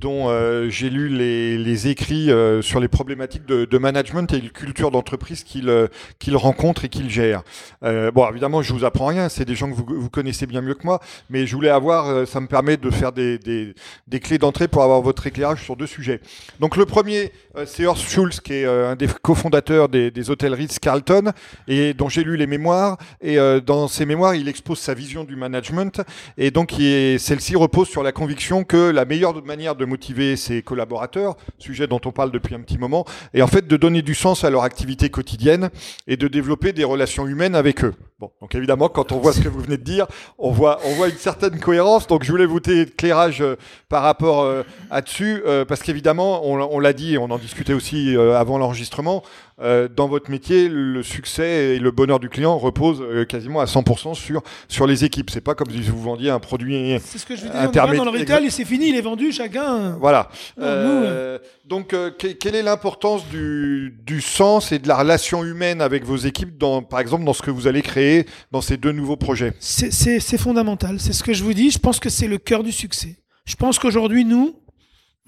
dont 0.00 0.28
euh, 0.28 0.68
j'ai 0.68 0.90
lu 0.90 1.08
les, 1.08 1.88
écrits 1.88 2.30
euh, 2.30 2.62
sur 2.62 2.80
les 2.80 2.88
problématiques 2.88 3.46
de, 3.46 3.78
management 3.78 4.32
et 4.32 4.40
de 4.40 4.48
culture 4.48 4.90
d'entreprise 4.90 5.44
qu'il 5.44 5.68
euh, 5.68 5.88
rencontre 6.32 6.84
et 6.84 6.88
qu'il 6.88 7.10
gère. 7.10 7.42
Bon, 7.82 8.28
évidemment, 8.28 8.62
je 8.62 8.72
vous 8.72 8.84
apprends 8.84 9.06
rien, 9.06 9.28
c'est 9.28 9.44
des 9.44 9.54
gens 9.54 9.70
que 9.70 9.74
vous, 9.74 9.86
vous 9.88 10.10
connaissez 10.10 10.46
bien 10.46 10.60
mieux 10.60 10.74
que 10.74 10.84
moi, 10.84 11.00
mais 11.30 11.46
je 11.46 11.54
voulais 11.54 11.70
avoir, 11.70 12.26
ça 12.26 12.40
me 12.40 12.46
permet 12.46 12.76
de 12.76 12.90
faire 12.90 13.12
des, 13.12 13.38
des, 13.38 14.20
clés 14.20 14.38
d'entrée 14.38 14.68
pour 14.68 14.82
avoir 14.82 15.00
votre 15.00 15.26
éclairage 15.26 15.62
sur 15.62 15.76
deux 15.76 15.86
sujets. 15.86 16.20
Donc 16.60 16.76
le 16.76 16.84
premier, 16.86 17.32
c'est 17.66 17.86
Horst 17.86 18.08
Schulz, 18.08 18.40
qui 18.40 18.54
est 18.54 18.66
un 18.66 18.96
des 18.96 19.08
cofondateurs 19.22 19.88
des, 19.88 20.10
des 20.10 20.30
hôtels 20.30 20.54
Ritz-Carlton, 20.54 21.32
et 21.66 21.94
dont 21.94 22.08
j'ai 22.08 22.24
lu 22.24 22.36
les 22.36 22.46
mémoires. 22.46 22.98
Et 23.20 23.36
dans 23.64 23.88
ses 23.88 24.06
mémoires, 24.06 24.34
il 24.34 24.48
expose 24.48 24.78
sa 24.78 24.94
vision 24.94 25.24
du 25.24 25.36
management. 25.36 26.02
Et 26.36 26.50
donc, 26.50 26.72
celle-ci 26.72 27.56
repose 27.56 27.88
sur 27.88 28.02
la 28.02 28.12
conviction 28.12 28.64
que 28.64 28.90
la 28.90 29.04
meilleure 29.04 29.42
manière 29.44 29.74
de 29.74 29.84
motiver 29.88 30.36
ses 30.36 30.62
collaborateurs, 30.62 31.36
sujet 31.58 31.86
dont 31.86 32.00
on 32.04 32.12
parle 32.12 32.30
depuis 32.30 32.54
un 32.54 32.60
petit 32.60 32.78
moment, 32.78 33.04
est 33.34 33.42
en 33.42 33.48
fait 33.48 33.66
de 33.66 33.76
donner 33.76 34.02
du 34.02 34.14
sens 34.14 34.44
à 34.44 34.50
leur 34.50 34.62
activité 34.62 35.10
quotidienne 35.10 35.70
et 36.06 36.16
de 36.16 36.28
développer 36.28 36.72
des 36.72 36.84
relations 36.84 37.26
humaines 37.26 37.56
avec 37.56 37.84
eux. 37.84 37.94
Bon, 38.20 38.32
donc 38.40 38.52
évidemment, 38.56 38.88
quand 38.88 39.12
on 39.12 39.18
voit 39.18 39.32
ce 39.32 39.40
que 39.40 39.48
vous 39.48 39.60
venez 39.60 39.76
de 39.76 39.84
dire, 39.84 40.08
on 40.38 40.50
voit, 40.50 40.80
on 40.84 40.94
voit 40.94 41.06
une 41.08 41.16
certaine 41.18 41.60
cohérence. 41.60 42.08
Donc, 42.08 42.24
je 42.24 42.32
voulais 42.32 42.46
vous 42.46 42.58
éclairage 42.58 43.40
euh, 43.40 43.54
par 43.88 44.02
rapport 44.02 44.40
euh, 44.42 44.64
à 44.90 45.02
dessus, 45.02 45.40
euh, 45.46 45.64
parce 45.64 45.84
qu'évidemment, 45.84 46.44
on, 46.44 46.60
on 46.60 46.80
l'a 46.80 46.92
dit, 46.92 47.14
et 47.14 47.18
on 47.18 47.30
en 47.30 47.38
discutait 47.38 47.74
aussi 47.74 48.16
avant 48.16 48.58
l'enregistrement. 48.58 49.22
dans 49.60 50.08
votre 50.08 50.30
métier, 50.32 50.68
le 50.68 51.02
succès 51.04 51.76
et 51.76 51.78
le 51.78 51.90
bonheur 51.92 52.18
du 52.18 52.28
client 52.28 52.58
reposent 52.58 53.02
euh, 53.02 53.24
quasiment 53.24 53.60
à 53.60 53.66
100% 53.66 54.14
sur 54.14 54.42
sur 54.68 54.86
les 54.88 55.04
équipes. 55.04 55.30
C'est 55.30 55.40
pas 55.40 55.54
comme 55.54 55.70
si 55.70 55.80
vous 55.82 56.00
vendiez 56.02 56.30
un 56.30 56.40
produit. 56.40 56.98
C'est 57.04 57.18
ce 57.18 57.26
que 57.26 57.36
je 57.36 57.42
veux 57.42 57.50
dire. 57.50 57.60
On 57.60 58.04
dans 58.04 58.04
le 58.04 58.18
retail 58.18 58.46
et 58.46 58.50
c'est 58.50 58.64
fini, 58.64 58.88
il 58.88 58.96
est 58.96 59.00
vendu, 59.00 59.30
chacun. 59.30 59.96
Voilà. 60.00 60.28
Non, 60.56 61.38
donc, 61.68 61.88
que- 61.88 62.08
quelle 62.32 62.54
est 62.54 62.62
l'importance 62.62 63.26
du, 63.28 63.94
du 64.06 64.22
sens 64.22 64.72
et 64.72 64.78
de 64.78 64.88
la 64.88 64.96
relation 64.96 65.44
humaine 65.44 65.82
avec 65.82 66.02
vos 66.04 66.16
équipes, 66.16 66.56
dans, 66.56 66.82
par 66.82 66.98
exemple, 66.98 67.24
dans 67.24 67.34
ce 67.34 67.42
que 67.42 67.50
vous 67.50 67.66
allez 67.66 67.82
créer? 67.82 68.07
Dans 68.50 68.60
ces 68.60 68.76
deux 68.76 68.92
nouveaux 68.92 69.16
projets 69.16 69.52
C'est- 69.60 69.90
fondamental. 70.38 71.00
C'est 71.00 71.12
ce 71.12 71.22
que 71.22 71.32
je 71.32 71.42
vous 71.44 71.54
dis. 71.54 71.70
Je 71.70 71.78
pense 71.78 72.00
que 72.00 72.08
c'est 72.08 72.28
le 72.28 72.38
cœur 72.38 72.62
du 72.64 72.72
succès. 72.72 73.16
Je 73.44 73.54
pense 73.56 73.78
qu'aujourd'hui, 73.78 74.24
nous, 74.24 74.60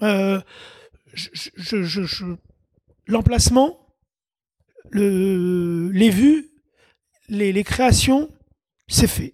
euh, 0.03 0.39
l'emplacement, 3.07 3.77
le, 4.91 5.89
les 5.93 6.09
vues, 6.09 6.49
les 7.29 7.63
créations, 7.63 8.29
c'est 8.87 9.07
fait. 9.07 9.33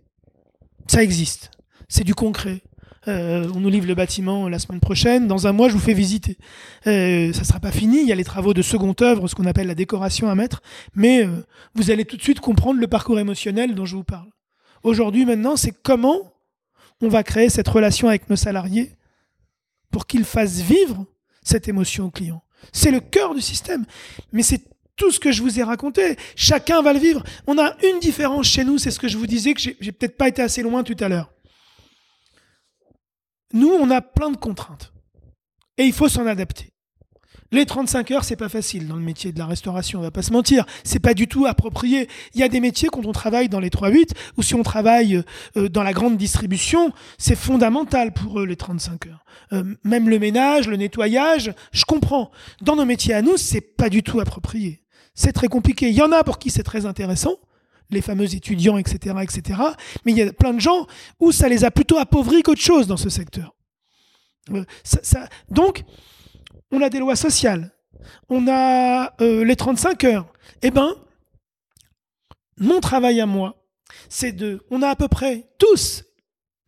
Ça 0.87 1.03
existe. 1.03 1.51
C'est 1.89 2.03
du 2.03 2.15
concret. 2.15 2.61
Euh, 3.07 3.49
on 3.55 3.59
nous 3.59 3.69
livre 3.69 3.87
le 3.87 3.95
bâtiment 3.95 4.49
la 4.49 4.59
semaine 4.59 4.79
prochaine. 4.79 5.27
Dans 5.27 5.47
un 5.47 5.51
mois, 5.51 5.69
je 5.69 5.73
vous 5.73 5.79
fais 5.79 5.93
visiter. 5.93 6.37
Euh, 6.87 7.31
ça 7.33 7.43
sera 7.43 7.59
pas 7.59 7.71
fini. 7.71 8.01
Il 8.01 8.07
y 8.07 8.11
a 8.11 8.15
les 8.15 8.23
travaux 8.23 8.53
de 8.53 8.61
seconde 8.61 9.01
œuvre, 9.01 9.27
ce 9.27 9.35
qu'on 9.35 9.45
appelle 9.45 9.67
la 9.67 9.75
décoration 9.75 10.29
à 10.29 10.35
mettre. 10.35 10.61
Mais 10.95 11.25
euh, 11.25 11.45
vous 11.75 11.91
allez 11.91 12.05
tout 12.05 12.17
de 12.17 12.21
suite 12.21 12.39
comprendre 12.39 12.79
le 12.79 12.87
parcours 12.87 13.19
émotionnel 13.19 13.75
dont 13.75 13.85
je 13.85 13.95
vous 13.95 14.03
parle. 14.03 14.29
Aujourd'hui, 14.83 15.25
maintenant, 15.25 15.55
c'est 15.55 15.73
comment 15.83 16.33
on 17.01 17.09
va 17.09 17.23
créer 17.23 17.49
cette 17.49 17.67
relation 17.67 18.07
avec 18.07 18.29
nos 18.29 18.35
salariés 18.35 18.91
pour 19.91 20.07
qu'ils 20.07 20.25
fassent 20.25 20.61
vivre 20.61 21.05
cette 21.43 21.67
émotion 21.67 22.05
au 22.05 22.11
client. 22.11 22.43
C'est 22.73 22.91
le 22.91 22.99
cœur 22.99 23.35
du 23.35 23.41
système. 23.41 23.85
Mais 24.31 24.43
c'est 24.43 24.61
tout 24.97 25.11
ce 25.11 25.19
que 25.19 25.31
je 25.31 25.41
vous 25.41 25.59
ai 25.59 25.63
raconté. 25.63 26.17
Chacun 26.35 26.81
va 26.81 26.91
le 26.91 26.99
vivre. 26.99 27.23
On 27.45 27.57
a 27.57 27.75
une 27.83 27.99
différence 27.99 28.47
chez 28.47 28.65
nous, 28.65 28.77
c'est 28.77 28.91
ce 28.91 28.99
que 28.99 29.07
je 29.07 29.17
vous 29.17 29.27
disais, 29.27 29.53
que 29.53 29.61
j'ai 29.61 29.91
peut-être 29.91 30.17
pas 30.17 30.27
été 30.27 30.41
assez 30.41 30.63
loin 30.63 30.83
tout 30.83 30.97
à 30.99 31.07
l'heure. 31.07 31.31
Nous, 33.53 33.69
on 33.69 33.89
a 33.89 34.01
plein 34.01 34.31
de 34.31 34.37
contraintes. 34.37 34.93
Et 35.77 35.85
il 35.85 35.93
faut 35.93 36.09
s'en 36.09 36.25
adapter. 36.25 36.73
Les 37.53 37.65
35 37.65 38.11
heures, 38.11 38.23
c'est 38.25 38.35
pas 38.35 38.49
facile 38.49 38.87
dans 38.87 38.97
le 38.97 39.01
métier 39.01 39.31
de 39.31 39.39
la 39.39 39.45
restauration, 39.45 39.99
on 39.99 40.01
va 40.01 40.11
pas 40.11 40.21
se 40.21 40.33
mentir. 40.33 40.65
C'est 40.83 40.99
pas 40.99 41.13
du 41.13 41.27
tout 41.27 41.45
approprié. 41.45 42.09
Il 42.33 42.41
y 42.41 42.43
a 42.43 42.49
des 42.49 42.59
métiers 42.59 42.89
quand 42.89 43.05
on 43.05 43.13
travaille 43.13 43.47
dans 43.47 43.61
les 43.61 43.69
3-8 43.69 44.11
ou 44.35 44.43
si 44.43 44.53
on 44.53 44.63
travaille 44.63 45.23
euh, 45.55 45.69
dans 45.69 45.83
la 45.83 45.93
grande 45.93 46.17
distribution, 46.17 46.91
c'est 47.17 47.37
fondamental 47.37 48.11
pour 48.11 48.41
eux 48.41 48.45
les 48.45 48.57
35 48.57 49.07
heures. 49.07 49.23
Euh, 49.53 49.63
même 49.85 50.09
le 50.09 50.19
ménage, 50.19 50.67
le 50.67 50.75
nettoyage, 50.75 51.53
je 51.71 51.85
comprends. 51.85 52.31
Dans 52.61 52.75
nos 52.75 52.85
métiers 52.85 53.13
à 53.13 53.21
nous, 53.21 53.37
c'est 53.37 53.61
pas 53.61 53.89
du 53.89 54.03
tout 54.03 54.19
approprié. 54.19 54.81
C'est 55.15 55.31
très 55.31 55.47
compliqué. 55.47 55.87
Il 55.87 55.95
y 55.95 56.01
en 56.01 56.11
a 56.11 56.25
pour 56.25 56.39
qui 56.39 56.49
c'est 56.49 56.63
très 56.63 56.85
intéressant, 56.85 57.37
les 57.89 58.01
fameux 58.01 58.35
étudiants, 58.35 58.77
etc., 58.77 59.15
etc. 59.21 59.61
Mais 60.05 60.11
il 60.11 60.17
y 60.17 60.21
a 60.21 60.33
plein 60.33 60.53
de 60.53 60.59
gens 60.59 60.87
où 61.19 61.31
ça 61.31 61.47
les 61.47 61.63
a 61.63 61.71
plutôt 61.71 61.97
appauvris 61.97 62.43
qu'autre 62.43 62.61
chose 62.61 62.87
dans 62.87 62.97
ce 62.97 63.09
secteur. 63.09 63.55
Euh, 64.51 64.63
donc, 65.49 65.83
on 66.71 66.81
a 66.81 66.89
des 66.89 66.99
lois 66.99 67.15
sociales, 67.15 67.71
on 68.29 68.47
a 68.47 69.13
euh, 69.21 69.43
les 69.43 69.55
35 69.55 70.03
heures. 70.05 70.33
Eh 70.61 70.71
ben, 70.71 70.93
mon 72.57 72.79
travail 72.79 73.21
à 73.21 73.25
moi, 73.25 73.63
c'est 74.09 74.31
de, 74.31 74.65
on 74.71 74.81
a 74.81 74.89
à 74.89 74.95
peu 74.95 75.07
près 75.07 75.47
tous 75.57 76.03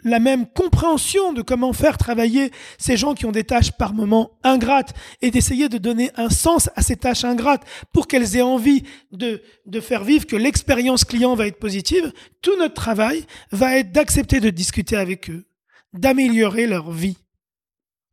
la 0.03 0.19
même 0.19 0.45
compréhension 0.47 1.33
de 1.33 1.41
comment 1.41 1.73
faire 1.73 1.97
travailler 1.97 2.51
ces 2.77 2.97
gens 2.97 3.13
qui 3.13 3.25
ont 3.25 3.31
des 3.31 3.43
tâches 3.43 3.71
par 3.71 3.93
moments 3.93 4.31
ingrates 4.43 4.93
et 5.21 5.31
d'essayer 5.31 5.69
de 5.69 5.77
donner 5.77 6.11
un 6.15 6.29
sens 6.29 6.69
à 6.75 6.81
ces 6.81 6.95
tâches 6.95 7.25
ingrates 7.25 7.65
pour 7.93 8.07
qu'elles 8.07 8.35
aient 8.35 8.41
envie 8.41 8.83
de, 9.11 9.41
de 9.65 9.79
faire 9.79 10.03
vivre 10.03 10.25
que 10.25 10.35
l'expérience 10.35 11.03
client 11.05 11.35
va 11.35 11.47
être 11.47 11.59
positive. 11.59 12.11
Tout 12.41 12.57
notre 12.57 12.75
travail 12.75 13.25
va 13.51 13.77
être 13.77 13.91
d'accepter 13.91 14.39
de 14.39 14.49
discuter 14.49 14.95
avec 14.95 15.29
eux, 15.29 15.45
d'améliorer 15.93 16.67
leur 16.67 16.91
vie. 16.91 17.17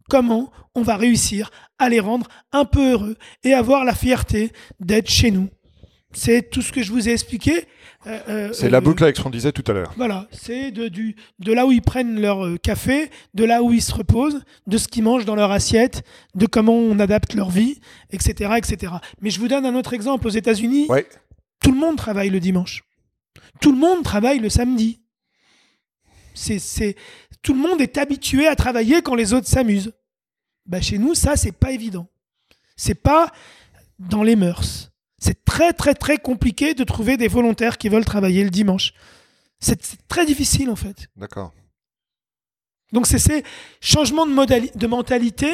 Comment 0.08 0.52
on 0.74 0.82
va 0.82 0.96
réussir 0.96 1.50
à 1.78 1.88
les 1.88 2.00
rendre 2.00 2.28
un 2.52 2.64
peu 2.64 2.92
heureux 2.92 3.16
et 3.44 3.54
avoir 3.54 3.84
la 3.84 3.94
fierté 3.94 4.52
d'être 4.80 5.10
chez 5.10 5.30
nous. 5.30 5.48
C'est 6.12 6.48
tout 6.50 6.62
ce 6.62 6.72
que 6.72 6.82
je 6.82 6.92
vous 6.92 7.08
ai 7.08 7.12
expliqué. 7.12 7.66
Euh, 8.06 8.20
euh, 8.28 8.52
C'est 8.52 8.70
la 8.70 8.78
euh, 8.78 8.80
boucle 8.80 9.02
avec 9.02 9.16
ce 9.16 9.22
qu'on 9.22 9.30
disait 9.30 9.50
tout 9.52 9.64
à 9.66 9.72
l'heure. 9.72 9.92
voilà, 9.96 10.28
c'est 10.30 10.70
de, 10.70 10.86
du, 10.88 11.16
de 11.40 11.52
là 11.52 11.66
où 11.66 11.72
ils 11.72 11.82
prennent 11.82 12.20
leur 12.20 12.44
euh, 12.46 12.56
café, 12.56 13.10
de 13.34 13.44
là 13.44 13.62
où 13.62 13.72
ils 13.72 13.82
se 13.82 13.92
reposent, 13.92 14.42
de 14.66 14.78
ce 14.78 14.86
qu'ils 14.86 15.02
mangent 15.02 15.24
dans 15.24 15.34
leur 15.34 15.50
assiette, 15.50 16.04
de 16.34 16.46
comment 16.46 16.74
on 16.74 16.98
adapte 17.00 17.34
leur 17.34 17.50
vie, 17.50 17.80
etc., 18.10 18.52
etc. 18.58 18.92
Mais 19.20 19.30
je 19.30 19.40
vous 19.40 19.48
donne 19.48 19.66
un 19.66 19.74
autre 19.74 19.92
exemple. 19.92 20.26
Aux 20.26 20.30
États-Unis, 20.30 20.86
Ouais. 20.88 21.06
tout 21.60 21.72
le 21.72 21.78
monde 21.78 21.96
travaille 21.96 22.30
le 22.30 22.38
dimanche. 22.40 22.84
Tout 23.60 23.72
le 23.72 23.78
monde 23.78 24.04
travaille 24.04 24.38
le 24.38 24.50
samedi. 24.50 25.00
C'est, 26.34 26.58
c'est, 26.58 26.94
tout 27.42 27.54
le 27.54 27.60
monde 27.60 27.80
est 27.80 27.98
habitué 27.98 28.46
à 28.46 28.54
travailler 28.54 29.02
quand 29.02 29.14
les 29.14 29.32
autres 29.32 29.48
s'amusent. 29.48 29.92
Bah, 30.66 30.80
chez 30.80 30.98
nous, 30.98 31.14
ça, 31.14 31.36
c'est 31.36 31.52
pas 31.52 31.72
évident. 31.72 32.08
C'est 32.76 32.94
pas 32.94 33.32
dans 33.98 34.22
les 34.22 34.36
mœurs. 34.36 34.92
C'est 35.18 35.44
très, 35.44 35.72
très, 35.72 35.94
très 35.94 36.18
compliqué 36.18 36.74
de 36.74 36.84
trouver 36.84 37.16
des 37.16 37.28
volontaires 37.28 37.78
qui 37.78 37.88
veulent 37.88 38.04
travailler 38.04 38.44
le 38.44 38.50
dimanche. 38.50 38.92
C'est 39.60 39.80
très 40.08 40.26
difficile, 40.26 40.68
en 40.70 40.76
fait. 40.76 41.08
D'accord. 41.16 41.52
Donc 42.92 43.06
c'est 43.08 43.18
ces 43.18 43.42
changements 43.80 44.26
de, 44.26 44.78
de 44.78 44.86
mentalité 44.86 45.50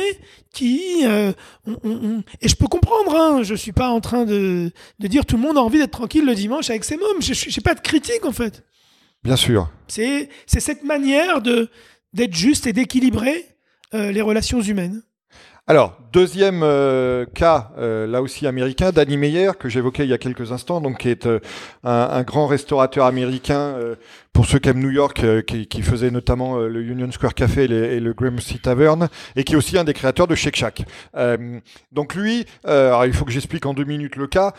qui... 0.52 1.01
euh, 1.05 1.32
on- 1.66 1.78
on- 1.82 2.05
on- 2.18 2.24
et 2.43 2.48
je 2.48 2.55
peux 2.56 2.66
comprendre, 2.68 3.16
hein, 3.16 3.43
je 3.43 3.55
suis 3.55 3.72
pas 3.72 3.89
en 3.89 4.01
train 4.02 4.24
de, 4.26 4.70
de 4.98 5.06
dire 5.09 5.24
tout 5.24 5.36
le 5.36 5.43
monde 5.43 5.56
a 5.56 5.62
envie 5.62 5.78
d'être 5.78 5.93
tranquille 5.93 6.26
le 6.26 6.34
dimanche 6.34 6.68
avec 6.68 6.84
ses 6.84 6.98
mômes. 6.98 7.22
Je 7.22 7.32
n'ai 7.32 7.62
pas 7.62 7.74
de 7.74 7.80
critique 7.80 8.26
en 8.26 8.32
fait. 8.32 8.62
Bien 9.24 9.36
sûr. 9.36 9.70
C'est 9.89 10.28
cette 10.47 10.84
manière 10.84 11.40
d'être 11.40 12.34
juste 12.34 12.66
et 12.66 12.74
d'équilibrer 12.74 13.47
euh, 13.94 14.12
les 14.12 14.20
relations 14.20 14.60
humaines. 14.60 15.02
Alors, 15.68 15.97
deuxième 16.12 16.64
euh, 16.64 17.24
cas, 17.24 17.70
euh, 17.78 18.05
là 18.09 18.20
aussi 18.20 18.48
américain, 18.48 18.90
Danny 18.90 19.16
Meyer, 19.16 19.52
que 19.56 19.68
j'évoquais 19.68 20.02
il 20.02 20.10
y 20.10 20.12
a 20.12 20.18
quelques 20.18 20.51
instants, 20.51 20.80
donc 20.80 20.98
qui 20.98 21.09
est 21.09 21.24
euh, 21.26 21.39
un, 21.84 22.22
grand 22.24 22.48
restaurateur 22.48 23.06
américain 23.06 23.76
euh, 23.78 23.94
pour 24.32 24.46
ceux 24.46 24.59
qui 24.59 24.70
aiment 24.70 24.80
New 24.80 24.90
York, 24.90 25.22
qui, 25.46 25.66
qui, 25.66 25.82
faisait 25.82 26.10
notamment 26.10 26.59
le 26.59 26.82
Union 26.82 27.10
Square 27.12 27.34
Café 27.34 27.64
et, 27.64 27.96
et 27.96 28.00
le 28.00 28.14
Gramercy 28.14 28.59
Tavern, 28.59 29.09
et 29.36 29.44
qui 29.44 29.52
est 29.52 29.56
aussi 29.56 29.76
un 29.76 29.84
des 29.84 29.92
créateurs 29.92 30.26
de 30.26 30.34
Shake 30.34 30.56
Shack. 30.56 30.84
donc 31.92 32.14
lui, 32.14 32.46
il 32.66 33.12
faut 33.12 33.24
que 33.24 33.30
j'explique 33.30 33.66
en 33.66 33.74
deux 33.74 33.84
minutes 33.84 34.16
le 34.16 34.26
cas. 34.26 34.54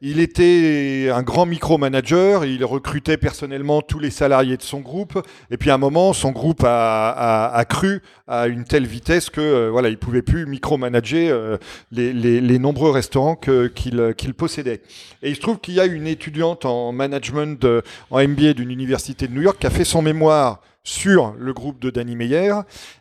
il 0.00 0.18
était 0.20 1.10
un 1.12 1.22
grand 1.22 1.44
micromanager, 1.44 2.44
il 2.46 2.64
recrutait 2.64 3.18
personnellement 3.18 3.82
tous 3.82 3.98
les 3.98 4.10
salariés 4.10 4.56
de 4.56 4.62
son 4.62 4.80
groupe, 4.80 5.22
et 5.50 5.58
puis 5.58 5.70
à 5.70 5.74
un 5.74 5.78
moment, 5.78 6.14
son 6.14 6.32
groupe 6.32 6.64
a, 6.64 7.50
a, 7.52 7.64
cru 7.66 8.00
à 8.26 8.46
une 8.46 8.64
telle 8.64 8.86
vitesse 8.86 9.28
que 9.28 9.68
voilà, 9.68 9.90
il 9.90 9.98
pouvait 9.98 10.22
plus 10.22 10.46
micromanager 10.46 11.58
les, 11.92 12.12
les, 12.14 12.40
les 12.40 12.58
nombreux 12.58 12.90
restaurants 12.90 13.36
qu'il 13.36 14.34
possédait. 14.34 14.80
Et 15.22 15.30
il 15.30 15.36
se 15.36 15.40
trouve 15.40 15.58
qu'il 15.58 15.74
y 15.74 15.80
a 15.80 15.86
une 15.86 16.06
étudiante 16.06 16.64
en 16.64 16.92
management 16.92 17.66
en 18.10 18.26
MBA 18.26 18.54
d'une 18.54 18.70
université 18.70 18.85
de 18.86 19.26
New 19.26 19.42
York 19.42 19.58
qui 19.58 19.66
a 19.66 19.70
fait 19.70 19.84
son 19.84 20.02
mémoire 20.02 20.60
sur 20.84 21.34
le 21.36 21.52
groupe 21.52 21.80
de 21.80 21.90
Danny 21.90 22.14
Meyer 22.14 22.54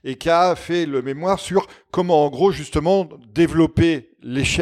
et 0.03 0.15
qui 0.15 0.29
a 0.29 0.55
fait 0.55 0.87
le 0.87 1.03
mémoire 1.03 1.39
sur 1.39 1.67
comment 1.91 2.25
en 2.25 2.29
gros 2.29 2.51
justement 2.51 3.07
développer 3.33 4.09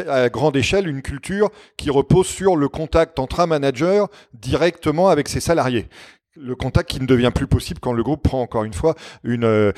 à 0.08 0.28
grande 0.28 0.56
échelle 0.56 0.86
une 0.86 1.00
culture 1.00 1.50
qui 1.78 1.88
repose 1.90 2.26
sur 2.26 2.56
le 2.56 2.68
contact 2.68 3.18
entre 3.18 3.40
un 3.40 3.46
manager 3.46 4.08
directement 4.34 5.08
avec 5.08 5.28
ses 5.28 5.40
salariés 5.40 5.88
le 6.36 6.54
contact 6.56 6.90
qui 6.90 7.00
ne 7.00 7.06
devient 7.06 7.30
plus 7.34 7.46
possible 7.46 7.80
quand 7.80 7.92
le 7.92 8.02
groupe 8.02 8.22
prend 8.22 8.40
encore 8.40 8.64
une 8.64 8.72
fois 8.72 8.94
une, 9.22 9.44
euh, 9.44 9.72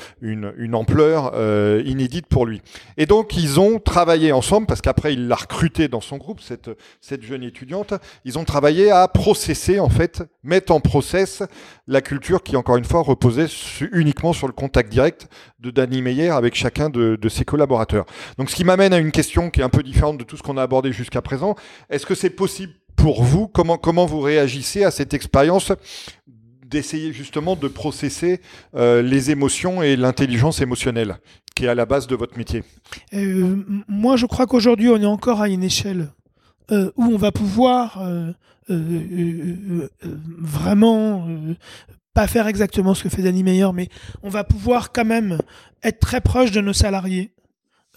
ampleur 0.73 1.31
euh, 1.35 1.81
inédite 1.85 2.27
pour 2.27 2.45
lui. 2.45 2.61
Et 2.97 3.05
donc 3.05 3.35
ils 3.37 3.59
ont 3.59 3.79
travaillé 3.79 4.31
ensemble, 4.31 4.67
parce 4.67 4.81
qu'après 4.81 5.13
il 5.13 5.27
l'a 5.27 5.35
recruté 5.35 5.87
dans 5.87 6.01
son 6.01 6.17
groupe, 6.17 6.41
cette, 6.41 6.69
cette 7.01 7.23
jeune 7.23 7.43
étudiante, 7.43 7.93
ils 8.25 8.37
ont 8.37 8.45
travaillé 8.45 8.91
à 8.91 9.07
processer 9.07 9.79
en 9.79 9.89
fait, 9.89 10.23
mettre 10.43 10.71
en 10.71 10.79
process 10.79 11.43
la 11.87 12.01
culture 12.01 12.43
qui 12.43 12.55
encore 12.55 12.77
une 12.77 12.85
fois 12.85 13.01
reposait 13.01 13.47
uniquement 13.91 14.33
sur 14.33 14.47
le 14.47 14.53
contact 14.53 14.91
direct 14.91 15.27
de 15.59 15.71
Danny 15.71 16.01
Meyer 16.01 16.29
avec 16.29 16.55
chacun 16.55 16.89
de, 16.89 17.15
de 17.15 17.29
ses 17.29 17.45
collaborateurs. 17.45 18.05
Donc 18.37 18.49
ce 18.49 18.55
qui 18.55 18.63
m'amène 18.63 18.93
à 18.93 18.97
une 18.97 19.11
question 19.11 19.49
qui 19.49 19.61
est 19.61 19.63
un 19.63 19.69
peu 19.69 19.83
différente 19.83 20.17
de 20.17 20.23
tout 20.23 20.37
ce 20.37 20.43
qu'on 20.43 20.57
a 20.57 20.63
abordé 20.63 20.91
jusqu'à 20.91 21.21
présent. 21.21 21.55
Est-ce 21.89 22.05
que 22.05 22.15
c'est 22.15 22.29
possible 22.29 22.73
pour 22.95 23.23
vous? 23.23 23.47
Comment, 23.47 23.77
comment 23.77 24.05
vous 24.05 24.19
réagissez 24.19 24.83
à 24.83 24.91
cette 24.91 25.13
expérience 25.13 25.71
d'essayer 26.69 27.13
justement 27.13 27.55
de 27.55 27.67
processer 27.67 28.41
euh, 28.75 29.01
les 29.01 29.31
émotions 29.31 29.81
et 29.81 29.95
l'intelligence 29.95 30.61
émotionnelle 30.61 31.17
qui 31.55 31.65
est 31.65 31.69
à 31.69 31.75
la 31.75 31.85
base 31.85 32.05
de 32.07 32.15
votre 32.15 32.37
métier. 32.37 32.63
Euh, 33.13 33.63
Moi, 33.87 34.15
je 34.15 34.25
crois 34.27 34.45
qu'aujourd'hui, 34.45 34.89
on 34.89 34.97
est 34.97 35.05
encore 35.05 35.41
à 35.41 35.49
une 35.49 35.63
échelle 35.63 36.09
euh, 36.71 36.91
où 36.95 37.05
on 37.05 37.17
va 37.17 37.31
pouvoir 37.31 38.03
vraiment 40.39 41.25
pas 42.13 42.27
faire 42.27 42.47
exactement 42.47 42.93
ce 42.93 43.03
que 43.03 43.09
fait 43.09 43.21
Danny 43.21 43.43
Meyer, 43.43 43.69
mais 43.73 43.87
on 44.23 44.29
va 44.29 44.43
pouvoir 44.43 44.91
quand 44.91 45.05
même 45.05 45.37
être 45.83 45.99
très 45.99 46.19
proche 46.19 46.51
de 46.51 46.59
nos 46.59 46.73
salariés 46.73 47.31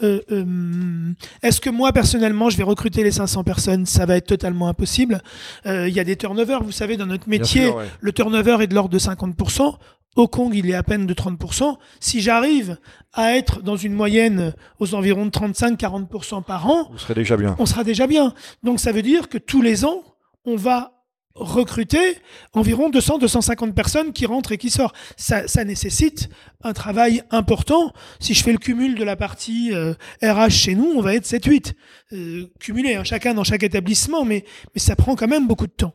euh, 0.02 0.20
euh, 0.30 1.12
est-ce 1.42 1.60
que 1.60 1.70
moi 1.70 1.92
personnellement 1.92 2.50
je 2.50 2.56
vais 2.56 2.62
recruter 2.62 3.02
les 3.02 3.10
500 3.10 3.44
personnes? 3.44 3.86
Ça 3.86 4.06
va 4.06 4.16
être 4.16 4.26
totalement 4.26 4.68
impossible. 4.68 5.20
Euh, 5.66 5.88
il 5.88 5.94
y 5.94 6.00
a 6.00 6.04
des 6.04 6.16
turnovers, 6.16 6.62
vous 6.62 6.72
savez, 6.72 6.96
dans 6.96 7.06
notre 7.06 7.28
métier, 7.28 7.70
le 8.00 8.12
turnover 8.12 8.58
est 8.60 8.66
de 8.66 8.74
l'ordre 8.74 8.90
de 8.90 8.98
50%. 8.98 9.74
Au 10.16 10.26
Kong, 10.26 10.52
il 10.54 10.68
est 10.68 10.74
à 10.74 10.82
peine 10.82 11.06
de 11.06 11.14
30%. 11.14 11.76
Si 12.00 12.20
j'arrive 12.20 12.78
à 13.12 13.36
être 13.36 13.62
dans 13.62 13.76
une 13.76 13.92
moyenne 13.92 14.54
aux 14.80 14.94
environs 14.94 15.24
de 15.24 15.30
35-40% 15.30 16.42
par 16.42 16.68
an, 16.68 16.90
on 16.92 16.98
sera 16.98 17.14
déjà 17.14 17.36
bien. 17.36 17.54
On 17.58 17.66
sera 17.66 17.84
déjà 17.84 18.06
bien. 18.08 18.34
Donc 18.64 18.80
ça 18.80 18.90
veut 18.90 19.02
dire 19.02 19.28
que 19.28 19.38
tous 19.38 19.62
les 19.62 19.84
ans, 19.84 20.02
on 20.44 20.56
va 20.56 20.99
recruter 21.40 22.18
environ 22.52 22.90
200-250 22.90 23.72
personnes 23.72 24.12
qui 24.12 24.26
rentrent 24.26 24.52
et 24.52 24.58
qui 24.58 24.70
sortent. 24.70 24.94
Ça, 25.16 25.48
ça, 25.48 25.64
nécessite 25.64 26.28
un 26.62 26.72
travail 26.72 27.22
important. 27.30 27.92
Si 28.20 28.34
je 28.34 28.42
fais 28.44 28.52
le 28.52 28.58
cumul 28.58 28.94
de 28.94 29.04
la 29.04 29.16
partie 29.16 29.72
RH 29.72 29.96
euh, 30.22 30.48
chez 30.50 30.74
nous, 30.74 30.92
on 30.94 31.00
va 31.00 31.14
être 31.14 31.24
7-8. 31.24 31.72
Euh, 32.12 32.46
cumulé, 32.60 32.94
hein, 32.94 33.04
chacun 33.04 33.34
dans 33.34 33.44
chaque 33.44 33.62
établissement, 33.62 34.24
mais, 34.24 34.44
mais 34.74 34.80
ça 34.80 34.96
prend 34.96 35.16
quand 35.16 35.28
même 35.28 35.48
beaucoup 35.48 35.66
de 35.66 35.72
temps. 35.72 35.94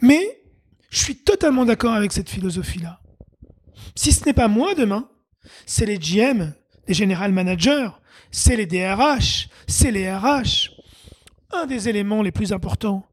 Mais 0.00 0.40
je 0.90 0.98
suis 0.98 1.16
totalement 1.16 1.64
d'accord 1.64 1.94
avec 1.94 2.12
cette 2.12 2.28
philosophie-là. 2.28 3.00
Si 3.94 4.12
ce 4.12 4.24
n'est 4.24 4.32
pas 4.32 4.48
moi 4.48 4.74
demain, 4.74 5.08
c'est 5.66 5.86
les 5.86 5.98
GM, 5.98 6.52
les 6.88 6.94
General 6.94 7.32
Managers, 7.32 7.90
c'est 8.30 8.56
les 8.56 8.66
DRH, 8.66 9.48
c'est 9.66 9.90
les 9.90 10.12
RH. 10.12 10.70
Un 11.52 11.66
des 11.66 11.88
éléments 11.88 12.22
les 12.22 12.30
plus 12.32 12.52
importants, 12.52 13.04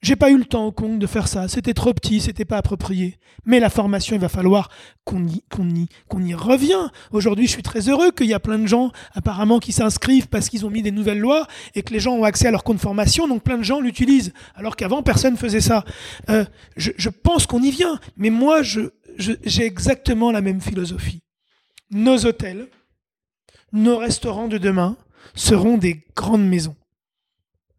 j'ai 0.00 0.14
pas 0.14 0.30
eu 0.30 0.38
le 0.38 0.44
temps 0.44 0.66
au 0.66 0.72
Kong 0.72 0.98
de 0.98 1.06
faire 1.06 1.26
ça. 1.26 1.48
C'était 1.48 1.74
trop 1.74 1.92
petit, 1.92 2.20
c'était 2.20 2.44
pas 2.44 2.58
approprié. 2.58 3.18
Mais 3.44 3.58
la 3.58 3.68
formation, 3.68 4.14
il 4.14 4.20
va 4.20 4.28
falloir 4.28 4.70
qu'on 5.04 5.26
y, 5.26 5.42
qu'on 5.50 5.68
y, 5.68 5.88
qu'on 6.08 6.22
y 6.22 6.34
revient. 6.34 6.88
Aujourd'hui, 7.10 7.46
je 7.46 7.52
suis 7.52 7.62
très 7.62 7.88
heureux 7.88 8.12
qu'il 8.12 8.26
y 8.26 8.34
a 8.34 8.38
plein 8.38 8.58
de 8.58 8.66
gens, 8.66 8.92
apparemment, 9.14 9.58
qui 9.58 9.72
s'inscrivent 9.72 10.28
parce 10.28 10.48
qu'ils 10.48 10.64
ont 10.64 10.70
mis 10.70 10.82
des 10.82 10.92
nouvelles 10.92 11.18
lois 11.18 11.48
et 11.74 11.82
que 11.82 11.92
les 11.92 11.98
gens 11.98 12.12
ont 12.12 12.22
accès 12.22 12.46
à 12.46 12.52
leur 12.52 12.62
compte 12.62 12.78
formation. 12.78 13.26
Donc, 13.26 13.42
plein 13.42 13.58
de 13.58 13.64
gens 13.64 13.80
l'utilisent. 13.80 14.32
Alors 14.54 14.76
qu'avant, 14.76 15.02
personne 15.02 15.36
faisait 15.36 15.60
ça. 15.60 15.84
Euh, 16.30 16.44
je, 16.76 16.92
je, 16.96 17.08
pense 17.08 17.46
qu'on 17.46 17.62
y 17.62 17.72
vient. 17.72 17.98
Mais 18.16 18.30
moi, 18.30 18.62
je, 18.62 18.90
j'ai 19.18 19.64
exactement 19.64 20.30
la 20.30 20.40
même 20.40 20.60
philosophie. 20.60 21.22
Nos 21.90 22.24
hôtels, 22.24 22.68
nos 23.72 23.98
restaurants 23.98 24.48
de 24.48 24.58
demain 24.58 24.96
seront 25.34 25.76
des 25.76 26.04
grandes 26.14 26.46
maisons. 26.46 26.76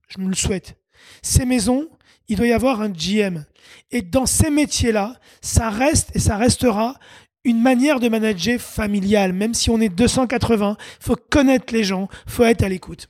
Je 0.10 0.20
me 0.20 0.28
le 0.28 0.36
souhaite. 0.36 0.76
Ces 1.22 1.46
maisons, 1.46 1.88
il 2.30 2.38
doit 2.38 2.48
y 2.48 2.54
avoir 2.54 2.82
un 2.82 2.90
GM. 2.90 3.44
Et 3.92 4.02
dans 4.02 4.26
ces 4.26 4.50
métiers-là, 4.50 5.20
ça 5.42 5.70
reste 5.70 6.16
et 6.16 6.20
ça 6.20 6.38
restera 6.38 6.96
une 7.44 7.62
manière 7.62 8.00
de 8.00 8.08
manager 8.08 8.60
familiale. 8.60 9.34
Même 9.34 9.54
si 9.54 9.70
on 9.70 9.82
est 9.82 9.90
280, 9.90 10.78
il 10.80 11.04
faut 11.04 11.16
connaître 11.30 11.74
les 11.74 11.84
gens, 11.84 12.08
il 12.28 12.32
faut 12.32 12.44
être 12.44 12.64
à 12.64 12.70
l'écoute. 12.70 13.10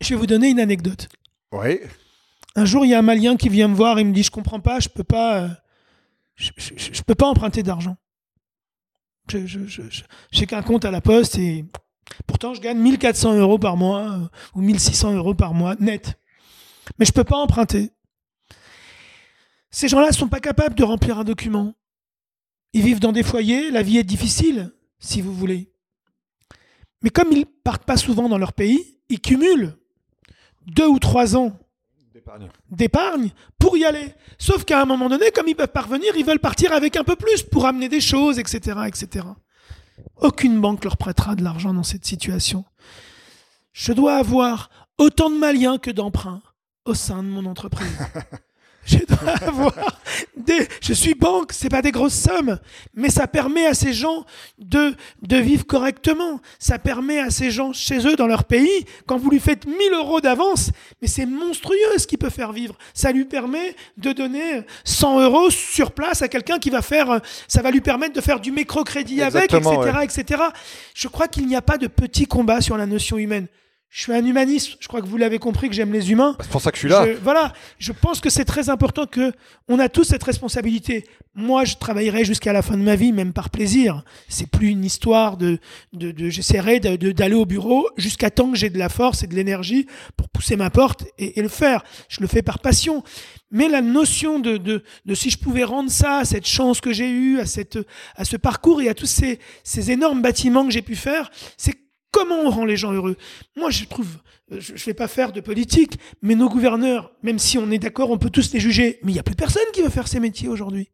Je 0.00 0.10
vais 0.10 0.16
vous 0.16 0.26
donner 0.26 0.48
une 0.48 0.60
anecdote. 0.60 1.08
Oui. 1.52 1.80
Un 2.56 2.64
jour, 2.64 2.84
il 2.84 2.88
y 2.88 2.94
a 2.94 2.98
un 2.98 3.02
Malien 3.02 3.36
qui 3.36 3.48
vient 3.48 3.68
me 3.68 3.74
voir 3.74 3.98
et 3.98 4.04
me 4.04 4.12
dit 4.12 4.22
Je 4.22 4.30
comprends 4.30 4.60
pas, 4.60 4.80
je 4.80 4.88
peux 4.88 5.04
pas, 5.04 5.42
euh, 5.42 5.48
je, 6.36 7.02
peux 7.02 7.14
pas 7.14 7.26
emprunter 7.26 7.62
d'argent. 7.62 7.96
J'ai 9.30 10.46
qu'un 10.46 10.62
compte 10.62 10.84
à 10.84 10.90
la 10.90 11.00
poste 11.00 11.36
et 11.38 11.66
pourtant 12.26 12.54
je 12.54 12.60
gagne 12.60 12.78
1400 12.78 13.34
euros 13.34 13.58
par 13.58 13.76
mois 13.76 14.12
euh, 14.12 14.28
ou 14.54 14.62
1600 14.62 15.14
euros 15.14 15.34
par 15.34 15.52
mois 15.52 15.76
net. 15.78 16.18
Mais 16.98 17.04
je 17.04 17.12
peux 17.12 17.24
pas 17.24 17.36
emprunter. 17.36 17.90
Ces 19.78 19.86
gens-là 19.86 20.08
ne 20.08 20.12
sont 20.12 20.26
pas 20.26 20.40
capables 20.40 20.74
de 20.74 20.82
remplir 20.82 21.20
un 21.20 21.22
document. 21.22 21.72
Ils 22.72 22.82
vivent 22.82 22.98
dans 22.98 23.12
des 23.12 23.22
foyers, 23.22 23.70
la 23.70 23.80
vie 23.80 23.98
est 23.98 24.02
difficile, 24.02 24.72
si 24.98 25.20
vous 25.20 25.32
voulez. 25.32 25.72
Mais 27.00 27.10
comme 27.10 27.30
ils 27.30 27.46
partent 27.46 27.84
pas 27.84 27.96
souvent 27.96 28.28
dans 28.28 28.38
leur 28.38 28.54
pays, 28.54 28.98
ils 29.08 29.20
cumulent 29.20 29.78
deux 30.66 30.88
ou 30.88 30.98
trois 30.98 31.36
ans 31.36 31.56
d'épargne 32.72 33.30
pour 33.56 33.76
y 33.76 33.84
aller. 33.84 34.12
Sauf 34.36 34.64
qu'à 34.64 34.82
un 34.82 34.84
moment 34.84 35.08
donné, 35.08 35.30
comme 35.30 35.46
ils 35.46 35.54
peuvent 35.54 35.68
parvenir, 35.68 36.12
ils 36.16 36.26
veulent 36.26 36.40
partir 36.40 36.72
avec 36.72 36.96
un 36.96 37.04
peu 37.04 37.14
plus 37.14 37.44
pour 37.44 37.64
amener 37.64 37.88
des 37.88 38.00
choses, 38.00 38.40
etc., 38.40 38.80
etc. 38.88 39.26
Aucune 40.16 40.60
banque 40.60 40.82
leur 40.82 40.96
prêtera 40.96 41.36
de 41.36 41.44
l'argent 41.44 41.72
dans 41.72 41.84
cette 41.84 42.04
situation. 42.04 42.64
Je 43.72 43.92
dois 43.92 44.16
avoir 44.16 44.70
autant 44.98 45.30
de 45.30 45.36
Maliens 45.36 45.78
que 45.78 45.92
d'emprunts 45.92 46.42
au 46.84 46.94
sein 46.94 47.22
de 47.22 47.28
mon 47.28 47.46
entreprise. 47.46 47.96
je 48.88 48.98
dois 49.06 49.32
avoir 49.46 49.74
des, 50.36 50.66
je 50.80 50.92
suis 50.92 51.14
banque, 51.14 51.52
c'est 51.52 51.68
pas 51.68 51.82
des 51.82 51.92
grosses 51.92 52.14
sommes, 52.14 52.58
mais 52.94 53.10
ça 53.10 53.26
permet 53.26 53.66
à 53.66 53.74
ces 53.74 53.92
gens 53.92 54.24
de, 54.58 54.94
de 55.22 55.36
vivre 55.36 55.66
correctement. 55.66 56.40
Ça 56.58 56.78
permet 56.78 57.18
à 57.18 57.30
ces 57.30 57.50
gens 57.50 57.72
chez 57.72 58.06
eux, 58.06 58.16
dans 58.16 58.26
leur 58.26 58.44
pays, 58.44 58.86
quand 59.06 59.18
vous 59.18 59.30
lui 59.30 59.40
faites 59.40 59.66
1000 59.66 59.76
euros 59.94 60.20
d'avance, 60.20 60.70
mais 61.02 61.08
c'est 61.08 61.26
monstrueux 61.26 61.98
ce 61.98 62.06
qu'il 62.06 62.18
peut 62.18 62.30
faire 62.30 62.52
vivre. 62.52 62.76
Ça 62.94 63.12
lui 63.12 63.26
permet 63.26 63.76
de 63.98 64.12
donner 64.12 64.62
100 64.84 65.20
euros 65.20 65.50
sur 65.50 65.92
place 65.92 66.22
à 66.22 66.28
quelqu'un 66.28 66.58
qui 66.58 66.70
va 66.70 66.82
faire, 66.82 67.20
ça 67.46 67.62
va 67.62 67.70
lui 67.70 67.80
permettre 67.80 68.14
de 68.14 68.20
faire 68.20 68.40
du 68.40 68.52
microcrédit 68.52 69.22
avec, 69.22 69.52
etc., 69.52 69.76
etc. 70.02 70.42
Je 70.94 71.08
crois 71.08 71.28
qu'il 71.28 71.46
n'y 71.46 71.56
a 71.56 71.62
pas 71.62 71.78
de 71.78 71.86
petit 71.86 72.26
combat 72.26 72.60
sur 72.60 72.76
la 72.76 72.86
notion 72.86 73.18
humaine. 73.18 73.48
Je 73.90 74.02
suis 74.02 74.12
un 74.12 74.24
humaniste. 74.24 74.76
Je 74.80 74.88
crois 74.88 75.00
que 75.00 75.06
vous 75.06 75.16
l'avez 75.16 75.38
compris 75.38 75.68
que 75.68 75.74
j'aime 75.74 75.92
les 75.92 76.12
humains. 76.12 76.36
C'est 76.40 76.50
pour 76.50 76.60
ça 76.60 76.70
que 76.70 76.76
je 76.76 76.80
suis 76.80 76.88
là. 76.90 77.06
voilà. 77.22 77.54
Je 77.78 77.92
pense 77.92 78.20
que 78.20 78.28
c'est 78.28 78.44
très 78.44 78.68
important 78.68 79.06
que 79.06 79.32
on 79.66 79.78
a 79.78 79.88
tous 79.88 80.04
cette 80.04 80.22
responsabilité. 80.22 81.06
Moi, 81.34 81.64
je 81.64 81.76
travaillerai 81.76 82.24
jusqu'à 82.24 82.52
la 82.52 82.60
fin 82.60 82.76
de 82.76 82.82
ma 82.82 82.96
vie, 82.96 83.12
même 83.12 83.32
par 83.32 83.48
plaisir. 83.48 84.04
C'est 84.28 84.46
plus 84.50 84.68
une 84.68 84.84
histoire 84.84 85.38
de, 85.38 85.58
de, 85.94 86.10
de 86.10 86.28
j'essaierai 86.28 86.80
d'aller 86.80 87.34
au 87.34 87.46
bureau 87.46 87.88
jusqu'à 87.96 88.30
temps 88.30 88.50
que 88.50 88.58
j'ai 88.58 88.68
de 88.68 88.78
la 88.78 88.90
force 88.90 89.22
et 89.22 89.26
de 89.26 89.34
l'énergie 89.34 89.86
pour 90.16 90.28
pousser 90.28 90.56
ma 90.56 90.68
porte 90.68 91.04
et, 91.16 91.38
et, 91.38 91.42
le 91.42 91.48
faire. 91.48 91.82
Je 92.08 92.20
le 92.20 92.26
fais 92.26 92.42
par 92.42 92.58
passion. 92.58 93.02
Mais 93.50 93.68
la 93.68 93.80
notion 93.80 94.38
de, 94.38 94.58
de, 94.58 94.82
de 95.06 95.14
si 95.14 95.30
je 95.30 95.38
pouvais 95.38 95.64
rendre 95.64 95.90
ça 95.90 96.18
à 96.18 96.24
cette 96.26 96.46
chance 96.46 96.82
que 96.82 96.92
j'ai 96.92 97.08
eue, 97.08 97.40
à 97.40 97.46
cette, 97.46 97.78
à 98.16 98.26
ce 98.26 98.36
parcours 98.36 98.82
et 98.82 98.88
à 98.90 98.94
tous 98.94 99.06
ces, 99.06 99.38
ces 99.64 99.90
énormes 99.90 100.20
bâtiments 100.20 100.66
que 100.66 100.72
j'ai 100.72 100.82
pu 100.82 100.94
faire, 100.96 101.30
c'est 101.56 101.74
Comment 102.10 102.40
on 102.40 102.50
rend 102.50 102.64
les 102.64 102.76
gens 102.76 102.92
heureux? 102.92 103.16
Moi, 103.56 103.70
je 103.70 103.84
trouve, 103.84 104.08
je 104.50 104.72
ne 104.72 104.78
vais 104.78 104.94
pas 104.94 105.08
faire 105.08 105.32
de 105.32 105.40
politique, 105.40 105.98
mais 106.22 106.34
nos 106.34 106.48
gouverneurs, 106.48 107.12
même 107.22 107.38
si 107.38 107.58
on 107.58 107.70
est 107.70 107.78
d'accord, 107.78 108.10
on 108.10 108.18
peut 108.18 108.30
tous 108.30 108.52
les 108.52 108.60
juger, 108.60 108.98
mais 109.02 109.12
il 109.12 109.14
n'y 109.14 109.20
a 109.20 109.24
plus 109.24 109.34
personne 109.34 109.62
qui 109.72 109.82
veut 109.82 109.90
faire 109.90 110.08
ces 110.08 110.20
métiers 110.20 110.48
aujourd'hui. 110.48 110.88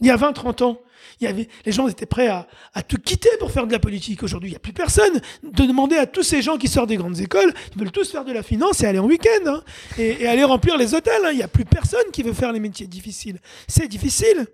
Il 0.00 0.06
y 0.06 0.10
a 0.10 0.16
20, 0.16 0.32
30 0.32 0.62
ans, 0.62 0.80
les 1.20 1.72
gens 1.72 1.88
étaient 1.88 2.04
prêts 2.04 2.28
à, 2.28 2.46
tout 2.86 2.98
quitter 2.98 3.30
pour 3.38 3.50
faire 3.52 3.66
de 3.66 3.72
la 3.72 3.78
politique. 3.78 4.22
Aujourd'hui, 4.22 4.50
il 4.50 4.52
n'y 4.52 4.56
a 4.56 4.60
plus 4.60 4.72
personne. 4.72 5.20
De 5.42 5.64
demander 5.64 5.96
à 5.96 6.06
tous 6.06 6.22
ces 6.22 6.42
gens 6.42 6.58
qui 6.58 6.68
sortent 6.68 6.88
des 6.88 6.96
grandes 6.96 7.20
écoles, 7.20 7.54
ils 7.74 7.78
veulent 7.78 7.92
tous 7.92 8.10
faire 8.10 8.24
de 8.24 8.32
la 8.32 8.42
finance 8.42 8.82
et 8.82 8.86
aller 8.86 8.98
en 8.98 9.06
week-end, 9.06 9.46
hein, 9.46 9.62
et, 9.96 10.22
et, 10.22 10.26
aller 10.26 10.44
remplir 10.44 10.76
les 10.76 10.94
hôtels. 10.94 11.24
Hein. 11.24 11.30
Il 11.30 11.36
n'y 11.36 11.42
a 11.42 11.48
plus 11.48 11.64
personne 11.64 12.10
qui 12.12 12.22
veut 12.22 12.32
faire 12.32 12.52
les 12.52 12.60
métiers 12.60 12.86
difficiles. 12.86 13.40
C'est 13.68 13.88
difficile. 13.88 14.46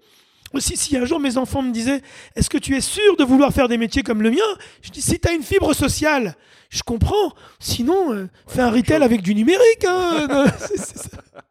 Aussi, 0.52 0.76
si 0.76 0.96
un 0.96 1.04
jour 1.04 1.20
mes 1.20 1.36
enfants 1.36 1.62
me 1.62 1.72
disaient 1.72 2.02
Est-ce 2.34 2.50
que 2.50 2.58
tu 2.58 2.76
es 2.76 2.80
sûr 2.80 3.16
de 3.16 3.24
vouloir 3.24 3.52
faire 3.52 3.68
des 3.68 3.78
métiers 3.78 4.02
comme 4.02 4.22
le 4.22 4.30
mien? 4.30 4.38
Je 4.82 4.90
dis 4.90 5.02
Si 5.02 5.18
tu 5.18 5.28
as 5.28 5.32
une 5.32 5.42
fibre 5.42 5.74
sociale, 5.74 6.34
je 6.70 6.82
comprends. 6.82 7.32
Sinon, 7.58 8.12
euh, 8.12 8.28
fais 8.46 8.60
un 8.60 8.70
retail 8.70 9.02
avec 9.02 9.22
du 9.22 9.34
numérique. 9.34 9.84
Hein. 9.86 10.46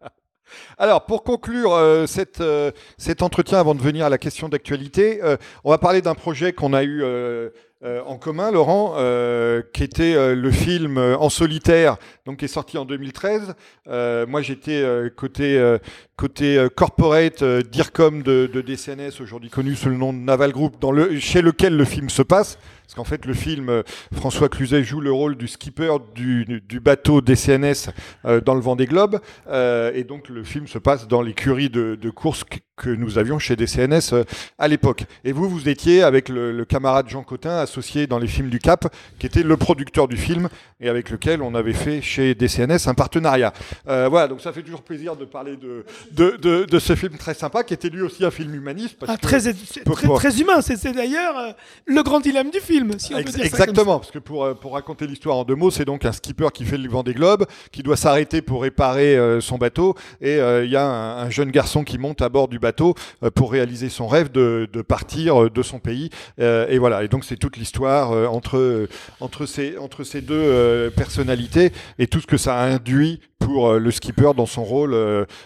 Alors, 0.78 1.06
pour 1.06 1.24
conclure 1.24 1.74
euh, 1.74 2.08
cette, 2.08 2.42
euh, 2.42 2.72
cet 2.98 3.22
entretien, 3.22 3.60
avant 3.60 3.76
de 3.76 3.82
venir 3.82 4.06
à 4.06 4.10
la 4.10 4.18
question 4.18 4.50
d'actualité, 4.50 5.22
on 5.64 5.70
va 5.70 5.78
parler 5.78 6.02
d'un 6.02 6.16
projet 6.16 6.54
qu'on 6.54 6.74
a 6.74 6.84
eu 6.84 7.04
euh, 7.82 8.02
en 8.06 8.18
commun, 8.18 8.52
Laurent, 8.52 8.96
euh, 8.98 9.62
qui 9.74 9.84
était 9.84 10.14
euh, 10.14 10.36
le 10.36 10.52
film 10.52 10.98
En 10.98 11.30
solitaire, 11.30 11.96
donc 12.26 12.40
qui 12.40 12.46
est 12.46 12.50
sorti 12.50 12.78
en 12.78 12.84
2013. 12.84 13.56
Euh, 13.88 14.28
moi, 14.28 14.42
j'étais 14.42 14.84
côté 15.16 15.78
côté 16.18 16.68
corporate 16.76 17.42
DIRCOM 17.44 18.22
de, 18.22 18.48
DCNS, 18.48 19.22
aujourd'hui 19.22 19.50
connu 19.50 19.76
sous 19.76 19.88
le 19.88 19.96
nom 19.96 20.12
de 20.12 20.18
Naval 20.18 20.52
Group, 20.52 20.76
chez 21.20 21.42
lequel 21.42 21.78
le 21.78 21.86
film 21.86 22.10
se 22.10 22.22
passe. 22.22 22.58
Parce 22.90 22.96
qu'en 22.96 23.04
fait, 23.04 23.28
le 23.28 23.36
film, 23.36 23.70
euh, 23.70 23.84
François 24.16 24.50
Cluzet 24.50 24.84
joue 24.84 25.00
le 25.00 25.12
rôle 25.12 25.36
du 25.38 25.48
skipper 25.48 25.96
du, 26.16 26.60
du 26.68 26.80
bateau 26.80 27.22
DCNS 27.22 27.92
euh, 28.26 28.42
dans 28.42 28.56
le 28.56 28.62
Vendée 28.62 28.88
Globe. 28.88 29.20
Euh, 29.48 29.92
et 29.94 30.04
donc, 30.04 30.28
le 30.28 30.44
film 30.44 30.66
se 30.66 30.80
passe 30.80 31.08
dans 31.08 31.22
l'écurie 31.22 31.70
de, 31.70 31.94
de 32.02 32.10
course 32.10 32.44
que, 32.44 32.90
nous 32.90 33.18
avions 33.20 33.38
chez 33.38 33.56
DCNS 33.56 34.14
euh, 34.14 34.24
à 34.58 34.68
l'époque. 34.68 35.04
Et 35.24 35.34
vous, 35.34 35.48
vous 35.50 35.70
étiez 35.70 36.02
avec 36.02 36.30
le, 36.30 36.52
le 36.52 36.66
camarade 36.66 37.08
Jean 37.10 37.22
Cotin, 37.24 37.58
associé 37.60 38.08
dans 38.08 38.18
les 38.18 38.26
films 38.28 38.50
du 38.50 38.58
Cap, 38.58 38.88
qui 39.20 39.28
était 39.28 39.44
le 39.44 39.56
producteur 39.58 40.08
du 40.08 40.18
film 40.18 40.48
et 40.80 40.90
avec 40.90 41.12
lequel 41.12 41.44
on 41.44 41.54
avait 41.54 41.74
fait 41.74 42.02
chez 42.02 42.34
DCNS 42.34 42.88
un 42.88 42.94
partenariat. 42.96 43.54
Voilà, 43.86 44.28
donc 44.30 44.40
ça 44.42 44.52
fait 44.54 44.64
toujours 44.64 44.82
plaisir 44.82 45.16
de 45.18 45.26
parler 45.26 45.58
de, 45.58 45.84
de, 46.14 46.38
de, 46.38 46.64
de 46.64 46.80
ce 46.80 46.96
film 46.96 47.18
très 47.18 47.34
sympa, 47.34 47.64
qui 47.64 47.74
était 47.74 47.90
lui 47.90 48.02
aussi 48.02 48.24
un 48.26 48.32
film 48.32 48.56
humaniste. 48.56 48.96
Parce 48.98 49.12
Ah, 49.12 49.18
que- 49.18 49.22
très, 49.28 49.40
très, 49.42 49.84
pour- 49.84 50.18
très 50.18 50.40
humain. 50.40 50.62
C'est 50.62 50.82
d'ailleurs 50.94 51.54
le 51.86 52.02
grand 52.02 52.22
dilemme 52.22 52.50
du 52.50 52.62
film, 52.62 52.79
si 52.98 53.14
on 53.14 53.18
peut 53.18 53.22
Ex- 53.22 53.32
dire 53.36 53.44
ça 53.46 53.50
comme 53.50 53.60
Exactement, 53.70 54.00
parce 54.00 54.12
que 54.12 54.20
pour, 54.20 54.44
euh, 54.46 54.54
pour 54.54 54.74
raconter 54.74 55.08
l'histoire 55.08 55.38
en 55.38 55.44
deux 55.44 55.56
mots, 55.56 55.72
c'est 55.72 55.86
donc 55.86 56.06
un 56.06 56.12
skipper 56.12 56.48
qui 56.54 56.66
fait 56.66 56.78
le 56.78 56.90
vent 56.90 57.04
des 57.04 57.14
globes, 57.14 57.46
qui 57.72 57.84
doit 57.84 57.98
s'arrêter 57.98 58.42
pour 58.42 58.62
réparer 58.62 59.18
euh, 59.18 59.42
son 59.42 59.58
bateau, 59.58 59.96
et 60.22 60.36
euh, 60.40 60.66
il 60.66 60.72
y 60.72 60.76
a 60.76 60.86
un, 60.86 61.18
un 61.26 61.30
jeune 61.30 61.52
garçon 61.52 61.84
qui 61.84 61.98
monte 61.98 62.22
à 62.22 62.30
bord 62.30 62.48
du 62.48 62.60
bateau 62.60 62.96
euh, 63.24 63.30
pour 63.32 63.52
réaliser 63.52 63.90
son 63.90 64.08
rêve 64.08 64.32
de, 64.32 64.68
de 64.72 64.82
partir 64.82 65.50
de 65.50 65.64
son 65.64 65.80
pays. 65.80 66.10
Et 66.38 66.78
voilà, 66.78 67.04
et 67.04 67.08
donc 67.08 67.26
c'est 67.26 67.38
toute 67.38 67.58
l'histoire 67.58 68.12
entre, 68.34 68.88
entre, 69.20 69.46
ces, 69.46 69.78
entre 69.78 70.04
ces 70.04 70.22
deux 70.22 70.90
personnalités 70.96 71.72
et 71.98 72.08
tout 72.08 72.20
ce 72.22 72.28
que 72.28 72.38
ça 72.38 72.60
induit 72.62 73.20
pour 73.40 73.74
le 73.74 73.92
skipper 73.92 74.32
dans 74.36 74.46
son 74.46 74.64
rôle 74.64 74.96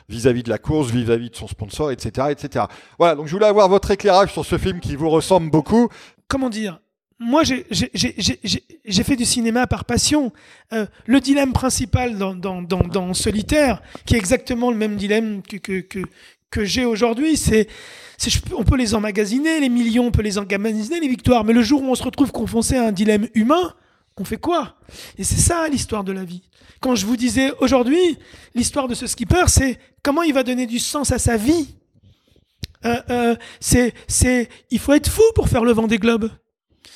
vis-à-vis 0.10 0.43
de 0.43 0.49
la 0.49 0.57
course, 0.57 0.91
vis-à-vis 0.91 1.30
de 1.30 1.35
son 1.35 1.47
sponsor, 1.47 1.91
etc., 1.91 2.27
etc. 2.31 2.65
Voilà, 2.99 3.15
donc 3.15 3.27
je 3.27 3.31
voulais 3.34 3.45
avoir 3.47 3.69
votre 3.69 3.91
éclairage 3.91 4.31
sur 4.34 4.45
ce 4.45 4.57
film 4.57 4.80
qui 4.80 4.95
vous 4.95 5.10
ressemble 5.10 5.49
beaucoup. 5.49 5.89
comment 6.27 6.49
dire? 6.49 6.80
Moi, 7.19 7.44
j'ai- 7.44 7.65
fait 9.03 9.15
du 9.15 9.26
cinéma 9.26 9.68
par 9.68 9.85
passion. 9.85 10.31
Euh, 10.73 10.85
le 11.06 11.19
dilemme 11.19 11.53
principal 11.53 12.18
dans, 12.18 12.35
dans, 12.35 12.61
dans, 12.61 12.80
dans 12.81 13.14
Solitaire, 13.14 13.81
qui 14.06 14.15
est 14.15 14.18
exactement 14.18 14.72
le 14.72 14.77
même 14.77 14.95
dilemme 14.95 15.41
que, 15.41 15.57
que, 15.57 15.81
que, 15.81 15.99
que 16.49 16.65
j'ai 16.65 16.85
aujourd'hui, 16.85 17.38
c'est 17.38 17.68
on 18.56 18.64
peut 18.64 18.77
les 18.77 18.94
emmagasiner, 18.95 19.60
les 19.60 19.69
millions, 19.69 20.06
on 20.07 20.11
peut 20.11 20.22
les 20.22 20.38
emmagasiner, 20.38 20.99
les 20.99 21.07
victoires, 21.07 21.44
mais 21.44 21.53
le 21.53 21.61
jour 21.61 21.81
où 21.84 21.88
on 21.88 21.95
se 21.95 22.03
retrouve 22.03 22.31
confronté 22.31 22.77
à 22.77 22.88
un 22.88 22.91
dilemme 22.91 23.27
humain, 23.34 23.73
on 24.18 24.23
fait 24.23 24.38
quoi? 24.38 24.76
Et 25.18 25.23
c'est 25.23 25.40
ça 25.40 25.68
l'histoire 25.68 26.03
de 26.03 26.11
la 26.11 26.23
vie. 26.23 26.44
Quand 26.80 26.95
je 26.95 27.06
vous 27.06 27.18
disais 27.18 27.52
aujourd'hui, 27.60 28.18
l'histoire 28.56 28.88
de 28.88 28.94
ce 28.94 29.07
skipper, 29.07 29.45
c'est 29.48 29.80
comment 30.03 30.22
il 30.23 30.34
va 30.34 30.44
donner 30.44 30.68
du 30.68 30.80
sens 30.80 31.11
à 31.11 31.19
sa 31.19 31.38
vie. 31.38 31.76
Euh, 32.85 33.02
euh, 33.10 33.35
c'est, 33.60 33.94
il 34.69 34.80
faut 34.80 34.94
être 34.94 35.10
fou 35.10 35.23
pour 35.35 35.49
faire 35.49 35.64
le 35.64 35.72
vent 35.72 35.88
des 35.88 35.98
globes. 35.98 36.30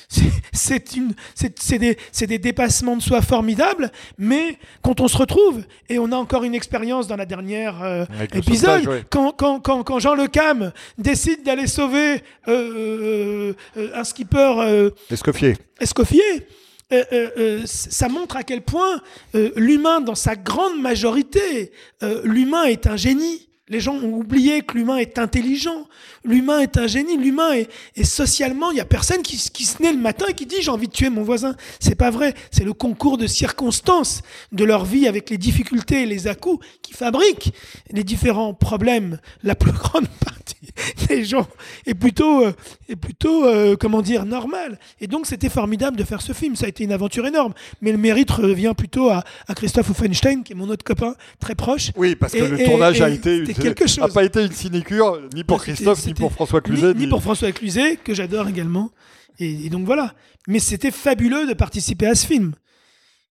C'est- 0.08 0.96
une, 0.96 1.14
c'est, 1.34 1.58
c'est 1.60 1.78
des, 1.78 1.96
c'est 2.12 2.26
des 2.26 2.38
dépassements 2.38 2.96
de 2.96 3.02
soi 3.02 3.20
formidables, 3.22 3.90
mais 4.16 4.58
quand 4.82 5.00
on 5.00 5.08
se 5.08 5.16
retrouve 5.16 5.62
et 5.88 5.98
on 5.98 6.10
a 6.12 6.16
encore 6.16 6.44
une 6.44 6.54
expérience 6.54 7.06
dans 7.06 7.16
la 7.16 7.26
dernière 7.26 7.82
euh, 7.82 8.04
épisode, 8.34 8.86
ouais. 8.86 9.04
quand, 9.10 9.32
quand, 9.32 9.60
quand, 9.60 9.82
quand 9.84 9.98
Jean 9.98 10.14
Le 10.14 10.26
Cam 10.26 10.72
décide 10.96 11.42
d'aller 11.44 11.66
sauver 11.66 12.22
euh, 12.48 12.48
euh, 12.48 13.52
euh, 13.76 13.90
un 13.94 14.04
skipper 14.04 14.54
euh, 14.58 14.90
Escoffier. 15.10 15.56
Escoffier, 15.80 16.22
euh, 16.92 17.04
euh, 17.12 17.30
euh, 17.38 17.62
ça 17.66 18.08
montre 18.08 18.36
à 18.36 18.42
quel 18.42 18.62
point 18.62 19.00
euh, 19.34 19.50
l'humain, 19.56 20.00
dans 20.00 20.14
sa 20.14 20.36
grande 20.36 20.80
majorité, 20.80 21.70
euh, 22.02 22.22
l'humain 22.24 22.64
est 22.64 22.86
un 22.86 22.96
génie. 22.96 23.47
Les 23.68 23.80
gens 23.80 23.94
ont 23.94 24.14
oublié 24.14 24.62
que 24.62 24.76
l'humain 24.78 24.96
est 24.96 25.18
intelligent, 25.18 25.86
l'humain 26.24 26.60
est 26.60 26.76
un 26.78 26.86
génie, 26.86 27.16
l'humain 27.16 27.52
est, 27.52 27.68
est 27.96 28.04
socialement, 28.04 28.70
il 28.70 28.74
n'y 28.74 28.80
a 28.80 28.84
personne 28.84 29.22
qui, 29.22 29.36
se 29.38 29.82
naît 29.82 29.92
le 29.92 29.98
matin 29.98 30.26
et 30.28 30.34
qui 30.34 30.46
dit 30.46 30.56
j'ai 30.60 30.70
envie 30.70 30.88
de 30.88 30.92
tuer 30.92 31.10
mon 31.10 31.22
voisin. 31.22 31.54
C'est 31.80 31.94
pas 31.94 32.10
vrai, 32.10 32.34
c'est 32.50 32.64
le 32.64 32.72
concours 32.72 33.18
de 33.18 33.26
circonstances 33.26 34.22
de 34.52 34.64
leur 34.64 34.84
vie 34.84 35.06
avec 35.06 35.30
les 35.30 35.38
difficultés 35.38 36.02
et 36.02 36.06
les 36.06 36.26
à-coups 36.28 36.64
qui 36.82 36.92
fabriquent 36.94 37.52
les 37.90 38.04
différents 38.04 38.54
problèmes. 38.54 39.18
La 39.42 39.54
plus 39.54 39.72
grande 39.84 40.08
partie 40.24 40.56
des 41.08 41.24
gens 41.24 41.46
est 41.86 41.94
plutôt, 41.94 42.44
euh, 42.44 42.52
est 42.88 42.96
plutôt 42.96 43.44
euh, 43.46 43.76
comment 43.78 44.02
dire, 44.02 44.24
normale. 44.24 44.78
Et 45.00 45.06
donc 45.06 45.26
c'était 45.26 45.48
formidable 45.48 45.96
de 45.96 46.04
faire 46.04 46.22
ce 46.22 46.32
film, 46.32 46.56
ça 46.56 46.66
a 46.66 46.68
été 46.68 46.84
une 46.84 46.92
aventure 46.92 47.26
énorme. 47.26 47.52
Mais 47.82 47.92
le 47.92 47.98
mérite 47.98 48.30
revient 48.30 48.72
plutôt 48.76 49.10
à, 49.10 49.24
à 49.46 49.54
Christophe 49.54 49.90
Offenstein, 49.90 50.42
qui 50.42 50.52
est 50.52 50.56
mon 50.56 50.68
autre 50.68 50.84
copain 50.84 51.14
très 51.40 51.54
proche. 51.54 51.90
Oui, 51.96 52.14
parce 52.14 52.32
que 52.32 52.38
Et- 52.38 52.48
le 52.48 52.60
et- 52.60 52.64
tournage 52.64 53.00
a 53.02 53.10
été 53.10 53.44
quelque 53.62 53.84
a 53.84 53.86
chose. 53.86 54.12
pas 54.14 54.24
été 54.24 54.44
une 54.44 54.52
sinécure 54.52 55.20
ni 55.34 55.44
pour 55.44 55.62
Christophe 55.62 56.04
ni 56.06 56.14
pour 56.14 56.32
François 56.32 56.60
Cluzet. 56.60 56.94
Ni, 56.94 57.00
ni 57.00 57.06
pour 57.08 57.22
François 57.22 57.52
Cluzet, 57.52 57.96
que 57.96 58.14
j'adore 58.14 58.48
également. 58.48 58.90
Et, 59.38 59.66
et 59.66 59.70
donc 59.70 59.84
voilà. 59.86 60.14
Mais 60.46 60.58
c'était 60.58 60.90
fabuleux 60.90 61.46
de 61.46 61.54
participer 61.54 62.06
à 62.06 62.14
ce 62.14 62.26
film. 62.26 62.54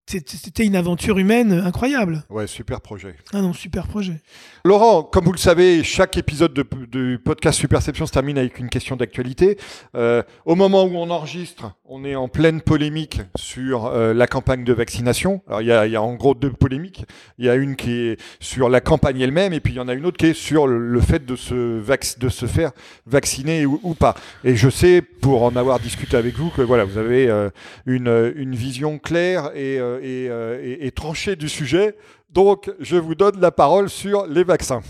C'était 0.10 0.66
une 0.66 0.78
aventure 0.78 1.18
humaine 1.18 1.52
incroyable. 1.52 2.24
Ouais, 2.30 2.48
super 2.48 2.80
projet. 2.80 3.14
Ah 3.34 3.42
non, 3.42 3.52
super 3.52 3.88
projet. 3.88 4.22
Laurent, 4.64 5.04
comme 5.04 5.26
vous 5.26 5.34
le 5.34 5.38
savez, 5.38 5.84
chaque 5.84 6.16
épisode 6.16 6.54
de, 6.54 6.66
du 6.90 7.20
podcast 7.20 7.60
Superception 7.60 8.06
se 8.06 8.14
termine 8.14 8.38
avec 8.38 8.58
une 8.58 8.70
question 8.70 8.96
d'actualité. 8.96 9.58
Euh, 9.96 10.24
au 10.46 10.56
moment 10.56 10.86
où 10.86 10.96
on 10.96 11.10
enregistre, 11.10 11.74
on 11.84 12.06
est 12.06 12.16
en 12.16 12.30
pleine 12.30 12.62
polémique 12.62 13.20
sur 13.36 13.88
euh, 13.88 14.14
la 14.14 14.28
campagne 14.28 14.64
de 14.64 14.72
vaccination. 14.72 15.42
Alors 15.46 15.62
il 15.62 15.68
y 15.68 15.74
a, 15.74 15.86
il 15.86 15.92
y 15.92 15.98
a 15.98 16.02
en 16.02 16.14
gros 16.14 16.34
deux 16.36 16.54
polémiques. 16.54 17.04
Il 17.38 17.44
y 17.46 17.50
a 17.50 17.56
une 17.56 17.76
qui 17.76 17.92
est 17.92 18.18
sur 18.40 18.70
la 18.70 18.80
campagne 18.80 19.20
elle-même, 19.20 19.52
et 19.52 19.60
puis 19.60 19.74
il 19.74 19.76
y 19.76 19.82
en 19.82 19.90
a 19.90 19.94
une 19.94 20.06
autre 20.06 20.18
qui 20.18 20.28
est 20.28 20.34
sur 20.34 20.68
le, 20.68 20.80
le 20.88 21.02
fait 21.02 21.26
de 21.26 21.36
se, 21.36 21.82
vac- 21.82 22.18
de 22.18 22.30
se 22.30 22.46
faire 22.46 22.72
vacciner 23.08 23.66
ou, 23.66 23.78
ou 23.84 23.94
pas. 23.94 24.16
Et 24.46 24.56
je 24.56 24.70
sais, 24.70 25.02
pour 25.02 25.44
en 25.44 25.58
avoir 25.58 25.82
discuté 25.82 26.16
avec 26.16 26.36
vous, 26.38 26.50
que 26.50 26.62
voilà, 26.62 26.86
vous 26.86 26.98
avez 26.98 27.28
euh, 27.30 27.50
une, 27.86 28.32
une 28.38 28.56
vision 28.56 29.00
claire 29.00 29.52
et, 29.54 29.78
et, 30.02 30.28
euh, 30.30 30.60
et- 30.64 30.88
et 30.88 30.92
tranchée 30.92 31.36
du 31.36 31.50
sujet. 31.50 31.96
Donc, 32.30 32.72
je 32.80 32.98
vous 32.98 33.16
donne 33.16 33.40
la 33.40 33.52
parole 33.52 33.90
sur 33.90 34.28
les 34.28 34.44
vaccins. 34.44 34.82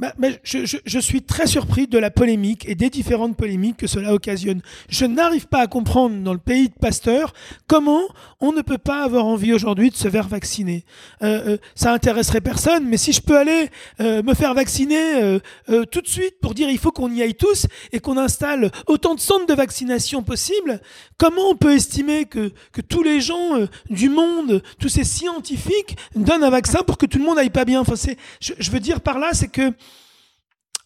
Bah, 0.00 0.14
je, 0.42 0.64
je- 0.64 0.78
je 0.86 0.98
suis 0.98 1.20
très 1.22 1.46
surpris 1.46 1.86
de 1.86 1.98
la 1.98 2.10
polémique 2.10 2.66
et 2.66 2.74
des 2.74 2.88
différentes 2.88 3.36
polémiques 3.36 3.76
que 3.76 3.86
cela 3.86 4.14
occasionne. 4.14 4.62
Je 4.88 5.04
n'arrive 5.04 5.46
pas 5.46 5.58
à 5.60 5.66
comprendre 5.66 6.16
dans 6.22 6.32
le 6.32 6.38
pays 6.38 6.68
de 6.70 6.74
Pasteur 6.74 7.34
comment 7.66 8.00
on 8.40 8.52
ne 8.52 8.62
peut 8.62 8.78
pas 8.78 9.02
avoir 9.04 9.26
envie 9.26 9.52
aujourd'hui 9.52 9.90
de 9.90 9.94
se 9.96 10.08
faire 10.08 10.26
vacciner. 10.26 10.84
Euh, 11.22 11.42
euh, 11.48 11.56
ça 11.74 11.92
intéresserait 11.92 12.40
personne, 12.40 12.86
mais 12.88 12.96
si 12.96 13.12
je 13.12 13.20
peux 13.20 13.36
aller 13.36 13.68
euh, 14.00 14.22
me 14.22 14.32
faire 14.32 14.54
vacciner 14.54 15.16
euh, 15.22 15.38
euh, 15.68 15.84
tout 15.84 16.00
de 16.00 16.08
suite 16.08 16.40
pour 16.40 16.54
dire 16.54 16.70
il 16.70 16.78
faut 16.78 16.92
qu'on 16.92 17.12
y 17.12 17.20
aille 17.20 17.34
tous 17.34 17.66
et 17.92 18.00
qu'on 18.00 18.16
installe 18.16 18.70
autant 18.86 19.14
de 19.14 19.20
centres 19.20 19.46
de 19.46 19.54
vaccination 19.54 20.22
possible, 20.22 20.80
comment 21.18 21.50
on 21.50 21.56
peut 21.56 21.74
estimer 21.74 22.24
que, 22.24 22.52
que 22.72 22.80
tous 22.80 23.02
les 23.02 23.20
gens 23.20 23.66
du 23.90 24.08
monde, 24.08 24.62
tous 24.78 24.88
ces 24.88 25.04
scientifiques 25.04 25.98
donnent 26.16 26.44
un 26.44 26.48
vaccin 26.50 26.78
pour 26.86 26.96
que 26.96 27.04
tout 27.04 27.18
le 27.18 27.24
monde 27.24 27.38
aille 27.38 27.50
pas 27.50 27.66
bien? 27.66 27.80
Enfin, 27.80 27.94
je, 28.40 28.52
je 28.58 28.70
veux 28.70 28.80
dire 28.80 29.02
par 29.02 29.18
là, 29.18 29.28
c'est 29.32 29.48
que 29.48 29.72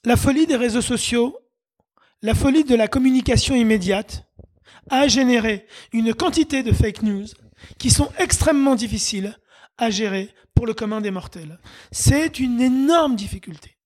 la 0.04 0.16
folie 0.16 0.46
des 0.46 0.56
réseaux 0.56 0.82
sociaux, 0.82 1.38
la 2.22 2.34
folie 2.34 2.64
de 2.64 2.74
la 2.74 2.88
communication 2.88 3.54
immédiate 3.54 4.26
a 4.90 5.08
généré 5.08 5.66
une 5.92 6.14
quantité 6.14 6.62
de 6.62 6.72
fake 6.72 7.02
news 7.02 7.26
qui 7.78 7.90
sont 7.90 8.10
extrêmement 8.18 8.74
difficiles 8.74 9.36
à 9.78 9.90
gérer 9.90 10.30
pour 10.54 10.66
le 10.66 10.74
commun 10.74 11.00
des 11.00 11.10
mortels. 11.10 11.58
C'est 11.90 12.38
une 12.38 12.60
énorme 12.60 13.16
difficulté. 13.16 13.76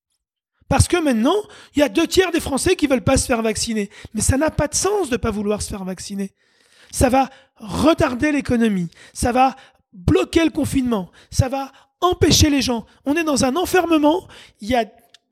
Parce 0.69 0.87
que 0.87 0.99
maintenant, 0.99 1.37
il 1.75 1.81
y 1.81 1.83
a 1.83 1.89
deux 1.89 2.07
tiers 2.07 2.31
des 2.31 2.41
Français 2.41 2.77
qui 2.77 2.87
veulent 2.87 3.03
pas 3.03 3.17
se 3.17 3.27
faire 3.27 3.41
vacciner. 3.41 3.89
Mais 4.13 4.21
ça 4.21 4.37
n'a 4.37 4.51
pas 4.51 4.69
de 4.69 4.75
sens 4.75 5.09
de 5.09 5.17
pas 5.17 5.31
vouloir 5.31 5.63
se 5.63 5.71
faire 5.71 5.85
vacciner. 5.85 6.35
ça 6.91 7.09
va 7.09 7.31
retarder 7.57 8.33
l'économie, 8.33 8.89
ça 9.13 9.33
va 9.33 9.57
bloquer 9.93 10.45
le 10.45 10.51
confinement, 10.51 11.11
ça 11.31 11.49
va 11.49 11.73
empêcher 12.01 12.51
les 12.51 12.63
gens. 12.63 12.87
On 13.05 13.15
est 13.17 13.25
dans 13.25 13.45
un 13.45 13.57
enfermement, 13.57 14.27
il 14.61 14.69
y 14.69 14.75
a 14.75 14.85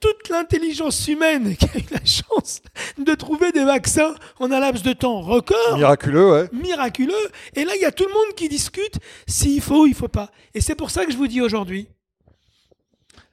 toute 0.07 0.29
l'intelligence 0.29 1.09
humaine 1.09 1.57
qui 1.57 1.65
a 1.67 1.79
eu 1.79 1.85
la 1.91 2.05
chance 2.05 2.63
de 2.99 3.15
trouver 3.15 3.53
des 3.53 3.65
vaccins 3.65 4.15
en 4.39 4.51
un 4.53 4.61
laps 4.61 4.83
de 4.83 4.93
temps 4.93 5.21
record. 5.21 5.77
Miraculeux, 5.77 6.33
ouais. 6.33 6.49
Miraculeux. 6.53 7.15
Et 7.55 7.65
là, 7.65 7.73
il 7.75 7.83
y 7.83 7.85
a 7.85 7.93
tout 7.93 8.07
le 8.07 8.13
monde 8.13 8.35
qui 8.37 8.49
discute 8.49 8.99
s'il 9.27 9.61
faut 9.61 9.83
ou 9.83 9.87
il 9.87 9.95
faut 9.95 10.09
pas. 10.09 10.31
Et 10.55 10.61
c'est 10.61 10.75
pour 10.75 10.91
ça 10.91 11.05
que 11.05 11.13
je 11.13 11.17
vous 11.17 11.27
dis 11.27 11.41
aujourd'hui, 11.41 11.89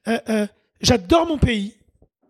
euh, 0.07 0.19
euh, 0.29 0.47
j'adore 0.81 1.27
mon 1.27 1.37
pays, 1.37 1.75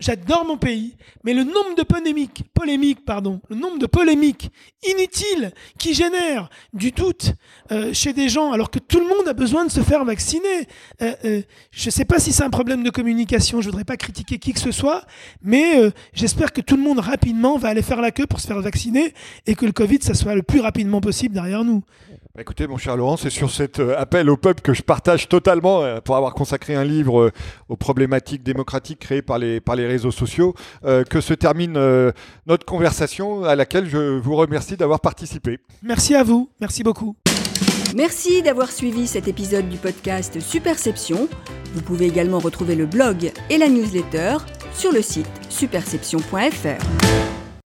J'adore 0.03 0.43
mon 0.43 0.57
pays, 0.57 0.97
mais 1.23 1.33
le 1.33 1.45
nombre 1.45 1.75
de 1.77 1.83
polémiques, 1.83 2.43
polémiques 2.53 3.05
pardon, 3.05 3.39
le 3.49 3.55
nombre 3.55 3.79
de 3.79 3.85
polémiques 3.85 4.51
inutiles 4.85 5.53
qui 5.77 5.93
génèrent 5.93 6.49
du 6.73 6.91
doute 6.91 7.35
euh, 7.71 7.93
chez 7.93 8.11
des 8.11 8.27
gens, 8.27 8.51
alors 8.51 8.69
que 8.69 8.79
tout 8.79 8.99
le 8.99 9.07
monde 9.07 9.29
a 9.29 9.33
besoin 9.33 9.63
de 9.63 9.71
se 9.71 9.79
faire 9.79 10.03
vacciner. 10.03 10.67
Euh, 11.01 11.13
euh, 11.23 11.41
je 11.71 11.85
ne 11.85 11.91
sais 11.91 12.03
pas 12.03 12.19
si 12.19 12.33
c'est 12.33 12.43
un 12.43 12.49
problème 12.49 12.83
de 12.83 12.89
communication. 12.89 13.61
Je 13.61 13.69
voudrais 13.69 13.85
pas 13.85 13.95
critiquer 13.95 14.39
qui 14.39 14.51
que 14.51 14.59
ce 14.59 14.73
soit, 14.73 15.05
mais 15.41 15.79
j'espère 16.11 16.51
que 16.51 16.59
tout 16.59 16.75
le 16.75 16.83
monde 16.83 16.99
rapidement 16.99 17.57
va 17.57 17.69
aller 17.69 17.81
faire 17.81 18.01
la 18.01 18.11
queue 18.11 18.27
pour 18.27 18.41
se 18.41 18.47
faire 18.47 18.59
vacciner 18.59 19.13
et 19.47 19.55
que 19.55 19.65
le 19.65 19.71
Covid, 19.71 19.99
ça 20.01 20.15
soit 20.15 20.35
le 20.35 20.43
plus 20.43 20.59
rapidement 20.59 20.99
possible 20.99 21.33
derrière 21.33 21.63
nous. 21.63 21.81
Bah, 22.35 22.41
écoutez, 22.41 22.65
mon 22.65 22.79
cher 22.79 22.97
Laurent, 22.97 23.15
c'est 23.15 23.29
sur 23.29 23.51
cet 23.51 23.79
euh, 23.79 23.95
appel 23.95 24.27
au 24.27 24.37
peuple 24.37 24.63
que 24.63 24.73
je 24.73 24.81
partage 24.81 25.29
totalement 25.29 25.83
euh, 25.83 26.01
pour 26.01 26.15
avoir 26.15 26.33
consacré 26.33 26.73
un 26.73 26.83
livre 26.83 27.25
euh, 27.25 27.31
aux 27.69 27.75
problématiques 27.75 28.41
démocratiques 28.41 28.97
créées 28.97 29.21
par 29.21 29.37
les, 29.37 29.61
par 29.61 29.75
les 29.75 29.85
réseaux 29.85 30.09
sociaux 30.09 30.55
que 30.81 31.21
se 31.21 31.35
termine 31.35 31.73
notre 32.47 32.65
conversation 32.65 33.43
à 33.43 33.55
laquelle 33.55 33.87
je 33.87 34.17
vous 34.17 34.35
remercie 34.35 34.77
d'avoir 34.77 34.99
participé. 34.99 35.59
Merci 35.83 36.15
à 36.15 36.23
vous, 36.23 36.49
merci 36.59 36.83
beaucoup. 36.83 37.15
Merci 37.95 38.41
d'avoir 38.41 38.71
suivi 38.71 39.05
cet 39.05 39.27
épisode 39.27 39.69
du 39.69 39.77
podcast 39.77 40.39
Superception. 40.39 41.27
Vous 41.75 41.81
pouvez 41.81 42.07
également 42.07 42.39
retrouver 42.39 42.75
le 42.75 42.87
blog 42.87 43.31
et 43.51 43.57
la 43.59 43.69
newsletter 43.69 44.37
sur 44.73 44.91
le 44.91 45.03
site 45.03 45.29
superception.fr. 45.49 47.42